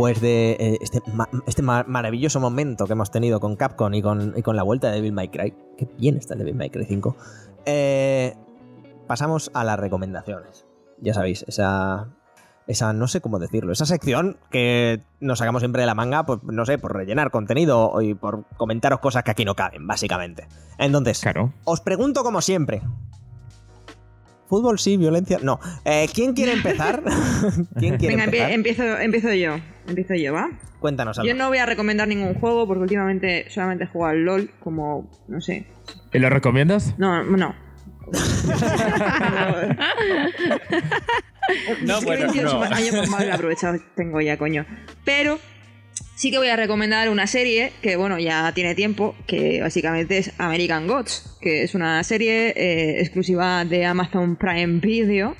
Después 0.07 0.21
de 0.21 0.51
eh, 0.59 0.77
este, 0.81 1.01
ma- 1.13 1.29
este 1.45 1.61
ma- 1.61 1.85
maravilloso 1.87 2.39
momento 2.39 2.85
que 2.87 2.93
hemos 2.93 3.11
tenido 3.11 3.39
con 3.39 3.55
Capcom 3.55 3.93
y 3.93 4.01
con, 4.01 4.33
y 4.35 4.41
con 4.41 4.55
la 4.55 4.63
vuelta 4.63 4.87
de 4.89 4.95
Devil 4.95 5.11
May 5.13 5.29
Cry, 5.29 5.53
que 5.77 5.87
bien 5.97 6.17
está 6.17 6.33
el 6.33 6.39
Devil 6.39 6.55
May 6.55 6.69
Cry 6.71 6.85
5, 6.85 7.15
eh, 7.65 8.35
pasamos 9.07 9.51
a 9.53 9.63
las 9.63 9.79
recomendaciones. 9.79 10.65
Ya 11.01 11.13
sabéis, 11.13 11.45
esa, 11.47 12.07
esa, 12.65 12.93
no 12.93 13.07
sé 13.07 13.21
cómo 13.21 13.37
decirlo, 13.37 13.71
esa 13.71 13.85
sección 13.85 14.37
que 14.49 15.03
nos 15.19 15.37
sacamos 15.37 15.61
siempre 15.61 15.81
de 15.81 15.85
la 15.85 15.93
manga, 15.95 16.25
pues 16.25 16.39
no 16.43 16.65
sé, 16.65 16.79
por 16.79 16.95
rellenar 16.95 17.29
contenido 17.29 18.01
y 18.01 18.15
por 18.15 18.45
comentaros 18.57 18.99
cosas 19.01 19.23
que 19.23 19.29
aquí 19.31 19.45
no 19.45 19.55
caben, 19.55 19.85
básicamente. 19.85 20.47
Entonces, 20.79 21.19
Claro. 21.21 21.53
os 21.63 21.79
pregunto 21.81 22.23
como 22.23 22.41
siempre. 22.41 22.81
¿Fútbol 24.51 24.79
sí, 24.79 24.97
violencia? 24.97 25.39
No. 25.41 25.61
Eh, 25.85 26.09
¿Quién 26.13 26.33
quiere 26.33 26.51
empezar? 26.51 27.01
¿Quién 27.79 27.95
quiere 27.95 28.15
Venga, 28.17 28.25
empezar? 28.25 28.51
empiezo, 28.51 28.83
empiezo 28.99 29.33
yo. 29.33 29.55
Empiezo 29.87 30.13
yo, 30.15 30.33
¿va? 30.33 30.49
Cuéntanos 30.81 31.17
algo. 31.17 31.29
Yo 31.29 31.35
no 31.37 31.47
voy 31.47 31.59
a 31.59 31.65
recomendar 31.65 32.05
ningún 32.09 32.33
juego 32.33 32.67
porque 32.67 32.81
últimamente 32.81 33.45
solamente 33.49 33.85
juego 33.85 34.07
al 34.07 34.25
LOL 34.25 34.51
como, 34.59 35.09
no 35.29 35.39
sé. 35.39 35.67
¿Y 36.11 36.19
lo 36.19 36.29
recomiendas? 36.29 36.99
No, 36.99 37.23
no. 37.23 37.55
No, 41.83 41.93
Es 41.95 41.99
que 41.99 42.05
bueno, 42.05 42.25
28 42.33 42.53
no. 42.53 42.63
años 42.75 42.93
más 42.95 43.09
mal 43.09 43.31
aprovechado 43.31 43.77
tengo 43.95 44.19
ya, 44.19 44.37
coño. 44.37 44.65
Pero 45.05 45.39
sí 46.15 46.31
que 46.31 46.37
voy 46.37 46.49
a 46.49 46.55
recomendar 46.55 47.09
una 47.09 47.27
serie 47.27 47.71
que, 47.81 47.95
bueno, 47.95 48.19
ya 48.19 48.51
tiene 48.53 48.75
tiempo, 48.75 49.15
que 49.27 49.61
básicamente 49.61 50.17
es 50.17 50.33
American 50.37 50.87
Gods, 50.87 51.37
que 51.41 51.63
es 51.63 51.75
una 51.75 52.03
serie 52.03 52.49
eh, 52.49 53.01
exclusiva 53.01 53.65
de 53.65 53.85
Amazon 53.85 54.35
Prime 54.35 54.79
Video. 54.79 55.35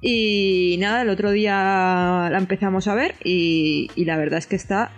Y 0.00 0.76
nada, 0.80 1.02
el 1.02 1.08
otro 1.08 1.30
día 1.30 2.28
la 2.30 2.38
empezamos 2.38 2.88
a 2.88 2.94
ver 2.94 3.14
y, 3.22 3.88
y 3.94 4.04
la 4.04 4.16
verdad 4.16 4.38
es 4.38 4.46
que 4.46 4.56
está 4.56 4.90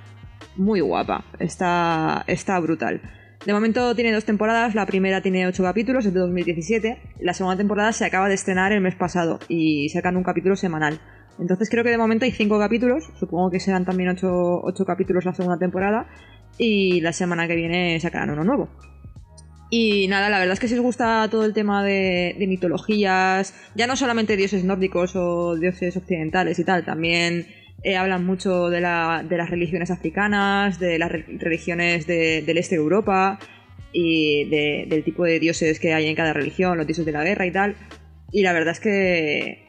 muy 0.56 0.80
guapa, 0.80 1.24
está, 1.38 2.24
está 2.26 2.58
brutal. 2.58 3.00
De 3.44 3.52
momento 3.52 3.94
tiene 3.94 4.12
dos 4.12 4.24
temporadas, 4.24 4.74
la 4.74 4.86
primera 4.86 5.20
tiene 5.20 5.46
ocho 5.46 5.62
capítulos, 5.62 6.06
es 6.06 6.14
de 6.14 6.20
2017, 6.20 6.98
la 7.20 7.34
segunda 7.34 7.58
temporada 7.58 7.92
se 7.92 8.06
acaba 8.06 8.28
de 8.28 8.34
estrenar 8.34 8.72
el 8.72 8.80
mes 8.80 8.94
pasado 8.94 9.38
y 9.48 9.90
sacan 9.90 10.16
un 10.16 10.22
capítulo 10.22 10.56
semanal. 10.56 10.98
Entonces 11.38 11.68
creo 11.68 11.82
que 11.84 11.90
de 11.90 11.98
momento 11.98 12.24
hay 12.24 12.30
cinco 12.30 12.58
capítulos, 12.58 13.10
supongo 13.18 13.50
que 13.50 13.60
serán 13.60 13.84
también 13.84 14.10
ocho, 14.10 14.60
ocho 14.62 14.84
capítulos 14.84 15.24
la 15.24 15.34
segunda 15.34 15.58
temporada 15.58 16.06
y 16.58 17.00
la 17.00 17.12
semana 17.12 17.48
que 17.48 17.56
viene 17.56 17.98
sacarán 18.00 18.30
uno 18.30 18.44
nuevo. 18.44 18.68
Y 19.70 20.06
nada, 20.08 20.30
la 20.30 20.38
verdad 20.38 20.52
es 20.52 20.60
que 20.60 20.68
si 20.68 20.74
os 20.74 20.80
gusta 20.80 21.26
todo 21.28 21.44
el 21.44 21.52
tema 21.52 21.82
de, 21.82 22.36
mitologías, 22.46 23.54
ya 23.74 23.86
no 23.88 23.96
solamente 23.96 24.36
dioses 24.36 24.62
nórdicos 24.64 25.16
o 25.16 25.56
dioses 25.56 25.96
occidentales 25.96 26.58
y 26.60 26.64
tal, 26.64 26.84
también 26.84 27.46
eh, 27.82 27.96
hablan 27.96 28.24
mucho 28.24 28.68
de, 28.70 28.80
la- 28.80 29.24
de 29.28 29.36
las 29.36 29.50
religiones 29.50 29.90
africanas, 29.90 30.78
de 30.78 30.98
las 30.98 31.10
re- 31.10 31.24
religiones 31.40 32.06
de- 32.06 32.42
del 32.42 32.58
este 32.58 32.76
de 32.76 32.82
Europa 32.82 33.40
y 33.92 34.44
de- 34.48 34.86
del 34.88 35.02
tipo 35.02 35.24
de 35.24 35.40
dioses 35.40 35.80
que 35.80 35.92
hay 35.92 36.06
en 36.06 36.14
cada 36.14 36.32
religión, 36.32 36.78
los 36.78 36.86
dioses 36.86 37.04
de 37.04 37.12
la 37.12 37.24
guerra 37.24 37.46
y 37.46 37.50
tal. 37.50 37.74
Y 38.30 38.42
la 38.42 38.52
verdad 38.52 38.72
es 38.72 38.80
que 38.80 39.63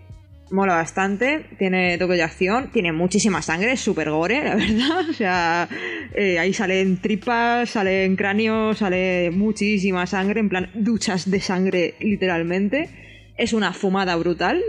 mola 0.51 0.75
bastante, 0.75 1.45
tiene 1.57 1.97
toque 1.97 2.13
de 2.13 2.23
acción, 2.23 2.69
tiene 2.71 2.91
muchísima 2.91 3.41
sangre, 3.41 3.73
es 3.73 3.81
súper 3.81 4.09
gore, 4.09 4.43
la 4.43 4.55
verdad. 4.55 5.09
O 5.09 5.13
sea, 5.13 5.69
eh, 6.13 6.39
ahí 6.39 6.53
salen 6.53 6.97
tripas, 6.97 7.71
salen 7.71 8.15
cráneos, 8.15 8.79
sale 8.79 9.31
muchísima 9.31 10.05
sangre, 10.05 10.39
en 10.39 10.49
plan 10.49 10.69
duchas 10.73 11.29
de 11.29 11.39
sangre 11.39 11.95
literalmente. 11.99 12.89
Es 13.37 13.53
una 13.53 13.73
fumada 13.73 14.15
brutal. 14.15 14.61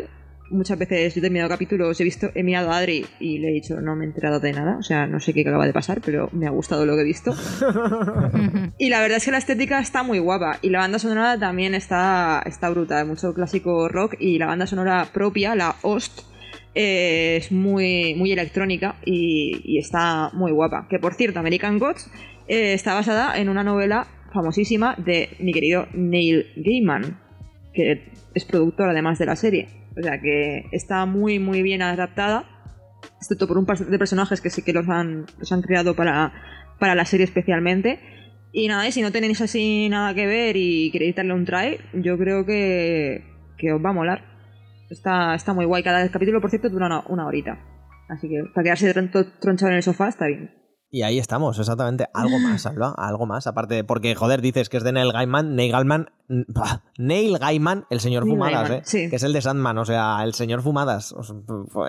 Muchas 0.51 0.79
veces 0.79 1.15
yo 1.15 1.19
he 1.19 1.23
terminado 1.23 1.49
capítulos, 1.49 2.01
he 2.01 2.05
visto, 2.05 2.31
he 2.35 2.43
mirado 2.43 2.71
a 2.71 2.79
Adri 2.79 3.05
y 3.21 3.39
le 3.39 3.49
he 3.49 3.53
dicho, 3.53 3.81
no 3.81 3.97
me 3.97 4.05
he 4.05 4.09
enterado 4.09 4.39
de 4.41 4.53
nada, 4.53 4.77
o 4.79 4.83
sea, 4.83 5.07
no 5.07 5.19
sé 5.21 5.33
qué 5.35 5.41
acaba 5.41 5.67
de 5.67 5.73
pasar, 5.73 6.01
pero 6.05 6.29
me 6.33 6.47
ha 6.47 6.51
gustado 6.51 6.87
lo 6.87 6.95
que 6.95 7.03
he 7.03 7.05
visto. 7.05 7.35
Y 8.79 8.91
la 8.91 9.01
verdad 9.01 9.17
es 9.17 9.25
que 9.25 9.31
la 9.31 9.39
estética 9.39 9.81
está 9.81 10.03
muy 10.03 10.19
guapa. 10.19 10.59
Y 10.61 10.69
la 10.69 10.81
banda 10.81 10.99
sonora 10.99 11.39
también 11.39 11.75
está, 11.75 12.43
está 12.45 12.69
brutal. 12.69 13.07
Mucho 13.07 13.33
clásico 13.33 13.89
rock. 13.89 14.17
Y 14.19 14.39
la 14.39 14.47
banda 14.47 14.67
sonora 14.67 15.09
propia, 15.13 15.55
la 15.55 15.77
Ost, 15.83 16.21
eh, 16.75 17.37
es 17.39 17.51
muy, 17.51 18.15
muy 18.17 18.33
electrónica 18.33 18.97
y, 19.05 19.63
y 19.65 19.79
está 19.79 20.31
muy 20.35 20.53
guapa. 20.53 20.87
Que 20.91 20.99
por 20.99 21.15
cierto, 21.15 21.39
American 21.39 21.79
Gods 21.79 22.11
eh, 22.49 22.75
está 22.75 22.93
basada 22.93 23.39
en 23.39 23.49
una 23.49 23.65
novela 23.65 24.07
famosísima 24.33 24.95
de 24.99 25.31
mi 25.39 25.55
querido 25.55 25.87
Neil 25.95 26.47
Gaiman, 26.57 27.19
que 27.73 28.13
es 28.35 28.45
productor 28.45 28.91
además 28.91 29.19
de 29.19 29.27
la 29.27 29.37
serie. 29.37 29.69
O 29.99 30.03
sea 30.03 30.21
que 30.21 30.65
está 30.73 31.07
muy, 31.07 31.39
muy 31.39 31.63
bien 31.63 31.83
adaptada. 31.83 32.45
Excepto 33.21 33.47
por 33.47 33.59
un 33.59 33.67
par 33.67 33.79
de 33.79 33.99
personajes 33.99 34.41
que 34.41 34.51
sí 34.51 34.63
que 34.63 34.73
los 34.73 34.89
han, 34.89 35.27
los 35.39 35.51
han 35.53 35.63
creado 35.63 35.95
para, 35.95 36.33
para 36.79 36.95
la 36.95 37.05
serie 37.05 37.25
especialmente. 37.25 38.01
Y 38.53 38.69
nada, 38.69 38.87
y 38.89 38.93
si 38.93 39.03
no 39.03 39.13
tenéis 39.13 39.41
así 39.41 39.89
nada 39.89 40.15
que 40.15 40.27
ver 40.27 40.57
y 40.57 40.91
queréis 40.91 41.15
darle 41.15 41.35
un 41.35 41.45
try, 41.45 41.79
yo 41.95 42.17
creo 42.19 42.45
que, 42.47 43.23
que 43.59 43.73
os 43.73 43.85
va 43.85 43.91
a 43.91 43.95
molar. 43.95 44.25
Está, 44.91 45.35
está 45.35 45.53
muy 45.53 45.65
guay. 45.65 45.83
Cada 45.83 46.09
capítulo, 46.11 46.41
por 46.41 46.51
cierto, 46.51 46.69
dura 46.69 46.87
una, 46.87 47.01
una 47.09 47.27
horita. 47.27 47.59
Así 48.09 48.29
que 48.29 48.45
para 48.55 48.65
quedarse 48.65 48.95
tron- 48.95 49.39
tronchado 49.41 49.71
en 49.71 49.77
el 49.77 49.83
sofá 49.83 50.09
está 50.09 50.27
bien. 50.27 50.51
Y 50.91 51.03
ahí 51.03 51.19
estamos, 51.19 51.59
exactamente. 51.59 52.07
Algo 52.15 52.39
más, 52.39 52.65
Alba, 52.67 52.95
algo 52.97 53.27
más. 53.27 53.47
Aparte, 53.47 53.83
porque, 53.85 54.15
joder, 54.15 54.41
dices 54.41 54.69
que 54.69 54.77
es 54.77 54.85
de 54.85 54.93
Neil 54.93 55.13
Gaiman. 55.13 55.55
Neil 55.57 55.73
Gaiman, 55.73 56.11
bah, 56.49 56.83
Neil 56.97 57.39
Gaiman, 57.39 57.85
el 57.91 58.01
señor 58.01 58.25
Neil 58.25 58.35
Fumadas, 58.37 58.63
Gaiman, 58.63 58.79
¿eh? 58.79 58.83
sí. 58.85 59.11
Que 59.11 59.17
es 59.17 59.23
el 59.23 59.33
de 59.33 59.43
Sandman, 59.43 59.79
o 59.79 59.85
sea, 59.85 60.19
el 60.25 60.33
señor 60.35 60.63
Fumadas. 60.63 61.15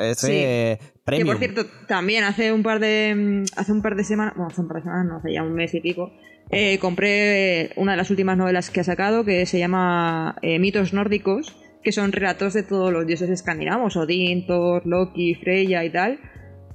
Ese 0.02 0.28
Sí. 0.28 0.32
eh, 0.34 0.80
Que 1.06 1.26
por 1.26 1.38
cierto, 1.38 1.62
también 1.88 2.24
hace 2.24 2.52
un 2.52 2.64
par 2.64 2.80
de 2.80 3.44
mm, 3.46 3.60
hace 3.60 3.72
un 3.72 3.82
par 3.82 3.96
de 3.96 4.04
semanas, 4.04 4.34
bueno, 4.36 4.50
hace 4.52 4.62
un 4.62 4.68
par 4.68 4.78
de 4.78 4.84
semanas, 4.84 5.06
no, 5.06 5.18
hace 5.18 5.32
ya 5.34 5.44
un 5.44 5.54
mes 5.54 5.74
y 5.74 5.80
pico, 5.80 6.12
eh, 6.50 6.80
compré 6.80 7.72
una 7.78 7.92
de 7.92 7.98
las 7.98 8.10
últimas 8.10 8.38
novelas 8.38 8.70
que 8.72 8.80
ha 8.82 8.84
sacado 8.84 9.24
que 9.26 9.46
se 9.46 9.60
llama 9.60 10.36
eh, 10.42 10.60
Mitos 10.60 10.94
nórdicos, 10.94 11.56
que 11.84 11.92
son 11.92 12.12
relatos 12.12 12.54
de 12.54 12.64
todos 12.64 12.92
los 12.92 13.06
dioses 13.06 13.30
escandinavos, 13.30 13.96
Odín, 13.96 14.48
Thor, 14.48 14.86
Loki, 14.86 15.36
Freya 15.36 15.86
y 15.86 15.92
tal. 15.92 16.20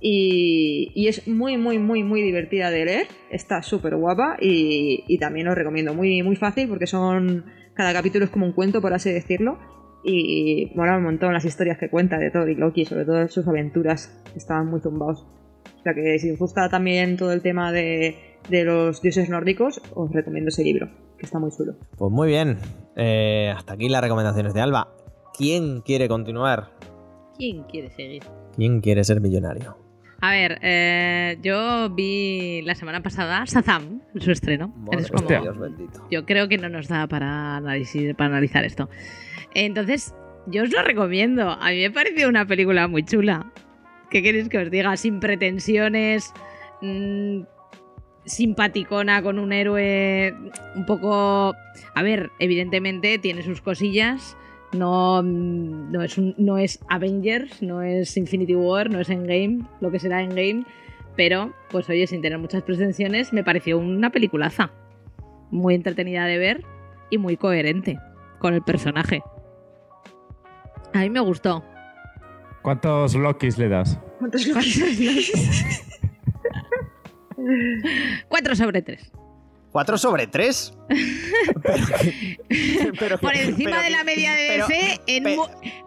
Y, 0.04 0.90
y 0.96 1.06
es 1.06 1.28
muy, 1.28 1.56
muy, 1.56 1.78
muy, 1.78 2.02
muy 2.02 2.22
divertida 2.22 2.70
de 2.70 2.84
leer. 2.84 3.06
Está 3.30 3.62
súper 3.62 3.94
guapa 3.94 4.36
y, 4.40 5.04
y 5.06 5.18
también 5.18 5.46
os 5.46 5.54
recomiendo. 5.54 5.94
Muy, 5.94 6.22
muy 6.22 6.36
fácil 6.36 6.68
porque 6.68 6.86
son. 6.86 7.44
Cada 7.74 7.92
capítulo 7.92 8.24
es 8.24 8.30
como 8.30 8.44
un 8.44 8.52
cuento, 8.52 8.82
por 8.82 8.92
así 8.92 9.12
decirlo. 9.12 9.58
Y 10.04 10.72
mola 10.74 10.96
un 10.96 11.04
montón 11.04 11.32
las 11.32 11.44
historias 11.44 11.78
que 11.78 11.88
cuenta 11.88 12.18
de 12.18 12.32
Thor 12.32 12.50
y 12.50 12.56
Loki, 12.56 12.84
sobre 12.84 13.04
todo 13.04 13.28
sus 13.28 13.46
aventuras. 13.46 14.20
Estaban 14.34 14.66
muy 14.66 14.80
zumbados. 14.80 15.24
O 15.78 15.82
sea 15.82 15.94
que 15.94 16.18
si 16.18 16.32
os 16.32 16.38
gusta 16.38 16.68
también 16.68 17.16
todo 17.16 17.32
el 17.32 17.40
tema 17.40 17.70
de, 17.70 18.16
de 18.50 18.64
los 18.64 19.00
dioses 19.02 19.28
nórdicos, 19.28 19.80
os 19.94 20.10
recomiendo 20.12 20.48
ese 20.48 20.64
libro, 20.64 20.88
que 21.16 21.26
está 21.26 21.38
muy 21.38 21.50
chulo. 21.56 21.76
Pues 21.96 22.10
muy 22.10 22.28
bien. 22.28 22.58
Eh, 22.96 23.52
hasta 23.56 23.74
aquí 23.74 23.88
las 23.88 24.02
recomendaciones 24.02 24.54
de 24.54 24.60
Alba. 24.60 24.94
¿Quién 25.36 25.80
quiere 25.80 26.08
continuar? 26.08 26.70
¿Quién 27.36 27.62
quiere 27.64 27.90
seguir? 27.90 28.22
¿Quién 28.54 28.80
quiere 28.80 29.02
ser 29.04 29.20
millonario? 29.20 29.76
A 30.22 30.30
ver, 30.30 30.60
eh, 30.62 31.36
yo 31.42 31.90
vi 31.90 32.62
la 32.62 32.76
semana 32.76 33.02
pasada 33.02 33.42
Shazam, 33.44 34.02
su 34.14 34.30
estreno. 34.30 34.68
Madre 34.68 35.08
como, 35.10 35.26
Dios 35.26 35.58
bendito. 35.58 36.06
yo 36.12 36.24
creo 36.24 36.48
que 36.48 36.58
no 36.58 36.68
nos 36.68 36.86
da 36.86 37.08
para, 37.08 37.56
análisis, 37.56 38.14
para 38.14 38.30
analizar 38.30 38.64
esto. 38.64 38.88
Entonces, 39.52 40.14
yo 40.46 40.62
os 40.62 40.70
lo 40.70 40.80
recomiendo. 40.84 41.50
A 41.50 41.70
mí 41.70 41.80
me 41.80 41.90
pareció 41.90 42.28
una 42.28 42.46
película 42.46 42.86
muy 42.86 43.04
chula. 43.04 43.50
¿Qué 44.10 44.22
queréis 44.22 44.48
que 44.48 44.58
os 44.58 44.70
diga? 44.70 44.96
Sin 44.96 45.18
pretensiones, 45.18 46.32
mm, 46.82 47.40
simpaticona 48.24 49.24
con 49.24 49.40
un 49.40 49.52
héroe 49.52 50.36
un 50.76 50.86
poco... 50.86 51.56
A 51.96 52.02
ver, 52.04 52.30
evidentemente 52.38 53.18
tiene 53.18 53.42
sus 53.42 53.60
cosillas. 53.60 54.36
No, 54.72 55.22
no, 55.22 56.02
es 56.02 56.18
no 56.18 56.56
es 56.56 56.80
Avengers, 56.88 57.62
no 57.62 57.82
es 57.82 58.16
Infinity 58.16 58.54
War, 58.54 58.90
no 58.90 59.00
es 59.00 59.10
Endgame, 59.10 59.60
lo 59.80 59.90
que 59.90 59.98
será 59.98 60.22
Endgame, 60.22 60.64
pero 61.16 61.52
pues 61.70 61.88
oye, 61.90 62.06
sin 62.06 62.22
tener 62.22 62.38
muchas 62.38 62.62
pretensiones, 62.62 63.32
me 63.32 63.44
pareció 63.44 63.78
una 63.78 64.10
peliculaza. 64.10 64.70
Muy 65.50 65.74
entretenida 65.74 66.24
de 66.24 66.38
ver 66.38 66.64
y 67.10 67.18
muy 67.18 67.36
coherente 67.36 67.98
con 68.38 68.54
el 68.54 68.62
personaje. 68.62 69.22
A 70.94 71.00
mí 71.00 71.10
me 71.10 71.20
gustó. 71.20 71.62
¿Cuántos 72.62 73.14
Lokis 73.14 73.58
le 73.58 73.68
das? 73.68 73.98
¿Cuántos 74.18 74.46
Lokis? 74.46 75.32
Cuatro 78.28 78.54
sobre 78.54 78.82
tres. 78.82 79.12
4 79.72 79.98
sobre 79.98 80.26
3. 80.26 80.74
por 83.20 83.34
encima 83.34 83.82
de 83.82 83.90
la 83.90 84.04
media 84.04 84.32
de 84.32 84.58
DC, 84.58 85.00
en 85.06 85.24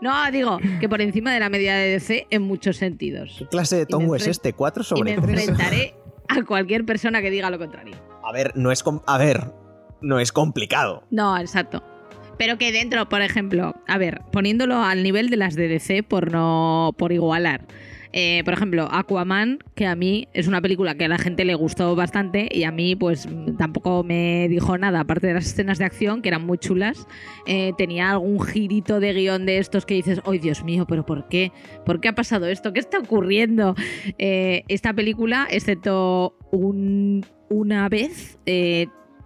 no, 0.02 0.32
digo, 0.32 0.60
que 0.80 0.90
por 0.90 1.02
encima 1.02 1.34
de 1.34 1.40
la 1.40 1.50
media 1.50 1.76
de 1.76 1.90
DC 1.90 2.28
en 2.30 2.42
muchos 2.42 2.78
sentidos. 2.78 3.36
¿Qué 3.38 3.48
clase 3.48 3.78
de 3.78 3.86
tongo 3.86 4.16
es 4.16 4.28
este? 4.28 4.54
4 4.54 4.84
sobre 4.84 5.12
y 5.12 5.16
me 5.16 5.22
3. 5.22 5.36
Me 5.36 5.44
enfrentaré 5.44 5.96
a 6.28 6.44
cualquier 6.44 6.86
persona 6.86 7.22
que 7.22 7.30
diga 7.30 7.50
lo 7.50 7.60
contrario. 7.60 7.96
A 8.24 8.32
ver, 8.32 8.54
no 8.56 8.72
es, 8.72 8.84
a 9.06 9.18
ver, 9.18 9.52
no 10.02 10.20
es 10.20 10.32
complicado. 10.32 11.04
No, 11.12 11.38
exacto. 11.38 11.84
Pero 12.38 12.58
que 12.58 12.72
dentro, 12.72 13.08
por 13.08 13.22
ejemplo, 13.22 13.76
a 13.88 13.98
ver, 13.98 14.22
poniéndolo 14.32 14.84
al 14.84 15.04
nivel 15.04 15.30
de 15.30 15.38
las 15.38 15.56
de 15.56 15.68
DC 15.68 16.04
por 16.04 16.32
no 16.32 16.94
por 16.98 17.14
igualar. 17.14 17.66
Eh, 18.18 18.44
por 18.46 18.54
ejemplo, 18.54 18.88
Aquaman, 18.90 19.60
que 19.76 19.86
a 19.86 19.94
mí 19.94 20.30
es 20.32 20.48
una 20.48 20.62
película 20.62 20.96
que 20.96 21.04
a 21.04 21.10
la 21.10 21.18
gente 21.18 21.44
le 21.44 21.54
gustó 21.54 21.94
bastante 21.98 22.48
y 22.50 22.64
a 22.64 22.72
mí 22.72 22.96
pues 22.96 23.28
tampoco 23.58 24.06
me 24.06 24.48
dijo 24.48 24.78
nada, 24.78 25.02
aparte 25.02 25.28
de 25.28 25.34
las 25.34 25.48
escenas 25.48 25.80
de 25.80 25.84
acción, 25.86 26.22
que 26.22 26.30
eran 26.30 26.46
muy 26.46 26.58
chulas. 26.58 27.08
Eh, 27.46 27.74
tenía 27.78 28.12
algún 28.12 28.40
girito 28.40 29.02
de 29.02 29.12
guion 29.12 29.46
de 29.46 29.58
estos 29.58 29.86
que 29.86 29.96
dices, 29.96 30.22
¡ay 30.26 30.40
Dios 30.40 30.64
mío! 30.64 30.86
¿Pero 30.88 31.06
por 31.06 31.28
qué? 31.28 31.52
¿Por 31.86 32.00
qué 32.00 32.08
ha 32.08 32.16
pasado 32.16 32.48
esto? 32.48 32.72
¿Qué 32.72 32.80
está 32.80 33.00
ocurriendo? 33.00 33.76
Eh, 34.18 34.64
esta 34.70 34.94
película, 34.94 35.46
excepto 35.52 36.38
un- 36.52 37.26
una 37.50 37.90
vez, 37.90 38.40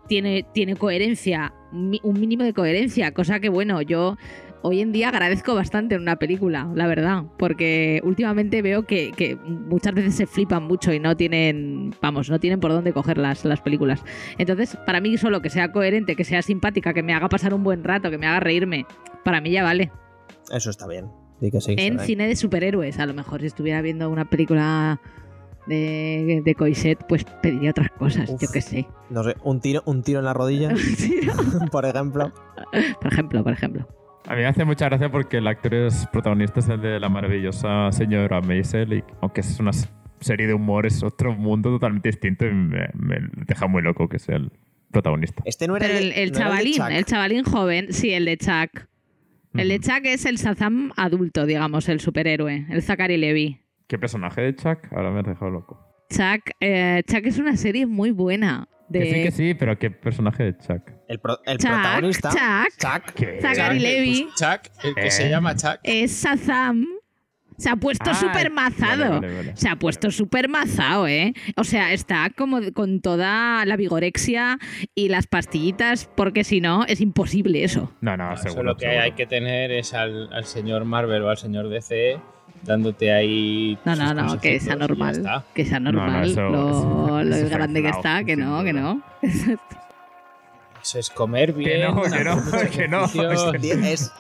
tiene, 0.08 0.46
tiene 0.52 0.76
coherencia, 0.76 1.54
un 1.72 2.20
mínimo 2.20 2.44
de 2.44 2.54
coherencia, 2.54 3.14
cosa 3.14 3.40
que 3.40 3.50
bueno, 3.50 3.84
yo 3.84 4.18
hoy 4.62 4.82
en 4.82 4.92
día 4.92 5.10
agradezco 5.10 5.56
bastante 5.56 5.96
en 5.96 6.02
una 6.02 6.18
película, 6.18 6.70
la 6.76 6.88
verdad, 6.88 7.24
porque 7.38 8.02
últimamente 8.04 8.62
veo 8.62 8.84
que, 8.84 9.12
que 9.12 9.36
muchas 9.36 9.94
veces 9.94 10.16
se 10.16 10.28
flipan 10.28 10.64
mucho 10.64 10.94
y 10.94 11.00
no 11.00 11.16
tienen, 11.16 11.94
vamos, 12.02 12.30
no 12.30 12.40
tienen 12.40 12.60
por 12.60 12.72
dónde 12.72 12.94
coger 12.94 13.18
las, 13.18 13.46
las 13.46 13.62
películas. 13.62 14.04
Entonces, 14.38 14.78
para 14.86 15.02
mí 15.02 15.18
solo 15.18 15.42
que 15.42 15.50
sea 15.50 15.72
coherente, 15.72 16.16
que 16.16 16.24
sea 16.24 16.42
simpática, 16.42 16.94
que 16.94 17.04
me 17.04 17.14
haga 17.14 17.30
pasar 17.30 17.54
un 17.54 17.64
buen 17.64 17.84
rato, 17.84 18.10
que 18.10 18.18
me 18.18 18.28
haga 18.28 18.40
reírme, 18.40 18.86
para 19.24 19.42
mí 19.42 19.52
ya 19.52 19.64
vale. 19.64 19.92
Eso 20.52 20.70
está 20.70 20.88
bien. 20.88 21.08
Di 21.40 21.52
que 21.52 21.62
sí. 21.62 21.76
En 21.78 22.00
cine 22.00 22.28
de 22.28 22.36
superhéroes, 22.36 23.00
a 23.00 23.06
lo 23.06 23.14
mejor 23.14 23.42
si 23.42 23.48
estuviera 23.48 23.82
viendo 23.82 24.10
una 24.10 24.30
película 24.30 25.00
de, 25.68 26.42
de 26.44 26.56
Coiset, 26.56 27.00
pues 27.08 27.24
pediría 27.42 27.72
otras 27.72 27.92
cosas, 27.92 28.30
Uf. 28.30 28.42
yo 28.42 28.48
qué 28.52 28.62
sé. 28.62 28.88
No 29.10 29.24
sé, 29.24 29.36
un 29.44 29.62
tiro, 29.62 29.82
un 29.86 30.04
tiro 30.04 30.20
en 30.20 30.26
la 30.26 30.34
rodilla, 30.34 30.74
por 31.72 31.86
ejemplo. 31.86 32.34
Por 33.00 33.14
ejemplo, 33.14 33.44
por 33.44 33.54
ejemplo. 33.54 33.88
A 34.30 34.36
mí 34.36 34.42
me 34.42 34.46
hace 34.46 34.64
mucha 34.64 34.86
gracia 34.86 35.10
porque 35.10 35.38
el 35.38 35.48
actor 35.48 35.74
es 35.74 36.06
protagonista 36.06 36.60
es 36.60 36.70
el 36.70 36.80
de 36.80 37.00
la 37.00 37.10
maravillosa 37.10 37.92
señora 37.92 38.40
Maisel 38.42 38.94
y 38.94 39.04
aunque 39.22 39.42
es 39.42 39.60
una 39.60 39.72
serie 40.20 40.46
de 40.46 40.54
humor 40.54 40.86
es 40.86 41.02
otro 41.02 41.34
mundo 41.34 41.72
totalmente 41.72 42.10
distinto 42.10 42.46
y 42.46 42.54
me, 42.54 42.90
me 42.94 43.18
deja 43.48 43.66
muy 43.66 43.82
loco 43.82 44.08
que 44.08 44.20
sea 44.20 44.36
el 44.36 44.52
protagonista. 44.92 45.42
Este 45.46 45.68
no 45.68 45.78
era 45.78 45.88
Pero 45.88 45.98
el, 45.98 46.12
el, 46.12 46.32
no 46.32 46.38
chavalín, 46.38 46.80
el 46.92 47.06
chavalín 47.06 47.44
joven, 47.44 47.92
sí, 47.92 48.14
el 48.14 48.26
de 48.26 48.38
Chuck. 48.38 48.86
El 49.56 49.70
de. 49.70 49.80
Chuck 49.80 50.02
es 50.04 50.26
el 50.26 50.36
Shazam 50.36 50.92
adulto, 50.96 51.48
digamos, 51.48 51.90
el 51.90 52.00
superhéroe, 52.00 52.68
el 52.70 52.84
Zachary 52.84 53.18
Levy. 53.18 53.60
¿Qué 53.88 53.98
personaje 53.98 54.42
de 54.42 54.56
Chuck? 54.56 54.78
Ahora 54.92 55.10
me 55.10 55.22
has 55.22 55.26
dejado 55.26 55.50
loco. 55.50 55.84
Chuck, 56.12 56.52
eh, 56.60 57.02
Chuck 57.08 57.26
es 57.26 57.40
una 57.40 57.58
serie 57.58 57.88
muy 57.88 58.12
buena. 58.12 58.68
De 58.90 59.00
Que 59.00 59.06
sí, 59.14 59.24
que 59.24 59.32
sí, 59.32 59.54
pero 59.54 59.78
¿qué 59.78 59.92
personaje 59.92 60.44
de 60.44 60.58
Chuck? 60.58 60.82
El, 61.08 61.20
pro- 61.20 61.40
el 61.46 61.58
Chuck, 61.60 61.70
protagonista. 61.72 62.30
Chuck. 62.30 62.78
Chuck. 62.80 63.14
¿Qué? 63.14 63.40
Zachary 63.42 63.80
Levy 63.80 64.24
pues, 64.24 64.36
Chuck, 64.36 64.72
el 64.84 64.96
que 64.96 65.08
Eh. 65.08 65.12
se 65.12 65.30
llama 65.30 65.56
Chuck. 65.56 65.80
es 65.84 66.24
Shazam. 66.24 66.86
Se 67.58 67.70
ha 67.70 67.76
puesto 67.76 68.12
Ah, 68.12 68.14
súper 68.16 68.52
mazado. 68.52 69.16
vale, 69.16 69.28
vale, 69.28 69.36
vale. 69.36 69.52
Se 69.58 69.68
ha 69.68 69.76
puesto 69.76 70.12
súper 70.12 70.48
mazado, 70.48 71.08
¿eh? 71.10 71.34
O 71.58 71.66
sea, 71.66 71.92
está 71.92 72.30
como 72.30 72.60
con 72.74 73.02
toda 73.02 73.66
la 73.66 73.76
vigorexia 73.76 74.58
y 74.96 75.10
las 75.10 75.28
pastillitas, 75.28 76.10
porque 76.16 76.46
si 76.46 76.62
no, 76.62 76.86
es 76.86 77.02
imposible 77.02 77.66
eso. 77.66 77.94
No, 78.00 78.16
no, 78.16 78.34
Eso 78.34 78.44
seguro. 78.44 78.64
lo 78.64 78.78
que 78.78 78.86
seguro. 78.86 79.02
hay 79.04 79.12
que 79.12 79.26
tener 79.28 79.72
es 79.74 79.94
al, 79.94 80.32
al 80.32 80.46
señor 80.46 80.86
Marvel 80.86 81.22
o 81.24 81.30
al 81.30 81.38
señor 81.38 81.68
DC 81.68 82.22
dándote 82.64 83.12
ahí. 83.14 83.78
No, 83.86 83.96
no, 83.96 84.14
no, 84.14 84.40
que 84.40 84.60
sea 84.60 84.76
normal. 84.76 85.44
Que 85.54 85.66
sea 85.66 85.80
No, 85.80 85.92
no, 85.92 86.02
normal. 86.02 86.30
eso- 86.32 86.42
lo 86.50 86.70
eso- 86.70 87.24
lo 87.24 87.36
eso 87.36 87.50
grande 87.50 87.82
que 87.82 87.90
está, 87.90 88.24
que 88.24 88.36
no, 88.36 88.64
que 88.64 88.74
no. 88.74 89.02
Eso 90.82 90.98
es 90.98 91.10
comer 91.10 91.52
bien. 91.54 91.82
no, 91.94 92.02
que 92.04 92.24
no, 92.24 92.42
que 92.72 92.88
no. 92.88 93.04
ejercicio 93.06 93.52
Di- 93.60 93.72
Es, 93.72 94.12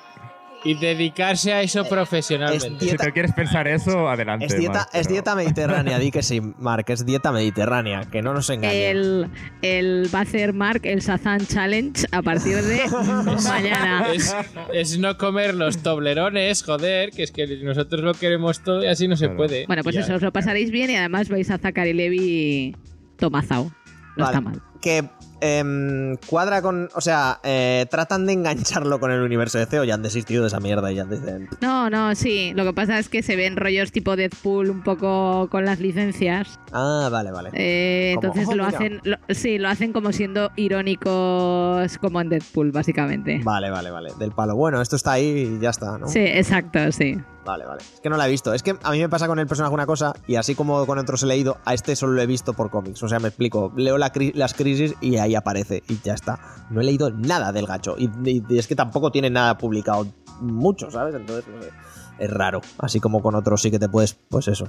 Y 0.65 0.73
dedicarse 0.75 1.53
a 1.53 1.61
eso 1.61 1.85
profesionalmente. 1.85 2.85
es 2.85 2.91
Si 2.91 2.97
tú 2.97 3.03
quieres 3.13 3.31
pensar 3.33 3.65
eso, 3.69 4.09
adelante. 4.09 4.45
es 4.45 4.57
dieta, 4.57 4.73
Marc, 4.79 4.89
es 4.93 5.01
pero- 5.03 5.13
dieta 5.13 5.35
mediterránea, 5.35 5.99
di 5.99 6.11
que 6.11 6.21
sí, 6.21 6.41
Mark, 6.57 6.83
es 6.89 7.05
dieta 7.05 7.31
mediterránea, 7.31 8.01
que 8.11 8.21
no 8.21 8.33
nos 8.33 8.49
engañen. 8.49 8.75
El, 8.97 9.27
el 9.61 10.09
va 10.13 10.19
a 10.19 10.21
hacer 10.23 10.51
Mark 10.53 10.81
el 10.83 11.01
Sazan 11.01 11.47
Challenge 11.47 12.05
a 12.11 12.21
partir 12.21 12.57
de 12.61 12.81
mañana. 13.47 14.07
Es, 14.13 14.35
es 14.73 14.99
no 14.99 15.17
comer 15.17 15.55
los 15.55 15.77
toblerones, 15.77 16.61
joder, 16.63 17.11
que 17.11 17.23
es 17.23 17.31
que 17.31 17.47
nosotros 17.63 18.01
lo 18.01 18.13
queremos 18.13 18.61
todo 18.61 18.83
y 18.83 18.87
así 18.87 19.07
no 19.07 19.15
se 19.15 19.25
Claro. 19.27 19.37
puede. 19.37 19.65
Bueno, 19.65 19.81
pues 19.83 19.95
Ya. 19.95 20.01
eso, 20.01 20.15
os 20.15 20.21
lo 20.21 20.33
pasaréis 20.33 20.71
bien 20.71 20.89
y 20.89 20.95
además 20.97 21.29
vais 21.29 21.49
a 21.51 21.57
Zachary 21.57 21.93
Levi 21.93 22.75
tomazao. 23.17 23.71
No 24.17 24.25
Vale. 24.25 24.37
está 24.37 24.41
mal. 24.41 24.61
Que 24.81 25.09
em, 25.41 26.15
cuadra 26.27 26.61
con. 26.61 26.89
O 26.95 27.01
sea, 27.01 27.39
eh, 27.43 27.85
tratan 27.89 28.25
de 28.25 28.33
engancharlo 28.33 28.99
con 28.99 29.11
el 29.11 29.21
universo 29.21 29.57
de 29.57 29.65
CEO, 29.65 29.83
ya 29.83 29.93
han 29.95 30.01
desistido 30.03 30.41
de 30.43 30.47
esa 30.47 30.59
mierda 30.59 30.91
y 30.91 30.95
ya 30.95 31.05
dicen. 31.05 31.49
No, 31.61 31.89
no, 31.89 32.15
sí. 32.15 32.53
Lo 32.55 32.63
que 32.65 32.73
pasa 32.73 32.97
es 32.99 33.09
que 33.09 33.21
se 33.23 33.35
ven 33.35 33.55
rollos 33.57 33.91
tipo 33.91 34.15
Deadpool 34.15 34.69
un 34.69 34.81
poco 34.83 35.47
con 35.49 35.65
las 35.65 35.79
licencias. 35.79 36.59
Ah, 36.71 37.09
vale, 37.11 37.31
vale. 37.31 37.49
Eh, 37.53 38.11
entonces 38.15 38.47
"Oh, 38.47 38.55
lo 38.55 38.65
mira". 38.65 38.77
hacen, 38.77 39.01
lo- 39.03 39.17
sí, 39.29 39.57
lo 39.57 39.69
hacen 39.69 39.91
como 39.93 40.11
siendo 40.13 40.51
irónicos 40.55 41.97
como 41.99 42.21
en 42.21 42.29
Deadpool, 42.29 42.71
básicamente. 42.71 43.41
Vale, 43.43 43.69
vale, 43.69 43.91
vale. 43.91 44.11
Del 44.17 44.31
palo. 44.31 44.55
Bueno, 44.55 44.81
esto 44.81 44.95
está 44.95 45.13
ahí 45.13 45.55
y 45.57 45.59
ya 45.61 45.69
está, 45.71 45.97
¿no? 45.97 46.07
Sí, 46.07 46.19
exacto, 46.19 46.91
sí. 46.91 47.17
Vale, 47.49 47.65
vale. 47.65 47.81
Es 47.81 47.99
que 47.99 48.09
no 48.11 48.15
la 48.17 48.27
he 48.27 48.29
visto. 48.29 48.53
Es 48.53 48.61
que 48.61 48.77
a 48.83 48.91
mí 48.91 48.99
me 48.99 49.09
pasa 49.09 49.25
con 49.25 49.39
el 49.39 49.47
personaje 49.47 49.73
una 49.73 49.87
cosa, 49.87 50.13
y 50.27 50.35
así 50.35 50.53
como 50.53 50.85
con 50.85 50.99
otros 50.99 51.23
he 51.23 51.25
leído, 51.25 51.57
a 51.65 51.73
este 51.73 51.95
solo 51.95 52.13
lo 52.13 52.21
he 52.21 52.27
visto 52.27 52.53
por 52.53 52.69
cómics. 52.69 53.01
O 53.01 53.09
sea, 53.09 53.17
me 53.19 53.29
explico. 53.29 53.73
Leo 53.75 53.97
la 53.97 54.13
cri- 54.13 54.33
las 54.35 54.53
crisis 54.53 54.93
y 55.01 55.17
ahí 55.17 55.33
aparece, 55.33 55.81
y 55.89 55.99
ya 56.03 56.13
está. 56.13 56.39
No 56.69 56.79
he 56.79 56.83
leído 56.83 57.09
nada 57.09 57.51
del 57.51 57.65
gacho. 57.65 57.95
Y, 57.97 58.05
y- 58.23 58.45
y 58.47 58.59
es 58.59 58.67
que 58.67 58.75
tampoco 58.75 59.11
tiene 59.11 59.31
nada 59.31 59.57
publicado 59.57 60.05
mucho, 60.41 60.91
¿sabes? 60.91 61.15
Entonces, 61.15 61.45
no 61.51 61.59
sé. 61.61 61.69
Es 62.19 62.29
raro. 62.29 62.61
Así 62.77 62.99
como 62.99 63.21
con 63.23 63.33
otros 63.33 63.63
sí 63.63 63.71
que 63.71 63.79
te 63.79 63.89
puedes, 63.89 64.13
pues 64.13 64.47
eso, 64.47 64.67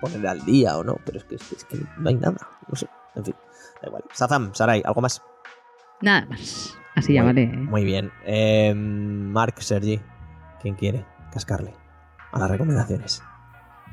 poner 0.00 0.24
al 0.28 0.44
día 0.44 0.78
o 0.78 0.84
no. 0.84 0.98
Pero 1.04 1.18
es 1.18 1.24
que, 1.24 1.34
es 1.34 1.66
no 1.98 2.08
hay 2.08 2.14
nada. 2.14 2.38
No 2.68 2.76
sé. 2.76 2.86
En 3.16 3.24
fin, 3.24 3.34
da 3.82 3.88
igual. 3.88 4.04
Sazam, 4.12 4.54
Sarai, 4.54 4.80
¿algo 4.84 5.00
más? 5.00 5.20
Nada 6.00 6.24
más. 6.26 6.76
Así 6.94 7.14
ya 7.14 7.22
Muy- 7.24 7.32
vale. 7.32 7.42
¿eh? 7.44 7.56
Muy 7.56 7.84
bien. 7.84 8.12
Eh, 8.24 8.74
Mark, 8.76 9.54
Sergi, 9.60 10.00
¿quién 10.60 10.76
quiere 10.76 11.04
cascarle 11.32 11.72
a 12.32 12.38
las 12.38 12.50
recomendaciones? 12.50 13.22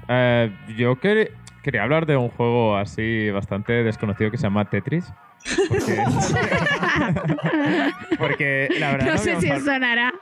Eh, 0.07 0.52
yo 0.78 0.95
quer- 0.99 1.32
quería 1.64 1.84
hablar 1.84 2.06
de 2.06 2.18
un 2.18 2.30
juego 2.30 2.78
así 2.78 3.30
bastante 3.32 3.84
desconocido 3.84 4.32
que 4.32 4.38
se 4.38 4.44
llama 4.44 4.70
Tetris. 4.70 5.11
Porque, 5.70 6.03
porque 8.18 8.70
la 8.80 8.91
verdad 8.91 9.11
No 9.14 9.18
sé 9.18 9.40
si 9.40 9.48
sonará. 9.60 10.14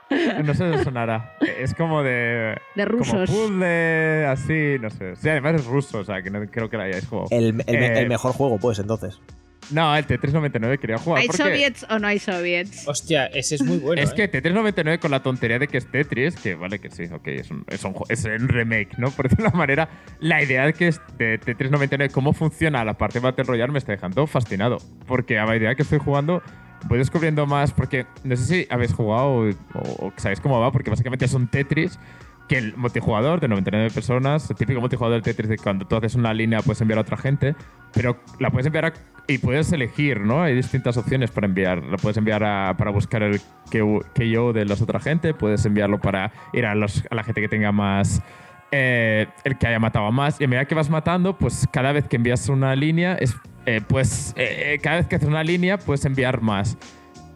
No 0.44 0.54
sé 0.54 0.78
si 0.78 0.84
sonará. 0.84 1.34
Es 1.40 1.74
como 1.74 2.02
de. 2.02 2.56
De 2.74 2.84
Como 2.86 2.98
rusos. 2.98 3.30
puzzle, 3.30 4.26
así, 4.26 4.76
no 4.80 4.90
sé. 4.90 5.16
Sí, 5.16 5.28
además 5.28 5.54
es 5.56 5.66
ruso, 5.66 5.98
o 5.98 6.04
sea, 6.04 6.22
que 6.22 6.30
no 6.30 6.40
creo 6.50 6.68
que 6.70 6.76
lo 6.76 6.82
hayáis 6.84 7.06
jugado. 7.06 7.28
El, 7.30 7.60
Eh, 7.66 8.00
el 8.00 8.08
mejor 8.08 8.32
juego, 8.32 8.58
pues, 8.58 8.78
entonces. 8.78 9.20
No, 9.70 9.94
el 9.96 10.06
Tetris 10.06 10.32
99 10.32 10.78
quería 10.78 10.98
jugar. 10.98 11.20
¿Hay 11.20 11.26
porque 11.26 11.42
soviets 11.42 11.86
o 11.90 11.98
no 11.98 12.06
hay 12.06 12.18
soviets? 12.18 12.86
Hostia, 12.88 13.26
ese 13.26 13.56
es 13.56 13.62
muy 13.62 13.78
bueno. 13.78 14.00
es 14.00 14.10
¿eh? 14.10 14.14
que 14.14 14.28
Tetris 14.28 14.54
99 14.54 14.98
con 14.98 15.10
la 15.10 15.22
tontería 15.22 15.58
de 15.58 15.68
que 15.68 15.78
es 15.78 15.90
Tetris, 15.90 16.36
que 16.36 16.54
vale 16.54 16.78
que 16.78 16.90
sí, 16.90 17.04
ok, 17.04 17.26
es 17.28 17.50
un, 17.50 17.64
es 17.68 17.84
un, 17.84 17.94
es 18.08 18.24
un 18.24 18.48
remake, 18.48 18.98
¿no? 18.98 19.10
Por 19.16 19.28
decirlo 19.28 19.44
de 19.44 19.48
una 19.50 19.58
manera, 19.58 19.88
la 20.20 20.42
idea 20.42 20.66
de 20.66 20.72
que 20.72 20.88
es 20.88 21.00
de 21.18 21.38
Tetris 21.38 21.70
99, 21.70 22.12
cómo 22.12 22.32
funciona 22.32 22.84
la 22.84 22.94
parte 22.94 23.20
Battle 23.20 23.44
Royale 23.44 23.72
me 23.72 23.78
está 23.78 23.92
dejando 23.92 24.26
fascinado. 24.26 24.78
Porque 25.06 25.38
a 25.38 25.46
medida 25.46 25.74
que 25.74 25.82
estoy 25.82 25.98
jugando, 25.98 26.42
voy 26.86 26.98
descubriendo 26.98 27.46
más, 27.46 27.72
porque 27.72 28.06
no 28.24 28.36
sé 28.36 28.44
si 28.44 28.66
habéis 28.70 28.92
jugado 28.92 29.50
o, 29.74 30.12
sabéis 30.16 30.40
cómo 30.40 30.60
va, 30.60 30.72
porque 30.72 30.90
básicamente 30.90 31.24
es 31.24 31.34
un 31.34 31.48
Tetris 31.48 31.98
que 32.48 32.58
el 32.58 32.76
multijugador 32.76 33.40
de 33.40 33.48
99 33.48 33.90
personas, 33.90 34.48
el 34.50 34.56
típico 34.56 34.80
multijugador 34.80 35.22
de 35.22 35.34
Tetris 35.34 35.60
cuando 35.60 35.86
tú 35.86 35.96
haces 35.96 36.14
una 36.14 36.32
línea 36.32 36.60
puedes 36.62 36.80
enviar 36.80 36.98
a 36.98 37.02
otra 37.02 37.16
gente, 37.18 37.54
pero 37.92 38.18
la 38.40 38.50
puedes 38.50 38.66
enviar 38.66 38.86
a- 38.86 38.92
y 39.26 39.36
puedes 39.38 39.70
elegir, 39.72 40.20
¿no? 40.20 40.42
Hay 40.42 40.54
distintas 40.54 40.96
opciones 40.96 41.30
para 41.30 41.46
enviar. 41.46 41.84
La 41.84 41.98
puedes 41.98 42.16
enviar 42.16 42.42
a- 42.42 42.74
para 42.78 42.90
buscar 42.90 43.22
el 43.22 43.40
que, 43.70 44.30
yo 44.30 44.52
de 44.54 44.64
la 44.64 44.74
otra 44.74 44.98
gente, 45.00 45.34
puedes 45.34 45.64
enviarlo 45.66 46.00
para 46.00 46.32
ir 46.54 46.64
a, 46.64 46.74
los- 46.74 47.04
a 47.10 47.14
la 47.14 47.22
gente 47.22 47.40
que 47.42 47.48
tenga 47.48 47.70
más... 47.70 48.22
eh, 48.70 49.26
el 49.44 49.56
que 49.56 49.66
haya 49.66 49.78
matado 49.78 50.04
a 50.06 50.10
más. 50.10 50.38
Y 50.40 50.44
a 50.44 50.48
medida 50.48 50.64
que 50.66 50.74
vas 50.74 50.90
matando, 50.90 51.36
pues 51.38 51.66
cada 51.72 51.92
vez 51.92 52.06
que 52.06 52.16
envías 52.16 52.48
una 52.50 52.74
línea, 52.76 53.14
es, 53.14 53.34
eh, 53.64 53.80
pues 53.86 54.34
eh, 54.36 54.74
eh, 54.74 54.78
cada 54.82 54.96
vez 54.96 55.06
que 55.06 55.16
haces 55.16 55.26
una 55.28 55.42
línea, 55.42 55.78
puedes 55.78 56.04
enviar 56.04 56.42
más. 56.42 56.76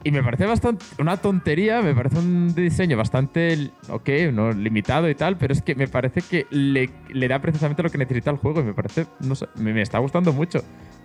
Y 0.04 0.10
me 0.10 0.22
parece 0.22 0.46
bastante 0.46 0.84
una 0.98 1.16
tontería, 1.16 1.80
me 1.80 1.94
parece 1.94 2.18
un 2.18 2.54
diseño 2.54 2.96
bastante, 2.96 3.70
ok, 3.88 4.08
no 4.32 4.50
limitado 4.52 5.08
y 5.08 5.14
tal, 5.14 5.36
pero 5.36 5.52
es 5.52 5.62
que 5.62 5.74
me 5.76 5.86
parece 5.86 6.22
que 6.22 6.46
le, 6.50 6.90
le 7.10 7.28
da 7.28 7.40
precisamente 7.40 7.82
lo 7.84 7.90
que 7.90 7.98
necesita 7.98 8.30
el 8.30 8.36
juego 8.38 8.60
y 8.60 8.64
me 8.64 8.74
parece, 8.74 9.06
no 9.20 9.34
sé, 9.36 9.46
me, 9.56 9.72
me 9.72 9.82
está 9.82 9.98
gustando 9.98 10.32
mucho. 10.32 10.60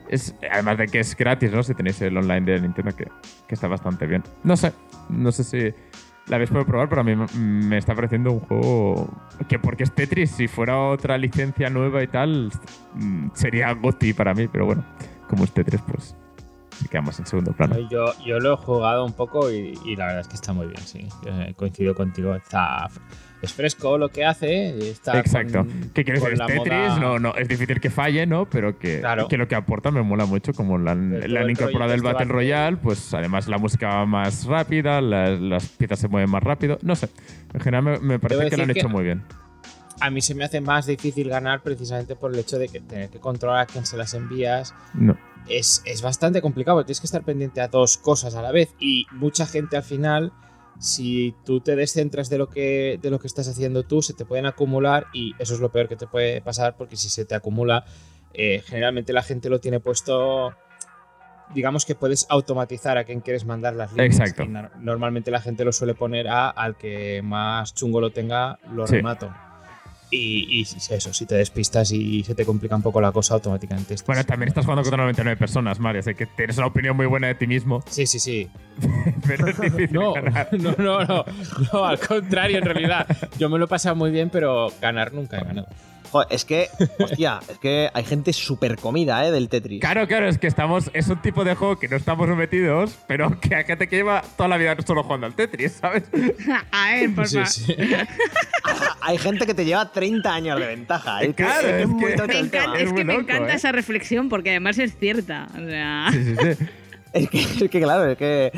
Es, 0.09 0.33
además 0.51 0.77
de 0.79 0.87
que 0.87 0.99
es 1.01 1.15
gratis, 1.15 1.51
¿no? 1.51 1.61
Si 1.61 1.75
tenéis 1.75 2.01
el 2.01 2.17
online 2.17 2.41
de 2.53 2.61
Nintendo, 2.61 2.95
que, 2.95 3.05
que 3.47 3.53
está 3.55 3.67
bastante 3.67 4.07
bien. 4.07 4.23
No 4.43 4.57
sé, 4.57 4.71
no 5.09 5.31
sé 5.31 5.43
si 5.43 5.73
la 6.27 6.37
habéis 6.37 6.49
podido 6.49 6.65
probar, 6.65 6.89
pero 6.89 7.01
a 7.01 7.03
mí 7.03 7.13
me- 7.37 7.77
está 7.77 7.93
pareciendo 7.93 8.31
un 8.31 8.39
juego 8.39 9.09
que 9.47 9.59
porque 9.59 9.83
es 9.83 9.93
Tetris, 9.93 10.31
si 10.31 10.47
fuera 10.47 10.79
otra 10.79 11.17
licencia 11.17 11.69
nueva 11.69 12.01
y 12.01 12.07
tal, 12.07 12.51
mm, 12.95 13.27
sería 13.33 13.71
GOTY 13.73 14.13
para 14.13 14.33
mí, 14.33 14.47
pero 14.47 14.65
bueno, 14.65 14.83
como 15.29 15.43
es 15.43 15.51
Tetris, 15.51 15.81
pues 15.81 16.15
sí 16.79 16.87
quedamos 16.87 17.19
en 17.19 17.25
segundo 17.25 17.51
plano. 17.53 17.77
Yo, 17.89 18.05
yo 18.25 18.39
lo 18.39 18.53
he 18.53 18.57
jugado 18.57 19.05
un 19.05 19.13
poco 19.13 19.51
y, 19.51 19.77
y 19.85 19.95
la 19.95 20.05
verdad 20.07 20.21
es 20.21 20.27
que 20.27 20.35
está 20.35 20.53
muy 20.53 20.67
bien, 20.67 20.81
sí. 20.85 21.07
Eh, 21.25 21.53
coincido 21.55 21.93
contigo. 21.95 22.35
Está, 22.35 22.89
es 23.41 23.53
fresco 23.53 23.97
lo 23.97 24.09
que 24.09 24.25
hace. 24.25 24.77
Está 24.89 25.19
Exacto. 25.19 25.59
con- 25.59 25.91
¿Qué 25.93 26.03
quieres 26.03 26.21
decir? 26.21 26.33
Es 26.33 26.39
la 26.39 26.47
Tetris, 26.47 26.65
moda- 26.73 26.99
no, 26.99 27.19
no, 27.19 27.35
es 27.35 27.47
difícil 27.47 27.79
que 27.79 27.89
falle, 27.89 28.25
¿no? 28.25 28.49
Pero 28.49 28.77
que, 28.79 28.99
Claro. 28.99 29.27
que 29.27 29.37
lo 29.37 29.47
que 29.47 29.55
aporta 29.55 29.91
me 29.91 30.01
mola 30.01 30.25
mucho, 30.25 30.53
como 30.53 30.77
la, 30.77 30.95
le 30.95 31.39
han 31.39 31.49
incorporado 31.49 31.93
el 31.93 32.01
Battle 32.01 32.25
Royale, 32.25 32.77
pues 32.77 33.13
además 33.13 33.47
la 33.47 33.57
música 33.57 33.87
va 33.89 34.05
más 34.05 34.45
rápida, 34.45 35.01
las, 35.01 35.39
las 35.39 35.67
piezas 35.69 35.99
se 35.99 36.07
mueven 36.07 36.29
más 36.29 36.43
rápido, 36.43 36.77
no 36.81 36.95
sé. 36.95 37.09
En 37.53 37.59
general 37.61 37.83
me, 37.83 37.99
me 37.99 38.19
parece 38.19 38.49
que 38.49 38.57
lo 38.57 38.63
han 38.63 38.71
hecho 38.71 38.89
muy 38.89 39.03
bien. 39.03 39.23
A 39.99 40.11
mí 40.11 40.21
se 40.21 40.35
me 40.35 40.43
hace 40.43 40.61
más 40.61 40.85
difícil 40.85 41.27
ganar 41.27 41.61
precisamente 41.63 42.15
por 42.15 42.31
el 42.31 42.37
hecho 42.39 42.59
de 42.59 42.67
que 42.69 42.79
tener 42.81 43.09
que 43.09 43.19
controlar 43.19 43.61
a 43.61 43.65
quién 43.65 43.83
se 43.83 43.97
las 43.97 44.13
envías 44.13 44.75
No. 44.93 45.17
Es, 45.49 45.81
es 45.85 46.01
bastante 46.01 46.41
complicado. 46.41 46.83
Tienes 46.85 46.99
que 46.99 47.07
estar 47.07 47.23
pendiente 47.23 47.61
a 47.61 47.67
dos 47.67 47.97
cosas 47.97 48.35
a 48.35 48.41
la 48.41 48.51
vez. 48.51 48.73
Y 48.79 49.05
mucha 49.11 49.45
gente 49.45 49.77
al 49.77 49.83
final, 49.83 50.31
si 50.79 51.33
tú 51.45 51.59
te 51.61 51.75
descentras 51.75 52.29
de 52.29 52.37
lo 52.37 52.49
que, 52.49 52.99
de 53.01 53.09
lo 53.09 53.19
que 53.19 53.27
estás 53.27 53.47
haciendo 53.47 53.83
tú, 53.83 54.01
se 54.01 54.13
te 54.13 54.25
pueden 54.25 54.45
acumular 54.45 55.07
y 55.13 55.33
eso 55.39 55.53
es 55.53 55.59
lo 55.59 55.71
peor 55.71 55.87
que 55.87 55.95
te 55.95 56.07
puede 56.07 56.41
pasar 56.41 56.75
porque 56.77 56.95
si 56.97 57.09
se 57.09 57.25
te 57.25 57.35
acumula, 57.35 57.85
eh, 58.33 58.61
generalmente 58.65 59.13
la 59.13 59.23
gente 59.23 59.49
lo 59.49 59.59
tiene 59.59 59.79
puesto... 59.79 60.53
Digamos 61.53 61.85
que 61.85 61.95
puedes 61.95 62.25
automatizar 62.29 62.97
a 62.97 63.05
quién 63.05 63.21
quieres 63.21 63.45
mandar 63.45 63.73
las 63.73 63.93
líneas. 63.93 64.19
Exacto. 64.19 64.43
Y 64.43 64.49
no- 64.49 64.69
normalmente 64.81 65.31
la 65.31 65.39
gente 65.39 65.63
lo 65.63 65.71
suele 65.71 65.93
poner 65.93 66.27
a 66.27 66.49
al 66.49 66.75
que 66.75 67.21
más 67.23 67.73
chungo 67.73 68.01
lo 68.01 68.11
tenga, 68.11 68.59
lo 68.69 68.85
Sí. 68.85 68.95
remato. 68.95 69.33
Y, 70.09 70.59
y 70.61 70.63
si- 70.65 70.93
eso, 70.93 71.13
si 71.13 71.25
te 71.25 71.35
despistas 71.35 71.91
y 71.91 72.23
se 72.23 72.33
te 72.33 72.45
complica 72.45 72.75
un 72.75 72.81
poco 72.81 73.01
la 73.01 73.11
cosa, 73.11 73.33
automáticamente. 73.33 73.93
estás- 73.93 74.07
Bueno, 74.07 74.23
también 74.23 74.47
estás 74.47 74.63
jugando 74.63 74.83
contra 74.83 74.97
99 75.03 75.37
personas, 75.37 75.79
Mario, 75.79 75.99
así 75.99 76.15
que 76.15 76.25
tienes 76.27 76.57
una 76.57 76.67
opinión 76.67 76.95
muy 76.95 77.05
buena 77.07 77.27
de 77.27 77.35
ti 77.35 77.45
mismo, 77.45 77.83
Sí, 77.89 78.07
sí, 78.07 78.19
sí. 78.19 78.47
pero 79.27 79.47
es 79.47 79.59
difícil 79.59 79.91
No, 79.93 80.13
ganar. 80.13 80.47
no, 80.59 80.73
no, 80.77 81.03
no, 81.03 81.25
no, 81.73 81.85
al 81.85 81.99
contrario, 81.99 82.59
en 82.59 82.63
realidad. 82.65 83.05
Yo 83.37 83.49
me 83.49 83.57
lo 83.59 83.65
he 83.65 83.67
pasado 83.67 83.95
muy 83.97 84.11
bien, 84.11 84.29
pero 84.29 84.71
ganar 84.81 85.11
nunca 85.13 85.39
he 85.39 85.43
ganado. 85.43 85.67
Joder, 86.17 86.27
es 86.35 86.45
que, 86.45 86.67
hostia, 86.99 87.39
es 87.49 87.57
que 87.59 87.89
hay 87.93 88.03
gente 88.03 88.33
súper 88.33 88.77
comida, 88.77 89.25
¿eh? 89.27 89.31
Del 89.31 89.49
Tetris. 89.49 89.81
Claro, 89.81 90.07
claro, 90.07 90.27
es 90.27 90.37
que 90.37 90.47
estamos. 90.47 90.89
Es 90.93 91.07
un 91.09 91.21
tipo 91.21 91.43
de 91.43 91.53
juego 91.55 91.77
que 91.77 91.87
no 91.87 91.95
estamos 91.95 92.27
metidos, 92.29 92.97
pero 93.07 93.39
que 93.39 93.55
hay 93.55 93.63
gente 93.65 93.87
que 93.87 93.97
lleva 93.97 94.21
toda 94.35 94.49
la 94.49 94.57
vida 94.57 94.75
solo 94.85 95.03
jugando 95.03 95.27
al 95.27 95.35
Tetris, 95.35 95.73
¿sabes? 95.73 96.03
A 96.71 96.91
ver, 96.91 97.13
por 97.15 97.27
Sí, 97.27 97.35
favor. 97.35 97.47
sí. 97.49 97.75
Hay 99.01 99.17
gente 99.17 99.45
que 99.45 99.53
te 99.53 99.65
lleva 99.65 99.91
30 99.91 100.33
años 100.33 100.59
de 100.59 100.65
ventaja. 100.67 101.23
¿eh? 101.23 101.33
Claro, 101.33 101.67
es 101.67 101.87
muy 101.87 101.99
que- 101.99 102.17
Me 102.27 102.39
encanta, 102.39 102.75
Es 102.77 102.83
es 102.83 102.89
muy 102.89 102.97
que 102.99 103.05
me 103.05 103.13
loco, 103.13 103.25
encanta 103.31 103.53
¿eh? 103.53 103.55
esa 103.55 103.71
reflexión 103.71 104.29
porque 104.29 104.49
además 104.51 104.77
es 104.79 104.97
cierta. 104.97 105.47
O 105.55 105.65
sea, 105.67 106.07
Sí, 106.11 106.23
sí, 106.23 106.35
sí. 106.35 106.65
Es 107.13 107.29
que, 107.29 107.39
es 107.39 107.71
que 107.71 107.79
claro, 107.81 108.05
es 108.11 108.17
que. 108.17 108.51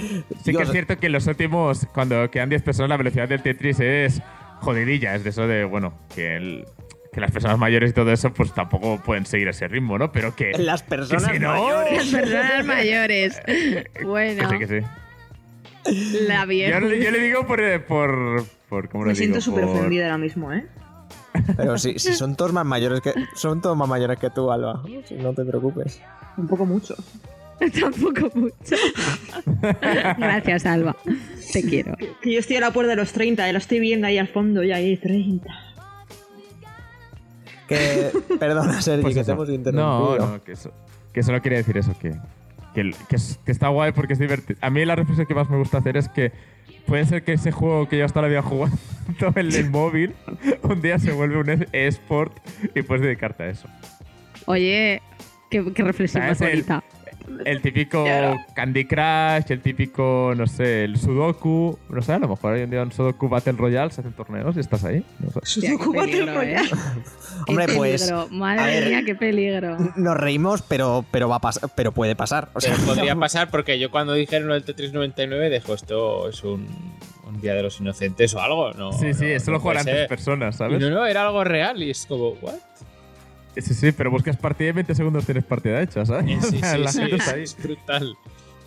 Sí 0.44 0.52
que 0.54 0.64
es 0.64 0.72
cierto 0.72 0.98
que 0.98 1.06
en 1.06 1.12
los 1.14 1.28
últimos, 1.28 1.86
cuando 1.94 2.30
quedan 2.32 2.50
10 2.50 2.64
personas, 2.64 2.90
la 2.90 2.98
velocidad 2.98 3.30
del 3.30 3.42
Tetris 3.44 3.80
es 3.80 4.22
jodidilla. 4.60 5.16
Es 5.16 5.24
de 5.24 5.30
eso 5.30 5.48
de, 5.48 5.64
bueno, 5.66 5.94
que 6.14 6.36
el- 6.36 6.66
que 7.12 7.20
las 7.22 7.32
personas 7.32 7.58
mayores 7.58 7.92
y 7.92 7.94
todo 7.94 8.12
eso, 8.12 8.32
pues 8.34 8.54
tampoco 8.54 9.02
pueden 9.04 9.26
seguir 9.26 9.48
ese 9.48 9.68
ritmo, 9.68 9.98
¿no? 9.98 10.12
Pero 10.12 10.36
que. 10.36 10.52
Las 10.58 10.84
personas 10.84 11.28
que 11.28 11.34
si 11.34 11.40
no, 11.40 11.50
mayores. 11.52 12.12
Las 12.12 12.22
personas 12.22 12.66
mayores. 12.66 13.42
Bueno, 14.04 14.50
Que 14.50 14.56
sí, 14.58 14.60
que 14.60 14.82
sí. 14.82 16.26
la 16.28 16.42
Yo, 16.44 16.48
vieja. 16.48 16.80
le- 16.80 17.04
yo 17.04 17.12
le 17.12 17.20
digo 17.20 17.48
por. 17.48 17.62
eh, 17.62 17.80
por, 17.80 18.44
por 18.70 18.90
¿Cómo 18.90 19.06
Me 19.06 19.16
siento 19.16 19.42
súper 19.42 19.66
Por- 19.66 19.78
ofendida 19.78 20.06
ahora 20.06 20.18
mismo, 20.18 20.54
¿eh? 20.54 20.66
Pero 21.58 21.78
si, 21.78 21.98
si 22.00 22.14
son 22.14 22.36
todos 22.36 22.54
más 22.54 22.66
mayores 22.66 23.02
que. 23.02 23.14
Son 23.36 23.62
todos 23.62 23.76
más 23.78 23.88
mayores 23.88 24.18
que 24.20 24.30
tú, 24.30 24.52
Alba. 24.52 24.84
Si 25.06 25.16
no 25.16 25.34
te 25.34 25.44
preocupes. 25.46 26.02
Un 26.38 26.48
poco 26.48 26.66
mucho. 26.66 26.96
Tampoco 27.82 28.30
mucho. 28.36 28.76
Gracias, 30.18 30.66
Alba. 30.66 30.96
Te 31.52 31.62
quiero. 31.64 31.96
Que 32.22 32.34
yo 32.34 32.40
estoy 32.40 32.58
a 32.58 32.62
la 32.62 32.72
puerta 32.72 32.92
de 32.92 32.96
los 32.96 33.12
30, 33.12 33.48
y 33.50 33.52
lo 33.52 33.58
estoy 33.58 33.80
viendo 33.80 34.08
ahí 34.08 34.18
al 34.18 34.28
fondo, 34.28 34.64
y 34.64 34.72
ahí 34.72 34.96
30. 34.98 35.48
Que. 37.70 38.12
Perdona, 38.40 38.82
Sergi, 38.82 39.04
Pues 39.04 39.14
que 39.14 39.22
eso. 39.22 39.28
te 39.28 39.32
hemos 39.34 39.48
No, 39.48 39.54
interrumpido. 39.56 40.18
no, 40.28 40.44
que, 40.44 40.52
eso, 40.54 40.72
que 41.14 41.24
solo 41.24 41.42
quiere 41.42 41.58
decir 41.58 41.78
eso, 41.78 41.94
que, 42.00 42.14
que, 42.74 42.82
el- 42.82 42.96
que 43.08 43.16
es- 43.16 43.40
que 43.46 43.52
está 43.52 43.68
guay 43.70 43.92
porque 43.94 44.14
es 44.14 44.20
divertido. 44.20 44.60
A 44.62 44.70
mí 44.70 44.84
la 44.86 44.96
reflexión 44.96 45.28
que 45.28 45.36
más 45.36 45.50
me 45.50 45.58
gusta 45.58 45.78
hacer 45.78 45.96
es 45.96 46.10
que 46.10 46.32
puede 46.88 47.06
ser 47.06 47.24
que 47.24 47.34
ese 47.34 47.52
juego 47.52 47.88
que 47.88 47.98
yo 48.00 48.06
hasta 48.06 48.20
la 48.22 48.28
había 48.28 48.42
jugado 48.42 48.74
en 49.36 49.38
el 49.56 49.70
móvil, 49.72 50.16
un 50.64 50.82
día 50.82 50.98
se 51.00 51.12
vuelve 51.12 51.38
un 51.40 51.68
eSport 51.72 52.34
y 52.76 52.82
puedes 52.82 53.04
dedicarte 53.04 53.44
a 53.44 53.50
eso. 53.50 53.68
Oye, 54.48 55.02
qué, 55.52 55.72
qué 55.74 55.84
reflexión 55.84 56.26
más 56.26 56.40
bonita. 56.40 56.84
El 57.46 57.62
típico 57.62 58.06
Candy 58.54 58.86
Crush, 58.86 59.52
el 59.52 59.62
típico, 59.62 60.34
no 60.36 60.48
sé, 60.48 60.84
el 60.86 60.98
Sudoku. 60.98 61.78
No 61.90 62.02
sé, 62.02 62.14
a 62.14 62.20
lo 62.20 62.28
mejor 62.28 62.54
hoy 62.54 62.62
en 62.62 62.70
día 62.70 62.82
en 62.82 62.92
Sudoku 62.92 63.30
Battle 63.30 63.54
Royale 63.54 63.92
se 63.92 64.02
hacen 64.02 64.14
torneos 64.14 64.56
y 64.58 64.60
estás 64.60 64.84
ahí. 64.84 65.04
No 65.20 65.32
sé. 65.32 65.40
Sudoku 65.44 65.94
Battle 65.94 66.12
peligro, 66.12 66.32
¿eh? 66.32 66.36
Royale. 66.36 66.70
Qué 66.70 66.76
Hombre, 67.48 67.66
pues, 67.76 68.02
peligro. 68.04 68.28
Madre 68.32 68.66
ver. 68.80 68.88
mía, 68.90 69.02
qué 69.06 69.16
peligro. 69.16 69.78
Nos 69.96 70.18
reímos, 70.18 70.62
pero, 70.64 71.06
pero 71.12 71.30
va 71.30 71.36
a 71.38 71.42
pasar, 71.42 71.70
pero 71.76 71.92
puede 71.92 72.16
pasar. 72.16 72.50
O 72.54 72.62
sea, 72.62 72.74
Pero 72.76 72.86
podría 72.96 73.16
pasar 73.20 73.50
porque 73.50 73.80
yo 73.80 73.92
cuando 73.92 74.14
dijeron 74.14 74.50
del 74.50 74.64
Tetris 74.64 74.94
99 74.94 75.50
dejo 75.50 75.74
esto 75.74 76.30
es 76.30 76.44
un, 76.44 76.68
un 77.28 77.42
día 77.42 77.54
de 77.54 77.64
los 77.64 77.80
inocentes 77.80 78.34
o 78.34 78.42
algo. 78.42 78.74
No, 78.74 78.92
sí, 78.94 79.14
sí, 79.14 79.26
no, 79.26 79.30
eso 79.32 79.52
no 79.52 79.58
lo 79.58 79.62
juegan 79.62 79.84
ser. 79.84 80.08
personas, 80.08 80.56
Y 80.56 80.58
¿sabes? 80.58 80.80
No, 80.80 80.90
no, 80.90 81.06
era 81.06 81.26
algo 81.26 81.44
real 81.44 81.82
y 81.84 81.92
es 81.92 82.06
como, 82.06 82.32
¿what? 82.42 82.56
Sí, 83.58 83.74
sí, 83.74 83.92
pero 83.92 84.12
buscas 84.12 84.38
partida 84.38 84.68
y 84.68 84.70
en 84.70 84.76
20 84.76 84.96
segundos 84.96 85.26
tienes 85.26 85.44
partida 85.44 85.82
hecha, 85.82 86.06
¿sabes? 86.06 86.26
Sí, 86.46 86.58
sí, 86.62 86.62
la 86.78 86.92
sí, 86.92 87.00
gente 87.00 87.16
es, 87.16 87.22
está 87.22 87.36
ahí. 87.36 87.44
es 87.44 87.58
brutal. 87.62 88.16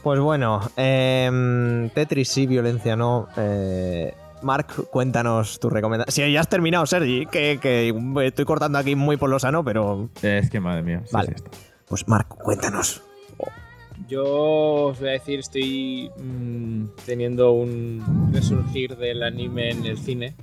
Pues 0.03 0.21
bueno, 0.21 0.61
em, 0.77 1.89
Tetris 1.91 2.29
sí, 2.29 2.47
violencia 2.47 2.97
no. 2.97 3.29
Eh, 3.37 4.13
Mark, 4.43 4.67
cuéntanos 4.91 5.61
tu 5.61 5.71
recomendación. 5.71 6.27
Si 6.27 6.33
ya 6.33 6.41
has 6.41 6.49
terminado, 6.49 6.85
Sergi, 6.87 7.27
que, 7.27 7.59
que 7.63 7.95
estoy 8.27 8.45
cortando 8.45 8.79
aquí 8.79 8.97
muy 8.97 9.17
por 9.17 9.31
lo 9.31 9.39
sano, 9.39 9.65
pero. 9.65 10.09
Es 10.21 10.51
que 10.51 10.59
madre 10.61 10.83
mía. 10.83 11.03
sí, 11.05 11.11
Vale. 11.13 11.29
sí, 11.29 11.35
está. 11.37 11.51
Pues 11.89 12.09
Mark, 12.09 12.29
cuéntanos. 12.29 13.03
Yo 14.09 14.25
os 14.89 14.99
voy 14.99 15.09
a 15.11 15.13
decir, 15.13 15.39
estoy 15.39 16.11
mm, 16.19 16.85
teniendo 17.07 17.53
un 17.53 18.31
resurgir 18.33 18.97
del 18.97 19.23
anime 19.23 19.71
en 19.71 19.87
el 19.87 19.97
cine. 19.99 20.35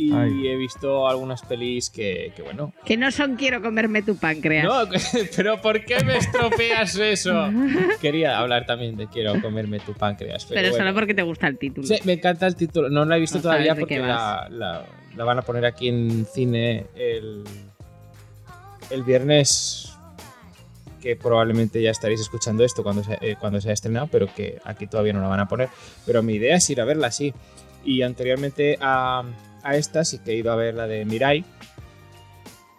Y 0.00 0.12
Ay. 0.14 0.46
he 0.46 0.54
visto 0.56 1.08
algunas 1.08 1.42
pelis 1.42 1.90
que, 1.90 2.32
que 2.36 2.42
bueno. 2.42 2.72
Que 2.84 2.96
no 2.96 3.10
son 3.10 3.34
quiero 3.34 3.60
comerme 3.60 4.00
tu 4.02 4.16
páncreas. 4.16 4.64
No, 4.64 4.84
pero 5.36 5.60
¿por 5.60 5.84
qué 5.84 6.04
me 6.04 6.16
estropeas 6.16 6.94
eso? 6.96 7.50
Quería 8.00 8.38
hablar 8.38 8.64
también 8.64 8.96
de 8.96 9.08
quiero 9.08 9.40
comerme 9.42 9.80
tu 9.80 9.94
páncreas. 9.94 10.44
Pero, 10.46 10.54
pero 10.60 10.70
bueno. 10.70 10.84
solo 10.84 10.94
porque 10.94 11.14
te 11.14 11.22
gusta 11.22 11.48
el 11.48 11.58
título. 11.58 11.84
Sí, 11.86 11.96
me 12.04 12.12
encanta 12.12 12.46
el 12.46 12.54
título. 12.54 12.88
No 12.88 13.04
la 13.04 13.16
he 13.16 13.20
visto 13.20 13.38
No 13.38 13.42
todavía 13.42 13.74
porque 13.74 13.98
la, 13.98 14.46
la- 14.50 14.86
la 15.16 15.24
van 15.24 15.38
a 15.40 15.42
poner 15.42 15.66
aquí 15.66 15.88
en 15.88 16.24
cine 16.32 16.86
el, 16.94 17.42
el 18.90 19.02
viernes. 19.02 19.84
Que 21.02 21.14
probablemente 21.16 21.80
ya 21.82 21.90
estaréis 21.90 22.20
escuchando 22.20 22.64
esto 22.64 22.82
cuando 22.82 23.02
se, 23.04 23.18
eh, 23.20 23.36
cuando 23.38 23.60
se 23.60 23.68
haya 23.68 23.74
estrenado, 23.74 24.08
pero 24.10 24.26
que 24.34 24.58
aquí 24.64 24.86
todavía 24.88 25.12
no 25.12 25.20
la 25.20 25.28
van 25.28 25.40
a 25.40 25.48
poner. 25.48 25.68
Pero 26.06 26.22
mi 26.22 26.34
idea 26.34 26.56
es 26.56 26.70
ir 26.70 26.80
a 26.80 26.84
verla 26.84 27.10
sí. 27.10 27.32
Y 27.84 28.02
anteriormente 28.02 28.76
a, 28.80 29.22
a 29.68 29.76
esta 29.76 30.04
sí 30.04 30.18
que 30.18 30.32
he 30.32 30.34
ido 30.36 30.52
a 30.52 30.56
ver 30.56 30.74
la 30.74 30.86
de 30.86 31.04
Mirai, 31.04 31.44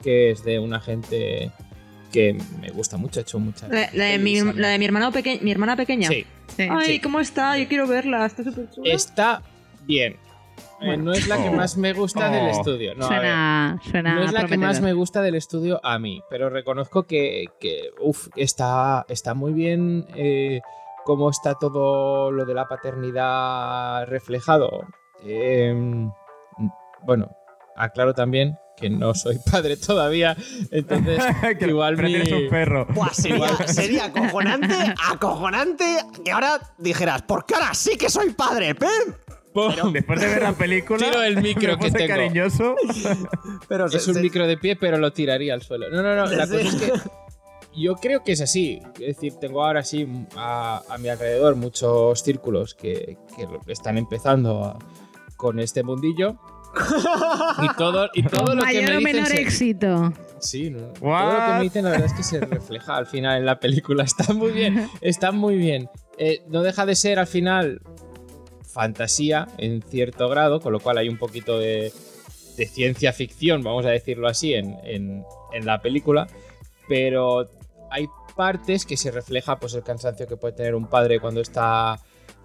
que 0.02 0.32
es 0.32 0.44
de 0.44 0.60
una 0.60 0.80
gente 0.80 1.52
que 2.12 2.36
me 2.60 2.70
gusta 2.72 2.98
mucho, 2.98 3.20
he 3.20 3.24
hecho 3.24 3.38
muchas. 3.40 3.70
La, 3.70 3.90
la 3.94 4.06
de, 4.06 4.18
mi, 4.18 4.40
la 4.42 4.70
de 4.70 4.80
mi, 4.80 4.86
hermano 4.86 5.12
peque- 5.12 5.40
mi 5.42 5.52
hermana 5.52 5.76
pequeña. 5.76 6.08
Sí, 6.08 6.26
Sí. 6.56 6.68
Ay, 6.70 6.86
Sí. 6.86 7.00
¿cómo 7.00 7.20
está? 7.20 7.58
Yo 7.58 7.68
quiero 7.68 7.86
verla, 7.88 8.26
está 8.26 8.44
súper 8.44 8.70
chula. 8.72 8.92
está 8.94 9.44
bien. 9.84 10.14
Eh, 10.82 10.86
Bueno. 10.88 11.04
no 11.04 11.12
es 11.14 11.28
la 11.28 11.42
que 11.44 11.52
más 11.52 11.78
me 11.78 11.94
gusta 11.94 12.30
del 12.30 12.48
Oh. 12.48 12.52
estudio. 12.52 12.96
No, 12.96 13.06
a 13.06 13.10
ver. 13.10 13.18
suena 13.20 13.80
suena 13.92 14.16
No 14.16 14.24
es 14.24 14.32
la 14.32 14.46
que 14.46 14.58
más 14.58 14.82
me 14.82 14.94
gusta 14.94 15.22
del 15.22 15.36
estudio 15.36 15.80
a 15.84 16.00
mí, 16.00 16.22
pero 16.30 16.50
reconozco 16.50 17.04
que, 17.04 17.46
que, 17.60 17.92
uf, 18.02 18.30
está, 18.36 19.06
está 19.10 19.34
muy 19.36 19.54
bien 19.54 20.08
eh, 20.16 20.62
cómo 21.06 21.30
está 21.30 21.54
todo 21.56 22.32
lo 22.32 22.46
de 22.46 22.54
la 22.56 22.68
paternidad 22.68 24.08
reflejado. 24.08 24.86
Eh, 25.24 26.08
bueno, 27.04 27.36
aclaro 27.76 28.14
también 28.14 28.58
que 28.78 28.90
no 28.90 29.14
soy 29.14 29.38
padre 29.52 29.76
todavía, 29.78 30.36
entonces 30.72 31.22
Que- 31.60 31.68
igual 31.68 31.96
pero 31.96 32.08
mi... 32.08 32.14
tienes 32.16 32.32
un 32.32 32.50
perro. 32.50 32.86
Buah, 32.94 33.14
sería, 33.14 33.58
sería 33.68 34.06
acojonante, 34.06 34.74
acojonante 35.10 35.86
que 36.24 36.32
ahora 36.32 36.60
dijeras, 36.78 37.22
porque 37.24 37.56
ahora 37.56 37.74
sí 37.74 37.98
que 37.98 38.10
soy 38.10 38.32
padre, 38.32 38.76
¡pim! 38.76 38.90
¡Pum! 39.54 39.92
Después 39.92 40.22
de 40.22 40.28
ver 40.28 40.44
la 40.44 40.54
película. 40.54 41.00
Tiro 41.04 41.24
el 41.24 41.42
micro 41.42 41.78
que 41.80 41.90
tengo. 41.92 42.08
cariñoso. 42.08 42.76
Pero 43.68 43.88
Es 43.88 44.04
se- 44.04 44.12
un 44.12 44.16
se- 44.18 44.22
micro 44.22 44.46
de 44.48 44.58
pie, 44.58 44.76
pero 44.76 44.98
lo 44.98 45.12
tiraría 45.12 45.56
al 45.56 45.64
suelo. 45.64 45.90
No, 45.90 46.04
no, 46.04 46.16
no. 46.16 46.26
La 46.28 46.46
cosa 46.48 46.62
es 46.62 46.76
que 46.76 46.92
yo 47.76 47.96
creo 47.96 48.24
que 48.24 48.34
es 48.34 48.42
así. 48.42 48.80
Es 49.00 49.16
decir, 49.16 49.34
tengo 49.42 49.66
ahora 49.66 49.84
sí 49.84 50.08
a, 50.38 50.84
a 50.88 50.98
mi 51.00 51.10
alrededor 51.10 51.56
muchos 51.56 52.22
círculos 52.24 52.76
que, 52.76 53.18
están 53.68 53.98
empezando 53.98 54.64
a- 54.64 54.80
con 55.36 55.60
este 55.60 55.82
mundillo. 55.84 56.38
Y 57.64 57.76
todo, 57.78 58.10
y 58.14 58.24
todo 58.24 58.56
lo 58.56 58.64
que 58.64 58.68
Mayor 58.68 58.84
me 58.84 58.96
o 58.96 59.00
dicen. 59.00 59.04
menor 59.16 59.28
se- 59.28 59.42
éxito. 59.42 60.14
Sí, 60.40 60.70
¿no? 60.70 60.80
todo 60.94 61.34
lo 61.34 61.46
que 61.46 61.52
me 61.58 61.62
dicen, 61.64 61.84
la 61.84 61.92
verdad 61.92 62.06
es 62.08 62.14
que 62.14 62.24
se 62.24 62.40
refleja 62.40 62.96
al 62.96 63.08
final 63.08 63.40
en 63.40 63.46
la 63.46 63.60
película. 63.60 64.04
Está 64.06 64.34
muy 64.34 64.52
bien, 64.52 64.88
está 65.02 65.32
muy 65.32 65.58
bien. 65.58 65.90
Eh, 66.18 66.42
no 66.48 66.62
deja 66.64 66.86
de 66.86 66.96
ser 66.96 67.20
al 67.20 67.28
final 67.28 67.82
fantasía 68.66 69.48
en 69.58 69.82
cierto 69.82 70.30
grado, 70.30 70.60
con 70.62 70.72
lo 70.74 70.80
cual 70.80 70.98
hay 70.98 71.10
un 71.10 71.18
poquito 71.18 71.58
de, 71.60 71.92
de 72.58 72.66
ciencia 72.68 73.12
ficción, 73.14 73.64
vamos 73.64 73.86
a 73.86 73.90
decirlo 73.90 74.28
así, 74.28 74.54
en, 74.54 74.78
en- 74.84 75.24
en 75.54 75.66
la 75.66 75.82
película. 75.82 76.28
Pero 76.88 77.50
hay 77.92 78.08
partes 78.36 78.86
que 78.86 78.96
se 78.96 79.12
refleja 79.12 79.60
pues, 79.60 79.74
el 79.74 79.84
cansancio 79.84 80.28
que 80.28 80.38
puede 80.38 80.54
tener 80.56 80.76
un 80.76 80.88
padre 80.88 81.20
cuando 81.20 81.42
está 81.42 82.00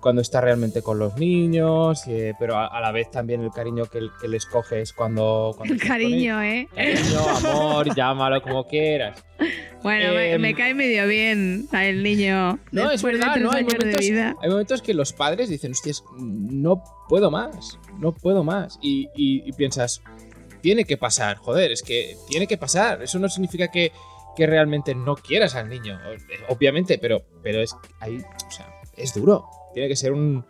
cuando 0.05 0.21
está 0.21 0.43
realmente 0.43 0.83
con 0.83 0.99
los 0.99 1.17
niños, 1.17 2.07
eh, 2.09 2.35
pero 2.39 2.57
a, 2.59 2.67
a 2.67 2.79
la 2.83 2.93
vez 2.93 3.11
también 3.11 3.41
el 3.43 3.51
cariño 3.51 3.87
que, 3.87 4.01
que 4.21 4.29
les 4.29 4.45
coges 4.45 4.93
cuando, 4.93 5.55
cuando 5.57 5.73
El 5.73 5.81
cariño, 5.81 6.43
¿eh? 6.43 6.69
Cariño, 6.75 7.21
amor, 7.27 7.95
llámalo 7.97 8.43
como 8.43 8.67
quieras. 8.67 9.25
Bueno, 9.83 10.13
me, 10.13 10.33
Em, 10.35 10.43
me 10.43 10.55
cae 10.55 10.75
medio 10.75 11.07
bien 11.09 11.69
a 11.73 11.87
el 11.87 12.03
niño. 12.03 12.59
No, 12.71 12.91
es 12.91 13.03
verdad, 13.03 13.37
de 13.37 13.41
¿no? 13.41 13.51
Hay 13.53 13.65
de 13.65 13.73
momentos, 13.79 14.01
vida. 14.03 14.37
hay 14.43 14.51
momentos 14.51 14.83
que 14.83 14.93
los 14.93 15.15
padres 15.15 15.49
dicen, 15.49 15.73
hostias, 15.73 16.05
no 16.19 16.85
puedo 17.09 17.31
más, 17.31 17.79
no 17.99 18.13
puedo 18.13 18.45
más. 18.45 18.79
Y, 18.83 19.09
y- 19.17 19.43
y 19.49 19.53
piensas, 19.53 20.03
tiene 20.61 20.85
que 20.85 20.99
pasar, 20.99 21.39
joder, 21.39 21.73
es 21.73 21.83
que 21.83 22.15
tiene 22.29 22.47
que 22.47 22.59
pasar. 22.59 23.03
Eso 23.03 23.19
no 23.19 23.31
significa 23.31 23.69
que, 23.69 23.91
que 24.37 24.47
realmente 24.47 24.95
no 24.95 25.15
quieras 25.17 25.55
al 25.55 25.71
niño, 25.71 25.99
obviamente, 26.51 26.99
pero, 26.99 27.25
pero 27.43 27.63
es, 27.63 27.75
ahí, 28.01 28.19
o 28.47 28.51
sea, 28.51 28.67
es 28.99 29.15
duro. 29.15 29.47
Tiene 29.75 29.89
que 29.89 29.97
ser 29.97 30.13
un, 30.13 30.45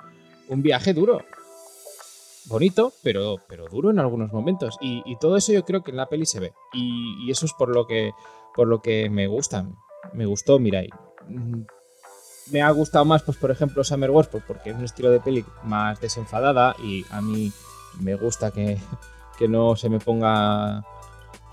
un 0.48 0.62
viaje 0.62 0.94
duro. 0.94 1.22
Bonito, 2.46 2.92
pero, 3.02 3.36
pero 3.48 3.66
duro 3.68 3.90
en 3.90 3.98
algunos 3.98 4.32
momentos. 4.32 4.76
Y, 4.80 5.02
todo 5.18 5.36
eso 5.36 5.52
yo 5.52 5.64
creo 5.64 5.82
que 5.82 5.90
en 5.90 5.96
la 5.96 6.08
peli 6.08 6.26
se 6.26 6.40
ve. 6.40 6.52
Y, 6.74 7.26
y 7.26 7.30
eso 7.30 7.46
es 7.46 7.54
por 7.54 7.74
lo 7.74 7.86
que, 7.86 8.12
por 8.54 8.68
lo 8.68 8.82
que 8.82 9.08
me 9.08 9.26
gusta. 9.26 9.66
Me 10.12 10.26
gustó 10.26 10.58
Mirai. 10.58 10.90
Mm, 11.26 11.62
Me 12.52 12.60
ha 12.60 12.70
gustado 12.70 13.06
más, 13.06 13.22
pues 13.22 13.38
por 13.38 13.50
ejemplo, 13.50 13.82
Summer 13.82 14.10
Wars, 14.10 14.28
pues 14.28 14.44
porque 14.46 14.70
es 14.70 14.76
un 14.76 14.84
estilo 14.84 15.10
de 15.10 15.20
peli 15.20 15.44
más 15.62 15.98
desenfadada 16.00 16.76
y 16.84 17.04
a 17.10 17.22
mí 17.22 17.50
me 18.00 18.14
gusta 18.16 18.50
que, 18.50 18.76
que 19.38 19.48
no 19.48 19.76
se 19.76 19.88
me 19.88 19.98
ponga 19.98 20.84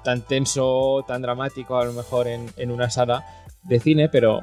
tan 0.04 0.22
tenso, 0.24 1.06
tan 1.08 1.22
dramático 1.22 1.78
a 1.78 1.86
lo 1.86 1.94
mejor 1.94 2.28
en, 2.28 2.52
en 2.58 2.72
una 2.72 2.90
sala 2.90 3.24
de 3.64 3.80
cine, 3.80 4.10
pero, 4.10 4.42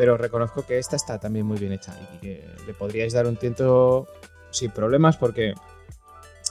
pero 0.00 0.16
reconozco 0.16 0.64
que 0.64 0.78
esta 0.78 0.96
está 0.96 1.18
también 1.18 1.44
muy 1.44 1.58
bien 1.58 1.72
hecha 1.74 1.94
y 2.14 2.18
que 2.20 2.48
le 2.66 2.72
podríais 2.72 3.12
dar 3.12 3.26
un 3.26 3.36
tiento 3.36 4.08
sin 4.50 4.70
problemas 4.70 5.18
porque 5.18 5.52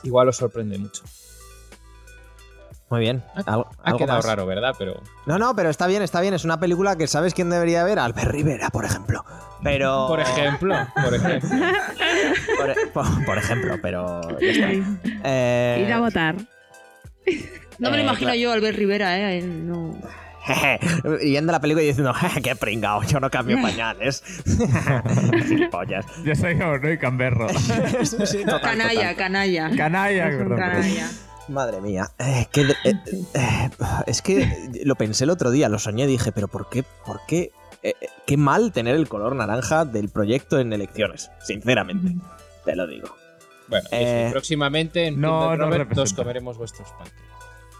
igual 0.03 0.27
os 0.29 0.37
sorprende 0.37 0.77
mucho. 0.77 1.01
Muy 2.91 2.99
bien. 2.99 3.23
¿Algo- 3.47 3.67
Ha 3.81 3.87
algo 3.87 3.97
quedado 3.97 4.19
más? 4.19 4.25
raro, 4.27 4.45
¿verdad? 4.45 4.75
Pero 4.77 5.01
No, 5.25 5.39
no, 5.39 5.55
pero 5.55 5.71
está 5.71 5.87
bien, 5.87 6.03
está 6.03 6.21
bien. 6.21 6.35
Es 6.35 6.45
una 6.45 6.59
película 6.59 6.95
que 6.95 7.07
sabes 7.07 7.33
quién 7.33 7.49
debería 7.49 7.83
ver. 7.83 7.97
Albert 7.97 8.29
Rivera, 8.29 8.69
por 8.69 8.85
ejemplo. 8.85 9.25
Pero. 9.63 10.05
por 10.07 10.19
ejemplo, 10.19 10.75
por 11.03 11.13
ejemplo. 11.15 11.49
Por, 12.59 12.91
por- 12.91 13.25
por 13.25 13.37
ejemplo, 13.39 13.77
pero. 13.81 14.21
Eh, 15.23 15.83
Ir 15.87 15.91
a 15.93 15.99
votar. 16.01 16.35
No 17.79 17.89
me 17.89 17.97
lo 17.97 18.01
Eh, 18.03 18.05
imagino 18.05 18.27
claro. 18.31 18.39
yo, 18.39 18.51
Albert 18.51 18.77
Rivera, 18.77 19.33
¿eh? 19.33 19.41
No... 19.41 19.97
Yendo 21.21 21.51
a 21.51 21.53
la 21.53 21.59
película 21.61 21.83
y 21.83 21.87
diciendo, 21.87 22.13
"Jeje, 22.13 22.41
qué 22.41 22.55
pringao, 22.55 23.03
yo 23.03 23.19
no 23.19 23.29
cambio 23.29 23.57
pañales. 23.61 24.23
Gilipollas. 25.47 26.05
Yo 26.23 26.35
soy 26.35 26.55
no 26.55 26.75
y 26.91 26.97
camberro. 26.97 27.47
Sí, 27.49 28.17
sí, 28.25 28.39
total, 28.45 28.61
Canalla, 28.61 28.93
total. 29.01 29.15
canalla. 29.15 29.71
Canalla, 29.75 30.25
perdón. 30.29 30.57
canalla. 30.57 31.09
Madre 31.47 31.81
mía. 31.81 32.09
Eh, 32.19 32.47
eh, 32.53 32.75
eh, 33.33 33.69
es 34.05 34.21
que 34.21 34.69
lo 34.85 34.95
pensé 34.95 35.23
el 35.23 35.31
otro 35.31 35.49
día, 35.51 35.67
lo 35.69 35.79
soñé, 35.79 36.05
dije, 36.05 36.31
pero 36.31 36.47
¿por 36.47 36.69
qué? 36.69 36.83
¿Por 37.05 37.21
qué? 37.27 37.51
qué 38.27 38.35
mal 38.37 38.71
tener 38.73 38.95
el 38.95 39.07
color 39.07 39.35
naranja 39.35 39.85
del 39.85 40.09
proyecto 40.09 40.59
en 40.59 40.73
elecciones, 40.73 41.31
sinceramente. 41.41 42.13
Te 42.65 42.75
lo 42.75 42.85
digo. 42.85 43.15
Bueno, 43.67 43.87
y 43.91 43.95
Eh, 43.95 44.27
próximamente 44.31 45.07
en 45.07 45.21
no, 45.21 45.29
no 45.41 45.55
Robert 45.55 45.71
representa. 45.79 45.95
todos 45.95 46.13
comeremos 46.13 46.57
vuestros 46.57 46.89
páncreas. 46.91 47.28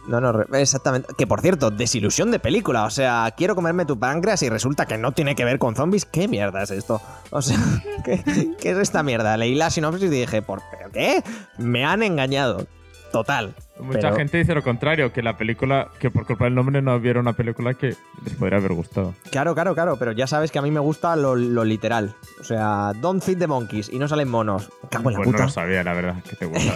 No, 0.10 0.20
no, 0.20 0.42
exactamente. 0.58 1.14
Que 1.16 1.28
por 1.28 1.40
cierto, 1.42 1.70
desilusión 1.70 2.32
de 2.32 2.40
película. 2.40 2.86
O 2.86 2.90
sea, 2.90 3.32
quiero 3.38 3.54
comerme 3.54 3.86
tu 3.86 4.00
páncreas 4.00 4.42
y 4.42 4.50
resulta 4.50 4.88
que 4.88 4.98
no 4.98 5.12
tiene 5.12 5.36
que 5.36 5.46
ver 5.46 5.60
con 5.60 5.76
zombies. 5.76 6.06
¿Qué 6.06 6.28
mierda 6.28 6.64
es 6.64 6.72
esto? 6.72 7.00
O 7.30 7.44
sea, 7.44 7.60
¿qué, 8.04 8.24
qué 8.60 8.72
es 8.72 8.78
esta 8.80 9.04
mierda? 9.04 9.38
Leí 9.38 9.54
la 9.54 9.70
sinopsis 9.70 10.06
y 10.06 10.10
dije, 10.10 10.42
¿por 10.42 10.64
¿pero 10.72 10.92
qué? 10.92 11.24
Me 11.60 11.86
han 11.86 12.02
engañado. 12.02 12.66
Total. 13.12 13.54
Mucha 13.80 14.00
Pero- 14.00 14.16
gente 14.18 14.38
dice 14.38 14.54
lo 14.54 14.62
contrario, 14.62 15.12
que 15.14 15.22
la 15.22 15.38
película, 15.38 15.90
que 16.00 16.12
por 16.12 16.26
culpa 16.26 16.46
del 16.46 16.56
nombre 16.56 16.82
no 16.82 16.96
hubiera 16.96 17.20
una 17.20 17.34
película 17.34 17.74
que 17.74 17.96
les 18.26 18.34
podría 18.38 18.58
haber 18.58 18.74
gustado. 18.74 19.14
Claro, 19.32 19.54
claro, 19.56 19.74
claro, 19.74 19.96
pero 19.98 20.12
ya 20.12 20.28
sabes 20.28 20.52
que 20.52 20.60
a 20.60 20.62
mí 20.62 20.70
me 20.72 20.80
gusta 20.80 21.16
lo, 21.16 21.36
lo 21.36 21.64
literal. 21.64 22.14
O 22.40 22.44
sea, 22.44 22.92
don't 23.00 23.24
feed 23.24 23.38
the 23.38 23.48
monkeys 23.48 23.90
y 23.90 23.98
no 23.98 24.08
salen 24.08 24.28
monos. 24.28 24.70
Me 24.84 24.90
cago 24.90 25.10
en 25.10 25.18
la 25.18 25.24
Pues 25.24 25.36
no 25.36 25.44
lo 25.44 25.50
sabía, 25.50 25.84
la 25.84 25.94
verdad, 25.94 26.16
que 26.24 26.36
te 26.36 26.46
gusta. 26.46 26.74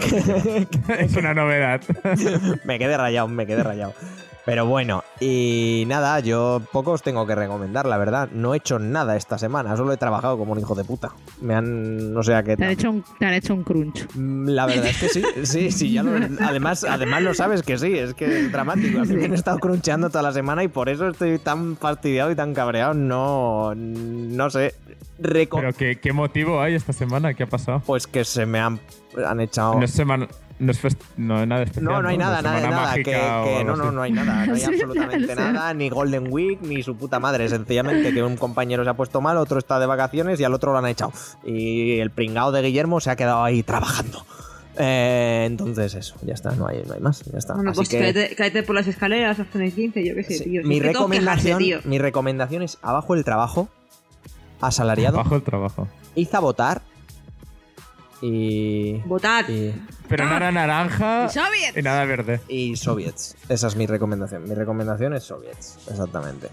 es 0.99 1.15
una 1.15 1.33
novedad. 1.33 1.81
me 2.65 2.79
quedé 2.79 2.97
rayado, 2.97 3.27
me 3.27 3.45
quedé 3.45 3.63
rayado. 3.63 3.93
Pero 4.45 4.65
bueno, 4.65 5.03
y 5.21 5.85
nada, 5.87 6.19
yo 6.19 6.61
poco 6.73 6.91
os 6.91 7.01
tengo 7.01 7.25
que 7.25 7.33
recomendar, 7.33 7.85
la 7.85 7.97
verdad. 7.97 8.27
No 8.33 8.53
he 8.53 8.57
hecho 8.57 8.77
nada 8.77 9.15
esta 9.15 9.37
semana, 9.37 9.77
solo 9.77 9.93
he 9.93 9.97
trabajado 9.97 10.37
como 10.37 10.51
un 10.51 10.59
hijo 10.59 10.75
de 10.75 10.83
puta. 10.83 11.13
Me 11.39 11.55
han. 11.55 12.13
No 12.13 12.23
sé 12.23 12.35
a 12.35 12.43
qué. 12.43 12.57
Te 12.57 12.65
han 12.65 12.71
hecho 12.71 12.89
un, 12.89 13.05
te 13.19 13.25
han 13.25 13.33
hecho 13.35 13.53
un 13.53 13.63
crunch. 13.63 14.05
Mm, 14.15 14.49
La 14.49 14.65
verdad 14.65 14.87
es 14.87 14.97
que 14.99 15.07
sí, 15.09 15.23
sí, 15.43 15.71
sí, 15.71 15.91
ya 15.93 16.03
lo- 16.03 16.11
además, 16.45 16.83
además 16.83 17.21
lo 17.21 17.33
sabes 17.33 17.63
que 17.63 17.77
sí, 17.77 17.97
es 17.97 18.13
que 18.13 18.25
es 18.41 18.51
dramático. 18.51 18.99
A 18.99 19.05
mí 19.05 19.15
me 19.15 19.25
han 19.25 19.33
estado 19.33 19.59
cruncheando 19.59 20.09
toda 20.09 20.23
la 20.23 20.33
semana 20.33 20.61
y 20.63 20.67
por 20.67 20.89
eso 20.89 21.07
estoy 21.07 21.39
tan 21.39 21.77
fastidiado 21.77 22.29
y 22.29 22.35
tan 22.35 22.53
cabreado. 22.53 22.93
No, 22.93 23.73
no 23.75 24.49
sé. 24.49 24.75
Reco- 25.21 25.59
Pero 25.61 25.71
¿qué, 25.73 25.99
¿qué 26.01 26.11
motivo 26.11 26.59
hay 26.59 26.73
esta 26.75 26.91
semana? 26.91 27.33
¿Qué 27.33 27.43
ha 27.43 27.47
pasado? 27.47 27.81
Pues 27.85 28.07
que 28.07 28.25
se 28.25 28.45
me 28.45 28.59
han, 28.59 28.79
han 29.25 29.39
echado. 29.39 29.75
No 29.75 29.85
es 29.85 29.91
semana. 29.91 30.27
No 30.59 30.71
es 30.71 30.81
fest- 30.81 31.01
no 31.17 31.39
hay 31.39 31.47
nada 31.47 31.63
especial. 31.63 31.85
No, 31.85 32.01
no 32.01 32.09
hay 32.09 32.17
nada, 32.17 32.41
nada, 32.41 32.69
nada. 32.69 32.93
Que, 32.95 33.63
no, 33.65 33.75
no, 33.75 33.91
no 33.91 34.01
hay 34.03 34.11
nada. 34.11 34.45
No 34.45 34.53
hay 34.55 34.63
absolutamente 34.63 35.35
nada. 35.35 35.73
Ni 35.73 35.89
Golden 35.89 36.31
Week, 36.31 36.61
ni 36.61 36.83
su 36.83 36.95
puta 36.95 37.19
madre. 37.19 37.49
Sencillamente 37.49 38.13
que 38.13 38.23
un 38.23 38.37
compañero 38.37 38.83
se 38.83 38.89
ha 38.89 38.93
puesto 38.93 39.19
mal, 39.19 39.37
otro 39.37 39.57
está 39.59 39.79
de 39.79 39.87
vacaciones 39.87 40.39
y 40.39 40.43
al 40.43 40.53
otro 40.53 40.71
lo 40.71 40.77
han 40.77 40.85
echado. 40.87 41.11
Y 41.43 41.99
el 41.99 42.11
pringao 42.11 42.51
de 42.51 42.61
Guillermo 42.61 42.99
se 42.99 43.09
ha 43.09 43.15
quedado 43.15 43.43
ahí 43.43 43.63
trabajando. 43.63 44.25
Eh, 44.77 45.43
entonces 45.45 45.93
eso, 45.93 46.15
ya 46.23 46.33
está, 46.33 46.55
no 46.55 46.67
hay, 46.67 46.81
no 46.87 46.93
hay 46.93 46.99
más, 46.99 47.23
ya 47.25 47.37
está. 47.37 47.53
Bueno, 47.53 47.71
Así 47.71 47.77
pues 47.77 47.89
que 47.89 48.33
cáete 48.35 48.63
por 48.63 48.75
las 48.75 48.87
escaleras, 48.87 49.39
haz 49.39 49.47
un 49.53 49.69
15, 49.69 50.03
yo 50.03 50.15
qué 50.15 50.23
sé, 50.23 50.33
sí, 50.39 50.43
tío. 50.45 50.63
Mi, 50.63 50.79
recomendación, 50.79 51.59
quejarse, 51.59 51.81
tío. 51.83 51.89
mi 51.89 51.99
recomendación 51.99 52.63
es 52.63 52.79
abajo 52.81 53.13
el 53.13 53.23
trabajo, 53.23 53.69
asalariado, 54.61 55.17
Bajo 55.17 55.35
el 55.35 55.43
trabajo. 55.43 55.87
hizo 56.15 56.37
a 56.37 56.39
votar 56.39 56.81
y, 58.25 59.01
Votad. 59.05 59.49
y, 59.49 59.73
Pero 60.07 60.23
nada 60.23 60.49
naranja 60.49 61.27
¡Soviet! 61.27 61.77
y 61.77 61.81
nada 61.81 62.05
verde. 62.05 62.39
y 62.47 62.77
soviets. 62.77 63.35
Esa 63.49 63.67
es 63.67 63.75
mi 63.75 63.85
recomendación. 63.85 64.47
Mi 64.47 64.55
recomendación 64.55 65.13
es 65.13 65.23
soviets, 65.23 65.77
exactamente. 65.89 66.47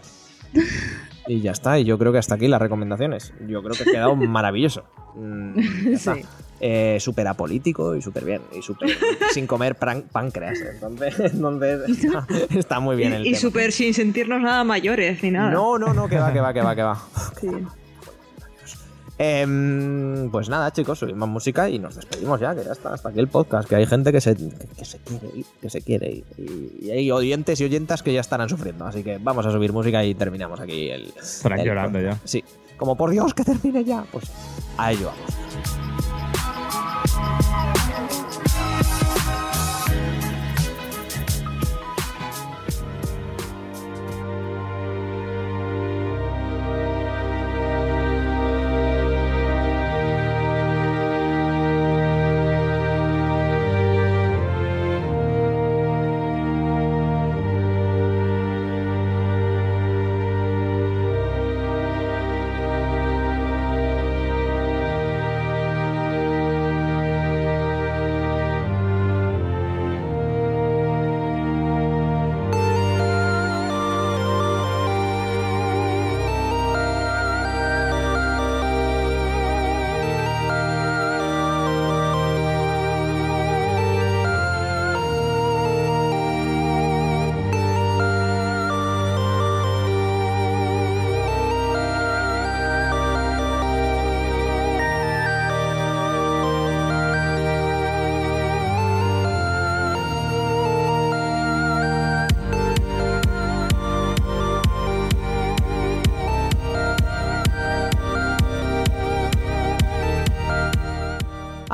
Y 1.28 1.40
ya 1.42 1.52
está, 1.52 1.78
y 1.78 1.84
yo 1.84 1.96
creo 1.96 2.10
que 2.10 2.18
hasta 2.18 2.34
aquí 2.34 2.48
las 2.48 2.60
recomendaciones. 2.60 3.32
Yo 3.46 3.62
creo 3.62 3.76
que 3.76 3.84
ha 3.84 3.92
quedado 3.92 4.16
maravilloso. 4.16 4.82
Mm. 5.14 5.96
Sí. 5.96 6.10
Eh, 6.62 6.98
súper 6.98 7.28
apolítico 7.28 7.94
y 7.94 8.02
súper 8.02 8.24
bien. 8.24 8.42
Y 8.52 8.62
súper 8.62 8.90
sin 9.32 9.46
comer 9.46 9.76
páncreas. 9.76 10.58
Entonces, 10.58 11.20
entonces 11.32 11.88
está, 11.88 12.26
está 12.50 12.80
muy 12.80 12.96
bien 12.96 13.12
el 13.12 13.26
y 13.26 13.30
y 13.30 13.34
súper 13.36 13.70
sin 13.70 13.94
sentirnos 13.94 14.42
nada 14.42 14.64
mayores 14.64 15.22
ni 15.22 15.30
nada. 15.30 15.50
No, 15.52 15.78
no, 15.78 15.94
no, 15.94 16.08
que 16.08 16.18
va, 16.18 16.32
que 16.32 16.40
va, 16.40 16.52
que 16.52 16.62
va, 16.62 16.74
que 16.74 16.82
va. 16.82 17.00
Sí. 17.40 17.48
Em, 19.22 20.30
pues 20.30 20.48
nada, 20.48 20.72
chicos, 20.72 20.98
subimos 20.98 21.28
música 21.28 21.68
y 21.68 21.78
nos 21.78 21.94
despedimos 21.94 22.40
ya, 22.40 22.54
que 22.54 22.64
ya 22.64 22.72
está, 22.72 22.94
hasta 22.94 23.10
aquí 23.10 23.18
el 23.18 23.28
podcast. 23.28 23.68
Que 23.68 23.76
hay 23.76 23.84
gente 23.84 24.12
que 24.12 24.20
se, 24.22 24.34
que, 24.34 24.48
que 24.78 24.84
se 24.86 24.98
quiere 24.98 25.28
ir, 25.34 25.46
que 25.60 25.68
se 25.68 25.82
quiere 25.82 26.10
ir. 26.10 26.24
Y, 26.38 26.86
y 26.86 26.90
hay 26.90 27.10
oyentes 27.10 27.60
y 27.60 27.64
oyentas 27.64 28.02
que 28.02 28.14
ya 28.14 28.22
estarán 28.22 28.48
sufriendo. 28.48 28.86
Así 28.86 29.02
que 29.02 29.18
vamos 29.18 29.44
a 29.44 29.50
subir 29.50 29.74
música 29.74 30.02
y 30.06 30.14
terminamos 30.14 30.58
aquí 30.58 30.88
el. 30.88 31.12
Estarán 31.20 31.60
el 31.60 31.66
llorando 31.66 32.00
ya. 32.00 32.12
podcast. 32.12 32.28
Sí, 32.28 32.42
como 32.78 32.96
por 32.96 33.10
Dios 33.10 33.34
que 33.34 33.44
termine 33.44 33.84
ya. 33.84 34.06
Pues 34.10 34.24
a 34.78 34.90
ello 34.90 35.12
vamos. 35.12 35.40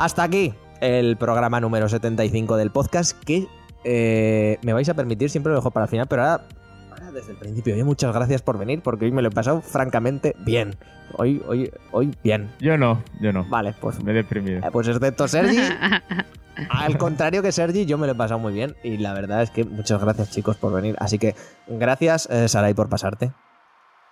Hasta 0.07 0.23
aquí 0.23 0.53
el 0.79 1.17
programa 1.17 1.59
número 1.59 1.89
75 1.89 2.55
del 2.55 2.71
podcast 2.71 3.21
que 3.25 3.45
eh, 3.83 4.57
me 4.63 4.71
vais 4.71 4.87
a 4.87 4.93
permitir, 4.93 5.29
siempre 5.29 5.49
lo 5.51 5.57
dejo 5.57 5.71
para 5.71 5.83
el 5.83 5.89
final, 5.89 6.07
pero 6.07 6.21
ahora, 6.21 6.45
ahora 6.91 7.11
desde 7.11 7.33
el 7.33 7.37
principio, 7.37 7.73
oye, 7.73 7.83
muchas 7.83 8.15
gracias 8.15 8.41
por 8.41 8.57
venir 8.57 8.79
porque 8.81 9.03
hoy 9.03 9.11
me 9.11 9.21
lo 9.21 9.27
he 9.27 9.31
pasado 9.31 9.59
francamente 9.59 10.33
bien. 10.45 10.77
Hoy, 11.17 11.43
hoy, 11.45 11.69
hoy 11.91 12.15
bien. 12.23 12.49
Yo 12.61 12.77
no, 12.77 13.03
yo 13.19 13.33
no. 13.33 13.43
Vale, 13.49 13.75
pues, 13.81 14.01
Me 14.01 14.11
he 14.11 14.13
deprimido. 14.13 14.59
eh, 14.65 14.69
pues 14.71 14.87
excepto 14.87 15.27
Sergi, 15.27 15.57
al 16.69 16.97
contrario 16.97 17.41
que 17.41 17.51
Sergi, 17.51 17.85
yo 17.85 17.97
me 17.97 18.07
lo 18.07 18.13
he 18.13 18.15
pasado 18.15 18.39
muy 18.39 18.53
bien 18.53 18.77
y 18.85 18.95
la 18.99 19.13
verdad 19.13 19.41
es 19.41 19.51
que 19.51 19.65
muchas 19.65 20.01
gracias 20.01 20.31
chicos 20.31 20.55
por 20.55 20.71
venir. 20.71 20.95
Así 20.99 21.19
que 21.19 21.35
gracias 21.67 22.29
eh, 22.31 22.47
Sarai 22.47 22.73
por 22.73 22.87
pasarte. 22.87 23.33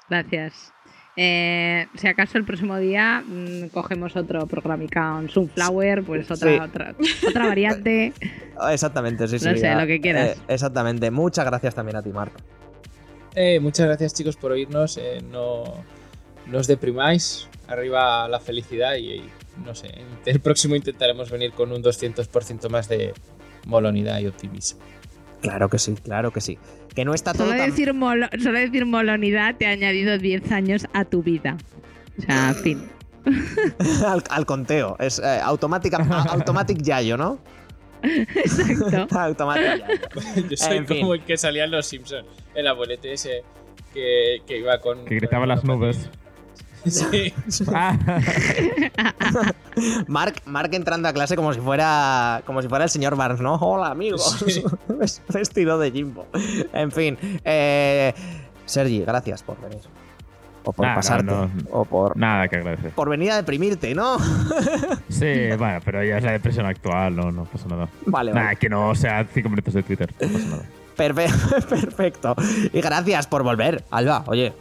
Gracias. 0.10 0.74
Eh, 1.18 1.88
si 1.96 2.08
acaso 2.08 2.38
el 2.38 2.44
próximo 2.46 2.78
día 2.78 3.24
mm, 3.26 3.68
cogemos 3.68 4.16
otro 4.16 4.46
programica, 4.48 5.14
un 5.16 5.30
Sunflower, 5.30 6.04
pues 6.04 6.30
otra, 6.30 6.52
Sí. 6.52 6.60
otra, 6.60 6.96
otra 7.30 7.48
variante. 7.48 8.14
Exactamente, 8.72 9.28
sí, 9.28 9.40
sí. 9.40 9.46
No 9.46 9.58
sé, 9.58 9.76
lo 9.76 9.88
que 9.88 10.02
quieras. 10.02 10.38
eh, 10.38 10.42
exactamente. 10.50 11.12
Muchas 11.12 11.46
gracias 11.46 11.74
también 11.76 11.96
a 11.98 12.02
ti, 12.04 12.10
Marco. 12.10 12.38
Eh, 13.34 13.60
muchas 13.60 13.86
gracias 13.88 14.14
chicos 14.14 14.36
por 14.38 14.52
oírnos. 14.52 14.98
eh, 14.98 15.22
no, 15.32 15.64
no 16.48 16.58
os 16.58 16.68
deprimáis. 16.68 17.48
Arriba 17.68 18.28
la 18.28 18.40
felicidad 18.40 18.96
y, 18.96 19.14
y 19.16 19.30
no 19.66 19.74
sé. 19.74 19.90
El 20.26 20.40
próximo 20.40 20.76
intentaremos 20.76 21.32
venir 21.32 21.52
con 21.54 21.72
un 21.72 21.82
200% 21.82 22.70
más 22.70 22.88
de 22.90 23.14
molonidad 23.66 24.20
y 24.20 24.28
optimismo. 24.28 24.80
Claro 25.50 25.70
que 25.70 25.80
sí, 25.80 25.94
claro 26.04 26.32
que 26.32 26.42
sí. 26.42 26.58
Que 26.94 27.06
no 27.06 27.14
está 27.14 27.34
todo 27.34 27.48
Solo 27.48 27.58
tan... 27.58 27.70
decir, 27.70 27.94
molo- 27.94 28.30
solo 28.42 28.60
decir 28.60 28.86
molonidad 28.86 29.56
te 29.56 29.66
ha 29.68 29.72
añadido 29.72 30.18
10 30.18 30.52
años 30.52 30.88
a 30.94 31.06
tu 31.06 31.24
vida. 31.24 31.58
O 32.18 32.22
sea, 32.22 32.54
fin. 32.54 32.84
al, 34.06 34.24
al 34.30 34.46
conteo. 34.46 34.96
Es 35.00 35.20
eh, 35.20 35.40
automática, 35.44 35.98
a- 35.98 36.24
automatic 36.34 36.82
yayo, 36.82 37.18
¿no? 37.18 37.40
Exacto. 38.04 39.08
Automático. 39.20 39.86
Yo 40.50 40.58
soy 40.58 40.78
En 40.78 40.88
fin. 40.88 41.00
como 41.02 41.14
el 41.16 41.24
que 41.24 41.38
salía 41.38 41.66
en 41.66 41.72
Los 41.72 41.86
Simpsons, 41.88 42.26
el 42.54 42.68
abuelete 42.68 43.14
ese 43.14 43.44
que, 43.94 44.38
que 44.46 44.60
iba 44.60 44.80
con... 44.80 45.06
Que 45.06 45.16
gritaba 45.16 45.42
con 45.42 45.50
las 45.50 45.64
nubes. 45.64 46.10
Sí. 46.86 47.34
Mark, 50.08 50.36
Mark 50.46 50.70
entrando 50.74 51.08
a 51.10 51.14
clase 51.14 51.36
como 51.36 51.54
si 51.54 51.60
fuera 51.60 52.42
como 52.46 52.62
si 52.62 52.68
fuera 52.70 52.84
el 52.86 52.90
señor 52.90 53.16
Barnes, 53.16 53.42
¿no? 53.42 53.56
Hola, 53.56 53.90
amigos. 53.92 54.38
Sí. 54.46 54.64
Vestido 55.34 55.78
de 55.80 55.92
Jimbo. 55.92 56.28
En 56.74 56.92
fin. 56.92 57.18
Eh, 57.44 58.14
Sergi, 58.66 59.02
gracias 59.02 59.44
por 59.44 59.60
venir. 59.62 59.82
O 60.64 60.74
por 60.74 60.88
no, 60.88 60.96
pasarte. 60.96 61.24
no. 61.26 61.50
O 61.72 61.86
por, 61.86 62.18
nada 62.18 62.48
que 62.48 62.56
agradecer. 62.56 62.90
por 62.92 63.08
venir 63.10 63.32
a 63.32 63.36
deprimirte, 63.38 63.94
¿no? 63.94 64.18
Sí, 65.10 65.32
bueno, 65.58 65.80
pero 65.86 66.04
ya 66.04 66.18
es 66.18 66.24
la 66.24 66.32
depresión 66.32 66.66
actual, 66.66 67.16
no, 67.16 67.32
no 67.32 67.46
pasa 67.46 67.68
nada. 67.68 67.88
vale, 68.08 68.32
Nada, 68.34 68.46
vale. 68.48 68.58
que 68.58 68.68
no 68.68 68.96
sea 68.96 69.26
cinco 69.32 69.50
minutos 69.50 69.74
de 69.76 69.84
Twitter, 69.84 70.12
no 70.20 70.28
pasa 70.28 70.46
nada. 70.48 70.64
Perfe- 70.98 71.66
Perfecto. 71.70 72.36
Y 72.74 72.82
gracias 72.82 73.28
por 73.28 73.44
volver, 73.44 73.84
Alba. 73.92 74.24
Oye, 74.28 74.54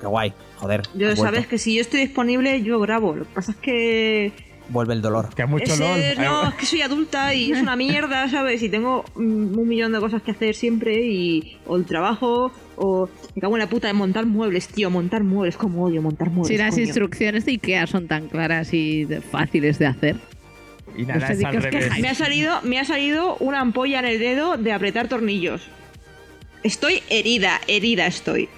qué 0.00 0.06
guay. 0.08 0.32
Joder. 0.62 0.82
Yo 0.94 1.16
sabes 1.16 1.48
que 1.48 1.58
si 1.58 1.74
yo 1.74 1.80
estoy 1.80 2.00
disponible, 2.00 2.62
yo 2.62 2.78
grabo. 2.78 3.16
Lo 3.16 3.24
que 3.24 3.34
pasa 3.34 3.50
es 3.50 3.58
que. 3.58 4.32
Vuelve 4.68 4.94
el 4.94 5.02
dolor. 5.02 5.34
Que 5.34 5.44
mucho 5.44 5.72
Ese- 5.72 6.14
LOL. 6.14 6.24
no, 6.24 6.48
es 6.50 6.54
que 6.54 6.66
soy 6.66 6.82
adulta 6.82 7.34
y 7.34 7.50
es 7.50 7.60
una 7.60 7.74
mierda, 7.74 8.28
¿sabes? 8.30 8.62
Y 8.62 8.68
tengo 8.68 9.04
mm, 9.16 9.58
un 9.58 9.68
millón 9.68 9.90
de 9.92 9.98
cosas 9.98 10.22
que 10.22 10.30
hacer 10.30 10.54
siempre 10.54 11.04
y. 11.04 11.58
O 11.66 11.76
el 11.76 11.84
trabajo, 11.84 12.52
o. 12.76 13.08
Me 13.34 13.40
cago 13.42 13.56
en 13.56 13.58
la 13.58 13.68
puta 13.68 13.88
de 13.88 13.94
montar 13.94 14.24
muebles, 14.24 14.68
tío. 14.68 14.88
Montar 14.88 15.24
muebles, 15.24 15.56
como 15.56 15.84
odio 15.84 16.00
montar 16.00 16.30
muebles. 16.30 16.46
Si 16.48 16.56
las 16.56 16.74
coño. 16.74 16.84
instrucciones 16.84 17.44
de 17.44 17.52
Ikea 17.52 17.88
son 17.88 18.06
tan 18.06 18.28
claras 18.28 18.72
y 18.72 19.06
fáciles 19.32 19.80
de 19.80 19.86
hacer. 19.86 20.16
Y 20.96 21.06
nada, 21.06 21.20
No 21.20 21.26
sé 21.26 21.32
es 21.32 21.44
al 21.44 21.60
revés. 21.60 21.98
Me 22.00 22.08
ha 22.08 22.14
salido, 22.14 22.60
me 22.62 22.78
ha 22.78 22.84
salido 22.84 23.36
una 23.40 23.58
ampolla 23.60 23.98
en 23.98 24.04
el 24.04 24.20
dedo 24.20 24.58
de 24.58 24.72
apretar 24.72 25.08
tornillos. 25.08 25.62
Estoy 26.62 27.02
herida, 27.10 27.60
herida 27.66 28.06
estoy. 28.06 28.48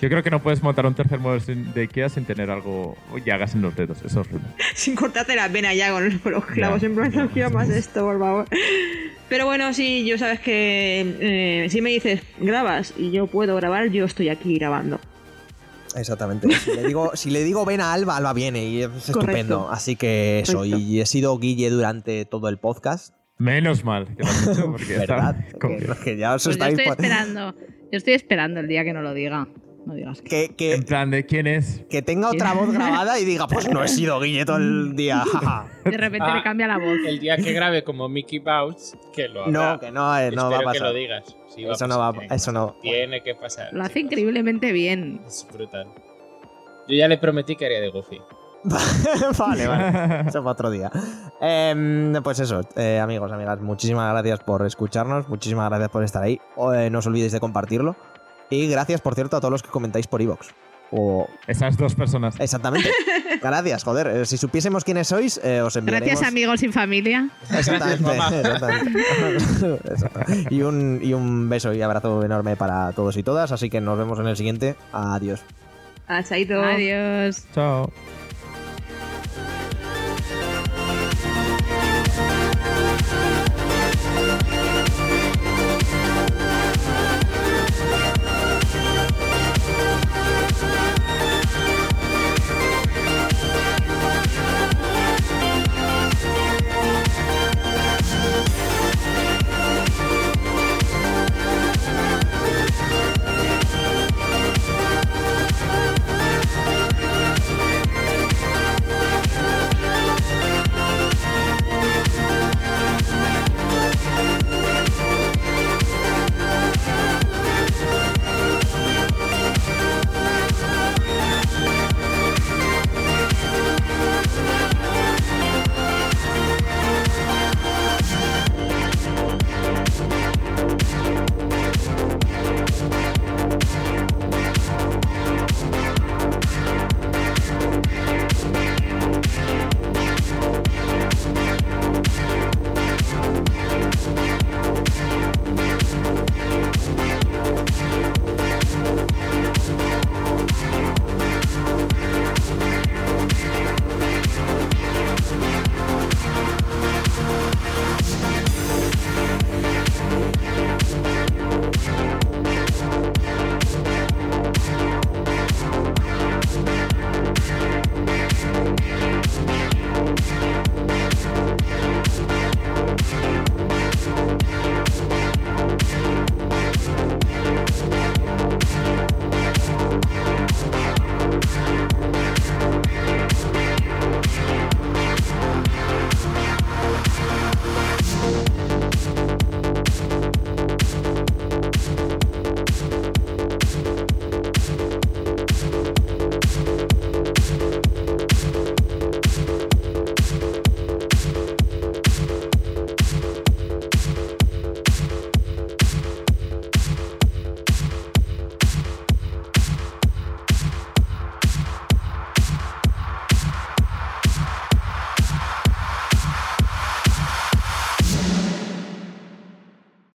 Yo 0.00 0.08
creo 0.08 0.22
que 0.22 0.30
no 0.30 0.42
puedes 0.42 0.62
montar 0.62 0.86
un 0.86 0.94
tercer 0.94 1.18
sin- 1.44 1.72
de 1.74 1.82
Ikea 1.82 2.08
sin 2.08 2.24
tener 2.24 2.50
algo 2.50 2.96
llagas 3.24 3.54
en 3.54 3.62
los 3.62 3.74
dedos. 3.74 3.98
Eso 3.98 4.06
es 4.06 4.16
horrible. 4.16 4.46
Sin 4.74 4.94
cortarte 4.94 5.34
la 5.36 5.48
vena 5.48 5.74
ya 5.74 5.90
con 5.92 6.04
los, 6.08 6.44
clavos. 6.46 6.80
Ya, 6.80 6.86
en 6.86 6.94
plan, 6.94 7.12
no 7.14 7.28
sí, 7.32 7.40
más 7.52 7.68
esto, 7.68 8.04
por 8.04 8.18
favor. 8.18 8.46
Pero 9.28 9.46
bueno, 9.46 9.72
sí, 9.74 10.04
yo 10.06 10.18
sabes 10.18 10.40
que 10.40 11.00
eh, 11.64 11.66
si 11.70 11.80
me 11.80 11.90
dices 11.90 12.22
grabas 12.38 12.94
y 12.96 13.10
yo 13.10 13.26
puedo 13.26 13.56
grabar, 13.56 13.90
yo 13.90 14.04
estoy 14.04 14.28
aquí 14.28 14.56
grabando. 14.58 15.00
Exactamente. 15.96 16.48
Si 16.54 16.70
le 16.74 16.84
digo, 16.86 17.10
si 17.14 17.30
le 17.30 17.44
digo 17.44 17.64
ven 17.64 17.80
a 17.80 17.92
Alba, 17.92 18.16
Alba 18.16 18.32
viene 18.32 18.64
y 18.64 18.82
es 18.82 18.90
estupendo. 19.08 19.68
Así 19.70 19.96
que 19.96 20.40
eso. 20.40 20.58
Correcto. 20.58 20.78
Y 20.78 21.00
he 21.00 21.06
sido 21.06 21.36
Guille 21.38 21.70
durante 21.70 22.24
todo 22.24 22.48
el 22.48 22.58
podcast. 22.58 23.14
Menos 23.38 23.84
mal 23.84 24.06
que 24.16 24.22
lo 24.22 24.28
has 24.28 24.46
hecho 24.46 24.66
porque 24.70 24.98
¿Verdad? 24.98 25.36
con- 25.60 25.78
Que, 25.78 25.86
que 26.04 26.16
ya 26.16 26.34
os 26.34 26.44
Pues 26.44 26.56
yo 26.56 26.64
estáis. 26.64 26.78
estoy 26.78 26.92
esperando. 26.92 27.54
Yo 27.90 27.98
estoy 27.98 28.14
esperando 28.14 28.60
el 28.60 28.68
día 28.68 28.84
que 28.84 28.92
no 28.92 29.02
lo 29.02 29.12
diga. 29.12 29.48
No 29.86 29.94
digas 29.94 30.22
que. 30.22 30.28
Que, 30.48 30.54
que, 30.54 30.74
En 30.74 30.82
plan 30.84 31.10
de 31.10 31.26
quién 31.26 31.46
es. 31.46 31.84
que 31.90 32.02
tenga 32.02 32.30
otra 32.30 32.52
voz 32.54 32.72
grabada 32.72 33.18
y 33.18 33.24
diga, 33.24 33.46
pues 33.48 33.68
no 33.68 33.82
he 33.82 33.88
sido 33.88 34.20
Guille 34.20 34.44
todo 34.44 34.58
el 34.58 34.94
día. 34.94 35.24
De 35.84 35.90
repente 35.96 36.26
Ah, 36.30 36.36
le 36.36 36.42
cambia 36.42 36.68
la 36.68 36.78
voz. 36.78 36.98
El 37.06 37.18
día 37.18 37.36
que 37.36 37.52
grabe 37.52 37.82
como 37.82 38.08
Mickey 38.08 38.38
Mouse, 38.40 38.96
que 39.12 39.28
lo 39.28 39.44
habrá. 39.44 39.72
No, 39.74 39.80
que 39.80 39.90
no, 39.90 40.16
eh, 40.18 40.30
no 40.30 40.50
va 40.50 40.56
a 40.58 40.60
Espero 40.60 40.60
que 40.60 40.64
pasar. 40.78 40.82
lo 40.82 40.94
digas. 40.94 41.36
Sí, 41.54 41.64
Eso 41.64 41.86
no 41.88 41.98
va 41.98 42.08
a- 42.08 42.12
pasar, 42.12 42.20
tiene 42.20 42.28
que 42.28 42.34
eso 42.36 42.52
no- 42.52 42.66
pasar. 42.68 42.80
Tiene 42.82 43.22
que 43.22 43.34
pasar. 43.34 43.68
Lo 43.72 43.82
hace 43.82 43.94
chicos. 43.94 44.04
increíblemente 44.12 44.72
bien. 44.72 45.20
Es 45.26 45.46
brutal. 45.52 45.86
Yo 46.88 46.96
ya 46.96 47.08
le 47.08 47.18
prometí 47.18 47.56
que 47.56 47.66
haría 47.66 47.80
de 47.80 47.90
Goofy. 47.90 48.20
vale, 49.38 49.66
vale. 49.66 50.20
Eso 50.28 50.38
para 50.42 50.52
otro 50.52 50.70
día. 50.70 50.90
Em, 51.40 52.12
pues 52.22 52.38
eso, 52.38 52.60
eh, 52.76 53.00
amigos, 53.00 53.32
amigas, 53.32 53.60
muchísimas 53.60 54.12
gracias 54.12 54.38
por 54.40 54.64
escucharnos, 54.64 55.28
muchísimas 55.28 55.68
gracias 55.68 55.90
por 55.90 56.04
estar 56.04 56.22
ahí. 56.22 56.40
Eh, 56.76 56.88
no 56.90 57.00
os 57.00 57.06
olvidéis 57.08 57.32
de 57.32 57.40
compartirlo. 57.40 57.96
Y 58.52 58.68
gracias, 58.68 59.00
por 59.00 59.14
cierto, 59.14 59.36
a 59.36 59.40
todos 59.40 59.52
los 59.52 59.62
que 59.62 59.70
comentáis 59.70 60.06
por 60.06 60.20
iVoox. 60.20 60.48
O 60.94 61.26
Esas 61.46 61.78
dos 61.78 61.94
personas. 61.94 62.38
exactamente. 62.38 62.90
Gracias, 63.42 63.82
joder. 63.82 64.06
eh, 64.08 64.26
si 64.26 64.36
supiésemos 64.36 64.84
quiénes 64.84 65.08
sois, 65.08 65.40
eh, 65.42 65.62
os 65.62 65.74
enviaremos. 65.74 66.06
Gracias, 66.06 66.28
amigos 66.28 66.60
sin 66.60 66.70
familia. 66.70 67.30
Exactamente. 67.50 68.04
Gracias. 68.42 70.04
Y 70.50 70.60
un, 70.60 71.00
y 71.02 71.14
un 71.14 71.48
beso 71.48 71.72
y 71.72 71.80
abrazo 71.80 72.22
enorme 72.22 72.56
para 72.56 72.92
todos 72.92 73.16
y 73.16 73.22
todas. 73.22 73.52
Así 73.52 73.70
que 73.70 73.80
nos 73.80 73.96
vemos 73.96 74.18
en 74.18 74.26
el 74.26 74.36
siguiente. 74.36 74.76
Adiós. 74.92 75.40
Ah, 76.08 76.22
chaito. 76.22 76.60
Adiós. 76.62 77.46
Chao. 77.54 77.90